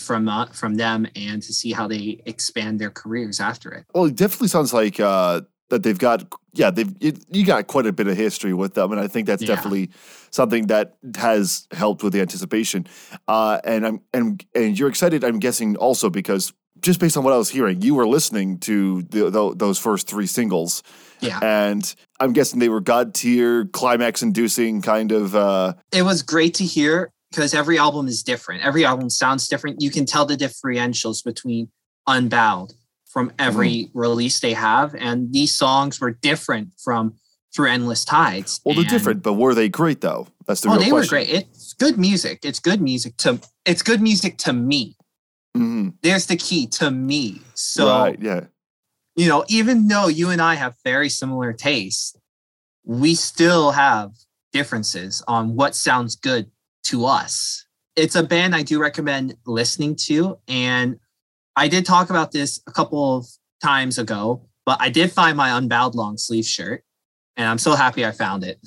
from 0.00 0.28
uh, 0.28 0.46
from 0.46 0.74
them, 0.76 1.06
and 1.16 1.42
to 1.42 1.52
see 1.52 1.72
how 1.72 1.88
they 1.88 2.22
expand 2.26 2.78
their 2.78 2.90
careers 2.90 3.40
after 3.40 3.70
it. 3.72 3.84
Well, 3.94 4.04
it 4.06 4.16
definitely 4.16 4.48
sounds 4.48 4.72
like 4.72 5.00
uh, 5.00 5.42
that 5.72 5.82
they've 5.82 5.98
got, 5.98 6.24
yeah, 6.52 6.70
they've 6.70 6.94
it, 7.00 7.24
you 7.30 7.44
got 7.44 7.66
quite 7.66 7.86
a 7.86 7.92
bit 7.92 8.06
of 8.06 8.16
history 8.16 8.52
with 8.52 8.74
them, 8.74 8.92
and 8.92 9.00
I 9.00 9.08
think 9.08 9.26
that's 9.26 9.42
Yeah. 9.42 9.54
definitely 9.56 9.90
something 10.30 10.66
that 10.68 10.94
has 11.16 11.66
helped 11.72 12.02
with 12.04 12.12
the 12.12 12.20
anticipation. 12.20 12.86
Uh, 13.26 13.58
and 13.64 13.86
I'm 13.86 14.00
and 14.14 14.44
and 14.54 14.78
you're 14.78 14.88
excited, 14.90 15.24
I'm 15.24 15.38
guessing, 15.40 15.76
also 15.76 16.10
because 16.10 16.52
just 16.80 17.00
based 17.00 17.16
on 17.16 17.24
what 17.24 17.32
I 17.32 17.36
was 17.38 17.48
hearing, 17.48 17.80
you 17.80 17.94
were 17.94 18.06
listening 18.08 18.58
to 18.60 19.02
the, 19.02 19.30
tho- 19.30 19.54
those 19.54 19.78
first 19.78 20.08
three 20.08 20.26
singles, 20.26 20.82
Yeah. 21.20 21.38
and 21.42 21.82
I'm 22.20 22.32
guessing 22.34 22.58
they 22.58 22.68
were 22.68 22.80
god 22.80 23.14
tier, 23.14 23.64
climax 23.66 24.22
inducing 24.22 24.82
kind 24.82 25.10
of. 25.12 25.34
Uh, 25.34 25.72
it 25.92 26.02
was 26.02 26.22
great 26.22 26.54
to 26.54 26.64
hear 26.64 27.10
because 27.30 27.54
every 27.54 27.78
album 27.78 28.08
is 28.08 28.22
different. 28.22 28.62
Every 28.62 28.84
album 28.84 29.08
sounds 29.10 29.48
different. 29.48 29.80
You 29.80 29.90
can 29.90 30.04
tell 30.04 30.26
the 30.26 30.36
differentials 30.36 31.24
between 31.24 31.70
Unbowed 32.06 32.74
from 33.12 33.32
every 33.38 33.90
release 33.94 34.40
they 34.40 34.54
have, 34.54 34.94
and 34.94 35.32
these 35.32 35.54
songs 35.54 36.00
were 36.00 36.12
different 36.12 36.70
from 36.82 37.14
Through 37.54 37.68
Endless 37.70 38.04
Tides. 38.04 38.60
well, 38.64 38.74
they're 38.74 38.82
And- 38.82 38.90
different, 38.90 39.22
but 39.22 39.34
were 39.34 39.54
they 39.54 39.68
great 39.68 40.00
though? 40.00 40.28
That's 40.46 40.62
the 40.62 40.68
Oh, 40.68 40.72
real 40.72 40.80
they 40.80 40.90
question. 40.90 41.18
were 41.18 41.24
great. 41.24 41.28
It's 41.30 41.74
good 41.74 41.98
music. 41.98 42.40
It's 42.42 42.58
good 42.58 42.80
music 42.80 43.16
to. 43.18 43.40
It's 43.66 43.82
good 43.82 44.00
music 44.00 44.38
to 44.38 44.52
me. 44.52 44.96
Mhm. 45.56 45.94
There's 46.02 46.26
the 46.26 46.36
key 46.36 46.66
to 46.68 46.90
me. 46.90 47.42
So 47.54 47.86
right, 47.88 48.18
yeah. 48.20 48.46
you 49.16 49.28
know, 49.28 49.44
even 49.48 49.88
though 49.88 50.08
you 50.08 50.30
and 50.30 50.40
I 50.40 50.54
have 50.54 50.74
very 50.82 51.10
similar 51.10 51.52
tastes, 51.52 52.16
we 52.84 53.14
still 53.14 53.72
have 53.72 54.12
differences 54.52 55.22
on 55.28 55.54
what 55.54 55.76
sounds 55.76 56.16
good 56.16 56.50
to 56.84 57.04
us. 57.04 57.66
It's 57.96 58.14
a 58.16 58.22
band 58.22 58.54
I 58.56 58.62
do 58.62 58.80
recommend 58.80 59.36
listening 59.46 59.96
to. 60.06 60.38
And 60.48 60.98
I 61.56 61.68
did 61.68 61.84
talk 61.84 62.10
about 62.10 62.32
this 62.32 62.60
a 62.66 62.72
couple 62.72 63.16
of 63.16 63.26
times 63.62 63.98
ago, 63.98 64.48
but 64.66 64.78
I 64.80 64.88
did 64.90 65.12
find 65.12 65.36
my 65.36 65.50
unbowed 65.56 65.94
long 65.94 66.16
sleeve 66.18 66.46
shirt. 66.46 66.84
And 67.36 67.48
I'm 67.48 67.58
so 67.58 67.74
happy 67.74 68.04
I 68.04 68.12
found 68.12 68.44
it. 68.44 68.58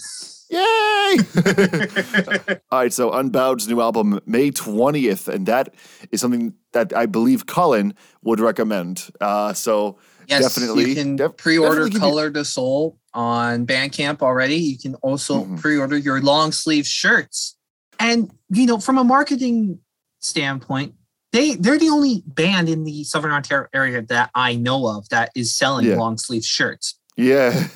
Yay! 0.50 1.18
All 2.72 2.80
right, 2.80 2.94
so 2.94 3.12
Unbowed's 3.12 3.68
new 3.68 3.82
album, 3.82 4.20
May 4.26 4.52
20th, 4.52 5.28
and 5.28 5.46
that 5.46 5.74
is 6.12 6.22
something 6.22 6.54
that 6.74 6.96
I 6.96 7.06
believe 7.06 7.46
Colin 7.46 7.94
would 8.24 8.40
recommend. 8.40 9.10
Uh, 9.22 9.54
so 9.54 9.98
Yes, 10.28 10.42
definitely. 10.56 10.90
you 10.90 10.96
can 10.96 11.16
def- 11.16 11.38
pre-order 11.38 11.70
definitely 11.86 11.90
give 11.92 12.02
you- 12.02 12.10
Color 12.10 12.30
the 12.32 12.46
Soul 12.46 12.98
on 13.14 13.66
Bandcamp 13.68 14.22
already. 14.22 14.56
You 14.56 14.78
can 14.80 14.96
also 14.96 15.46
Mhm. 15.46 15.60
pre-order 15.60 15.98
your 15.98 16.20
long 16.22 16.52
sleeve 16.52 16.88
shirts. 16.88 17.56
And 18.00 18.32
you 18.50 18.66
know, 18.66 18.80
from 18.80 18.98
a 18.98 19.04
marketing 19.04 19.80
standpoint, 20.22 20.94
they 21.36 21.56
they're 21.56 21.78
the 21.78 21.90
only 21.90 22.24
band 22.26 22.70
in 22.70 22.84
the 22.86 23.04
Southern 23.04 23.32
Ontario 23.32 23.68
area 23.74 24.02
that 24.04 24.32
I 24.34 24.56
know 24.56 24.88
of 24.88 25.10
that 25.10 25.32
is 25.36 25.56
selling 25.56 25.86
Yeah. 25.86 25.98
long 25.98 26.18
sleeve 26.18 26.46
shirts. 26.46 26.96
Yeah, 27.18 27.68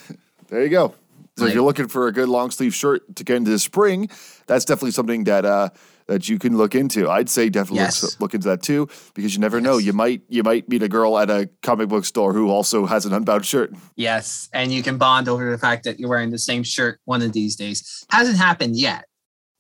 there 0.48 0.64
you 0.64 0.70
go. 0.70 0.96
So 1.38 1.46
if 1.46 1.54
you're 1.54 1.64
looking 1.64 1.88
for 1.88 2.08
a 2.08 2.12
good 2.12 2.28
long 2.28 2.52
sleeve 2.52 2.74
shirt 2.76 3.16
to 3.16 3.24
get 3.24 3.38
into 3.38 3.52
the 3.52 3.60
spring, 3.60 4.10
that's 4.46 4.66
definitely 4.66 4.92
something 4.92 5.24
that 5.24 5.46
uh, 5.46 5.70
that 6.08 6.28
you 6.28 6.38
can 6.40 6.58
look 6.58 6.76
into. 6.76 7.10
I'd 7.10 7.30
say 7.30 7.48
definitely 7.50 7.80
Yes. 7.84 8.04
look, 8.04 8.20
look 8.20 8.34
into 8.34 8.50
that 8.50 8.62
too, 8.62 8.90
because 9.14 9.36
you 9.36 9.40
never 9.40 9.62
know 9.62 9.78
you 9.78 9.94
might 9.94 10.22
you 10.28 10.44
might 10.44 10.68
meet 10.68 10.84
a 10.84 10.90
girl 10.90 11.18
at 11.18 11.30
a 11.30 11.50
comic 11.62 11.88
book 11.88 12.04
store 12.04 12.34
who 12.34 12.50
also 12.50 12.86
has 12.86 13.06
an 13.06 13.14
Unbowed 13.14 13.46
shirt. 13.46 13.72
Yes, 13.96 14.50
and 14.54 14.74
you 14.74 14.84
can 14.84 14.98
bond 14.98 15.30
over 15.30 15.50
the 15.50 15.58
fact 15.58 15.84
that 15.86 15.98
you're 16.00 16.10
wearing 16.10 16.32
the 16.32 16.40
same 16.40 16.64
shirt 16.64 17.00
one 17.06 17.22
of 17.22 17.32
these 17.32 17.56
days. 17.56 18.04
Hasn't 18.12 18.38
happened 18.38 18.76
yet, 18.76 19.06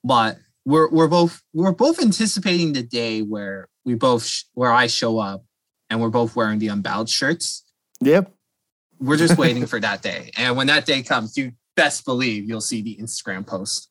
but 0.03 0.37
we're 0.65 0.89
we're 0.89 1.07
both 1.07 1.41
we're 1.53 1.71
both 1.71 2.01
anticipating 2.01 2.73
the 2.73 2.83
day 2.83 3.21
where 3.21 3.67
we 3.85 3.95
both 3.95 4.25
sh- 4.25 4.43
where 4.53 4.71
I 4.71 4.87
show 4.87 5.19
up 5.19 5.43
and 5.89 6.01
we're 6.01 6.09
both 6.09 6.35
wearing 6.35 6.59
the 6.59 6.67
unbowed 6.67 7.09
shirts. 7.09 7.63
Yep. 8.01 8.31
We're 8.99 9.17
just 9.17 9.37
waiting 9.37 9.65
for 9.65 9.79
that 9.79 10.01
day. 10.01 10.31
And 10.37 10.55
when 10.57 10.67
that 10.67 10.85
day 10.85 11.01
comes, 11.03 11.37
you 11.37 11.53
best 11.75 12.05
believe 12.05 12.47
you'll 12.47 12.61
see 12.61 12.81
the 12.81 12.97
Instagram 12.97 13.45
post. 13.47 13.89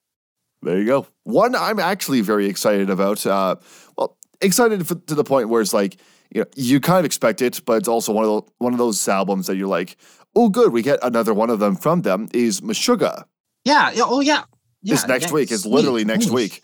There 0.63 0.79
you 0.79 0.85
go. 0.85 1.07
One 1.25 1.55
I'm 1.55 1.79
actually 1.79 2.21
very 2.21 2.47
excited 2.47 2.91
about. 2.91 3.25
Uh, 3.25 3.57
well, 3.97 4.17
excited 4.41 4.87
for, 4.87 4.95
to 4.95 5.15
the 5.15 5.25
point 5.25 5.49
where 5.49 5.63
it's 5.63 5.75
like 5.75 5.97
you 6.35 6.43
know 6.43 6.47
you 6.57 6.81
kind 6.81 6.99
of 6.99 7.05
expect 7.05 7.43
it, 7.43 7.61
but 7.65 7.75
it's 7.75 7.89
also 7.89 8.13
one 8.13 8.25
of 8.25 8.45
the, 8.45 8.53
one 8.59 8.73
of 8.73 8.79
those 8.79 9.07
albums 9.09 9.47
that 9.47 9.57
you're 9.57 9.69
like, 9.69 9.97
oh, 10.35 10.49
good, 10.49 10.73
we 10.73 10.83
get 10.83 10.99
another 11.03 11.35
one 11.35 11.51
of 11.51 11.59
them 11.59 11.77
from 11.77 12.03
them. 12.03 12.29
Is 12.35 12.61
Meshuggah. 12.61 13.25
Yeah. 13.65 13.91
yeah 13.93 14.05
oh, 14.07 14.21
yeah. 14.21 14.45
Yeah 14.83 14.95
it's 14.95 15.07
next 15.07 15.27
yeah, 15.29 15.33
week. 15.35 15.51
It's 15.51 15.67
literally 15.67 16.05
next 16.05 16.27
Holy 16.29 16.45
week. 16.45 16.63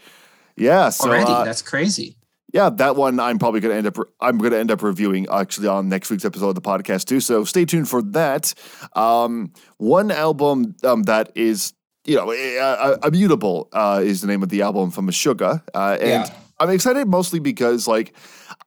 Yeah. 0.57 0.89
So 0.91 1.09
Already. 1.09 1.31
uh, 1.31 1.45
That's 1.45 1.63
crazy. 1.63 2.17
yeah, 2.53 2.71
that 2.71 2.97
one 2.97 3.19
I'm 3.19 3.39
probably 3.39 3.61
gonna 3.61 3.75
end 3.75 3.87
up. 3.87 3.97
I'm 4.21 4.39
gonna 4.39 4.57
end 4.57 4.71
up 4.71 4.83
reviewing 4.83 5.27
actually 5.33 5.69
on 5.69 5.89
next 5.89 6.11
week's 6.11 6.25
episode 6.25 6.49
of 6.51 6.55
the 6.55 6.61
podcast 6.61 7.07
too. 7.07 7.21
So 7.21 7.45
stay 7.45 7.65
tuned 7.65 7.89
for 7.89 8.03
that. 8.03 8.55
Um, 8.95 9.53
one 9.79 10.11
album 10.11 10.77
um, 10.85 11.03
that 11.05 11.33
is 11.35 11.73
you 12.05 12.17
know 12.17 12.31
uh, 12.31 12.97
uh, 13.03 13.09
immutable 13.09 13.69
uh, 13.73 14.01
is 14.05 14.21
the 14.21 14.27
name 14.27 14.43
of 14.43 14.49
the 14.49 14.63
album 14.63 14.91
from 14.91 15.07
Meshuggah, 15.09 15.63
uh, 15.75 15.97
and 16.01 16.09
Yeah. 16.27 16.35
I'm 16.61 16.71
excited 16.71 17.09
mostly 17.09 17.41
because 17.41 17.89
like 17.89 18.15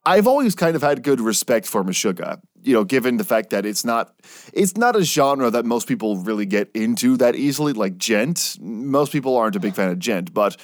I've 0.08 0.26
always 0.26 0.56
kind 0.56 0.78
of 0.78 0.82
had 0.82 1.04
good 1.04 1.20
respect 1.20 1.68
for 1.68 1.84
Meshuggah, 1.84 2.40
you 2.64 2.72
know, 2.72 2.86
given 2.86 3.18
the 3.18 3.26
fact 3.26 3.50
that 3.50 3.66
it's 3.66 3.84
not 3.84 4.14
it's 4.54 4.78
not 4.78 4.96
a 4.96 5.04
genre 5.04 5.52
that 5.52 5.66
most 5.66 5.86
people 5.86 6.16
really 6.16 6.46
get 6.46 6.72
into 6.74 7.18
that 7.18 7.36
easily, 7.36 7.74
like 7.74 7.98
djent. 7.98 8.58
Most 8.62 9.12
people 9.12 9.36
aren't 9.36 9.58
a 9.58 9.60
big 9.60 9.76
fan 9.76 9.90
of 9.90 10.00
djent, 10.00 10.34
but 10.34 10.56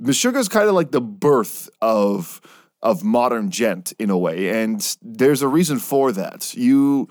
Meshuggah 0.00 0.36
is 0.36 0.48
kind 0.48 0.68
of 0.68 0.76
like 0.76 0.92
the 0.92 1.00
birth 1.00 1.68
of 1.80 2.40
of 2.82 3.02
modern 3.02 3.50
djent 3.50 3.94
in 3.98 4.10
a 4.10 4.18
way, 4.18 4.62
and 4.62 4.96
there's 5.02 5.42
a 5.42 5.48
reason 5.48 5.80
for 5.80 6.12
that. 6.12 6.54
You 6.54 7.08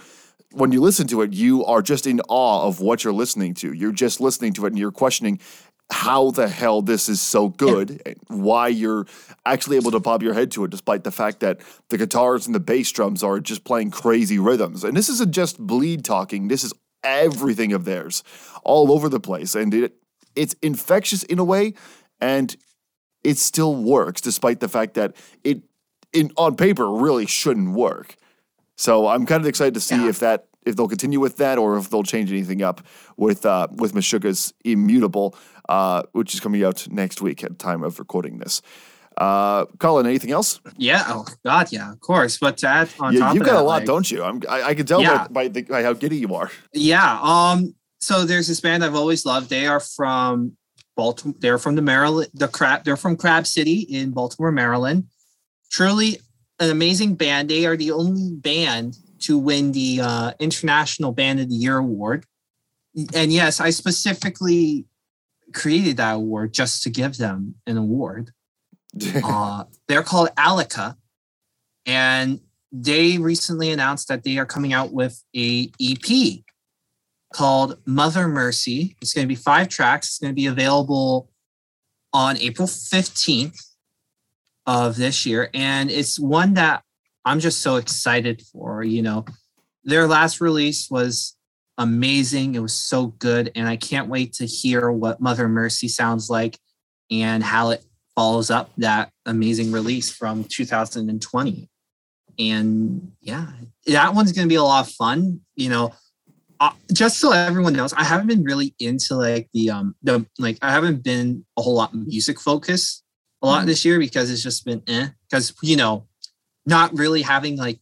when 0.53 0.72
you 0.72 0.82
listen 0.82 1.07
to 1.07 1.22
it, 1.22 1.34
you 1.34 1.65
are 1.65 1.82
just 1.82 2.07
in 2.07 2.22
awe 2.30 2.65
of 2.68 2.80
what 2.80 3.03
you're 3.03 3.14
listening 3.14 3.53
to. 3.56 3.73
You're 3.73 3.94
just 3.94 4.19
listening 4.22 4.53
to 4.53 4.65
it 4.65 4.69
and 4.69 4.80
you're 4.80 4.91
questioning 4.91 5.40
how 5.91 6.31
the 6.31 6.47
hell 6.47 6.81
this 6.81 7.09
is 7.09 7.22
so 7.22 7.49
good, 7.49 8.01
yeah. 8.05 8.13
why 8.27 8.69
you're 8.69 9.05
actually 9.45 9.76
able 9.76 9.91
to 9.91 9.99
bob 9.99 10.23
your 10.23 10.34
head 10.34 10.49
to 10.51 10.63
it, 10.63 10.72
despite 10.72 11.03
the 11.03 11.11
fact 11.11 11.41
that 11.41 11.59
the 11.89 11.97
guitars 11.97 12.45
and 12.45 12.55
the 12.55 12.59
bass 12.59 12.91
drums 12.91 13.23
are 13.23 13.39
just 13.39 13.63
playing 13.63 13.91
crazy 13.91 14.39
rhythms. 14.39 14.84
And 14.84 14.95
this 14.95 15.09
isn't 15.09 15.31
just 15.31 15.59
bleed 15.59 16.05
talking, 16.05 16.47
this 16.47 16.63
is 16.63 16.73
everything 17.03 17.73
of 17.73 17.85
theirs 17.85 18.23
all 18.63 18.91
over 18.91 19.09
the 19.09 19.19
place. 19.19 19.53
And 19.53 19.73
it 19.73 19.95
it's 20.34 20.55
infectious 20.61 21.23
in 21.23 21.39
a 21.39 21.43
way, 21.43 21.73
and 22.22 22.55
it 23.23 23.38
still 23.38 23.76
works, 23.76 24.22
despite 24.22 24.61
the 24.61 24.69
fact 24.69 24.93
that 24.93 25.13
it 25.43 25.61
in 26.13 26.31
on 26.38 26.55
paper 26.55 26.89
really 26.89 27.26
shouldn't 27.26 27.73
work. 27.73 28.15
So 28.77 29.07
I'm 29.07 29.26
kind 29.26 29.41
of 29.41 29.47
excited 29.47 29.73
to 29.73 29.81
see 29.81 30.03
yeah. 30.03 30.09
if 30.09 30.19
that 30.19 30.47
if 30.66 30.76
they'll 30.76 30.88
continue 30.88 31.20
with 31.20 31.38
that 31.38 31.58
or 31.58 31.78
if 31.78 31.90
they'll 31.90 32.04
change 32.04 32.32
anything 32.32 32.62
up 32.62 32.82
with 33.18 33.46
uh, 33.46 33.68
with 33.72 33.94
Meshuggah's 33.94 34.54
Immutable, 34.64 35.36
uh, 35.70 36.04
which 36.12 36.34
is 36.34 36.40
coming 36.40 36.64
out 36.64 36.88
next 36.90 37.22
week 37.22 37.44
at 37.44 37.60
time 37.60 37.84
of 37.84 38.00
recording 38.00 38.40
this. 38.40 38.62
Uh, 39.18 39.66
Colin, 39.78 40.06
anything 40.06 40.32
else? 40.32 40.60
Yeah. 40.78 41.04
Oh 41.08 41.26
God, 41.46 41.72
yeah, 41.72 41.92
of 41.92 42.00
course. 42.00 42.38
But 42.38 42.58
to 42.60 42.68
add 42.68 42.90
on 43.00 43.14
yeah, 43.14 43.20
top 43.20 43.36
you've 43.36 43.44
got 43.44 43.54
that, 43.54 43.62
a 43.62 43.64
lot, 43.64 43.82
like, 43.82 43.86
don't 43.86 44.10
you? 44.10 44.24
I'm, 44.24 44.42
I, 44.50 44.64
I 44.64 44.74
can 44.74 44.86
tell 44.86 45.02
Yeah. 45.02 45.28
by, 45.28 45.48
by, 45.48 45.48
the, 45.50 45.62
by 45.64 45.84
how 45.84 45.94
giddy 45.94 46.18
you 46.18 46.34
are. 46.34 46.50
Yeah. 46.74 47.20
Um. 47.22 47.76
So 48.00 48.26
there's 48.26 48.48
this 48.48 48.62
band 48.62 48.84
I've 48.84 48.96
always 48.96 49.26
loved. 49.26 49.50
They 49.50 49.68
are 49.68 49.80
from 49.80 50.56
Baltimore. 50.96 51.36
They're 51.40 51.58
from 51.60 51.76
the 51.76 51.82
Maryland. 51.82 52.30
The 52.34 52.48
crab. 52.48 52.84
They're 52.84 52.98
from 52.98 53.18
Crab 53.18 53.46
City 53.46 53.82
in 53.82 54.12
Baltimore, 54.12 54.52
Maryland. 54.52 55.08
Truly 55.72 56.20
an 56.60 56.70
amazing 56.70 57.16
band. 57.16 57.50
They 57.50 57.66
are 57.66 57.76
the 57.78 57.92
only 57.92 58.32
band 58.36 58.98
to 59.22 59.38
win 59.38 59.72
the 59.72 60.02
uh, 60.02 60.31
International 60.39 61.11
Band 61.11 61.39
of 61.39 61.49
the 61.49 61.56
Year 61.56 61.77
award. 61.77 62.26
And 63.14 63.31
yes, 63.31 63.60
I 63.60 63.69
specifically 63.69 64.85
created 65.53 65.98
that 65.98 66.15
award 66.15 66.53
just 66.53 66.84
to 66.84 66.89
give 66.89 67.18
them 67.18 67.56
an 67.65 67.77
award. 67.77 68.31
uh, 69.23 69.65
they're 69.88 70.03
called 70.03 70.30
Alica, 70.35 70.98
and 71.85 72.39
they 72.72 73.18
recently 73.18 73.72
announced 73.72 74.07
that 74.10 74.23
they 74.23 74.38
are 74.38 74.45
coming 74.45 74.73
out 74.73 74.91
with 74.91 75.23
a 75.35 75.72
EP 75.81 76.43
called 77.34 77.77
Mother 77.85 78.27
Mercy. 78.27 78.95
It's 79.02 79.14
going 79.14 79.26
to 79.26 79.30
be 79.30 79.35
five 79.35 79.69
tracks. 79.69 80.07
It's 80.07 80.19
going 80.19 80.31
to 80.31 80.35
be 80.35 80.48
available 80.48 81.30
on 82.14 82.38
April 82.38 82.68
15th 82.68 83.72
of 84.65 84.98
this 84.98 85.26
year. 85.26 85.49
And 85.53 85.89
it's 85.89 86.19
one 86.19 86.53
that 86.56 86.84
I'm 87.26 87.39
just 87.39 87.61
so 87.61 87.76
excited 87.76 88.41
for. 88.52 88.84
You 88.84 89.02
know, 89.02 89.26
their 89.84 90.07
last 90.07 90.41
release 90.41 90.89
was 90.89 91.35
amazing. 91.77 92.56
It 92.56 92.60
was 92.60 92.73
so 92.73 93.07
good. 93.07 93.52
And 93.56 93.68
I 93.68 93.76
can't 93.76 94.07
wait 94.07 94.34
to 94.34 94.45
hear 94.45 94.91
what 94.91 95.22
Mother 95.22 95.48
Mercy 95.48 95.88
sounds 95.88 96.30
like 96.30 96.57
and 97.10 97.43
how 97.43 97.72
it 97.72 97.84
follows 98.15 98.52
up 98.52 98.72
that 98.77 99.11
amazing 99.26 99.72
release 99.72 100.11
from 100.11 100.43
2020. 100.45 101.69
And 102.39 103.11
yeah, 103.22 103.48
that 103.88 104.14
one's 104.14 104.31
going 104.31 104.48
to 104.48 104.49
be 104.49 104.56
a 104.56 104.64
lot 104.64 104.88
of 104.88 104.93
fun. 104.93 105.41
You 105.56 105.69
know, 105.69 105.93
uh, 106.60 106.72
just 106.93 107.19
so 107.19 107.31
everyone 107.31 107.73
knows, 107.73 107.93
I 107.93 108.03
haven't 108.03 108.27
been 108.27 108.43
really 108.43 108.76
into 108.80 109.15
like 109.15 109.49
the 109.53 109.72
um 109.72 109.95
the 110.03 110.26
like 110.38 110.57
I 110.61 110.72
haven't 110.72 111.03
been 111.03 111.45
a 111.57 111.61
whole 111.61 111.76
lot 111.76 111.93
music 111.93 112.39
focused 112.39 113.03
a 113.41 113.48
lot 113.48 113.65
this 113.65 113.84
year 113.84 113.98
because 113.98 114.30
it's 114.30 114.43
just 114.43 114.64
been 114.64 114.84
eh 114.88 115.07
because 115.27 115.53
you 115.64 115.76
know 115.76 116.07
not 116.66 116.98
really 116.98 117.22
having 117.22 117.58
like 117.58 117.80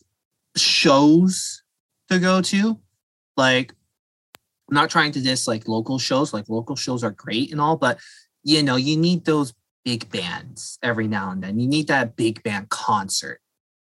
shows 0.55 1.63
to 2.09 2.19
go 2.19 2.41
to. 2.41 2.79
Like 3.37 3.73
I'm 4.69 4.75
not 4.75 4.89
trying 4.89 5.11
to 5.13 5.21
diss 5.21 5.47
like 5.47 5.67
local 5.67 5.99
shows. 5.99 6.33
Like 6.33 6.49
local 6.49 6.75
shows 6.75 7.03
are 7.03 7.11
great 7.11 7.51
and 7.51 7.61
all 7.61 7.77
but 7.77 7.99
you 8.43 8.63
know 8.63 8.75
you 8.77 8.97
need 8.97 9.25
those 9.25 9.53
big 9.85 10.09
bands 10.11 10.77
every 10.83 11.07
now 11.07 11.31
and 11.31 11.41
then. 11.43 11.59
You 11.59 11.67
need 11.67 11.87
that 11.87 12.15
big 12.15 12.43
band 12.43 12.69
concert 12.69 13.41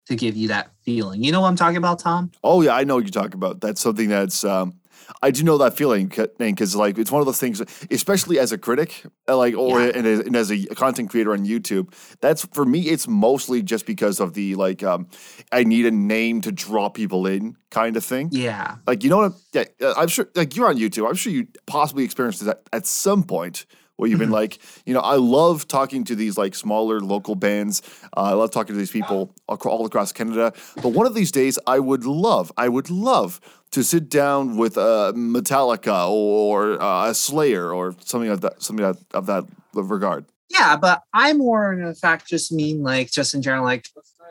to 0.07 0.17
give 0.17 0.37
you 0.37 0.49
that 0.49 0.71
feeling. 0.85 1.23
You 1.23 1.33
know 1.33 1.41
what 1.41 1.49
I'm 1.49 1.57
talking 1.57 1.77
about 1.77 1.99
Tom? 1.99 2.33
Oh 2.43 2.63
yeah, 2.63 2.75
I 2.75 2.85
know 2.85 2.97
what 2.97 3.05
you're 3.05 3.11
talking 3.11 3.35
about. 3.35 3.61
That's 3.61 3.81
something 3.81 4.09
that's 4.09 4.45
um, 4.45 4.80
I 5.23 5.31
do 5.31 5.43
know 5.43 5.59
that 5.59 5.77
feeling 5.77 6.07
because 6.39 6.75
like 6.77 6.99
it's 6.99 7.11
one 7.11 7.21
of 7.21 7.27
those 7.27 7.39
things, 7.39 7.63
especially 7.91 8.39
as 8.39 8.53
a 8.53 8.59
critic, 8.59 9.05
uh, 9.29 9.37
like 9.37 9.57
or 9.57 9.81
Yeah. 9.81 9.93
and, 9.95 10.07
as, 10.07 10.21
and 10.21 10.37
as 10.37 10.51
a 10.51 10.67
content 10.75 11.11
creator 11.11 11.33
on 11.33 11.45
YouTube. 11.47 11.93
That's 12.21 12.45
for 12.53 12.65
me. 12.65 12.81
It's 12.89 13.07
mostly 13.09 13.63
just 13.63 13.87
because 13.87 14.21
of 14.21 14.35
the 14.35 14.55
like 14.55 14.83
um, 14.83 15.09
I 15.53 15.65
need 15.65 15.87
a 15.87 15.91
name 15.91 16.41
to 16.43 16.53
draw 16.53 16.89
people 16.89 17.27
in 17.27 17.57
kind 17.71 17.97
of 17.97 18.05
thing. 18.05 18.29
yeah 18.33 18.77
Like 18.87 19.03
you 19.05 19.11
know 19.11 19.19
what? 19.19 19.33
Yeah, 19.53 19.65
uh, 19.81 19.95
I'm 19.97 20.09
sure. 20.09 20.29
Like 20.35 20.57
you're 20.57 20.69
on 20.69 20.77
YouTube. 20.79 21.09
I'm 21.09 21.15
sure 21.17 21.33
you 21.33 21.47
possibly 21.67 22.05
experienced 22.05 22.45
that 22.45 22.63
at 22.73 22.87
some 22.87 23.23
point 23.23 23.67
where 23.97 24.09
you've 24.09 24.19
been 24.19 24.31
like, 24.31 24.59
you 24.87 24.95
know, 24.95 25.01
I 25.01 25.17
love 25.17 25.69
talking 25.69 26.05
to 26.05 26.15
these 26.15 26.39
like 26.39 26.55
smaller 26.55 27.01
local 27.01 27.35
bands. 27.35 27.83
Uh, 28.17 28.23
I 28.23 28.33
love 28.33 28.51
talking 28.51 28.75
to 28.75 28.79
these 28.79 28.91
people 28.91 29.35
all 29.47 29.85
across 29.85 30.11
Canada. 30.11 30.55
But 30.77 30.89
one 30.95 31.05
of 31.07 31.15
these 31.15 31.31
days, 31.31 31.59
I 31.67 31.79
would 31.81 32.07
love, 32.07 32.51
I 32.57 32.71
would 32.71 32.89
love 32.89 33.43
to 33.73 33.85
sit 33.85 34.09
down 34.09 34.57
with 34.57 34.77
a 34.77 35.13
Metallica 35.15 36.09
or 36.09 36.81
uh, 36.83 37.11
a 37.11 37.15
Slayer 37.15 37.73
or 37.73 37.95
something 38.05 38.31
of 38.31 38.41
that, 38.41 38.63
something 38.63 38.85
of, 38.85 39.27
that 39.27 39.47
regard. 39.75 40.25
Yeah, 40.49 40.77
but 40.77 41.03
I 41.15 41.33
more 41.33 41.73
in 41.73 41.95
fact 41.95 42.27
just 42.27 42.51
mean 42.51 42.83
like 42.83 43.11
just 43.13 43.35
in 43.35 43.43
general, 43.43 43.65
like 43.65 43.87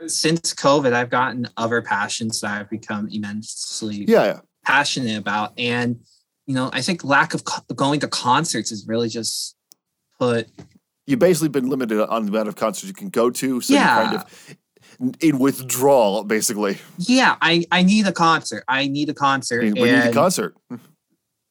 since 0.08 0.54
COVID, 0.54 0.92
I've 0.94 1.10
gotten 1.10 1.48
other 1.58 1.82
passions 1.82 2.42
that 2.42 2.60
I've 2.60 2.70
become 2.70 3.08
immensely 3.12 4.04
Yeah, 4.08 4.26
yeah. 4.26 4.40
passionate 4.66 5.18
about. 5.18 5.54
And, 5.58 6.00
you 6.46 6.56
know, 6.56 6.70
I 6.74 6.82
think 6.82 7.04
lack 7.06 7.34
of 7.34 7.46
co- 7.46 7.64
going 7.74 8.02
to 8.02 8.08
concerts 8.08 8.72
is 8.72 8.86
really 8.88 9.08
just 9.10 9.56
put, 10.20 10.48
You've 11.08 11.20
basically 11.20 11.50
been 11.50 11.70
limited 11.70 12.06
on 12.08 12.26
the 12.26 12.30
amount 12.32 12.50
of 12.50 12.56
concerts 12.56 12.88
you 12.88 12.94
can 12.94 13.10
go 13.10 13.30
to. 13.32 13.62
So 13.62 13.74
Yeah. 13.74 13.96
you're 13.96 14.06
kind 14.10 14.16
of 14.22 14.56
in 15.22 15.40
withdrawal, 15.40 16.24
basically. 16.24 16.78
yeah, 16.98 17.38
I, 17.42 17.66
I 17.72 17.84
need 17.84 18.06
a 18.08 18.12
concert. 18.12 18.64
I 18.68 18.88
need 18.88 19.10
a 19.10 19.14
concert. 19.14 19.62
We 19.62 19.72
need 19.72 19.90
a 19.90 20.06
and, 20.06 20.14
concert. 20.14 20.56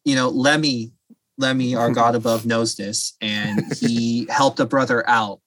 You 0.05 0.15
know, 0.15 0.29
Lemmy, 0.29 0.93
Lemmy, 1.39 1.75
our 1.75 1.91
God 1.91 2.15
above 2.15 2.47
knows 2.47 2.77
this, 2.77 3.17
and 3.21 3.61
he 3.81 4.27
helped 4.31 4.61
a 4.61 4.67
brother 4.67 5.09
out. 5.09 5.41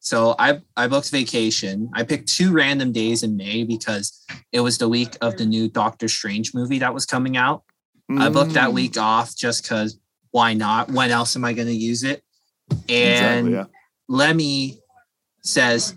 So 0.00 0.34
I 0.38 0.60
I 0.76 0.86
booked 0.86 1.10
vacation. 1.10 1.90
I 1.94 2.04
picked 2.04 2.28
two 2.28 2.52
random 2.52 2.92
days 2.92 3.22
in 3.22 3.36
May 3.36 3.64
because 3.64 4.24
it 4.52 4.60
was 4.60 4.78
the 4.78 4.88
week 4.88 5.16
of 5.20 5.36
the 5.36 5.44
new 5.46 5.68
Doctor 5.68 6.08
Strange 6.08 6.54
movie 6.54 6.78
that 6.78 6.94
was 6.94 7.06
coming 7.06 7.36
out. 7.36 7.64
I 8.08 8.28
booked 8.28 8.52
that 8.52 8.70
Mm. 8.70 8.74
week 8.74 8.96
off 8.98 9.34
just 9.34 9.62
because 9.64 9.98
why 10.30 10.54
not? 10.54 10.90
When 10.92 11.10
else 11.10 11.34
am 11.34 11.44
I 11.44 11.52
going 11.54 11.66
to 11.66 11.74
use 11.74 12.04
it? 12.04 12.22
And 12.88 13.48
Exactly, 13.48 13.52
yeah. 13.52 13.64
Lemmy 14.08 14.78
says, 15.42 15.94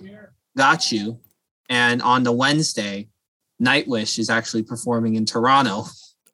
Got 0.58 0.92
you. 0.92 1.20
And 1.70 2.02
on 2.02 2.24
the 2.24 2.32
Wednesday, 2.32 3.08
Nightwish 3.62 4.18
is 4.18 4.30
actually 4.30 4.64
performing 4.64 5.16
in 5.16 5.26
Toronto. 5.26 5.86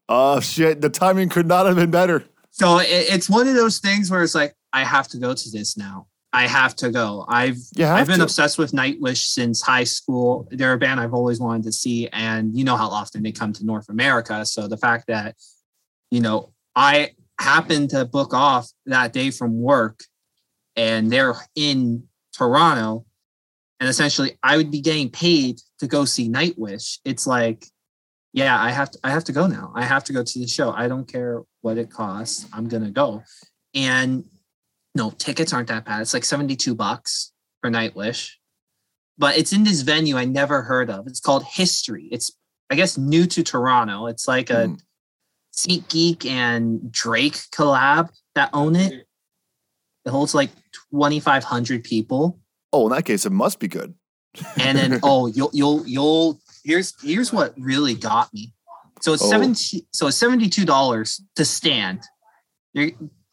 Oh 0.07 0.39
shit! 0.39 0.81
The 0.81 0.89
timing 0.89 1.29
could 1.29 1.47
not 1.47 1.65
have 1.65 1.75
been 1.75 1.91
better. 1.91 2.23
So 2.51 2.79
it, 2.79 2.87
it's 2.87 3.29
one 3.29 3.47
of 3.47 3.55
those 3.55 3.79
things 3.79 4.09
where 4.09 4.23
it's 4.23 4.35
like, 4.35 4.55
I 4.71 4.83
have 4.83 5.07
to 5.09 5.17
go 5.17 5.33
to 5.33 5.51
this 5.51 5.75
now. 5.77 6.07
I 6.31 6.47
have 6.47 6.75
to 6.77 6.89
go. 6.89 7.25
I've 7.27 7.57
I've 7.79 8.07
been 8.07 8.17
to. 8.17 8.23
obsessed 8.23 8.57
with 8.57 8.71
Nightwish 8.73 9.27
since 9.27 9.61
high 9.61 9.85
school. 9.85 10.47
They're 10.51 10.73
a 10.73 10.77
band 10.77 10.99
I've 10.99 11.13
always 11.13 11.39
wanted 11.39 11.63
to 11.63 11.71
see, 11.71 12.07
and 12.09 12.55
you 12.57 12.63
know 12.65 12.75
how 12.75 12.89
often 12.89 13.23
they 13.23 13.31
come 13.31 13.53
to 13.53 13.65
North 13.65 13.89
America. 13.89 14.45
So 14.45 14.67
the 14.67 14.77
fact 14.77 15.07
that, 15.07 15.35
you 16.11 16.19
know, 16.19 16.53
I 16.75 17.11
happened 17.39 17.91
to 17.91 18.05
book 18.05 18.33
off 18.33 18.69
that 18.85 19.13
day 19.13 19.31
from 19.31 19.61
work, 19.61 20.01
and 20.75 21.09
they're 21.09 21.35
in 21.55 22.03
Toronto, 22.33 23.05
and 23.79 23.89
essentially 23.89 24.37
I 24.43 24.57
would 24.57 24.71
be 24.71 24.81
getting 24.81 25.09
paid 25.09 25.59
to 25.79 25.87
go 25.87 26.05
see 26.05 26.29
Nightwish. 26.29 26.99
It's 27.05 27.27
like, 27.27 27.65
yeah, 28.33 28.61
I 28.61 28.69
have 28.71 28.91
to, 28.91 28.99
I 29.03 29.09
have 29.11 29.23
to 29.25 29.31
go 29.31 29.47
now. 29.47 29.71
I 29.75 29.83
have 29.83 30.03
to 30.05 30.13
go 30.13 30.23
to 30.23 30.39
the 30.39 30.47
show. 30.47 30.71
I 30.71 30.87
don't 30.87 31.07
care 31.07 31.43
what 31.61 31.77
it 31.77 31.89
costs. 31.89 32.47
I'm 32.53 32.67
gonna 32.67 32.91
go, 32.91 33.23
and 33.73 34.25
no 34.93 35.11
tickets 35.11 35.53
aren't 35.53 35.67
that 35.69 35.85
bad. 35.85 36.01
It's 36.01 36.13
like 36.13 36.23
72 36.25 36.73
bucks 36.75 37.31
for 37.61 37.69
Nightwish. 37.69 38.31
But 39.17 39.37
it's 39.37 39.53
in 39.53 39.63
this 39.63 39.81
venue 39.81 40.17
I 40.17 40.25
never 40.25 40.61
heard 40.61 40.89
of. 40.89 41.07
It's 41.07 41.21
called 41.21 41.43
History. 41.43 42.07
It's 42.11 42.31
I 42.69 42.75
guess 42.75 42.97
new 42.97 43.25
to 43.27 43.43
Toronto. 43.43 44.07
It's 44.07 44.27
like 44.27 44.49
a 44.49 44.67
Mm. 44.67 44.79
SeatGeek 45.55 46.25
and 46.25 46.91
Drake 46.91 47.35
collab 47.51 48.09
that 48.35 48.49
own 48.53 48.75
it. 48.75 49.07
It 50.05 50.09
holds 50.09 50.35
like 50.35 50.49
2,500 50.91 51.83
people. 51.83 52.39
Oh, 52.75 52.87
in 52.87 52.91
that 52.93 53.05
case, 53.05 53.25
it 53.25 53.31
must 53.31 53.59
be 53.59 53.67
good. 53.67 53.93
and 54.59 54.77
then 54.77 54.99
oh 55.03 55.27
you'll 55.27 55.49
you'll 55.53 55.87
you'll 55.87 56.39
here's 56.63 56.93
here's 57.01 57.31
what 57.31 57.53
really 57.57 57.93
got 57.95 58.33
me. 58.33 58.53
So 59.01 59.13
it's 59.13 59.23
Oh. 59.23 59.29
70 59.29 59.87
so 59.91 60.07
it's 60.07 60.19
$72 60.19 61.21
to 61.35 61.45
stand. 61.45 62.01
There, 62.73 62.91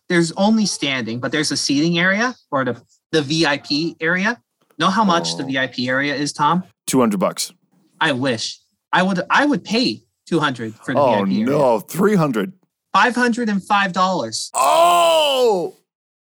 there's 0.08 0.30
only 0.32 0.66
standing, 0.66 1.18
but 1.20 1.32
there's 1.32 1.50
a 1.50 1.56
seating 1.56 1.98
area 1.98 2.34
or 2.50 2.64
the 2.64 2.80
the 3.10 3.22
VIP 3.22 3.96
area. 4.00 4.40
Know 4.78 4.90
how 4.90 5.04
much 5.04 5.36
the 5.36 5.44
Oh. 5.44 5.46
VIP 5.46 5.88
area 5.88 6.14
is, 6.14 6.32
Tom? 6.32 6.62
200 6.86 7.18
bucks. 7.18 7.52
I 8.00 8.12
wish. 8.12 8.60
I 8.92 9.02
would 9.02 9.20
I 9.30 9.44
would 9.46 9.64
pay 9.64 10.02
200 10.26 10.74
for 10.84 10.94
the 10.94 11.00
Oh 11.00 11.24
VIP 11.24 11.32
area. 11.34 11.44
no, 11.46 11.80
300. 11.80 12.52
$505. 12.94 14.50
Oh! 14.54 15.74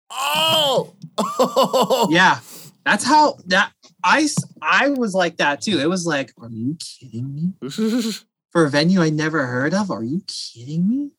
Oh! 0.09 2.07
Yeah. 2.09 2.39
That's 2.85 3.03
how 3.03 3.37
that 3.47 3.71
I 4.03 4.27
I 4.61 4.89
was 4.89 5.13
like 5.13 5.37
that 5.37 5.61
too. 5.61 5.79
It 5.79 5.89
was 5.89 6.05
like, 6.05 6.33
are 6.39 6.49
you 6.49 6.77
kidding 6.79 7.33
me? 7.61 7.69
For 8.51 8.65
a 8.65 8.69
venue 8.69 9.01
I 9.01 9.09
never 9.09 9.45
heard 9.47 9.73
of? 9.73 9.91
Are 9.91 10.03
you 10.03 10.21
kidding 10.27 10.87
me? 10.87 11.11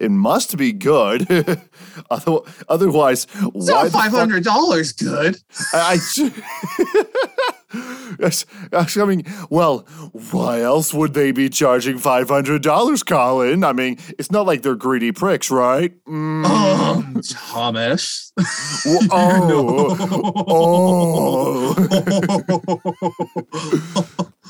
it 0.00 0.10
must 0.10 0.56
be 0.56 0.72
good. 0.72 1.28
Otherwise, 2.68 3.24
It's 3.24 3.42
why 3.52 3.82
not 3.82 3.90
five 3.90 4.10
hundred 4.10 4.44
dollars 4.44 4.92
good. 4.92 5.36
I, 5.74 5.98
I 6.18 7.52
I 7.72 9.04
mean, 9.06 9.22
well, 9.48 9.86
why 10.32 10.60
else 10.62 10.92
would 10.92 11.14
they 11.14 11.30
be 11.32 11.48
charging 11.48 11.98
five 11.98 12.28
hundred 12.28 12.62
dollars, 12.62 13.02
Colin? 13.02 13.64
I 13.64 13.72
mean, 13.72 13.98
it's 14.18 14.30
not 14.30 14.44
like 14.46 14.62
they're 14.62 14.74
greedy 14.74 15.12
pricks, 15.12 15.50
right? 15.50 15.92
Mm. 16.04 16.44
Um, 16.46 17.20
Thomas. 17.22 18.32
W- 18.84 19.08
oh, 19.12 19.96
oh. 20.48 21.74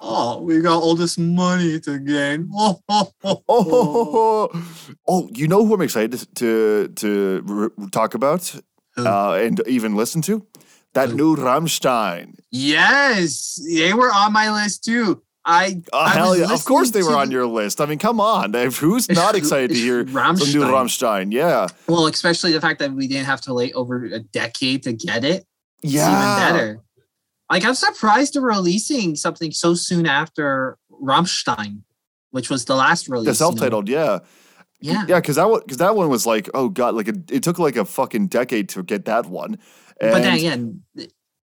oh, 0.00 0.40
we 0.42 0.60
got 0.60 0.80
all 0.82 0.94
this 0.94 1.18
money 1.18 1.80
to 1.80 1.98
gain. 1.98 2.48
Oh, 2.54 2.80
oh, 2.88 3.10
oh, 3.24 3.42
Oh, 3.48 4.62
oh, 5.08 5.28
you 5.34 5.48
know 5.48 5.66
who 5.66 5.74
I'm 5.74 5.82
excited 5.82 6.24
to 6.36 6.88
to 6.88 7.44
r- 7.48 7.72
talk 7.90 8.14
about 8.14 8.54
uh, 8.96 9.32
and 9.34 9.60
even 9.66 9.96
listen 9.96 10.22
to? 10.22 10.46
That 10.94 11.12
new 11.12 11.36
Rammstein. 11.36 12.34
Yes, 12.50 13.60
they 13.68 13.92
were 13.92 14.10
on 14.12 14.32
my 14.32 14.50
list 14.50 14.84
too. 14.84 15.22
I, 15.44 15.82
Oh, 15.92 15.98
I 15.98 16.08
hell 16.10 16.36
yeah. 16.36 16.52
Of 16.52 16.64
course 16.64 16.90
they 16.90 17.02
were 17.02 17.16
on 17.16 17.30
your 17.30 17.46
list. 17.46 17.80
I 17.80 17.86
mean, 17.86 17.98
come 17.98 18.20
on. 18.20 18.52
Who's 18.52 19.08
not 19.10 19.34
excited 19.34 19.70
to 19.70 19.74
hear 19.76 20.06
some 20.06 20.12
new 20.12 20.20
Rammstein. 20.20 20.70
Rammstein? 21.28 21.32
Yeah. 21.32 21.68
Well, 21.86 22.06
especially 22.06 22.52
the 22.52 22.60
fact 22.60 22.80
that 22.80 22.92
we 22.92 23.06
didn't 23.08 23.26
have 23.26 23.40
to 23.42 23.54
wait 23.54 23.72
over 23.74 24.04
a 24.04 24.18
decade 24.18 24.82
to 24.82 24.92
get 24.92 25.24
it. 25.24 25.46
It's 25.82 25.92
Yeah. 25.94 26.08
even 26.10 26.52
better. 26.52 26.80
Like 27.50 27.64
I'm 27.64 27.74
surprised 27.74 28.34
they're 28.34 28.42
releasing 28.42 29.16
something 29.16 29.52
so 29.52 29.74
soon 29.74 30.04
after 30.06 30.76
Rammstein, 31.02 31.82
which 32.30 32.50
was 32.50 32.66
the 32.66 32.74
last 32.74 33.08
release. 33.08 33.24
The 33.24 33.28
you 33.28 33.32
know? 33.32 33.56
self-titled, 33.56 33.88
yeah. 33.88 34.18
Yeah. 34.80 35.04
Yeah, 35.08 35.16
because 35.20 35.36
that 35.36 35.50
one 35.50 35.60
because 35.60 35.78
that 35.78 35.96
one 35.96 36.08
was 36.08 36.24
like, 36.26 36.48
oh 36.54 36.68
god, 36.68 36.94
like 36.94 37.08
it, 37.08 37.30
it 37.30 37.42
took 37.42 37.58
like 37.58 37.76
a 37.76 37.84
fucking 37.84 38.28
decade 38.28 38.68
to 38.70 38.82
get 38.82 39.04
that 39.06 39.26
one. 39.26 39.58
And 40.00 40.12
But 40.12 40.22
then 40.22 40.34
again, 40.34 40.82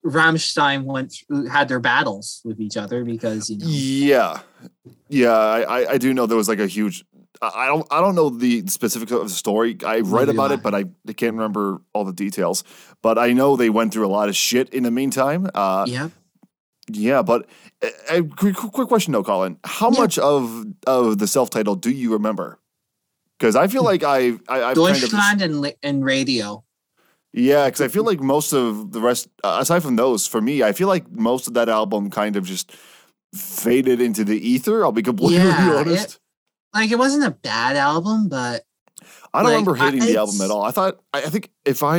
Rammstein 0.06 0.84
went 0.84 1.14
through, 1.14 1.46
had 1.48 1.70
their 1.70 1.80
battles 1.80 2.42
with 2.44 2.60
each 2.60 2.76
other 2.76 3.06
because 3.06 3.50
you 3.50 3.58
know. 3.58 3.66
Yeah, 3.70 4.40
yeah, 5.08 5.32
I, 5.32 5.62
I, 5.62 5.92
I 5.94 5.98
do 5.98 6.14
know 6.14 6.26
there 6.26 6.38
was 6.38 6.50
like 6.50 6.60
a 6.60 6.68
huge. 6.68 7.06
I 7.42 7.52
I 7.56 7.68
don't 7.68 7.88
I 7.90 8.02
don't 8.02 8.16
know 8.16 8.30
the 8.30 8.68
specifics 8.68 9.12
of 9.14 9.24
the 9.24 9.30
story. 9.30 9.78
I 9.86 10.02
read 10.02 10.28
about 10.28 10.50
do 10.50 10.56
it, 10.56 10.64
but 10.64 10.76
I, 10.76 10.86
I 11.08 11.14
can't 11.14 11.34
remember 11.34 11.82
all 11.94 12.04
the 12.04 12.14
details. 12.14 12.66
But 13.02 13.18
I 13.18 13.32
know 13.32 13.56
they 13.56 13.70
went 13.70 13.94
through 13.94 14.06
a 14.06 14.12
lot 14.12 14.28
of 14.28 14.36
shit 14.36 14.70
in 14.74 14.84
the 14.84 14.92
meantime. 14.92 15.50
Uh, 15.56 15.86
Yeah. 15.88 16.10
yeah, 16.90 17.22
but 17.22 17.48
uh, 17.82 17.88
uh, 18.10 18.22
quick, 18.36 18.56
quick 18.56 18.90
question 18.90 19.14
though, 19.14 19.24
Colin. 19.24 19.58
How 19.64 19.90
Yeah. 19.90 20.00
much 20.02 20.20
of 20.20 20.66
of 20.86 21.18
the 21.20 21.28
self 21.28 21.50
title 21.50 21.76
do 21.76 21.90
you 21.92 22.12
remember? 22.12 22.60
Because 23.44 23.58
I 23.58 23.68
feel 23.68 23.84
like 23.84 24.04
I, 24.04 24.40
I 24.48 24.64
I've 24.72 24.78
kind 24.78 25.04
of 25.04 25.10
Deutschland 25.12 25.42
and 25.42 25.74
and 25.84 26.06
radio. 26.06 26.64
yeah, 27.34 27.66
because 27.66 27.82
I 27.82 27.90
feel 27.90 28.06
like 28.06 28.22
most 28.22 28.54
of 28.54 28.94
the 28.94 29.02
rest, 29.02 29.28
uh, 29.44 29.58
aside 29.60 29.84
from 29.84 29.98
those, 29.98 30.26
for 30.26 30.40
me, 30.40 30.64
I 30.64 30.72
feel 30.72 30.88
like 30.88 31.12
most 31.12 31.48
of 31.50 31.54
that 31.56 31.68
album 31.68 32.10
kind 32.10 32.38
of 32.38 32.46
just 32.46 32.72
faded 33.36 34.00
into 34.00 34.24
the 34.24 34.38
ether. 34.40 34.86
I'll 34.86 34.94
be 34.94 35.04
completely 35.04 35.36
Yeah, 35.40 35.76
honest. 35.76 36.06
it- 36.14 36.20
Like 36.74 36.90
it 36.90 36.98
wasn't 36.98 37.26
a 37.26 37.32
bad 37.32 37.76
album, 37.76 38.30
but 38.30 38.64
I 39.34 39.40
don't 39.44 39.46
like, 39.46 39.52
remember 39.60 39.78
I- 39.78 39.86
hating 39.92 40.00
the 40.08 40.18
album 40.18 40.42
at 40.42 40.52
all. 40.52 40.64
I 40.64 40.72
thought, 40.72 41.00
I, 41.14 41.20
I 41.20 41.30
think 41.30 41.50
if 41.66 41.82
I, 41.84 41.98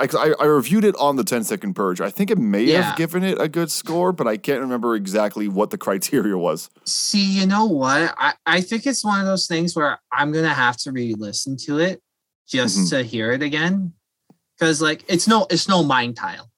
I, 0.00 0.08
I, 0.18 0.34
I 0.40 0.44
reviewed 0.46 0.84
it 0.84 0.96
on 0.96 1.16
the 1.16 1.24
10 1.24 1.44
second 1.44 1.74
purge, 1.74 2.00
I 2.00 2.10
think 2.10 2.30
it 2.30 2.38
may 2.38 2.62
Yeah. 2.64 2.82
have 2.82 2.96
given 2.96 3.22
it 3.22 3.40
a 3.40 3.48
good 3.48 3.70
score, 3.70 4.12
but 4.12 4.26
I 4.26 4.36
can't 4.36 4.60
remember 4.60 4.94
exactly 4.96 5.46
what 5.48 5.70
the 5.70 5.78
criteria 5.78 6.36
was. 6.36 6.68
see, 6.84 7.24
you 7.40 7.46
know 7.46 7.64
what? 7.66 8.14
I, 8.18 8.34
I 8.46 8.60
think 8.60 8.86
it's 8.86 9.04
one 9.04 9.20
of 9.20 9.26
those 9.26 9.46
things 9.46 9.74
where 9.76 9.98
I'm 10.12 10.32
gonna 10.32 10.52
have 10.54 10.76
to 10.78 10.92
re-listen 10.92 11.56
to 11.66 11.78
it 11.78 12.00
just 12.48 12.78
Mhm. 12.78 12.90
to 12.90 13.02
hear 13.02 13.32
it 13.32 13.42
again. 13.42 13.92
Cause 14.60 14.80
like 14.82 15.04
it's 15.08 15.26
no 15.26 15.46
it's 15.50 15.68
no 15.68 15.82
mind 15.82 16.16
tile. 16.16 16.48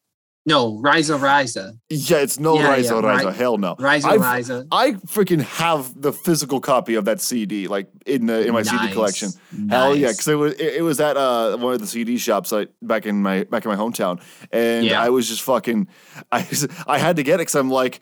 No, 0.48 0.78
Reise 0.78 1.10
Reise. 1.10 1.56
Yeah, 1.90 2.18
it's 2.18 2.38
no 2.38 2.54
Yeah, 2.54 2.68
Rise 2.68 2.84
yeah, 2.86 2.92
or 2.94 3.02
Rise. 3.02 3.24
right. 3.24 3.34
Hell 3.34 3.58
no. 3.58 3.74
Reise 3.80 4.04
I've- 4.04 4.18
Reise. 4.22 4.50
I 4.70 4.92
freaking 5.08 5.42
have 5.42 6.00
the 6.00 6.12
physical 6.12 6.60
copy 6.60 6.94
of 6.94 7.04
that 7.06 7.20
CD, 7.20 7.66
like 7.66 7.88
in 8.06 8.26
the 8.26 8.46
in 8.46 8.52
my 8.52 8.62
CD 8.62 8.76
Nice, 8.76 8.92
collection. 8.92 9.30
Hell 9.68 9.96
yeah, 9.96 10.08
because 10.08 10.28
it 10.28 10.34
was 10.36 10.52
it, 10.54 10.74
it 10.76 10.82
was 10.82 11.00
at 11.00 11.16
uh, 11.16 11.56
one 11.56 11.74
of 11.74 11.80
the 11.80 11.86
CD 11.86 12.16
shops 12.16 12.52
like, 12.52 12.70
back 12.80 13.06
in 13.06 13.20
my 13.22 13.42
back 13.44 13.64
in 13.64 13.70
my 13.72 13.76
hometown, 13.76 14.22
and 14.52 14.86
Yeah. 14.86 15.02
I 15.02 15.08
was 15.08 15.26
just 15.28 15.42
fucking, 15.42 15.88
I 16.30 16.46
I 16.86 16.98
had 16.98 17.16
to 17.16 17.24
get 17.24 17.34
it 17.34 17.38
because 17.38 17.56
I'm 17.56 17.70
like, 17.70 18.00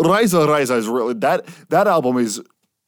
Reise 0.00 0.34
Reise 0.34 0.70
is 0.70 0.88
really 0.88 1.14
that 1.14 1.46
that 1.68 1.86
album 1.86 2.18
is, 2.18 2.42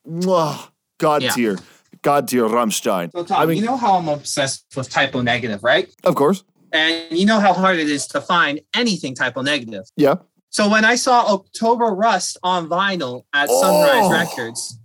mwah, 0.08 0.70
god 0.98 1.22
Yeah. 1.22 1.30
tier, 1.30 1.58
god 2.02 2.26
tier 2.26 2.44
Rammstein. 2.48 3.12
So 3.14 3.22
Tom, 3.22 3.40
I 3.40 3.46
mean, 3.46 3.58
you 3.58 3.64
know 3.64 3.76
how 3.76 3.94
I'm 3.96 4.08
obsessed 4.08 4.64
with 4.76 4.90
Type 4.90 5.14
O 5.14 5.20
Negative, 5.22 5.62
right? 5.62 5.88
of 6.02 6.16
course, 6.16 6.42
And 6.72 7.18
you 7.18 7.24
know 7.26 7.40
how 7.40 7.52
hard 7.52 7.78
it 7.78 7.88
is 7.88 8.06
to 8.08 8.20
find 8.20 8.60
anything 8.74 9.14
type 9.14 9.34
typo 9.34 9.42
negative. 9.42 9.84
yeah. 9.96 10.16
So 10.50 10.68
when 10.70 10.84
I 10.84 10.94
saw 10.94 11.26
October 11.34 11.86
Rust 11.86 12.38
on 12.42 12.68
vinyl 12.68 13.24
at 13.34 13.48
Sunrise 13.50 14.04
Oh. 14.04 14.10
Records, 14.10 14.78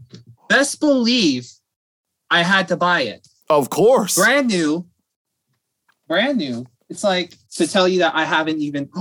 best 0.50 0.80
believe 0.82 1.50
I 2.30 2.44
had 2.44 2.68
to 2.68 2.76
buy 2.78 3.02
it. 3.04 3.28
Of 3.50 3.70
course. 3.70 4.16
Brand 4.16 4.48
new. 4.50 4.86
Brand 6.08 6.38
new. 6.38 6.66
It's 6.90 7.04
like 7.04 7.36
to 7.56 7.66
tell 7.66 7.88
you 7.88 8.00
that 8.00 8.14
I 8.14 8.26
haven't 8.26 8.60
even 8.60 8.90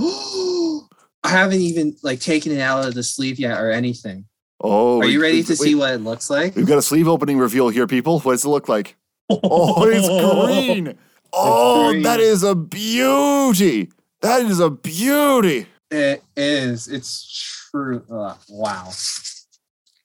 I 1.25 1.29
haven't 1.29 1.59
even 1.61 1.95
like 2.01 2.19
taken 2.21 2.51
it 2.51 2.59
out 2.61 2.85
of 2.87 2.93
the 2.93 3.03
sleeve 3.03 3.39
yet 3.39 3.59
or 3.61 3.71
anything. 3.71 4.25
Oh, 4.61 5.01
Are 5.01 5.05
you 5.05 5.21
ready 5.21 5.37
we- 5.37 5.43
to 5.43 5.55
see 5.57 5.75
what 5.75 5.93
it 5.93 5.99
looks 5.99 6.29
like? 6.29 6.55
We've 6.55 6.65
got 6.65 6.77
a 6.77 6.81
sleeve 6.81 7.07
opening 7.09 7.37
reveal 7.37 7.69
here, 7.69 7.87
people. 7.87 8.19
What 8.21 8.31
does 8.33 8.45
it 8.45 8.49
look 8.49 8.69
like? 8.69 8.95
Oh, 9.29 9.83
it's 9.87 10.07
green. 10.07 10.97
Oh, 11.33 11.89
green. 11.89 12.03
that 12.03 12.19
is 12.19 12.43
a 12.43 12.55
beauty. 12.55 13.91
That 14.21 14.41
is 14.43 14.59
a 14.59 14.69
beauty. 14.69 15.65
It 15.91 16.23
is. 16.37 16.87
It's 16.87 17.69
true. 17.71 18.03
Uh, 18.09 18.35
wow. 18.49 18.89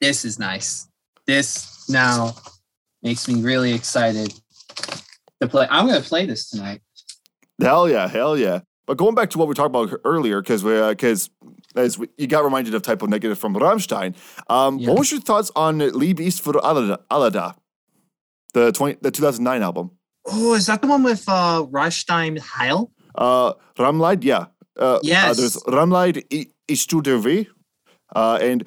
This 0.01 0.25
is 0.25 0.39
nice. 0.39 0.87
This 1.27 1.87
now 1.89 2.35
makes 3.03 3.27
me 3.27 3.41
really 3.41 3.73
excited 3.73 4.33
to 5.41 5.47
play. 5.47 5.67
I'm 5.69 5.87
going 5.87 6.01
to 6.01 6.07
play 6.07 6.25
this 6.25 6.49
tonight. 6.49 6.81
Hell 7.61 7.89
yeah, 7.89 8.07
hell 8.07 8.37
yeah. 8.37 8.61
But 8.87 8.97
going 8.97 9.13
back 9.13 9.29
to 9.31 9.37
what 9.37 9.47
we 9.47 9.53
talked 9.53 9.67
about 9.67 9.93
earlier, 10.03 10.41
because 10.41 10.63
we 10.63 10.73
because 10.89 11.29
as 11.75 11.97
we, 11.97 12.07
you 12.17 12.25
got 12.25 12.43
reminded 12.43 12.73
of 12.73 12.81
Type 12.81 13.03
O 13.03 13.05
Negative 13.05 13.37
from 13.37 13.53
Rammstein. 13.55 14.15
Um, 14.49 14.79
Yeah. 14.79 14.89
What 14.89 14.99
was 14.99 15.11
your 15.11 15.21
thoughts 15.21 15.51
on 15.55 15.77
Liebe 15.79 16.23
ist 16.23 16.41
für 16.41 16.59
alle, 16.63 16.97
alle 17.11 17.29
da, 17.29 17.53
the 18.53 18.71
twenty 18.71 18.97
the 19.01 19.11
two 19.11 19.21
thousand 19.21 19.43
nine 19.43 19.61
album? 19.61 19.91
Oh, 20.31 20.53
is 20.53 20.65
that 20.67 20.81
the 20.81 20.87
one 20.87 21.03
with 21.03 21.23
uh 21.27 21.65
Rammstein 21.69 22.39
Heil? 22.39 22.91
Uh, 23.15 23.53
Rammlied, 23.77 24.23
yeah. 24.23 24.45
Uh, 24.79 24.95
uh, 24.95 24.99
Yes. 25.03 25.37
there's 25.37 25.57
Rammlied 25.67 26.23
I- 26.31 26.47
ist 26.67 26.89
du 26.89 27.01
uh, 28.15 28.39
and 28.41 28.63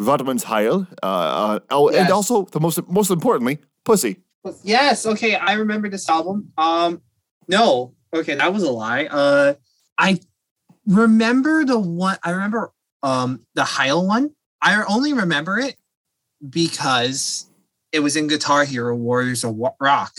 Waidmanns 0.00 0.44
Heil. 0.44 0.86
Uh, 1.02 1.06
uh, 1.06 1.58
oh, 1.70 1.88
and 1.88 2.10
also 2.10 2.44
the 2.46 2.60
most 2.60 2.80
most 2.88 3.10
importantly, 3.10 3.58
Pussy. 3.84 4.16
Yes. 4.64 5.06
Okay, 5.06 5.36
I 5.36 5.52
remember 5.54 5.88
this 5.88 6.08
album. 6.08 6.52
Um, 6.58 7.00
no. 7.48 7.94
Okay, 8.14 8.34
that 8.34 8.52
was 8.52 8.62
a 8.62 8.70
lie. 8.70 9.06
Uh, 9.06 9.54
I 9.98 10.18
remember 10.86 11.64
the 11.64 11.78
one. 11.78 12.18
I 12.24 12.30
remember 12.30 12.72
um 13.02 13.40
the 13.54 13.64
Heil 13.64 14.06
one. 14.06 14.30
I 14.60 14.82
only 14.84 15.12
remember 15.12 15.58
it 15.58 15.76
because 16.48 17.46
it 17.92 18.00
was 18.00 18.16
in 18.16 18.26
Guitar 18.26 18.64
Hero 18.64 18.94
Warriors 18.96 19.44
of 19.44 19.56
Rock. 19.80 20.12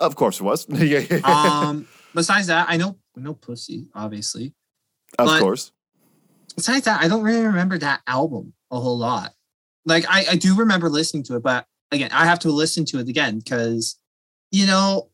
Of 0.00 0.16
course 0.16 0.40
it 0.40 0.42
was. 0.44 0.66
yeah, 0.70 1.00
yeah, 1.10 1.18
Um, 1.24 1.86
besides 2.14 2.46
that, 2.48 2.66
I 2.68 2.76
know 2.76 2.96
know 3.16 3.34
Pussy, 3.34 3.86
obviously. 3.94 4.54
of 5.18 5.26
but- 5.26 5.40
course. 5.40 5.72
Besides 6.56 6.84
that, 6.86 7.00
I 7.00 7.06
don't 7.08 7.22
really 7.22 7.44
remember 7.46 7.78
that 7.78 8.00
album 8.08 8.54
a 8.72 8.80
whole 8.80 8.98
lot. 8.98 9.32
Like 9.86 10.04
I, 10.08 10.24
I 10.32 10.36
do 10.36 10.56
remember 10.56 10.88
listening 10.88 11.22
to 11.24 11.36
it, 11.36 11.42
but 11.44 11.64
again, 11.92 12.10
I 12.12 12.24
have 12.26 12.40
to 12.40 12.50
listen 12.50 12.84
to 12.86 12.98
it 12.98 13.08
again 13.08 13.38
because 13.38 13.96
you 14.50 14.66
know 14.66 15.10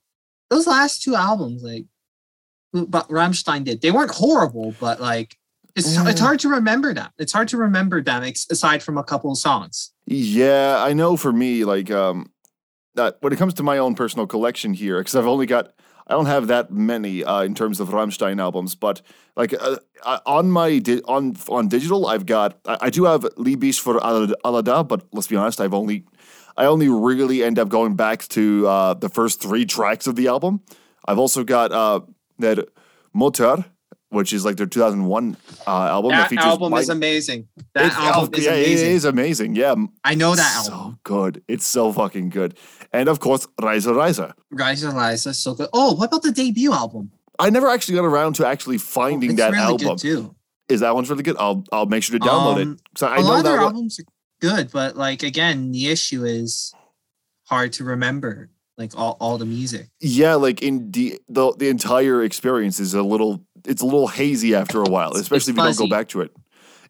those 0.50 0.66
last 0.66 1.02
two 1.02 1.14
albums, 1.14 1.62
like 1.62 1.84
but 2.72 3.08
Rammstein 3.08 3.64
did, 3.64 3.80
they 3.82 3.90
weren't 3.90 4.10
horrible, 4.12 4.74
but 4.80 5.00
like 5.00 5.36
It's 5.76 5.94
it's 5.96 6.20
hard 6.20 6.40
to 6.40 6.48
remember 6.48 6.94
them. 6.94 7.10
It's 7.18 7.32
hard 7.32 7.48
to 7.48 7.56
remember 7.58 8.02
them 8.02 8.22
ex- 8.24 8.46
aside 8.50 8.82
from 8.82 8.96
a 8.98 9.04
couple 9.04 9.30
of 9.30 9.38
songs. 9.38 9.92
Yeah, 10.06 10.78
I 10.82 10.92
know 10.94 11.16
for 11.16 11.32
me, 11.32 11.64
like, 11.64 11.90
um, 11.90 12.30
that 12.96 13.16
when 13.20 13.32
it 13.32 13.36
comes 13.38 13.54
to 13.54 13.62
my 13.62 13.78
own 13.78 13.94
personal 13.94 14.26
collection 14.26 14.74
here, 14.74 14.98
because 14.98 15.14
I've 15.14 15.26
only 15.26 15.46
got, 15.46 15.72
I 16.08 16.12
don't 16.14 16.26
have 16.26 16.46
that 16.48 16.70
many 16.70 17.24
uh, 17.24 17.42
in 17.42 17.54
terms 17.54 17.80
of 17.80 17.88
Rammstein 17.90 18.40
albums, 18.40 18.74
but 18.74 19.02
like 19.36 19.52
uh, 19.54 19.76
uh, 20.04 20.18
on 20.26 20.50
my 20.50 20.78
di- 20.78 21.02
on 21.02 21.36
on 21.48 21.68
digital, 21.68 22.06
I've 22.06 22.26
got, 22.26 22.58
I, 22.66 22.76
I 22.82 22.90
do 22.90 23.04
have 23.04 23.26
Liebe 23.36 23.64
ist 23.68 23.80
für 23.80 23.98
alle 24.44 24.62
da, 24.62 24.82
but 24.82 25.02
let's 25.12 25.26
be 25.28 25.36
honest, 25.36 25.60
I've 25.60 25.74
only, 25.74 26.04
I 26.56 26.66
only 26.66 26.88
really 26.88 27.42
end 27.44 27.58
up 27.58 27.68
going 27.68 27.96
back 27.96 28.26
to 28.28 28.66
uh, 28.66 28.94
the 28.94 29.08
first 29.08 29.40
three 29.42 29.64
tracks 29.66 30.06
of 30.06 30.14
the 30.16 30.28
album. 30.28 30.60
I've 31.06 31.18
also 31.18 31.44
got 31.44 31.70
uh, 31.72 32.00
that 32.38 32.68
Mutter, 33.12 33.64
which 34.10 34.32
is 34.32 34.44
like 34.44 34.56
their 34.56 34.66
2001 34.66 35.36
uh, 35.66 35.70
album. 35.70 36.12
That 36.12 36.28
features 36.30 36.44
album 36.44 36.70
Mike- 36.70 36.82
is 36.82 36.88
amazing. 36.88 37.48
That 37.74 37.86
It- 37.86 37.92
album 37.98 38.30
oh, 38.32 38.38
is 38.38 38.44
yeah, 38.44 38.52
amazing. 38.52 38.86
It 38.90 38.92
is 38.94 39.04
amazing. 39.04 39.56
Yeah, 39.56 39.74
I 40.04 40.14
know 40.14 40.34
that 40.36 40.62
so 40.64 40.72
album. 40.72 40.98
good. 41.02 41.42
It's 41.48 41.66
so 41.66 41.92
fucking 41.92 42.30
good. 42.30 42.56
And 42.92 43.08
of 43.08 43.20
course, 43.20 43.46
Reise 43.60 43.86
Reise. 43.86 44.20
Rise 44.50 44.82
of 44.82 44.94
Liza, 44.94 45.34
so 45.34 45.54
good. 45.54 45.68
Oh, 45.72 45.94
what 45.94 46.06
about 46.06 46.22
the 46.22 46.32
debut 46.32 46.72
album? 46.72 47.10
I 47.38 47.50
never 47.50 47.68
actually 47.68 47.96
got 47.96 48.04
around 48.04 48.34
to 48.36 48.46
actually 48.46 48.78
finding 48.78 49.30
it's 49.30 49.38
that 49.38 49.52
really 49.52 49.62
album. 49.84 49.98
too. 49.98 50.34
Is 50.68 50.80
that 50.80 50.94
one's 50.94 51.10
really 51.10 51.22
good? 51.22 51.36
I'll 51.38 51.64
I'll 51.72 51.86
make 51.86 52.02
sure 52.02 52.18
to 52.18 52.24
download 52.24 52.62
Um, 52.62 52.72
it. 52.72 52.80
So 52.98 53.06
I 53.06 53.16
a 53.16 53.20
know 53.20 53.26
lot 53.26 53.36
of 53.38 53.44
that 53.44 53.50
their 53.50 53.58
one. 53.58 53.66
albums 53.74 54.00
are 54.00 54.04
good, 54.40 54.70
but 54.72 54.96
like 54.96 55.22
again, 55.22 55.70
the 55.72 55.88
issue 55.88 56.24
is 56.24 56.72
hard 57.44 57.72
to 57.74 57.84
remember. 57.84 58.50
Like 58.78 58.92
all, 58.94 59.16
all 59.20 59.38
the 59.38 59.46
music. 59.46 59.88
Yeah, 60.00 60.34
like 60.34 60.60
in 60.62 60.90
the, 60.90 61.18
the 61.30 61.50
the 61.56 61.68
entire 61.70 62.22
experience 62.22 62.78
is 62.78 62.92
a 62.92 63.02
little 63.02 63.42
it's 63.64 63.80
a 63.80 63.86
little 63.86 64.06
hazy 64.08 64.54
after 64.54 64.82
a 64.82 64.84
while, 64.90 65.12
especially 65.16 65.52
if 65.52 65.56
you 65.56 65.62
don't 65.62 65.78
go 65.78 65.88
back 65.88 66.08
to 66.08 66.20
it. 66.20 66.30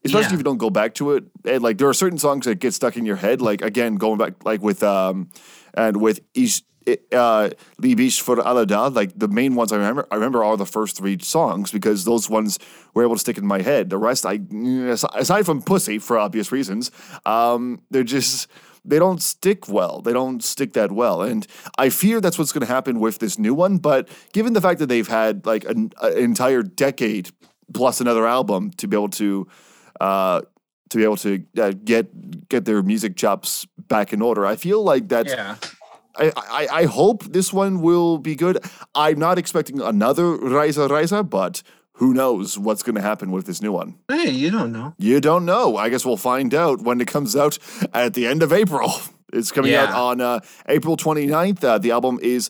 Especially 0.05 0.23
Yeah. 0.29 0.33
if 0.35 0.39
you 0.41 0.43
don't 0.45 0.59
go 0.59 0.69
back 0.71 0.95
to 0.95 1.13
it. 1.13 1.25
And 1.45 1.63
like 1.63 1.79
there 1.79 1.89
are 1.89 1.95
certain 1.95 2.19
songs 2.19 2.47
that 2.47 2.57
get 2.59 2.75
stuck 2.75 2.97
in 2.97 3.07
your 3.07 3.15
head. 3.17 3.41
Like 3.41 3.63
again, 3.63 3.95
going 3.97 4.19
back 4.19 4.33
like 4.45 4.63
with 4.63 4.83
um 4.83 5.31
and 5.77 5.97
with 5.99 6.21
Ish 6.35 6.63
uh 7.13 7.51
Liebe 7.79 8.07
ist 8.07 8.21
für 8.21 8.45
alle 8.45 8.67
da, 8.67 8.87
like 8.87 9.13
the 9.19 9.29
main 9.29 9.57
ones 9.57 9.73
I 9.73 9.77
remember 9.77 10.07
I 10.11 10.15
remember 10.15 10.45
are 10.45 10.57
the 10.57 10.67
first 10.67 10.97
three 10.97 11.19
songs 11.21 11.73
because 11.73 12.05
those 12.05 12.31
ones 12.31 12.59
were 12.95 13.03
able 13.03 13.17
to 13.17 13.21
stick 13.21 13.39
in 13.39 13.47
my 13.47 13.61
head. 13.61 13.91
The 13.91 13.99
rest 13.99 14.25
I 14.25 14.39
aside 15.15 15.47
from 15.47 15.63
Pussy 15.63 15.99
for 15.99 16.17
obvious 16.19 16.53
reasons, 16.53 16.91
um 17.25 17.81
they're 17.91 18.05
just 18.05 18.49
they 18.87 18.99
don't 18.99 19.21
stick 19.21 19.69
well. 19.69 20.01
They 20.01 20.13
don't 20.13 20.43
stick 20.45 20.75
that 20.75 20.93
well. 20.93 21.23
And 21.23 21.47
I 21.77 21.89
fear 21.89 22.21
that's 22.21 22.39
what's 22.39 22.53
going 22.53 22.65
to 22.65 22.73
happen 22.73 23.01
with 23.01 23.19
this 23.19 23.37
new 23.37 23.53
one. 23.53 23.79
But 23.79 24.09
given 24.33 24.53
the 24.53 24.61
fact 24.61 24.79
that 24.79 24.87
they've 24.87 25.09
had 25.09 25.45
like 25.45 25.65
an, 25.65 25.93
an 26.01 26.17
entire 26.17 26.63
decade 26.63 27.31
plus 27.75 28.01
another 28.01 28.27
album 28.27 28.71
to 28.77 28.87
be 28.87 28.97
able 28.97 29.09
to, 29.09 29.49
uh, 30.01 30.43
to 30.91 30.99
be 30.99 31.05
able 31.05 31.17
to 31.19 31.45
uh, 31.59 31.73
get 31.85 32.49
get 32.49 32.65
their 32.65 32.83
music 32.83 33.17
chops 33.17 33.67
back 33.89 34.13
in 34.13 34.23
order, 34.23 34.47
I 34.47 34.57
feel 34.57 34.83
like 34.83 35.09
that's. 35.09 35.33
Yeah. 35.33 35.57
I, 36.19 36.33
I, 36.35 36.69
I 36.73 36.85
hope 36.87 37.25
this 37.25 37.53
one 37.53 37.83
will 37.83 38.17
be 38.17 38.35
good. 38.35 38.65
I'm 38.95 39.19
not 39.19 39.37
expecting 39.37 39.83
another 39.83 40.35
Reise 40.35 40.79
Reise, 40.79 41.13
but 41.29 41.63
who 41.97 42.15
knows 42.15 42.59
what's 42.59 42.83
going 42.83 42.95
to 42.95 43.03
happen 43.03 43.31
with 43.31 43.47
this 43.47 43.61
new 43.61 43.73
one. 43.73 43.97
Hey, 44.09 44.31
you 44.31 44.51
don't 44.51 44.73
know. 44.73 44.95
You 44.99 45.21
don't 45.21 45.45
know. 45.45 45.77
I 45.77 45.89
guess 45.89 46.05
we'll 46.07 46.17
find 46.17 46.55
out 46.55 46.83
when 46.83 47.01
it 47.01 47.09
comes 47.09 47.37
out 47.37 47.59
at 47.93 48.15
the 48.15 48.27
end 48.27 48.43
of 48.43 48.53
April. 48.53 48.93
It's 49.33 49.51
coming 49.51 49.73
out 49.75 49.91
on 49.91 50.21
uh, 50.21 50.39
April 50.69 50.97
29th. 50.97 51.63
Uh, 51.63 51.79
the 51.79 51.91
album 51.91 52.21
is 52.23 52.49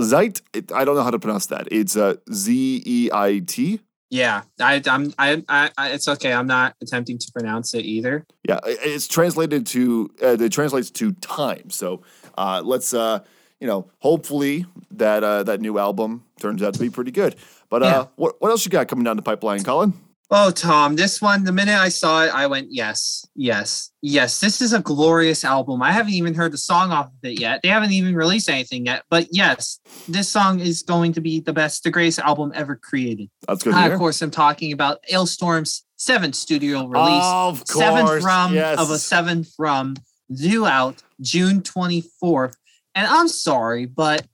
Zeit. 0.00 0.40
It, 0.54 0.72
I 0.72 0.84
don't 0.84 0.96
know 0.96 1.02
how 1.02 1.10
to 1.10 1.18
pronounce 1.18 1.46
that. 1.48 1.68
It's 1.70 1.94
uh, 1.94 2.14
Z 2.32 2.82
E 2.86 3.10
I 3.12 3.40
T. 3.46 3.80
Yeah, 4.08 4.42
I, 4.60 4.80
I'm, 4.86 5.12
I, 5.18 5.42
I, 5.48 5.70
I, 5.76 5.90
it's 5.90 6.06
okay. 6.08 6.32
I'm 6.32 6.46
not 6.46 6.74
attempting 6.80 7.18
to 7.18 7.32
pronounce 7.32 7.74
it 7.74 7.84
either. 7.84 8.24
Yeah, 8.48 8.60
it's 8.64 9.08
translated 9.08 9.66
to, 9.68 10.10
uh, 10.22 10.36
it 10.38 10.52
translates 10.52 10.90
to 10.92 11.12
time. 11.12 11.70
So 11.70 12.02
uh, 12.38 12.62
let's, 12.64 12.94
uh, 12.94 13.20
you 13.60 13.66
know, 13.66 13.90
hopefully 13.98 14.66
that 14.92 15.24
uh, 15.24 15.42
that 15.44 15.60
new 15.60 15.78
album 15.78 16.24
turns 16.40 16.62
out 16.62 16.74
to 16.74 16.80
be 16.80 16.90
pretty 16.90 17.10
good. 17.10 17.34
But 17.68 17.82
uh, 17.82 17.86
Yeah. 17.86 18.06
what, 18.16 18.40
what 18.40 18.50
else 18.50 18.64
you 18.64 18.70
got 18.70 18.86
coming 18.86 19.04
down 19.04 19.16
the 19.16 19.22
pipeline, 19.22 19.64
Colin? 19.64 19.92
Oh, 20.28 20.50
Tom, 20.50 20.96
this 20.96 21.22
one, 21.22 21.44
the 21.44 21.52
minute 21.52 21.78
I 21.78 21.88
saw 21.88 22.24
it, 22.24 22.34
I 22.34 22.48
went, 22.48 22.66
yes, 22.72 23.24
yes, 23.36 23.92
yes. 24.02 24.40
This 24.40 24.60
is 24.60 24.72
a 24.72 24.80
glorious 24.80 25.44
album. 25.44 25.82
I 25.82 25.92
haven't 25.92 26.14
even 26.14 26.34
heard 26.34 26.52
the 26.52 26.58
song 26.58 26.90
off 26.90 27.06
of 27.06 27.12
it 27.22 27.38
yet. 27.38 27.60
They 27.62 27.68
haven't 27.68 27.92
even 27.92 28.16
released 28.16 28.50
anything 28.50 28.86
yet. 28.86 29.04
But 29.08 29.28
yes, 29.30 29.78
this 30.08 30.28
song 30.28 30.58
is 30.58 30.82
going 30.82 31.12
to 31.12 31.20
be 31.20 31.38
the 31.38 31.52
best, 31.52 31.84
the 31.84 31.92
greatest 31.92 32.18
album 32.18 32.50
ever 32.56 32.74
created. 32.74 33.30
That's 33.46 33.62
good 33.62 33.74
I, 33.74 33.86
of 33.86 33.98
course, 34.00 34.20
I'm 34.20 34.32
talking 34.32 34.72
about 34.72 34.98
Alestorm's 35.12 35.84
seventh 35.94 36.34
studio 36.34 36.86
release. 36.86 37.22
Of 37.24 37.64
course. 37.68 37.78
seventh 37.78 38.24
rum 38.24 38.52
yes. 38.54 38.80
of 38.80 38.90
a 38.90 38.98
seventh 38.98 39.52
rum 39.60 39.94
due 40.34 40.66
out 40.66 41.04
June 41.20 41.60
24th. 41.62 42.56
And 42.96 43.06
I'm 43.06 43.28
sorry, 43.28 43.86
but 43.86 44.26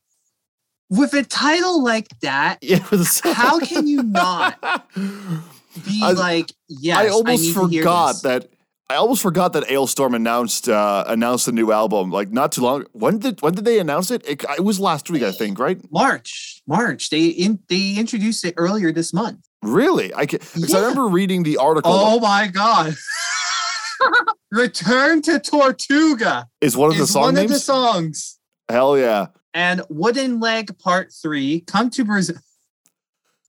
with 0.89 1.13
a 1.13 1.23
title 1.23 1.85
like 1.85 2.09
that, 2.21 2.61
Yeah, 2.63 2.77
it 2.83 2.91
was- 2.91 3.21
how 3.21 3.61
can 3.61 3.87
you 3.87 4.03
not 4.03 4.87
be 5.85 6.01
I- 6.03 6.13
like, 6.13 6.53
yes, 6.69 6.99
I 6.99 7.09
almost 7.09 7.45
hear 7.45 7.55
forgot 7.55 8.23
that. 8.23 8.49
I 8.91 8.97
almost 8.97 9.23
forgot 9.23 9.55
that 9.55 9.65
Alestorm 9.69 10.15
announced 10.15 10.69
uh, 10.69 11.05
announced 11.07 11.49
a 11.49 11.53
new 11.53 11.73
album 11.73 12.11
like 12.11 12.31
not 12.31 12.53
too 12.53 12.61
long. 12.61 12.85
When 12.93 13.19
did 13.19 13.41
when 13.41 13.55
did 13.55 13.65
they 13.65 13.79
announce 13.79 14.11
it? 14.11 14.23
It, 14.29 14.45
it 14.59 14.65
was 14.65 14.79
last 14.79 15.09
week, 15.09 15.23
I 15.23 15.33
think, 15.33 15.59
right? 15.59 15.81
March, 15.91 16.61
March. 16.67 17.09
They 17.09 17.29
in, 17.29 17.61
they 17.69 17.95
introduced 17.97 18.45
it 18.45 18.53
earlier 18.59 18.93
this 18.93 19.15
month. 19.15 19.47
Really? 19.63 20.13
I 20.15 20.27
can, 20.27 20.41
because 20.41 20.75
I 20.75 20.81
remember 20.81 21.07
reading 21.09 21.43
the 21.43 21.57
article. 21.57 21.91
Oh 21.95 22.21
my 22.21 22.49
god. 22.49 22.95
Return 24.51 25.23
to 25.23 25.39
Tortuga 25.41 26.49
is 26.61 26.77
one 26.77 26.91
of 26.91 26.99
the 26.99 27.07
song 27.07 27.23
one 27.23 27.35
names? 27.35 27.51
of 27.51 27.55
the 27.55 27.61
songs. 27.61 28.39
Hell 28.69 28.99
yeah! 28.99 29.29
And 29.55 29.83
Wooden 29.89 30.41
Leg 30.41 30.77
Part 30.79 31.13
3, 31.13 31.61
Come 31.63 31.89
to 31.91 32.05
Brazil. 32.05 32.37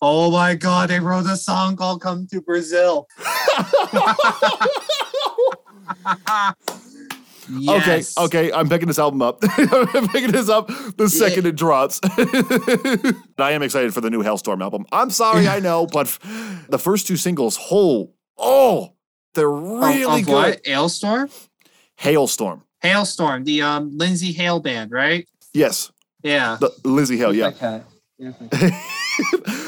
Oh 0.06 0.30
my 0.32 0.54
god, 0.56 0.90
they 0.90 1.00
wrote 1.00 1.26
a 1.28 1.38
song 1.38 1.78
called 1.78 2.02
Come 2.02 2.28
to 2.28 2.42
Brazil. 2.42 3.08
Okay, 7.46 7.98
Yes. 7.98 8.18
okay, 8.18 8.54
I'm 8.54 8.70
picking 8.70 8.88
this 8.88 8.98
album 8.98 9.22
up. 9.22 9.40
I'm 9.58 10.08
picking 10.08 10.32
this 10.32 10.48
up 10.48 10.68
the 10.98 11.10
second 11.10 11.46
it 11.46 11.58
drops. 11.58 12.00
I 13.38 13.52
am 13.52 13.62
excited 13.62 13.94
for 13.94 14.00
the 14.00 14.10
new 14.10 14.24
Halestorm 14.24 14.62
album. 14.62 14.86
I'm 14.94 15.10
sorry, 15.10 15.48
I 15.50 15.60
know, 15.60 15.86
but 15.86 16.08
f- 16.08 16.20
the 16.70 16.80
first 16.80 17.06
two 17.06 17.18
singles, 17.18 17.58
whole, 17.58 18.16
oh, 18.38 18.94
they're 19.34 19.50
really 19.50 20.22
of 20.22 20.26
good. 20.26 20.34
what? 20.34 20.64
Halestorm? 20.64 21.30
Halestorm, 22.00 22.62
Halestorm, 22.82 23.44
the 23.44 23.62
um 23.62 23.98
Lindsay 23.98 24.32
Hale 24.32 24.62
band, 24.62 24.92
right? 24.92 25.28
yes, 25.54 25.92
Yeah. 26.24 26.58
the 26.62 26.70
Lzzy 26.86 27.18
Hale, 27.18 27.36
yeah. 27.36 27.48
Okay. 27.48 27.82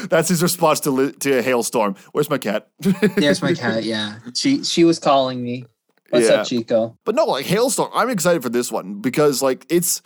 That's 0.09 0.29
his 0.29 0.41
response 0.43 0.79
to 0.81 0.91
li- 0.91 1.11
to 1.13 1.41
Halestorm. 1.41 1.97
Where's 2.11 2.29
my 2.29 2.37
cat? 2.37 2.67
There's 3.15 3.41
my 3.41 3.53
cat, 3.53 3.83
yeah. 3.83 4.19
She 4.35 4.63
she 4.63 4.83
was 4.83 4.99
calling 4.99 5.43
me. 5.43 5.65
What's 6.09 6.29
Yeah. 6.29 6.35
up, 6.35 6.47
Chico? 6.47 6.97
But 7.03 7.15
no, 7.15 7.25
like 7.25 7.45
Halestorm, 7.45 7.89
I'm 7.93 8.09
excited 8.09 8.43
for 8.43 8.49
this 8.49 8.71
one 8.71 9.01
because 9.01 9.41
like 9.41 9.65
it's 9.69 10.01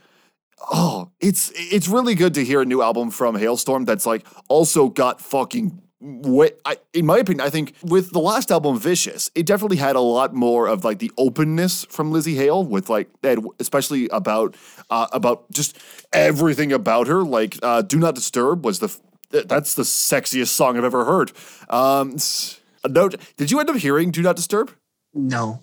oh, 0.72 1.12
it's 1.20 1.52
it's 1.56 1.88
really 1.88 2.16
good 2.16 2.34
to 2.36 2.44
hear 2.46 2.62
a 2.62 2.66
new 2.66 2.82
album 2.82 3.12
from 3.12 3.36
Halestorm 3.36 3.86
that's 3.86 4.06
like 4.06 4.26
also 4.48 4.90
got 4.90 5.22
fucking 5.22 5.82
way 6.02 6.52
I, 6.66 6.78
in 6.94 7.06
my 7.06 7.18
opinion, 7.18 7.46
I 7.46 7.50
think 7.50 7.74
with 7.84 8.12
the 8.12 8.20
last 8.22 8.52
album, 8.52 8.80
Vicious, 8.80 9.30
it 9.36 9.46
definitely 9.46 9.76
had 9.78 9.98
a 9.98 10.00
lot 10.02 10.34
more 10.34 10.68
of 10.68 10.86
like 10.86 11.00
the 11.00 11.12
openness 11.18 11.84
from 11.90 12.14
Lzzy 12.14 12.36
Hale 12.36 12.64
with 12.64 12.90
like 12.90 13.10
especially 13.60 14.08
about 14.10 14.56
uh, 14.90 15.08
about 15.12 15.50
just 15.52 15.78
everything 16.14 16.72
about 16.72 17.08
her. 17.08 17.24
Like 17.24 17.58
uh, 17.62 17.82
"Do 17.82 17.98
Not 18.00 18.16
Disturb" 18.16 18.64
was 18.66 18.80
the 18.80 18.98
that's 19.30 19.76
the 19.76 19.84
sexiest 19.84 20.48
song 20.48 20.78
I've 20.78 20.84
ever 20.84 21.06
heard. 21.06 21.32
Um, 21.70 22.18
note: 22.88 23.16
Did 23.38 23.52
you 23.52 23.60
end 23.60 23.70
up 23.70 23.78
hearing 23.78 24.12
"Do 24.12 24.22
Not 24.22 24.36
Disturb"? 24.36 24.72
No. 25.14 25.62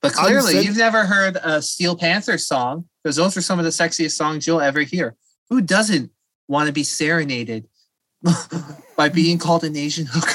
But 0.00 0.14
clearly, 0.14 0.60
you've 0.60 0.76
never 0.76 1.04
heard 1.04 1.38
a 1.44 1.62
Steel 1.62 1.96
Panther 1.96 2.36
song 2.36 2.86
because 3.02 3.16
those 3.16 3.36
are 3.36 3.40
some 3.40 3.60
of 3.60 3.64
the 3.64 3.70
sexiest 3.70 4.12
songs 4.12 4.46
you'll 4.46 4.60
ever 4.60 4.80
hear. 4.80 5.14
Who 5.48 5.60
doesn't 5.60 6.10
want 6.48 6.66
to 6.66 6.72
be 6.72 6.82
serenaded 6.82 7.68
by 8.96 9.08
being 9.08 9.38
called 9.38 9.62
an 9.62 9.76
Asian 9.76 10.06
hooker? 10.10 10.34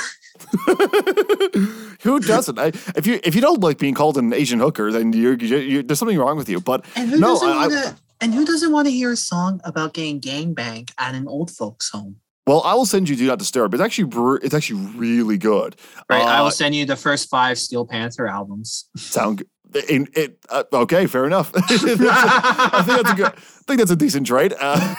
Who 2.03 2.19
doesn't? 2.19 2.57
I, 2.57 2.67
if 2.95 3.05
you 3.05 3.19
if 3.23 3.35
you 3.35 3.41
don't 3.41 3.61
like 3.61 3.77
being 3.77 3.93
called 3.93 4.17
an 4.17 4.33
Asian 4.33 4.59
hooker, 4.59 4.91
then 4.91 5.11
you're, 5.11 5.35
you 5.35 5.57
you 5.57 5.83
there's 5.83 5.99
something 5.99 6.17
wrong 6.17 6.37
with 6.37 6.47
you. 6.47 6.61
But 6.61 6.85
And 6.95 7.09
who 7.09 7.19
no, 7.19 7.33
doesn't 7.33 7.49
want 7.49 7.71
to? 7.73 7.95
And 8.21 8.33
who 8.33 8.45
doesn't 8.45 8.71
want 8.71 8.87
to 8.87 8.91
hear 8.91 9.11
a 9.11 9.17
song 9.17 9.61
about 9.63 9.93
getting 9.93 10.21
gangbanged 10.21 10.91
at 10.97 11.13
an 11.13 11.27
old 11.27 11.51
folks' 11.51 11.89
home? 11.89 12.17
Well, 12.47 12.61
I 12.65 12.73
will 12.73 12.85
send 12.87 13.07
you 13.09 13.15
"Do 13.15 13.27
Not 13.27 13.37
Disturb." 13.39 13.73
It's 13.73 13.83
actually 13.83 14.05
br- 14.05 14.37
it's 14.41 14.53
actually 14.55 14.81
really 14.95 15.37
good. 15.37 15.75
Right. 16.09 16.23
I 16.25 16.39
Uh, 16.39 16.43
will 16.45 16.51
send 16.51 16.73
you 16.73 16.85
the 16.85 16.95
first 16.95 17.29
five 17.29 17.59
Steel 17.59 17.85
Panther 17.85 18.27
albums. 18.27 18.89
sound 18.95 19.39
g- 19.39 19.45
In, 19.89 20.07
it, 20.13 20.39
uh, 20.49 20.63
okay, 20.71 21.05
fair 21.07 21.25
enough. 21.25 21.51
I 21.55 21.61
think 21.61 22.97
that's 22.97 23.11
a 23.11 23.15
good. 23.15 23.33
I 23.35 23.63
think 23.67 23.79
that's 23.79 23.91
a 23.91 23.95
decent 23.97 24.25
trade. 24.25 24.53
Uh, 24.57 24.95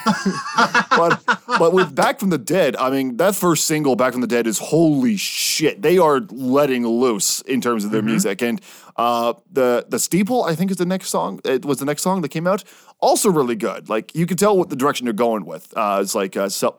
but 0.91 1.23
but 1.59 1.73
with 1.73 1.95
Back 1.95 2.21
from 2.21 2.31
the 2.31 2.39
Dead, 2.39 2.77
I 2.77 2.91
mean 2.91 3.17
that 3.17 3.35
first 3.35 3.65
single, 3.65 3.97
Back 3.97 4.13
from 4.13 4.21
the 4.21 4.27
Dead, 4.27 4.47
is 4.47 4.59
holy 4.59 5.17
shit. 5.17 5.81
They 5.83 5.97
are 5.99 6.21
letting 6.31 6.87
loose 6.87 7.41
in 7.43 7.61
terms 7.61 7.85
of 7.85 7.91
their 7.91 8.03
Mm-hmm. 8.03 8.11
music, 8.11 8.43
and 8.43 8.61
uh, 8.97 9.33
the 9.51 9.87
the 9.89 9.99
Steeple, 9.99 10.45
I 10.45 10.55
think, 10.55 10.71
is 10.71 10.77
the 10.77 10.87
next 10.87 11.09
song. 11.09 11.41
It 11.45 11.65
was 11.65 11.79
the 11.79 11.85
next 11.87 12.03
song 12.03 12.21
that 12.23 12.29
came 12.29 12.47
out. 12.47 12.63
Also 13.01 13.31
really 13.31 13.57
good. 13.57 13.89
Like 13.89 14.15
you 14.15 14.27
can 14.27 14.37
tell 14.37 14.57
what 14.59 14.69
the 14.69 14.77
direction 14.77 15.05
they're 15.07 15.15
going 15.29 15.45
with. 15.47 15.73
Uh, 15.77 16.01
it's 16.03 16.15
like 16.15 16.37
uh, 16.37 16.49
self 16.51 16.75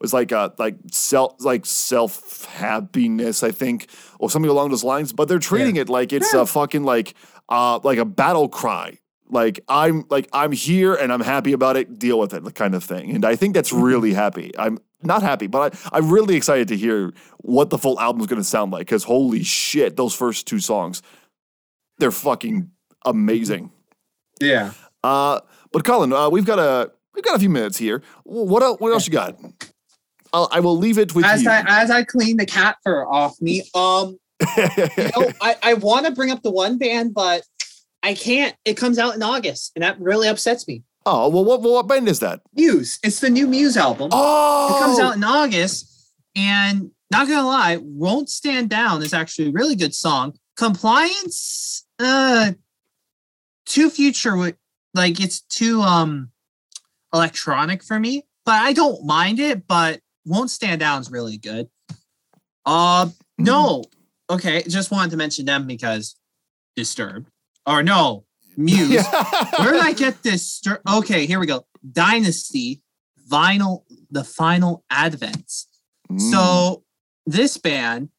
was 0.00 0.12
like 0.12 0.32
uh 0.32 0.50
like 0.58 0.76
self 0.90 1.34
like 1.40 1.66
self 1.66 2.44
happiness, 2.46 3.42
I 3.42 3.50
think, 3.50 3.88
or 4.18 4.30
something 4.30 4.50
along 4.50 4.70
those 4.70 4.84
lines. 4.84 5.12
But 5.12 5.28
they're 5.28 5.38
treating 5.38 5.76
it 5.76 5.88
like 5.88 6.12
it's 6.12 6.32
a 6.34 6.46
fucking 6.46 6.84
like 6.84 7.14
uh 7.48 7.80
like 7.82 7.98
a 7.98 8.04
battle 8.04 8.48
cry. 8.48 8.98
Like 9.30 9.60
I'm 9.68 10.04
like 10.08 10.28
I'm 10.32 10.52
here 10.52 10.94
and 10.94 11.12
I'm 11.12 11.20
happy 11.20 11.52
about 11.52 11.76
it. 11.76 11.98
Deal 11.98 12.18
with 12.18 12.32
it, 12.32 12.54
kind 12.54 12.74
of 12.74 12.82
thing. 12.82 13.10
And 13.14 13.24
I 13.24 13.36
think 13.36 13.54
that's 13.54 13.72
really 13.72 14.14
happy. 14.14 14.52
I'm 14.58 14.78
not 15.02 15.22
happy, 15.22 15.46
but 15.46 15.74
I, 15.74 15.98
I'm 15.98 16.10
really 16.10 16.34
excited 16.34 16.68
to 16.68 16.76
hear 16.76 17.12
what 17.38 17.70
the 17.70 17.78
full 17.78 18.00
album 18.00 18.20
is 18.20 18.26
going 18.26 18.40
to 18.40 18.48
sound 18.48 18.72
like. 18.72 18.86
Because 18.86 19.04
holy 19.04 19.42
shit, 19.42 19.96
those 19.96 20.14
first 20.14 20.46
two 20.46 20.60
songs, 20.60 21.02
they're 21.98 22.10
fucking 22.10 22.70
amazing. 23.04 23.70
Yeah. 24.40 24.72
Uh, 25.04 25.40
but 25.72 25.84
Colin, 25.84 26.12
uh, 26.12 26.30
we've 26.30 26.46
got 26.46 26.58
a 26.58 26.90
we've 27.14 27.24
got 27.24 27.36
a 27.36 27.38
few 27.38 27.50
minutes 27.50 27.76
here. 27.76 28.02
What 28.24 28.62
else? 28.62 28.80
What 28.80 28.92
else 28.92 29.06
you 29.06 29.12
got? 29.12 29.38
I'll, 30.32 30.48
I 30.52 30.60
will 30.60 30.76
leave 30.76 30.98
it 30.98 31.14
with 31.14 31.24
As 31.24 31.42
you. 31.42 31.50
I 31.50 31.64
as 31.66 31.90
I 31.90 32.02
clean 32.04 32.36
the 32.36 32.46
cat 32.46 32.76
fur 32.84 33.04
off 33.06 33.40
me, 33.40 33.62
um, 33.74 34.18
you 34.56 34.64
know, 34.66 35.32
I, 35.40 35.56
I 35.62 35.74
want 35.74 36.06
to 36.06 36.12
bring 36.12 36.30
up 36.30 36.42
the 36.42 36.50
one 36.50 36.78
band, 36.78 37.14
but 37.14 37.42
I 38.02 38.14
can't. 38.14 38.54
It 38.64 38.74
comes 38.76 38.98
out 38.98 39.14
in 39.14 39.22
August, 39.22 39.72
and 39.74 39.82
that 39.82 40.00
really 40.00 40.28
upsets 40.28 40.66
me. 40.68 40.82
oh 41.06 41.28
well, 41.28 41.44
what 41.44 41.62
what 41.62 41.88
band 41.88 42.08
is 42.08 42.20
that? 42.20 42.40
Muse. 42.54 42.98
It's 43.02 43.20
the 43.20 43.30
new 43.30 43.46
Muse 43.46 43.76
album. 43.76 44.10
Oh, 44.12 44.76
It 44.76 44.78
comes 44.84 45.00
out 45.00 45.16
in 45.16 45.24
August, 45.24 46.12
and 46.36 46.90
not 47.10 47.26
gonna 47.26 47.46
lie, 47.46 47.78
"Won't 47.80 48.28
Stand 48.30 48.70
Down" 48.70 49.02
is 49.02 49.12
actually 49.14 49.48
a 49.48 49.52
really 49.52 49.76
good 49.76 49.94
song. 49.94 50.34
Compliance, 50.56 51.84
uh, 51.98 52.52
too 53.66 53.90
future, 53.90 54.36
like 54.94 55.20
it's 55.20 55.40
too 55.40 55.80
um 55.82 56.30
electronic 57.12 57.82
for 57.82 57.98
me, 57.98 58.24
but 58.44 58.54
I 58.62 58.72
don't 58.72 59.04
mind 59.04 59.40
it. 59.40 59.66
But 59.66 60.00
"Won't 60.28 60.50
Stand 60.50 60.80
Down" 60.80 61.00
is 61.00 61.10
really 61.10 61.38
good. 61.38 61.68
Uh, 62.64 63.08
no, 63.38 63.84
okay, 64.28 64.62
just 64.68 64.90
wanted 64.90 65.10
to 65.10 65.16
mention 65.16 65.46
them 65.46 65.66
because 65.66 66.16
Disturbed, 66.76 67.30
or 67.66 67.82
no, 67.82 68.24
Muse. 68.56 69.04
Where 69.58 69.72
did 69.72 69.82
I 69.82 69.92
get 69.92 70.22
this? 70.22 70.46
Stir- 70.46 70.82
okay, 70.88 71.26
here 71.26 71.40
we 71.40 71.46
go. 71.46 71.64
Dynazty, 71.90 72.80
vinyl, 73.28 73.82
the 74.10 74.24
final 74.24 74.84
advents. 74.92 75.66
Mm. 76.10 76.20
So 76.20 76.84
this 77.26 77.56
band, 77.56 78.10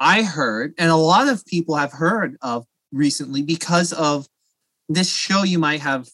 I 0.00 0.22
heard, 0.22 0.74
and 0.78 0.90
a 0.90 0.96
lot 0.96 1.28
of 1.28 1.44
people 1.46 1.76
have 1.76 1.92
heard 1.92 2.36
of 2.42 2.66
recently 2.92 3.42
because 3.42 3.92
of 3.92 4.26
this 4.88 5.10
show 5.10 5.42
you 5.42 5.58
might 5.58 5.80
have 5.80 6.08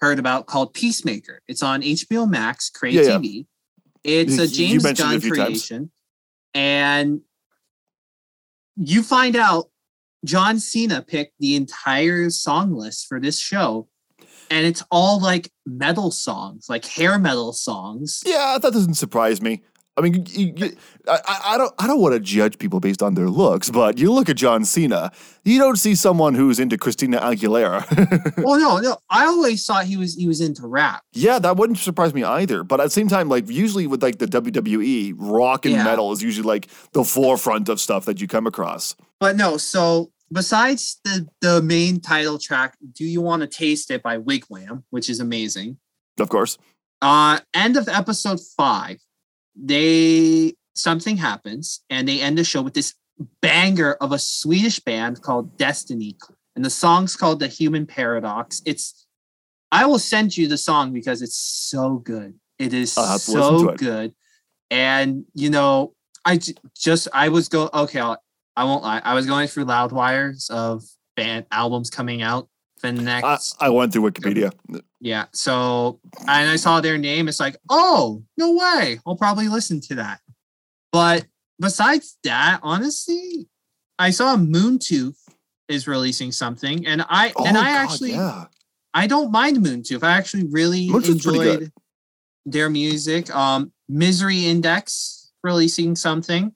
heard 0.00 0.18
about 0.18 0.46
called 0.46 0.74
Peacemaker. 0.74 1.40
It's 1.48 1.62
on 1.62 1.82
HBO 1.82 2.28
Max, 2.28 2.70
Crave 2.70 2.94
Yeah, 2.94 3.18
yeah. 3.18 3.42
It's 4.04 4.38
a 4.38 4.48
James 4.48 4.84
it 4.84 4.98
a 4.98 5.02
Gunn 5.02 5.20
few 5.20 5.34
times. 5.34 5.66
creation, 5.66 5.90
and 6.54 7.20
you 8.76 9.02
find 9.02 9.36
out 9.36 9.70
John 10.24 10.58
Cena 10.58 11.02
picked 11.02 11.34
the 11.38 11.56
entire 11.56 12.30
song 12.30 12.74
list 12.74 13.06
for 13.08 13.20
this 13.20 13.38
show, 13.38 13.88
and 14.50 14.66
it's 14.66 14.82
all 14.90 15.20
like 15.20 15.50
metal 15.66 16.10
songs, 16.10 16.66
like 16.68 16.84
hair 16.84 17.18
metal 17.18 17.52
songs. 17.52 18.22
yeah, 18.24 18.58
that 18.60 18.72
doesn't 18.72 18.94
surprise 18.94 19.42
me. 19.42 19.62
I 20.00 20.02
mean, 20.08 20.24
you, 20.30 20.52
you, 20.56 20.76
I, 21.06 21.18
I- 21.44 21.58
don't 21.58 21.72
I 21.78 21.86
don't 21.86 22.00
want 22.00 22.14
to 22.14 22.20
judge 22.20 22.58
people 22.58 22.80
based 22.80 23.02
on 23.02 23.14
their 23.14 23.28
looks, 23.28 23.70
but 23.70 23.98
you 23.98 24.10
look 24.12 24.28
at 24.28 24.36
John 24.36 24.64
Cena, 24.64 25.12
you 25.44 25.58
don't 25.58 25.76
see 25.76 25.94
someone 25.94 26.34
who's 26.34 26.58
into 26.58 26.78
Christina 26.78 27.18
Aguilera. 27.20 27.84
well, 28.44 28.58
no, 28.58 28.78
no, 28.78 28.96
I 29.10 29.26
always 29.26 29.64
thought 29.66 29.84
he 29.84 29.96
was 29.96 30.14
he 30.16 30.26
was 30.26 30.40
into 30.40 30.66
rap. 30.66 31.02
yeah, 31.12 31.38
that 31.38 31.56
wouldn't 31.56 31.78
surprise 31.78 32.14
me 32.14 32.24
either. 32.24 32.64
But 32.64 32.80
at 32.80 32.84
the 32.84 32.90
same 32.90 33.08
time, 33.08 33.28
like 33.28 33.48
usually 33.48 33.86
with 33.86 34.02
like 34.02 34.18
the 34.18 34.26
WWE, 34.26 35.14
rock 35.18 35.66
and 35.66 35.74
Yeah. 35.74 35.84
metal 35.84 36.10
is 36.12 36.22
usually 36.22 36.46
like 36.46 36.68
the 36.92 37.04
forefront 37.04 37.68
of 37.68 37.78
stuff 37.80 38.06
that 38.06 38.20
you 38.20 38.26
come 38.26 38.46
across. 38.46 38.96
But 39.20 39.36
no, 39.36 39.58
so 39.58 40.10
besides 40.32 40.98
the 41.04 41.28
the 41.42 41.60
main 41.62 42.00
title 42.00 42.38
track, 42.38 42.76
"Do 42.94 43.04
You 43.04 43.20
Want 43.20 43.42
to 43.42 43.48
Taste 43.48 43.90
It" 43.90 44.02
by 44.02 44.16
Wigwam, 44.18 44.84
which 44.90 45.10
is 45.10 45.20
amazing. 45.20 45.76
Of 46.18 46.28
course. 46.30 46.56
Uh, 47.02 47.40
end 47.54 47.76
of 47.78 47.88
episode 47.88 48.38
five, 48.58 48.98
they 49.62 50.54
something 50.74 51.16
happens 51.16 51.82
and 51.90 52.08
they 52.08 52.20
end 52.20 52.38
the 52.38 52.44
show 52.44 52.62
with 52.62 52.74
this 52.74 52.94
banger 53.42 53.92
of 53.94 54.12
a 54.12 54.18
Swedish 54.18 54.80
band 54.80 55.20
called 55.22 55.56
Destiny, 55.56 56.16
and 56.56 56.64
the 56.64 56.70
song's 56.70 57.16
called 57.16 57.40
"The 57.40 57.48
Human 57.48 57.86
Paradox." 57.86 58.62
It's 58.64 59.06
I 59.72 59.86
will 59.86 59.98
send 59.98 60.36
you 60.36 60.48
the 60.48 60.58
song 60.58 60.92
because 60.92 61.22
it's 61.22 61.36
so 61.36 61.98
good. 61.98 62.34
It 62.58 62.72
is 62.72 62.96
I'll 62.96 63.06
have 63.06 63.24
to 63.24 63.32
listen 63.32 63.52
to 63.52 63.58
so 63.60 63.68
it. 63.70 63.78
good, 63.78 64.14
and 64.70 65.24
you 65.34 65.50
know, 65.50 65.94
I 66.24 66.38
j- 66.38 66.54
just 66.76 67.08
I 67.12 67.28
was 67.28 67.48
go 67.48 67.68
okay. 67.72 68.00
I'll, 68.00 68.22
I 68.56 68.64
won't 68.64 68.82
lie. 68.82 69.02
I 69.04 69.14
was 69.14 69.26
going 69.26 69.48
through 69.48 69.64
loud 69.64 69.92
wires 69.92 70.50
of 70.50 70.82
band 71.16 71.46
albums 71.50 71.90
coming 71.90 72.22
out 72.22 72.48
the 72.82 72.92
next 72.92 73.56
I 73.60 73.68
went 73.70 73.92
through 73.92 74.10
Wikipedia. 74.10 74.52
yeah. 75.00 75.26
So, 75.32 76.00
and 76.20 76.48
I 76.50 76.56
saw 76.56 76.80
their 76.80 76.98
name. 76.98 77.28
It's 77.28 77.40
like, 77.40 77.56
oh, 77.68 78.22
no 78.36 78.52
way. 78.54 78.98
I'll 79.06 79.16
probably 79.16 79.48
listen 79.48 79.80
to 79.82 79.94
that. 79.96 80.20
But 80.92 81.26
besides 81.60 82.16
that, 82.24 82.60
honestly, 82.62 83.48
I 83.98 84.10
saw 84.10 84.36
Moontooth 84.36 85.16
is 85.68 85.86
releasing 85.86 86.32
something, 86.32 86.86
and 86.86 87.04
I 87.08 87.32
Oh, 87.36 87.44
and 87.46 87.56
I 87.56 87.62
God, 87.62 87.90
actually 87.90 88.10
yeah. 88.12 88.46
I 88.92 89.06
don't 89.06 89.30
mind 89.30 89.58
Moontooth. 89.58 90.02
I 90.02 90.12
actually 90.16 90.46
really 90.48 90.88
Moontooth's 90.88 91.08
enjoyed 91.26 91.72
their 92.46 92.68
music. 92.70 93.32
Um, 93.34 93.72
Misery 93.88 94.46
Index 94.46 95.30
releasing 95.44 95.94
something, 95.94 96.52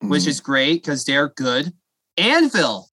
which 0.00 0.24
Mhm. 0.24 0.28
is 0.28 0.40
great 0.40 0.82
because 0.82 1.04
they're 1.04 1.28
good. 1.30 1.72
Anvil, 2.18 2.90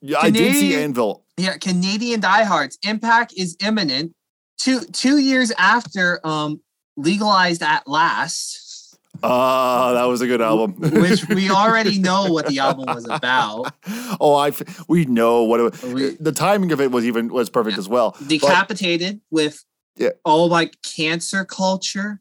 yeah, 0.00 0.18
I 0.20 0.30
did 0.30 0.54
see 0.54 0.74
Anvil. 0.74 1.21
Yeah, 1.36 1.56
Canadian 1.58 2.20
diehards. 2.20 2.78
Impact 2.82 3.32
is 3.36 3.56
imminent. 3.64 4.12
Two 4.58 4.80
two 4.80 5.18
years 5.18 5.50
after 5.58 6.20
um 6.24 6.60
legalized 6.96 7.62
at 7.62 7.86
last, 7.88 8.96
Ah, 9.22 9.92
that 9.94 10.04
was 10.04 10.20
a 10.20 10.26
good 10.26 10.40
album. 10.42 10.74
which 10.78 11.26
we 11.28 11.50
already 11.62 11.98
know 11.98 12.30
what 12.32 12.46
the 12.46 12.58
album 12.58 12.84
was 12.86 13.06
about. 13.08 13.72
oh, 14.20 14.34
I 14.34 14.52
we 14.88 15.04
know 15.06 15.42
what 15.44 15.60
it, 15.60 15.82
We- 15.84 16.16
the 16.20 16.32
timing 16.32 16.70
of 16.72 16.80
it 16.80 16.90
was 16.90 17.04
even 17.04 17.28
was 17.32 17.50
perfect 17.50 17.78
as 17.78 17.88
well. 17.88 18.12
But- 18.18 18.28
Decapitated 18.28 19.20
with 19.30 19.64
Yeah. 19.96 20.10
oh 20.24 20.44
like 20.44 20.76
cancer 20.82 21.44
culture. 21.44 22.20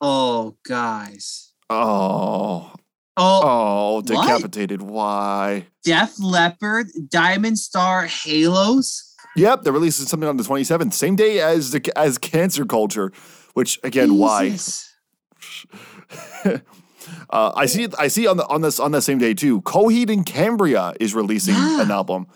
Oh 0.00 0.56
guys. 0.66 1.52
oh, 1.70 2.72
Oh, 3.16 3.40
oh, 3.44 3.94
what? 3.96 4.06
decapitated. 4.06 4.82
Why? 4.82 5.66
Def 5.84 6.14
Leppard, 6.20 6.88
Diamond 7.08 7.58
Star, 7.58 8.06
Halos. 8.06 9.14
Yep, 9.36 9.62
they're 9.62 9.72
releasing 9.72 10.06
something 10.06 10.28
on 10.28 10.36
the 10.36 10.44
twenty 10.44 10.64
seventh, 10.64 10.94
same 10.94 11.14
day 11.16 11.40
as 11.40 11.70
the 11.70 11.92
as 11.96 12.18
Cancer 12.18 12.64
Culture. 12.64 13.12
Which 13.54 13.78
again, 13.84 14.18
why? 14.18 14.56
Uh, 17.28 17.52
I 17.54 17.66
see. 17.66 17.86
I 17.98 18.08
see 18.08 18.26
on 18.26 18.36
the 18.38 18.46
on 18.46 18.62
this 18.62 18.80
on 18.80 18.92
that 18.92 19.02
same 19.02 19.18
day 19.18 19.34
too. 19.34 19.60
Coheed 19.62 20.10
and 20.10 20.24
Cambria 20.24 20.94
is 21.00 21.14
releasing 21.14 21.54
Yeah. 21.54 21.82
an 21.82 21.90
album. 21.90 22.26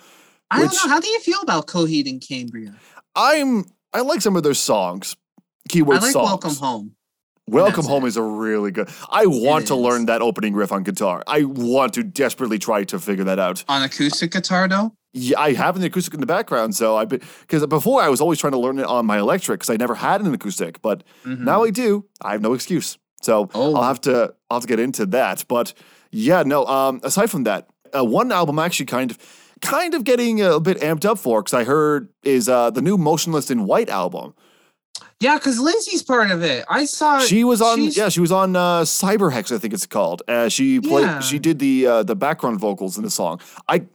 I 0.51 0.59
don't 0.59 0.69
Which- 0.69 0.75
know. 0.85 0.91
How 0.91 1.01
do 1.01 1.09
you 1.09 1.21
feel 1.21 1.41
about 1.41 1.67
Coheed 1.67 2.09
and 2.09 2.21
Cambria? 2.21 2.75
I'm. 3.15 3.65
I 3.95 4.01
like 4.01 4.21
some 4.21 4.37
of 4.37 4.43
their 4.43 4.55
songs. 4.55 5.17
Keyword 5.71 5.99
I 5.99 6.01
like 6.01 6.13
songs. 6.13 6.27
Welcome 6.29 6.55
Home. 6.57 6.95
Welcome 7.51 7.87
Home 7.87 8.05
it. 8.05 8.09
is 8.09 8.17
a 8.17 8.23
really 8.23 8.71
good. 8.71 8.89
I 9.11 9.27
want 9.27 9.67
to 9.69 9.75
learn 9.75 10.07
that 10.07 10.23
opening 10.23 10.55
riff 10.55 10.73
on 10.73 10.83
guitar. 10.83 11.23
I 11.27 11.45
want 11.45 11.95
to 11.95 12.03
desperately 12.03 12.59
try 12.59 12.85
to 12.85 12.99
figure 12.99 13.25
that 13.25 13.39
out. 13.39 13.65
On 13.69 13.83
acoustic 13.83 14.31
guitar 14.33 14.69
though? 14.69 14.93
Yeah, 15.15 15.41
I 15.41 15.55
have 15.55 15.75
an 15.77 15.83
acoustic 15.83 16.13
in 16.15 16.21
the 16.21 16.27
background, 16.27 16.75
so 16.77 16.97
I 16.97 17.05
because 17.07 17.67
before 17.67 18.03
I 18.03 18.09
was 18.09 18.21
always 18.21 18.39
trying 18.39 18.53
to 18.53 18.59
learn 18.59 18.79
it 18.79 18.85
on 18.87 19.07
my 19.07 19.19
electric 19.19 19.61
because 19.61 19.71
I 19.71 19.77
never 19.77 19.95
had 19.95 20.21
an 20.21 20.33
acoustic, 20.33 20.83
but 20.83 21.03
now 21.25 21.65
I 21.65 21.71
do. 21.71 22.05
I 22.21 22.33
have 22.33 22.43
no 22.43 22.53
excuse, 22.53 22.99
so 23.23 23.47
Mm-hmm. 23.47 23.59
Oh. 23.59 23.75
I'll 23.77 23.85
have 23.85 24.01
to 24.03 24.35
I'll 24.51 24.57
have 24.59 24.63
to 24.63 24.69
get 24.69 24.79
into 24.81 25.07
that. 25.07 25.45
But 25.49 25.73
yeah, 26.13 26.43
no. 26.43 26.67
Um, 26.67 27.01
aside 27.03 27.31
from 27.31 27.45
that, 27.45 27.69
uh, 27.97 28.05
one 28.05 28.31
album 28.33 28.59
actually 28.59 28.87
kind 28.87 29.11
of 29.11 29.19
kind 29.63 29.95
of 29.95 30.05
getting 30.05 30.41
a 30.43 30.61
bit 30.61 30.79
amped 30.81 31.05
up 31.07 31.19
for 31.19 31.43
because 31.43 31.55
I 31.55 31.65
heard 31.65 32.11
is 32.23 32.49
uh, 32.49 32.71
the 32.71 32.83
new 32.83 32.99
Motionless 32.99 33.51
in 33.51 33.65
White 33.65 33.89
album. 33.89 34.35
Yeah, 35.21 35.37
because 35.37 35.59
Lindsay's 35.59 36.03
part 36.03 36.31
of 36.31 36.43
it. 36.43 36.65
I 36.69 36.85
saw 36.85 37.19
She 37.21 37.43
was 37.45 37.61
on 37.61 37.83
yeah, 37.83 38.09
she 38.09 38.21
was 38.21 38.31
on 38.33 38.55
uh, 38.57 38.83
Cyberhex, 38.83 39.55
I 39.55 39.59
think 39.59 39.75
it's 39.75 39.87
called. 39.87 40.23
Uh, 40.29 40.49
she 40.49 40.81
played 40.81 41.05
Yeah. 41.05 41.21
she 41.21 41.39
did 41.39 41.59
the 41.59 41.87
uh, 41.87 42.03
the 42.05 42.15
background 42.17 42.61
vocals 42.61 42.97
in 42.97 43.03
the 43.05 43.11
song. 43.11 43.41
I 43.69 43.87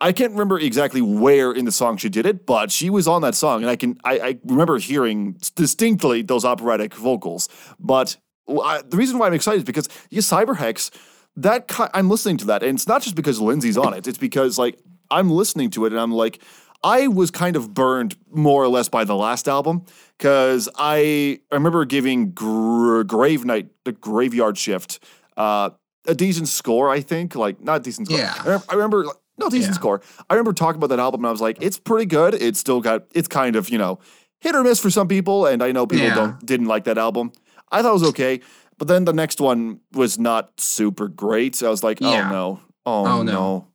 I 0.00 0.12
can't 0.12 0.32
remember 0.32 0.58
exactly 0.60 1.00
where 1.02 1.50
in 1.52 1.64
the 1.64 1.72
song 1.72 1.96
she 1.96 2.08
did 2.08 2.24
it, 2.26 2.46
but 2.46 2.70
she 2.70 2.88
was 2.90 3.08
on 3.08 3.22
that 3.22 3.34
song, 3.34 3.62
and 3.62 3.70
I 3.70 3.76
can 3.76 3.98
I, 4.04 4.18
I 4.20 4.38
remember 4.44 4.78
hearing 4.78 5.36
distinctly 5.56 6.22
those 6.22 6.44
operatic 6.44 6.94
vocals. 6.94 7.48
But 7.80 8.16
I, 8.48 8.82
the 8.86 8.96
reason 8.96 9.18
why 9.18 9.26
I'm 9.26 9.34
excited 9.34 9.58
is 9.58 9.64
because 9.64 9.88
yeah, 10.10 10.20
Cyberhex, 10.20 10.90
that 11.36 11.66
ki- 11.68 11.84
I'm 11.94 12.08
listening 12.10 12.36
to 12.38 12.44
that, 12.46 12.62
and 12.62 12.76
it's 12.76 12.86
not 12.86 13.02
just 13.02 13.14
because 13.16 13.40
Lindsay's 13.40 13.76
on 13.78 13.92
it. 13.94 14.06
It's 14.06 14.18
because 14.18 14.58
like 14.58 14.78
I'm 15.10 15.30
listening 15.30 15.70
to 15.70 15.86
it, 15.86 15.92
and 15.92 16.00
I'm 16.00 16.12
like, 16.12 16.40
I 16.82 17.08
was 17.08 17.30
kind 17.30 17.56
of 17.56 17.74
burned 17.74 18.16
more 18.30 18.62
or 18.62 18.68
less 18.68 18.88
by 18.88 19.04
the 19.04 19.16
last 19.16 19.48
album 19.48 19.84
because 20.16 20.68
I, 20.76 21.40
I 21.50 21.54
remember 21.56 21.84
giving 21.84 22.30
Gr- 22.30 23.02
Grave 23.02 23.44
Night, 23.44 23.68
the 23.84 23.92
Graveyard 23.92 24.56
Shift, 24.56 25.02
uh, 25.36 25.70
a 26.06 26.14
decent 26.14 26.48
score. 26.48 26.88
I 26.88 27.00
think 27.00 27.34
like 27.34 27.60
not 27.60 27.76
a 27.76 27.80
decent 27.80 28.06
score. 28.08 28.18
Yeah. 28.18 28.32
I 28.38 28.42
remember, 28.44 28.64
I 28.68 28.74
remember 28.74 29.04
like, 29.06 29.16
no 29.38 29.48
decent 29.48 29.72
Yeah. 29.72 29.78
score. 29.80 30.00
I 30.30 30.34
remember 30.34 30.52
talking 30.52 30.78
about 30.78 30.88
that 30.90 31.00
album, 31.00 31.20
and 31.20 31.28
I 31.28 31.32
was 31.32 31.40
like, 31.40 31.58
it's 31.60 31.78
pretty 31.78 32.06
good. 32.06 32.34
It's 32.34 32.58
still 32.60 32.80
got 32.80 33.04
it's 33.14 33.28
kind 33.28 33.56
of 33.56 33.68
you 33.70 33.78
know 33.78 33.98
hit 34.40 34.54
or 34.54 34.62
miss 34.62 34.78
for 34.80 34.90
some 34.90 35.08
people, 35.08 35.46
and 35.46 35.62
I 35.62 35.72
know 35.72 35.86
people 35.86 36.06
Yeah. 36.06 36.14
don't 36.14 36.46
didn't 36.46 36.66
like 36.66 36.84
that 36.84 36.96
album. 36.98 37.32
I 37.70 37.82
thought 37.82 37.90
it 37.90 38.00
was 38.00 38.08
okay, 38.10 38.40
but 38.78 38.88
then 38.88 39.04
the 39.04 39.12
next 39.12 39.40
one 39.40 39.80
was 39.92 40.18
not 40.18 40.58
super 40.60 41.08
great. 41.08 41.54
So 41.56 41.66
I 41.66 41.70
was 41.70 41.82
like, 41.82 41.98
oh 42.00 42.10
Yeah. 42.10 42.30
no, 42.30 42.60
oh, 42.86 43.06
Oh, 43.06 43.22
no. 43.22 43.32
no. 43.32 43.66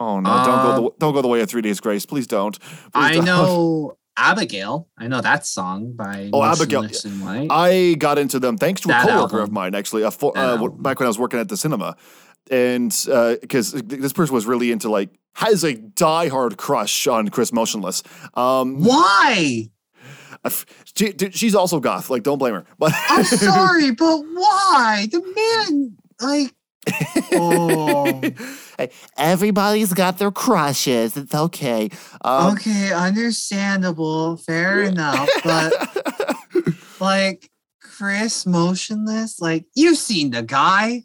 Oh 0.00 0.20
no! 0.20 0.30
don't 0.30 0.62
go 0.62 0.70
Uh, 0.70 0.80
the 0.80 0.90
don't 0.98 1.12
go 1.14 1.22
the 1.22 1.28
way 1.28 1.40
of 1.40 1.48
Three 1.50 1.62
Days 1.62 1.80
Grace. 1.80 2.06
Please 2.06 2.26
don't. 2.26 2.58
Please 2.58 2.90
I 2.94 3.14
don't. 3.16 3.24
know 3.24 3.96
Abigail. 4.16 4.88
I 4.98 5.08
know 5.08 5.20
that 5.20 5.46
song 5.46 5.92
by 5.92 6.30
Oh, 6.32 6.42
Abigail. 6.42 6.82
Motionless 6.82 7.04
in 7.04 7.20
White. 7.20 7.48
I 7.50 7.94
got 7.94 8.18
into 8.18 8.38
them 8.40 8.56
thanks 8.58 8.80
to 8.82 8.88
a 8.88 8.92
That 8.92 9.06
coworker 9.08 9.40
of 9.40 9.50
mine, 9.52 9.74
actually, 9.74 10.02
a 10.02 10.10
fo- 10.10 10.30
uh, 10.30 10.68
back 10.68 10.98
when 11.00 11.06
I 11.06 11.08
was 11.08 11.18
working 11.18 11.38
at 11.40 11.48
the 11.48 11.56
cinema, 11.56 11.96
and 12.50 12.90
because 13.40 13.72
this 13.72 14.12
person 14.12 14.34
was 14.34 14.46
really 14.46 14.70
into 14.72 14.88
like 14.90 15.10
has 15.34 15.62
a 15.64 15.74
diehard 15.74 16.56
crush 16.56 17.06
on 17.06 17.28
Chris 17.28 17.52
Motionless. 17.52 18.02
Um, 18.34 18.82
Why? 18.82 19.68
she, 20.96 21.12
she's 21.32 21.54
also 21.54 21.80
goth. 21.80 22.10
Like, 22.10 22.22
don't 22.22 22.38
blame 22.38 22.54
her. 22.54 22.64
But 22.78 22.92
I'm 23.08 23.24
sorry, 23.24 23.90
but 23.92 24.18
why? 24.20 25.06
The 25.10 25.20
man, 25.68 25.96
like, 26.20 26.54
oh, 27.34 28.20
everybody's 29.16 29.92
got 29.92 30.18
their 30.18 30.30
crushes. 30.30 31.16
It's 31.16 31.34
okay. 31.34 31.90
Um, 32.22 32.54
okay, 32.54 32.92
understandable, 32.92 34.36
fair 34.38 34.82
enough, 34.82 35.28
but 35.44 36.74
like 37.00 37.50
Chris 37.80 38.46
Motionless, 38.46 39.40
like 39.40 39.64
you've 39.74 39.98
seen 39.98 40.30
the 40.30 40.42
guy. 40.42 41.04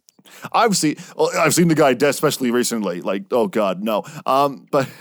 I've 0.53 0.77
seen 0.77 0.95
well, 1.15 1.29
I've 1.37 1.53
seen 1.53 1.67
the 1.67 1.75
guy, 1.75 1.91
especially 1.91 2.51
recently. 2.51 3.01
Like, 3.01 3.25
oh 3.31 3.47
god, 3.47 3.83
no. 3.83 4.03
Um, 4.25 4.65
but 4.71 4.89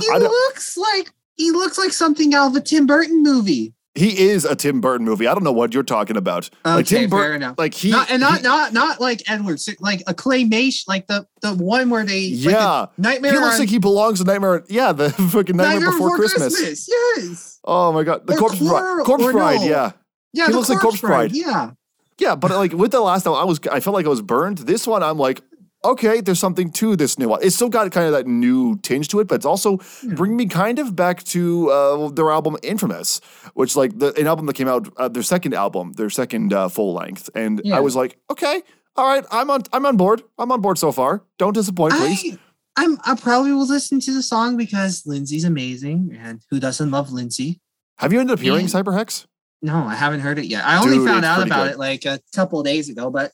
He 0.00 0.08
I 0.12 0.18
looks 0.18 0.76
like 0.76 1.12
he 1.36 1.50
looks 1.50 1.78
like 1.78 1.92
something 1.92 2.34
out 2.34 2.48
of 2.48 2.56
a 2.56 2.60
Tim 2.60 2.86
Burton 2.86 3.22
movie. 3.22 3.74
He 3.94 4.18
is 4.28 4.44
a 4.44 4.56
Tim 4.56 4.80
Burton 4.80 5.04
movie. 5.06 5.26
I 5.28 5.34
don't 5.34 5.44
know 5.44 5.52
what 5.52 5.72
you're 5.72 5.82
talking 5.84 6.16
about. 6.16 6.50
like 6.64 6.86
Okay, 6.86 7.00
Tim 7.02 7.10
fair 7.10 7.18
Burton, 7.20 7.36
enough. 7.42 7.58
like 7.58 7.74
he, 7.74 7.90
not 7.90 8.10
and 8.10 8.20
not 8.20 8.38
he- 8.38 8.42
not 8.42 8.72
not 8.72 9.00
like 9.00 9.22
Edward, 9.30 9.60
like 9.80 10.02
a 10.06 10.14
claymation, 10.14 10.88
like 10.88 11.06
the 11.06 11.26
the 11.42 11.54
one 11.54 11.90
where 11.90 12.04
they 12.04 12.30
like 12.30 12.40
yeah. 12.44 12.86
the 12.96 13.02
Nightmare. 13.02 13.32
he 13.32 13.38
looks 13.38 13.54
on- 13.54 13.60
like 13.60 13.68
he 13.68 13.78
belongs 13.78 14.20
in 14.20 14.26
Nightmare. 14.26 14.64
Yeah, 14.68 14.92
the 14.92 15.10
fucking 15.30 15.56
Nightmare, 15.56 15.74
Nightmare 15.80 15.90
Before, 15.92 16.16
Christmas. 16.16 16.88
Yes. 17.16 17.60
Oh 17.64 17.92
my 17.92 18.02
god, 18.02 18.26
the 18.26 18.34
Or 18.34 18.38
Corpse 18.38 18.58
Bride. 18.58 18.68
Cor- 18.80 19.04
Corpse 19.04 19.32
Bride. 19.32 19.60
no. 19.60 19.66
Yeah, 19.66 19.92
Yeah, 20.32 20.46
He 20.46 20.52
the 20.52 20.58
looks 20.58 20.68
like 20.70 20.80
Corpse 20.80 21.00
Bride. 21.00 21.32
Yeah. 21.32 21.70
yeah. 22.18 22.34
But 22.34 22.50
like 22.50 22.72
with 22.72 22.90
the 22.90 23.00
last 23.00 23.24
one, 23.26 23.40
I 23.40 23.44
was 23.44 23.60
I 23.70 23.80
felt 23.80 23.94
like 23.94 24.06
I 24.06 24.10
was 24.10 24.22
burned. 24.22 24.58
This 24.58 24.86
one, 24.86 25.02
I'm 25.02 25.18
like, 25.18 25.40
okay, 25.84 26.20
there's 26.20 26.38
something 26.38 26.70
to 26.72 26.96
this 26.96 27.18
new 27.18 27.28
one. 27.28 27.40
It's 27.42 27.54
still 27.54 27.68
got 27.68 27.90
kind 27.92 28.06
of 28.06 28.12
that 28.12 28.26
new 28.26 28.76
tinge 28.78 29.08
to 29.08 29.20
it, 29.20 29.28
but 29.28 29.36
it's 29.36 29.44
also 29.46 29.78
bringing 30.14 30.36
me 30.36 30.46
kind 30.46 30.78
of 30.78 30.96
back 30.96 31.22
to 31.24 31.70
uh, 31.70 32.08
their 32.10 32.30
album 32.30 32.56
Infamous, 32.62 33.20
which 33.54 33.76
like 33.76 33.98
the 33.98 34.12
an 34.18 34.26
album 34.26 34.46
that 34.46 34.54
came 34.54 34.68
out 34.68 34.92
uh, 34.96 35.08
their 35.08 35.22
second 35.22 35.54
album, 35.54 35.92
their 35.92 36.10
second 36.10 36.52
uh, 36.52 36.68
full 36.68 36.94
length, 36.94 37.28
and 37.34 37.60
Yeah. 37.64 37.76
I 37.76 37.80
was 37.80 37.94
like, 37.94 38.18
okay, 38.30 38.62
all 38.96 39.06
right, 39.06 39.24
I'm 39.30 39.50
on 39.50 39.62
I'm 39.72 39.86
on 39.86 39.96
board. 39.96 40.22
I'm 40.38 40.50
on 40.52 40.60
board 40.60 40.78
so 40.78 40.90
far. 40.92 41.22
Don't 41.38 41.52
disappoint, 41.52 41.94
please. 41.94 42.34
I, 42.76 42.84
I'm 42.84 42.98
I 43.04 43.14
probably 43.16 43.52
will 43.52 43.66
listen 43.66 44.00
to 44.00 44.12
the 44.14 44.22
song 44.22 44.56
because 44.56 45.02
Lindsay's 45.06 45.44
amazing, 45.44 46.16
and 46.20 46.40
who 46.50 46.58
doesn't 46.60 46.90
love 46.90 47.12
Lindsay? 47.12 47.60
Have 47.98 48.12
you 48.12 48.20
ended 48.20 48.34
up 48.34 48.40
hearing 48.40 48.62
Yeah. 48.66 48.72
Cyberhex? 48.82 49.26
No, 49.62 49.76
I 49.84 49.94
haven't 49.94 50.20
heard 50.20 50.38
it 50.38 50.46
yet. 50.46 50.64
I 50.64 50.76
only 50.82 50.98
Dude, 50.98 51.08
found 51.08 51.24
out 51.24 51.46
about 51.46 51.64
good. 51.64 51.72
it 51.72 51.78
like 51.78 52.04
a 52.04 52.20
couple 52.34 52.58
of 52.60 52.66
days 52.66 52.88
ago, 52.90 53.08
but 53.10 53.32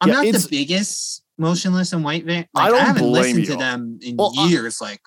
I'm 0.00 0.08
Yeah, 0.08 0.14
not 0.22 0.24
the 0.24 0.46
biggest 0.50 1.22
Motionless 1.38 1.92
in 1.92 2.02
White 2.02 2.24
Van. 2.24 2.46
I 2.54 2.58
Like, 2.60 2.66
I, 2.66 2.68
don't 2.76 2.86
haven't 2.86 3.02
blame 3.02 3.22
listened 3.22 3.38
you. 3.40 3.52
to 3.52 3.56
them 3.56 3.98
in 4.02 4.16
Well, 4.16 4.32
I- 4.38 4.48
years. 4.48 4.80
like, 4.80 5.00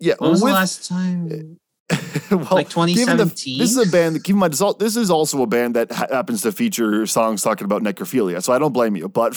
Yeah, 0.00 0.14
when 0.18 0.30
was 0.30 0.42
with- 0.42 0.50
the 0.50 0.54
last 0.54 0.88
time? 0.88 1.58
well, 2.30 2.48
Like 2.52 2.68
given 2.68 3.16
the- 3.16 3.24
2017? 3.26 3.58
this 3.58 3.70
is 3.76 3.88
a 3.88 3.90
band. 3.90 4.14
That 4.16 4.24
keep 4.24 4.34
in 4.34 4.38
mind, 4.40 4.52
this, 4.54 4.74
this 4.78 4.96
is 4.96 5.10
also 5.10 5.42
a 5.42 5.46
band 5.46 5.76
that 5.76 5.90
ha- 5.92 6.06
happens 6.10 6.42
to 6.42 6.52
feature 6.52 7.06
songs 7.06 7.42
talking 7.42 7.64
about 7.64 7.82
necrophilia. 7.82 8.42
So 8.42 8.52
I 8.52 8.58
don't 8.58 8.72
blame 8.72 8.96
you. 8.96 9.08
But 9.08 9.36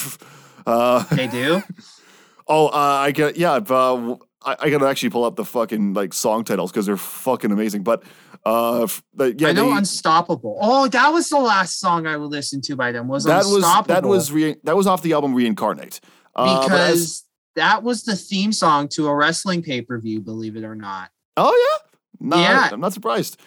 uh, 0.66 1.04
They 1.16 1.28
do. 1.28 1.62
oh, 2.48 2.68
uh, 2.68 2.72
I 2.74 3.12
get 3.12 3.36
yeah. 3.38 3.54
Uh, 3.56 4.16
I, 4.46 4.56
I 4.60 4.70
gotta 4.70 4.86
actually 4.88 5.10
pull 5.10 5.26
up 5.26 5.36
the 5.36 5.44
fucking 5.46 5.94
like 5.96 6.14
song 6.14 6.44
titles 6.44 6.72
because 6.72 6.86
they're 6.86 6.98
fucking 6.98 7.52
amazing. 7.52 7.84
But 7.84 8.04
uh, 8.46 8.88
but 9.14 9.40
yeah, 9.42 9.50
I 9.50 9.52
know 9.54 9.66
they- 9.72 9.78
Unstoppable. 9.78 10.58
Oh, 10.62 10.88
that 10.88 11.10
was 11.10 11.30
the 11.30 11.40
last 11.40 11.80
song 11.80 12.06
I 12.08 12.16
would 12.18 12.30
listen 12.32 12.62
to 12.62 12.76
by 12.76 12.92
them. 12.92 13.08
Was 13.08 13.24
that 13.26 13.46
was 13.46 13.64
that 13.88 14.06
was 14.06 14.32
re- 14.32 14.56
that 14.64 14.76
was 14.76 14.88
off 14.88 15.02
the 15.02 15.14
album 15.14 15.34
Reincarnate. 15.34 16.00
Uh, 16.36 16.68
but 16.68 16.72
as- 16.80 16.92
because 16.92 17.24
that 17.56 17.84
was 17.84 18.04
the 18.04 18.16
theme 18.16 18.52
song 18.52 18.88
to 18.90 19.08
a 19.08 19.16
wrestling 19.16 19.62
pay 19.64 19.82
per 19.82 20.00
view. 20.00 20.22
Believe 20.22 20.56
it 20.58 20.64
or 20.64 20.76
not. 20.76 21.10
Oh 21.38 21.52
yeah, 21.82 22.28
no, 22.30 22.38
Yeah. 22.38 22.70
I'm 22.72 22.80
not 22.80 22.94
surprised. 22.94 23.38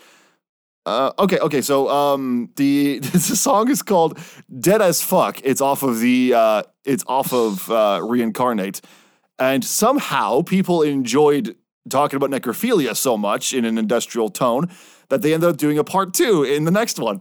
Uh, 0.86 1.12
okay, 1.18 1.38
okay. 1.40 1.60
So 1.60 1.88
um, 1.90 2.48
the 2.56 2.98
the 3.02 3.18
song 3.18 3.70
is 3.70 3.82
called 3.82 4.18
"Dead 4.58 4.80
as 4.80 5.02
Fuck." 5.02 5.40
It's 5.44 5.60
off 5.60 5.82
of 5.82 6.00
the 6.00 6.32
uh, 6.34 6.62
it's 6.84 7.04
off 7.06 7.32
of 7.34 7.70
uh, 7.70 8.00
Reincarnate, 8.02 8.80
and 9.38 9.62
somehow 9.62 10.40
people 10.42 10.80
enjoyed 10.82 11.56
talking 11.88 12.16
about 12.16 12.30
necrophilia 12.30 12.96
so 12.96 13.16
much 13.16 13.52
in 13.52 13.64
an 13.64 13.78
industrial 13.78 14.28
tone 14.28 14.68
that 15.08 15.22
they 15.22 15.34
ended 15.34 15.50
up 15.50 15.56
doing 15.56 15.78
a 15.78 15.84
part 15.84 16.14
two 16.14 16.44
in 16.44 16.64
the 16.64 16.70
next 16.70 16.98
one. 16.98 17.20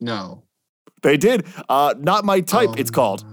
No. 0.00 0.42
They 1.02 1.16
did. 1.18 1.46
Uh, 1.68 1.94
not 1.98 2.24
my 2.24 2.40
type. 2.40 2.70
Oh 2.70 2.74
it's 2.78 2.90
called. 2.90 3.24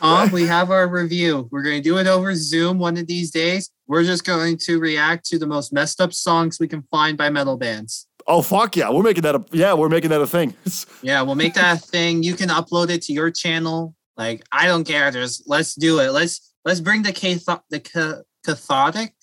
Um, 0.00 0.30
we 0.32 0.42
have 0.46 0.70
our 0.70 0.88
review. 0.88 1.48
We're 1.50 1.62
going 1.62 1.76
to 1.76 1.82
do 1.82 1.98
it 1.98 2.06
over 2.06 2.34
Zoom 2.34 2.78
one 2.78 2.96
of 2.96 3.06
these 3.06 3.30
days. 3.30 3.70
We're 3.86 4.04
just 4.04 4.24
going 4.24 4.56
to 4.58 4.80
react 4.80 5.26
to 5.26 5.38
the 5.38 5.46
most 5.46 5.72
messed 5.72 6.00
up 6.00 6.12
songs 6.14 6.58
we 6.58 6.68
can 6.68 6.82
find 6.90 7.18
by 7.18 7.28
metal 7.30 7.56
bands. 7.58 8.06
oh 8.26 8.40
fuck 8.40 8.74
yeah, 8.76 8.88
we're 8.90 9.02
making 9.02 9.22
that 9.22 9.34
a 9.34 9.44
yeah, 9.52 9.74
we're 9.74 9.90
making 9.90 10.10
that 10.10 10.22
a 10.22 10.26
thing. 10.26 10.54
Yeah, 11.02 11.20
we'll 11.20 11.34
make 11.34 11.52
that 11.54 11.76
a 11.76 11.80
thing. 11.80 12.22
You 12.22 12.34
can 12.34 12.48
upload 12.48 12.88
it 12.88 13.02
to 13.02 13.12
your 13.12 13.30
channel. 13.30 13.94
Like, 14.16 14.42
I 14.50 14.66
don't 14.66 14.84
care. 14.84 15.10
Just 15.10 15.42
let's 15.46 15.74
do 15.74 15.98
it. 16.00 16.12
Let's 16.12 16.53
let's 16.64 16.80
bring 16.80 17.02
the 17.02 17.12
catho- 17.12 17.62
the 17.70 17.80
ca- 17.80 18.22
cathartic, 18.44 19.14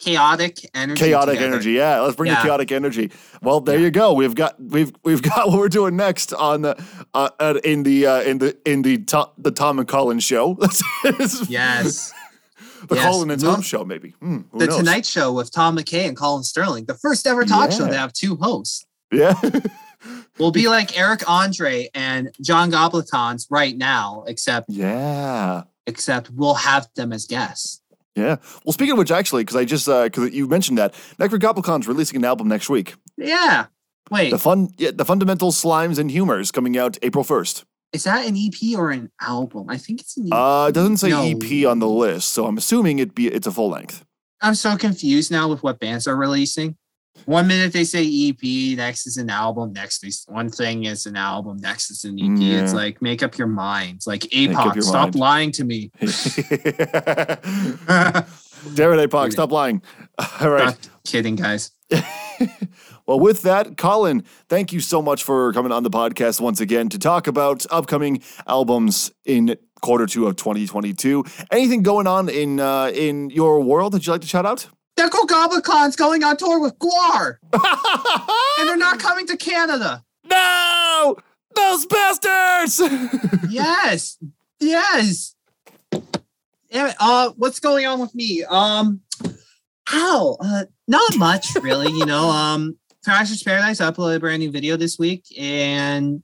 chaotic 0.00 0.70
energy. 0.74 0.98
chaotic 1.04 1.34
together. 1.34 1.52
energy 1.52 1.72
yeah 1.72 2.00
let's 2.00 2.16
bring 2.16 2.30
the 2.32 2.38
chaotic 2.40 2.72
energy 2.72 3.10
well 3.42 3.60
there 3.60 3.78
you 3.78 3.90
go 3.90 4.12
we've 4.14 4.34
got 4.34 4.60
we've 4.62 4.92
we've 5.04 5.20
got 5.22 5.48
what 5.48 5.58
we're 5.58 5.68
doing 5.68 5.96
next 5.96 6.32
on 6.32 6.62
the 6.62 6.82
uh, 7.14 7.28
uh, 7.40 7.54
in 7.64 7.82
the 7.82 8.06
uh, 8.06 8.20
in 8.22 8.38
the 8.38 8.56
in 8.64 8.82
the 8.82 8.98
tom, 8.98 9.28
the 9.36 9.50
tom 9.50 9.78
and 9.78 9.88
colin 9.88 10.18
show 10.20 10.56
Yes. 11.48 12.12
the 12.88 12.94
yes. 12.94 13.04
colin 13.04 13.30
and 13.30 13.40
tom 13.40 13.60
show 13.60 13.84
maybe 13.84 14.14
who 14.20 14.44
the 14.56 14.66
knows? 14.66 14.76
Tonight 14.78 15.04
Show 15.06 15.32
with 15.32 15.50
Tom 15.52 15.76
McKay 15.76 16.06
and 16.08 16.16
Colin 16.16 16.42
Sterling, 16.44 16.84
the 16.86 16.94
first 16.94 17.26
ever 17.26 17.44
talk 17.44 17.72
show 17.72 17.86
to 17.88 17.96
have 17.96 18.12
two 18.12 18.36
hosts. 18.36 18.86
yeah 19.12 19.34
We'll 20.38 20.52
be 20.52 20.68
like 20.68 20.96
Eric 20.96 21.28
Andre 21.28 21.88
and 21.94 22.30
John 22.40 22.70
Goblikons 22.70 23.46
right 23.50 23.76
now, 23.76 24.24
except 24.28 24.66
yeah 24.70 25.64
except 25.86 26.30
we'll 26.30 26.54
have 26.54 26.88
them 26.96 27.12
as 27.12 27.26
guests. 27.26 27.80
yeah 28.14 28.36
well 28.64 28.72
speaking 28.72 28.92
of 28.92 28.98
which 28.98 29.10
actually 29.10 29.42
because 29.42 29.56
i 29.56 29.64
just 29.64 29.88
uh 29.88 30.04
because 30.04 30.32
you 30.34 30.46
mentioned 30.48 30.78
that 30.78 30.94
Nekrogoblikon's 31.18 31.86
releasing 31.88 32.16
an 32.16 32.24
album 32.24 32.48
next 32.48 32.68
week 32.70 32.94
Yeah. 33.16 33.66
Wait, 34.10 34.30
the 34.30 34.38
fun 34.38 34.68
yeah 34.78 34.90
the 34.94 35.04
fundamental 35.04 35.50
slimes 35.52 35.98
and 35.98 36.10
humors 36.10 36.50
coming 36.52 36.76
out 36.78 36.96
april 37.02 37.24
1st 37.24 37.64
is 37.92 38.04
that 38.04 38.26
an 38.26 38.36
EP 38.36 38.76
or 38.76 38.90
an 38.90 39.10
album? 39.22 39.70
I 39.70 39.78
think 39.78 40.00
it's 40.00 40.16
an 40.16 40.26
EP. 40.26 40.32
uh 40.32 40.66
it 40.68 40.72
doesn't 40.72 40.98
say 40.98 41.10
No. 41.10 41.22
ep 41.24 41.66
on 41.70 41.78
the 41.78 41.88
list 41.88 42.28
so 42.32 42.46
i'm 42.46 42.56
assuming 42.58 42.98
it 42.98 43.14
be 43.14 43.26
it's 43.28 43.46
a 43.46 43.52
full 43.52 43.70
length 43.70 44.04
I'm 44.42 44.54
so 44.54 44.76
confused 44.76 45.30
now 45.32 45.48
with 45.48 45.62
what 45.62 45.80
bands 45.80 46.06
are 46.06 46.14
releasing. 46.14 46.76
One 47.24 47.48
minute 47.48 47.72
they 47.72 47.84
say 47.84 48.04
EP, 48.04 48.76
next 48.76 49.06
is 49.06 49.16
an 49.16 49.30
album, 49.30 49.72
next 49.72 50.04
is 50.04 50.24
one 50.28 50.50
thing 50.50 50.84
is 50.84 51.06
an 51.06 51.16
album, 51.16 51.56
next 51.58 51.90
is 51.90 52.04
an 52.04 52.18
EP. 52.20 52.38
It's 52.40 52.74
like 52.74 53.02
make 53.02 53.22
up 53.22 53.36
your 53.38 53.48
minds. 53.48 54.06
Like 54.06 54.22
APOC, 54.22 54.82
stop 54.82 55.06
mind. 55.06 55.14
lying 55.16 55.52
to 55.52 55.64
me. 55.64 55.90
Darren 58.74 59.06
Apoc, 59.06 59.32
stop 59.32 59.50
lying. 59.50 59.82
All 60.40 60.50
right. 60.50 60.66
Not 60.66 60.88
kidding, 61.04 61.36
guys. 61.36 61.72
Well, 63.06 63.20
with 63.20 63.42
that, 63.42 63.76
Colin, 63.76 64.24
thank 64.48 64.72
you 64.72 64.80
so 64.80 65.00
much 65.00 65.22
for 65.22 65.52
coming 65.52 65.70
on 65.70 65.84
the 65.84 65.90
podcast 65.90 66.40
once 66.40 66.60
again 66.60 66.88
to 66.88 66.98
talk 66.98 67.28
about 67.28 67.64
upcoming 67.70 68.20
albums 68.48 69.12
in 69.24 69.56
quarter 69.80 70.06
two 70.06 70.26
of 70.26 70.34
2022. 70.34 71.24
Anything 71.52 71.82
going 71.82 72.08
on 72.08 72.28
in 72.28 72.58
uh, 72.58 72.90
in 72.92 73.30
your 73.30 73.60
world 73.60 73.92
that 73.92 74.04
you'd 74.04 74.12
like 74.12 74.22
to 74.22 74.26
shout 74.26 74.44
out? 74.44 74.68
Nekrogoblikon's 74.96 75.96
going 75.96 76.24
on 76.24 76.36
tour 76.36 76.60
with 76.60 76.78
Gwar. 76.78 77.36
and 77.52 78.68
they're 78.68 78.76
not 78.76 78.98
coming 78.98 79.26
to 79.26 79.36
Canada. 79.36 80.04
No! 80.24 81.16
Those 81.54 81.86
bastards! 81.86 82.80
yes. 83.50 84.18
Yes. 84.60 85.34
Damn 85.90 86.88
it. 86.88 86.96
Uh, 86.98 87.30
what's 87.36 87.60
going 87.60 87.86
on 87.86 88.00
with 88.00 88.14
me? 88.14 88.44
Um, 88.44 89.00
how? 89.86 90.36
Uh, 90.40 90.64
not 90.88 91.16
much, 91.16 91.54
really. 91.62 91.90
you 91.92 92.06
know, 92.06 92.28
um, 92.30 92.76
Thrasher's 93.04 93.42
Paradise 93.42 93.80
uploaded 93.80 94.16
a 94.16 94.20
brand 94.20 94.40
new 94.40 94.50
video 94.50 94.76
this 94.76 94.98
week, 94.98 95.24
and 95.38 96.22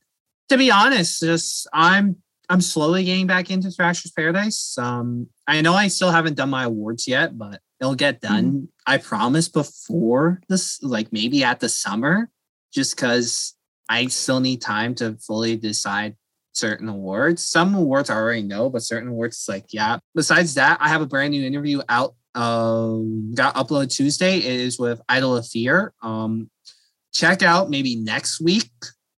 to 0.49 0.59
be 0.59 0.71
honest, 0.71 1.21
just 1.21 1.69
I'm 1.73 2.17
I'm 2.49 2.61
slowly 2.61 3.05
getting 3.05 3.27
back 3.27 3.51
into 3.51 3.71
Thrasher's 3.71 4.11
Paradise. 4.11 4.77
Um, 4.77 5.29
I 5.47 5.61
know 5.61 5.75
I 5.75 5.89
still 5.89 6.11
haven't 6.11 6.35
done 6.35 6.51
my 6.51 6.65
awards 6.65 7.07
yet, 7.07 7.39
but 7.39 7.61
it'll 7.83 7.97
get 7.97 8.21
done. 8.21 8.45
Mm-hmm. 8.45 8.65
I 8.87 8.99
promise 8.99 9.49
before 9.49 10.41
this, 10.49 10.81
like 10.83 11.13
maybe 11.13 11.43
at 11.43 11.59
the 11.59 11.69
summer, 11.69 12.31
just 12.73 12.95
because 12.95 13.55
I 13.89 14.07
still 14.07 14.39
need 14.41 14.63
time 14.63 14.95
to 14.97 15.17
fully 15.17 15.57
decide 15.57 16.17
certain 16.53 16.89
awards. 16.89 17.43
Some 17.43 17.75
awards 17.75 18.09
I 18.09 18.15
already 18.15 18.43
know, 18.43 18.71
but 18.71 18.83
certain 18.83 19.09
awards, 19.09 19.37
it's 19.37 19.49
like 19.49 19.67
yeah. 19.75 19.99
Besides 20.15 20.55
that, 20.55 20.79
I 20.81 20.89
have 20.89 21.03
a 21.03 21.07
brand 21.07 21.33
new 21.33 21.45
interview 21.45 21.83
out. 21.89 22.15
Um, 22.35 23.35
got 23.35 23.57
uploaded 23.57 23.91
Tuesday. 23.91 24.39
It 24.39 24.61
is 24.61 24.79
with 24.79 25.03
Idol 25.09 25.37
of 25.37 25.47
Fear. 25.47 25.93
Um, 26.03 26.51
check 27.13 27.43
out 27.43 27.69
maybe 27.69 27.97
next 27.97 28.41
week 28.41 28.71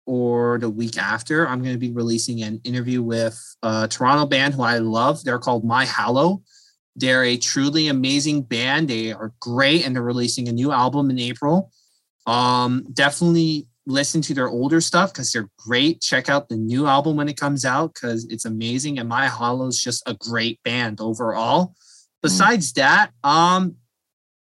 or 0.07 0.59
the 0.59 0.71
week 0.71 0.99
after. 0.99 1.47
I'm 1.47 1.63
going 1.63 1.75
to 1.75 1.79
be 1.79 1.93
releasing 1.93 2.43
an 2.43 2.61
interview 2.65 3.03
with 3.03 3.41
a 3.63 3.87
Toronto 3.89 4.27
band 4.27 4.55
who 4.55 4.63
I 4.63 4.79
love. 4.79 5.23
They're 5.23 5.39
called 5.39 5.65
My 5.65 5.85
Hollow. 5.85 6.43
They're 6.97 7.25
a 7.25 7.37
truly 7.37 7.89
amazing 7.89 8.43
band. 8.43 8.89
They 8.89 9.13
are 9.13 9.33
great, 9.41 9.85
and 9.85 9.95
they're 9.95 10.03
releasing 10.03 10.49
a 10.49 10.53
new 10.53 10.71
album 10.71 11.11
in 11.11 11.19
April. 11.19 11.73
Um, 12.27 12.87
definitely 12.93 13.67
listen 13.87 14.23
to 14.23 14.35
their 14.35 14.49
older 14.49 14.81
stuff 14.81 15.13
because 15.13 15.33
they're 15.33 15.51
great. 15.59 16.01
Check 16.01 16.29
out 16.29 16.49
the 16.49 16.57
new 16.57 16.87
album 16.87 17.17
when 17.17 17.29
it 17.29 17.37
comes 17.37 17.65
out 17.65 17.95
because 17.95 18.27
it's 18.27 18.45
amazing. 18.45 18.99
And 18.99 19.09
My 19.09 19.27
Hollow 19.27 19.67
is 19.67 19.81
just 19.81 20.03
a 20.07 20.15
great 20.15 20.63
band 20.63 21.01
overall. 21.01 21.67
Mm. 21.67 21.75
Besides 22.23 22.73
mm. 22.73 22.75
that, 22.77 23.11
um, 23.23 23.77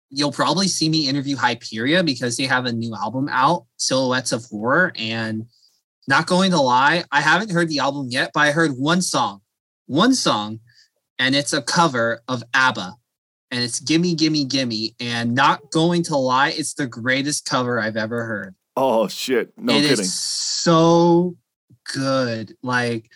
you'll 0.10 0.32
probably 0.32 0.68
see 0.68 0.90
me 0.90 1.08
interview 1.08 1.36
Hyperia 1.36 2.06
because 2.06 2.38
they 2.38 2.46
have 2.46 2.66
a 2.66 2.72
new 2.72 2.96
album 2.96 3.28
out, 3.30 3.66
Silhouettes 3.78 4.32
of 4.32 4.46
Horror. 4.46 4.94
And 4.96 5.46
not 6.08 6.28
going 6.28 6.52
to 6.52 6.60
lie, 6.60 7.04
I 7.12 7.22
haven't 7.22 7.52
heard 7.52 7.70
the 7.70 7.80
album 7.80 8.10
yet, 8.10 8.32
but 8.34 8.42
I 8.42 8.52
heard 8.52 8.72
one 8.72 9.02
song, 9.02 9.42
one 9.88 10.14
song, 10.14 10.60
and 11.20 11.36
it's 11.36 11.54
a 11.54 11.62
cover 11.62 12.22
of 12.28 12.44
ABBA. 12.54 12.94
And 13.52 13.64
it's 13.64 13.80
Gimme, 13.80 14.16
Gimme, 14.16 14.46
Gimme. 14.46 14.96
And 15.00 15.36
not 15.36 15.72
going 15.72 16.04
to 16.04 16.18
lie, 16.18 16.50
it's 16.50 16.74
the 16.74 16.88
greatest 16.88 17.46
cover 17.46 17.80
I've 17.80 17.98
ever 17.98 18.26
heard. 18.26 18.56
Oh, 18.76 19.08
shit. 19.08 19.54
No 19.58 19.76
it 19.76 19.82
kidding. 19.82 20.00
It's 20.00 20.14
so 20.14 21.38
good. 21.94 22.56
Like, 22.62 23.10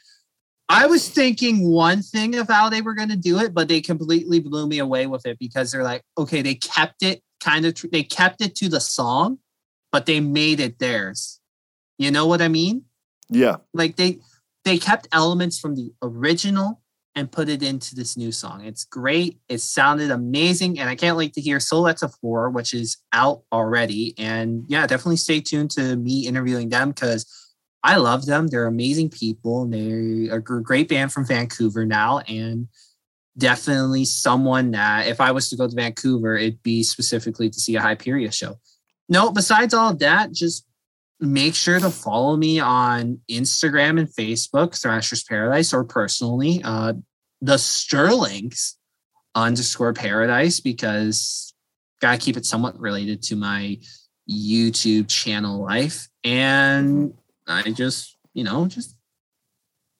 I 0.69 0.85
was 0.85 1.09
thinking 1.09 1.69
one 1.69 2.01
thing 2.03 2.35
of 2.35 2.47
how 2.47 2.69
they 2.69 2.81
were 2.81 2.93
going 2.93 3.09
to 3.09 3.17
do 3.17 3.39
it, 3.39 3.53
but 3.53 3.67
they 3.67 3.81
completely 3.81 4.39
blew 4.39 4.67
me 4.67 4.79
away 4.79 5.07
with 5.07 5.25
it 5.25 5.39
because 5.39 5.71
they're 5.71 5.83
like, 5.83 6.03
okay, 6.17 6.41
they 6.41 6.55
kept 6.55 7.01
it 7.01 7.21
kind 7.41 7.65
of, 7.65 7.75
they 7.91 8.03
kept 8.03 8.41
it 8.41 8.55
to 8.57 8.69
the 8.69 8.79
song, 8.79 9.39
but 9.91 10.05
they 10.05 10.19
made 10.19 10.59
it 10.59 10.77
theirs. 10.77 11.39
You 11.97 12.11
know 12.11 12.27
what 12.27 12.41
I 12.41 12.47
mean? 12.47 12.83
Yeah. 13.29 13.57
Like 13.73 13.95
they, 13.95 14.19
they 14.63 14.77
kept 14.77 15.07
elements 15.11 15.59
from 15.59 15.75
the 15.75 15.91
original 16.01 16.81
and 17.19 17.31
put 17.31 17.49
it 17.49 17.61
into 17.61 17.95
this 17.95 18.17
new 18.17 18.31
song. 18.31 18.65
It's 18.65 18.85
great. 18.85 19.39
It 19.47 19.61
sounded 19.61 20.09
amazing. 20.09 20.79
And 20.79 20.89
I 20.89 20.95
can't 20.95 21.17
wait 21.17 21.33
to 21.33 21.41
hear 21.41 21.59
Silhouettes 21.59 22.01
of 22.01 22.15
Horror, 22.21 22.49
which 22.49 22.73
is 22.73 22.97
out 23.13 23.43
already. 23.51 24.15
And 24.17 24.63
yeah, 24.67 24.87
definitely 24.87 25.17
stay 25.17 25.41
tuned 25.41 25.71
to 25.71 25.95
me 25.95 26.25
interviewing 26.27 26.69
them 26.69 26.89
because 26.89 27.25
I 27.83 27.97
love 27.97 28.25
them. 28.25 28.47
They're 28.47 28.65
amazing 28.65 29.09
people. 29.09 29.65
They're 29.67 30.35
a 30.35 30.41
great 30.41 30.89
band 30.89 31.13
from 31.13 31.25
Vancouver 31.25 31.85
now, 31.85 32.19
and 32.19 32.67
definitely 33.37 34.05
someone 34.05 34.71
that 34.71 35.07
if 35.07 35.21
I 35.21 35.31
was 35.31 35.49
to 35.49 35.55
go 35.55 35.67
to 35.67 35.75
Vancouver, 35.75 36.35
it'd 36.35 36.61
be 36.61 36.83
specifically 36.83 37.49
to 37.49 37.59
see 37.59 37.75
a 37.75 37.81
Hyperia 37.81 38.33
show. 38.33 38.59
No, 39.07 39.31
besides 39.31 39.73
all 39.73 39.95
that, 39.95 40.33
just 40.33 40.65
make 41.21 41.55
sure 41.55 41.79
to 41.79 41.89
follow 41.89 42.35
me 42.37 42.59
on 42.59 43.19
Instagram 43.29 43.99
and 43.99 44.09
Facebook, 44.09 44.79
Thrasher's 44.79 45.23
Paradise, 45.23 45.73
or 45.73 45.83
personally, 45.83 46.61
uh, 46.63 46.93
the 47.41 47.57
Sterlings 47.57 48.77
underscore 49.35 49.93
Paradise, 49.93 50.59
because 50.59 51.53
gotta 52.01 52.17
keep 52.17 52.37
it 52.37 52.45
somewhat 52.45 52.79
related 52.79 53.21
to 53.23 53.35
my 53.35 53.77
YouTube 54.29 55.07
channel 55.07 55.63
life. 55.63 56.07
And 56.23 57.13
I 57.47 57.71
just, 57.71 58.17
you 58.33 58.43
know, 58.43 58.67
just 58.67 58.95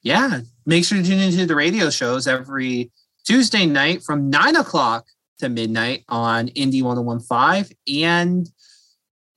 yeah, 0.01 0.41
make 0.65 0.85
sure 0.85 0.97
to 0.97 1.03
tune 1.03 1.19
into 1.19 1.45
the 1.45 1.55
radio 1.55 1.89
shows 1.89 2.27
every 2.27 2.91
Tuesday 3.25 3.65
night 3.65 4.01
from 4.03 4.29
nine 4.29 4.55
o'clock 4.55 5.05
to 5.39 5.49
midnight 5.49 6.03
on 6.07 6.47
Indie 6.49 6.83
1015 6.83 8.03
and 8.03 8.49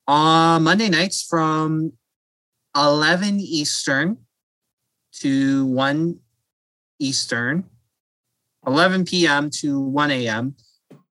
on 0.06 0.62
Monday 0.62 0.88
nights 0.88 1.22
from 1.22 1.92
11 2.76 3.40
Eastern 3.40 4.18
to 5.14 5.66
1 5.66 6.18
Eastern, 6.98 7.64
11 8.66 9.04
p.m. 9.04 9.50
to 9.50 9.80
1 9.80 10.10
a.m. 10.10 10.54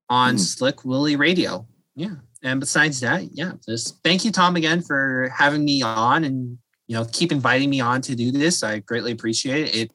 on 0.08 0.36
mm. 0.36 0.40
Slick 0.40 0.84
Willie 0.84 1.16
Radio. 1.16 1.66
Yeah. 1.94 2.16
And 2.42 2.58
besides 2.58 3.00
that, 3.00 3.28
yeah, 3.32 3.52
just 3.64 4.02
thank 4.02 4.24
you, 4.24 4.32
Tom, 4.32 4.56
again 4.56 4.82
for 4.82 5.30
having 5.36 5.64
me 5.64 5.82
on 5.82 6.24
and 6.24 6.58
you 6.88 6.96
know, 6.98 7.06
keep 7.12 7.32
inviting 7.32 7.70
me 7.70 7.80
on 7.80 8.02
to 8.02 8.14
do 8.14 8.30
this. 8.30 8.62
I 8.62 8.80
greatly 8.80 9.12
appreciate 9.12 9.68
it. 9.68 9.74
It 9.74 9.92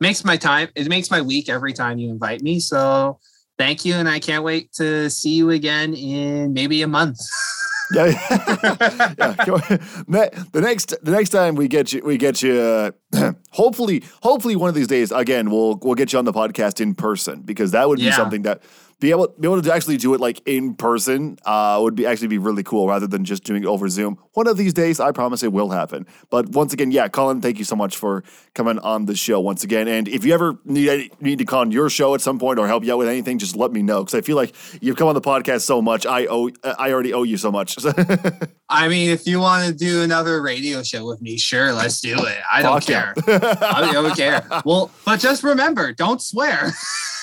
makes 0.00 0.24
my 0.24 0.36
time, 0.36 0.68
it 0.74 0.88
makes 0.88 1.10
my 1.10 1.20
week 1.20 1.48
every 1.48 1.72
time 1.72 1.98
you 1.98 2.10
invite 2.10 2.42
me. 2.42 2.60
So 2.60 3.18
thank 3.58 3.84
you. 3.84 3.94
And 3.94 4.08
I 4.08 4.20
can't 4.20 4.44
wait 4.44 4.72
to 4.74 5.10
see 5.10 5.34
you 5.34 5.50
again 5.50 5.94
in 5.94 6.52
maybe 6.52 6.82
a 6.82 6.88
month. 6.88 7.18
yeah, 7.92 8.06
yeah. 8.06 9.32
the 10.52 10.60
next 10.60 10.94
the 11.02 11.10
next 11.10 11.30
time 11.30 11.54
we 11.54 11.68
get 11.68 11.92
you 11.92 12.02
we 12.04 12.18
get 12.18 12.42
you 12.42 12.58
uh, 12.60 12.90
hopefully 13.50 14.02
hopefully 14.22 14.56
one 14.56 14.68
of 14.68 14.74
these 14.74 14.86
days 14.86 15.12
again 15.12 15.50
we'll 15.50 15.78
we'll 15.82 15.94
get 15.94 16.12
you 16.12 16.18
on 16.18 16.24
the 16.24 16.32
podcast 16.32 16.80
in 16.80 16.94
person 16.94 17.42
because 17.42 17.70
that 17.72 17.88
would 17.88 17.98
be 17.98 18.04
yeah. 18.04 18.16
something 18.16 18.42
that 18.42 18.62
be 19.00 19.10
able 19.10 19.28
be 19.38 19.46
able 19.46 19.62
to 19.62 19.72
actually 19.72 19.96
do 19.96 20.12
it 20.14 20.20
like 20.20 20.42
in 20.46 20.74
person 20.74 21.38
uh, 21.44 21.78
would 21.80 21.94
be 21.94 22.04
actually 22.04 22.28
be 22.28 22.38
really 22.38 22.64
cool 22.64 22.88
rather 22.88 23.06
than 23.06 23.24
just 23.24 23.44
doing 23.44 23.62
it 23.62 23.66
over 23.66 23.88
Zoom. 23.88 24.18
One 24.32 24.48
of 24.48 24.56
these 24.56 24.72
days, 24.72 24.98
I 24.98 25.12
promise 25.12 25.42
it 25.42 25.52
will 25.52 25.70
happen. 25.70 26.06
But 26.30 26.48
once 26.50 26.72
again, 26.72 26.90
yeah, 26.90 27.06
Colin, 27.08 27.40
thank 27.40 27.58
you 27.58 27.64
so 27.64 27.76
much 27.76 27.96
for 27.96 28.24
coming 28.54 28.78
on 28.80 29.06
the 29.06 29.14
show 29.14 29.40
once 29.40 29.62
again. 29.62 29.86
And 29.86 30.08
if 30.08 30.24
you 30.24 30.34
ever 30.34 30.58
need 30.64 31.12
need 31.20 31.38
to 31.38 31.44
call 31.44 31.60
on 31.60 31.70
your 31.70 31.88
show 31.90 32.14
at 32.14 32.20
some 32.20 32.38
point 32.38 32.58
or 32.58 32.66
help 32.66 32.84
you 32.84 32.92
out 32.92 32.98
with 32.98 33.08
anything, 33.08 33.38
just 33.38 33.54
let 33.54 33.70
me 33.70 33.82
know 33.82 34.04
because 34.04 34.14
I 34.14 34.20
feel 34.20 34.36
like 34.36 34.54
you've 34.80 34.96
come 34.96 35.06
on 35.06 35.14
the 35.14 35.20
podcast 35.20 35.60
so 35.60 35.80
much. 35.80 36.04
I 36.04 36.26
owe 36.26 36.50
I 36.64 36.92
already 36.92 37.12
owe 37.12 37.22
you 37.22 37.36
so 37.36 37.52
much. 37.52 37.76
I 38.68 38.88
mean, 38.88 39.10
if 39.10 39.26
you 39.26 39.38
want 39.38 39.68
to 39.68 39.74
do 39.74 40.02
another 40.02 40.42
radio 40.42 40.82
show 40.82 41.06
with 41.06 41.22
me, 41.22 41.38
sure, 41.38 41.72
let's 41.72 42.00
do 42.00 42.14
it. 42.14 42.38
I 42.50 42.62
don't 42.62 42.82
Fuck 42.84 42.86
care. 42.86 43.14
Yeah. 43.26 43.56
I 43.60 43.92
don't 43.92 44.16
care. 44.16 44.44
Well, 44.64 44.90
but 45.04 45.20
just 45.20 45.44
remember, 45.44 45.92
don't 45.92 46.20
swear. 46.20 46.72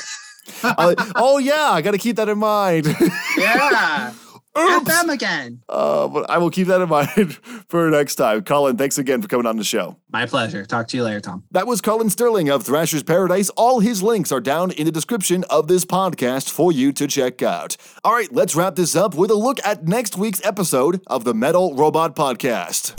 uh, 0.64 0.96
oh 1.16 1.38
yeah, 1.38 1.70
I 1.72 1.82
got 1.82 1.92
to 1.92 1.98
keep 1.98 2.16
that 2.18 2.30
in 2.30 2.38
mind. 2.38 2.88
yeah. 3.38 4.14
Oops. 4.58 4.88
them 4.88 5.10
again. 5.10 5.62
Uh, 5.68 6.08
but 6.08 6.30
I 6.30 6.38
will 6.38 6.50
keep 6.50 6.68
that 6.68 6.80
in 6.80 6.88
mind 6.88 7.34
for 7.68 7.90
next 7.90 8.16
time. 8.16 8.42
Colin, 8.44 8.78
thanks 8.78 8.98
again 8.98 9.22
for 9.22 9.28
coming 9.28 9.46
on 9.46 9.58
the 9.58 9.66
show. 9.66 9.98
My 10.14 10.26
pleasure. 10.26 10.66
Talk 10.66 10.88
to 10.90 10.98
you 10.98 11.04
later, 11.04 11.20
Tom. 11.20 11.44
That 11.52 11.68
was 11.68 11.82
Colin 11.82 12.10
Sterling 12.10 12.50
of 12.50 12.64
Thrasher's 12.64 13.04
Paradise. 13.04 13.50
All 13.52 13.82
his 13.82 14.02
links 14.02 14.32
are 14.32 14.40
down 14.40 14.72
in 14.72 14.86
the 14.86 14.94
description 14.94 15.44
of 15.50 15.68
this 15.68 15.84
podcast 15.84 16.50
for 16.50 16.72
you 16.72 16.94
to 16.94 17.06
check 17.06 17.42
out. 17.42 17.76
All 18.06 18.14
right, 18.14 18.32
let's 18.32 18.56
wrap 18.56 18.76
this 18.76 18.96
up 18.96 19.14
with 19.14 19.30
a 19.30 19.36
look 19.36 19.60
at 19.66 19.86
next 19.86 20.18
week's 20.18 20.44
episode 20.46 21.02
of 21.08 21.26
the 21.26 21.34
Metal 21.34 21.76
Robot 21.76 22.16
Podcast. 22.16 22.98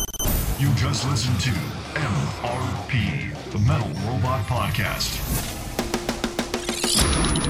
You 0.61 0.73
just 0.75 1.09
listened 1.09 1.41
to 1.41 1.51
MRP, 1.95 3.53
the 3.53 3.59
Metal 3.61 3.89
Robot 4.11 4.45
Podcast. 4.47 5.26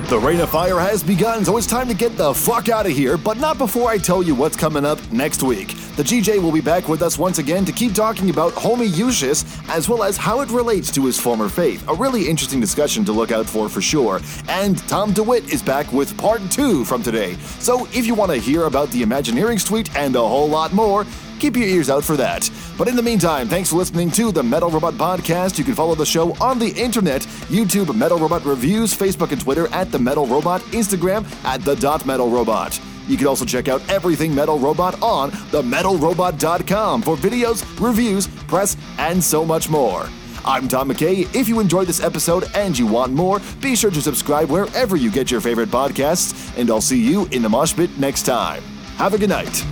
The 0.08 0.20
Reign 0.20 0.38
of 0.38 0.50
Fire 0.50 0.78
has 0.78 1.02
begun, 1.02 1.44
so 1.44 1.56
it's 1.56 1.66
time 1.66 1.88
to 1.88 1.94
get 1.94 2.16
the 2.16 2.32
fuck 2.32 2.68
out 2.68 2.86
of 2.86 2.92
here, 2.92 3.16
but 3.18 3.38
not 3.38 3.58
before 3.58 3.90
I 3.90 3.98
tell 3.98 4.22
you 4.22 4.36
what's 4.36 4.56
coming 4.56 4.84
up 4.84 5.00
next 5.10 5.42
week. 5.42 5.70
The 5.96 6.04
GJ 6.04 6.40
will 6.40 6.52
be 6.52 6.60
back 6.60 6.88
with 6.88 7.02
us 7.02 7.18
once 7.18 7.38
again 7.38 7.64
to 7.64 7.72
keep 7.72 7.92
talking 7.92 8.30
about 8.30 8.52
Homie 8.52 8.88
Ushis 8.88 9.44
as 9.68 9.88
well 9.88 10.04
as 10.04 10.16
how 10.16 10.42
it 10.42 10.50
relates 10.50 10.92
to 10.92 11.04
his 11.04 11.18
former 11.18 11.48
faith. 11.48 11.88
A 11.88 11.94
really 11.94 12.28
interesting 12.28 12.60
discussion 12.60 13.04
to 13.04 13.10
look 13.10 13.32
out 13.32 13.46
for 13.46 13.68
for 13.68 13.80
sure. 13.80 14.20
And 14.48 14.78
Tom 14.86 15.12
de 15.12 15.24
Wit 15.24 15.52
is 15.52 15.60
back 15.60 15.92
with 15.92 16.16
part 16.16 16.40
two 16.52 16.84
from 16.84 17.02
today. 17.02 17.34
So 17.58 17.86
if 17.86 18.06
you 18.06 18.14
want 18.14 18.30
to 18.30 18.38
hear 18.38 18.66
about 18.66 18.88
the 18.90 19.02
Imagineering 19.02 19.58
Suite 19.58 19.92
and 19.96 20.14
a 20.14 20.20
whole 20.20 20.48
lot 20.48 20.72
more, 20.72 21.04
keep 21.38 21.56
your 21.56 21.66
ears 21.66 21.90
out 21.90 22.04
for 22.04 22.16
that. 22.16 22.50
But 22.76 22.88
in 22.88 22.96
the 22.96 23.02
meantime, 23.02 23.48
thanks 23.48 23.70
for 23.70 23.76
listening 23.76 24.10
to 24.12 24.32
the 24.32 24.42
Metal 24.42 24.70
Robot 24.70 24.94
Podcast. 24.94 25.58
You 25.58 25.64
can 25.64 25.74
follow 25.74 25.94
the 25.94 26.06
show 26.06 26.34
on 26.36 26.58
the 26.58 26.70
internet, 26.70 27.22
YouTube 27.48 27.94
Metal 27.94 28.18
Robot 28.18 28.44
Reviews, 28.44 28.94
Facebook 28.94 29.32
and 29.32 29.40
Twitter 29.40 29.68
at 29.68 29.90
The 29.92 29.98
Metal 29.98 30.26
Robot, 30.26 30.60
Instagram 30.72 31.24
at 31.44 31.62
The 31.62 31.76
Dot 31.76 32.06
Metal 32.06 32.28
Robot. 32.28 32.80
You 33.08 33.16
can 33.16 33.26
also 33.26 33.44
check 33.44 33.68
out 33.68 33.88
everything 33.88 34.34
Metal 34.34 34.58
Robot 34.58 35.00
on 35.02 35.30
themetalrobot.com 35.30 37.02
for 37.02 37.16
videos, 37.16 37.80
reviews, 37.80 38.26
press, 38.26 38.76
and 38.98 39.22
so 39.22 39.44
much 39.44 39.68
more. 39.68 40.08
I'm 40.44 40.68
Tom 40.68 40.90
McKay. 40.90 41.34
If 41.34 41.48
you 41.48 41.58
enjoyed 41.58 41.88
this 41.88 42.00
episode 42.00 42.44
and 42.54 42.78
you 42.78 42.86
want 42.86 43.12
more, 43.12 43.40
be 43.60 43.74
sure 43.74 43.90
to 43.90 44.00
subscribe 44.00 44.48
wherever 44.48 44.96
you 44.96 45.10
get 45.10 45.30
your 45.30 45.40
favorite 45.40 45.70
podcasts, 45.70 46.56
and 46.56 46.70
I'll 46.70 46.80
see 46.80 47.02
you 47.02 47.26
in 47.26 47.42
the 47.42 47.48
mosh 47.48 47.74
pit 47.74 47.90
next 47.98 48.22
time. 48.22 48.62
Have 48.96 49.12
a 49.12 49.18
good 49.18 49.28
night. 49.28 49.64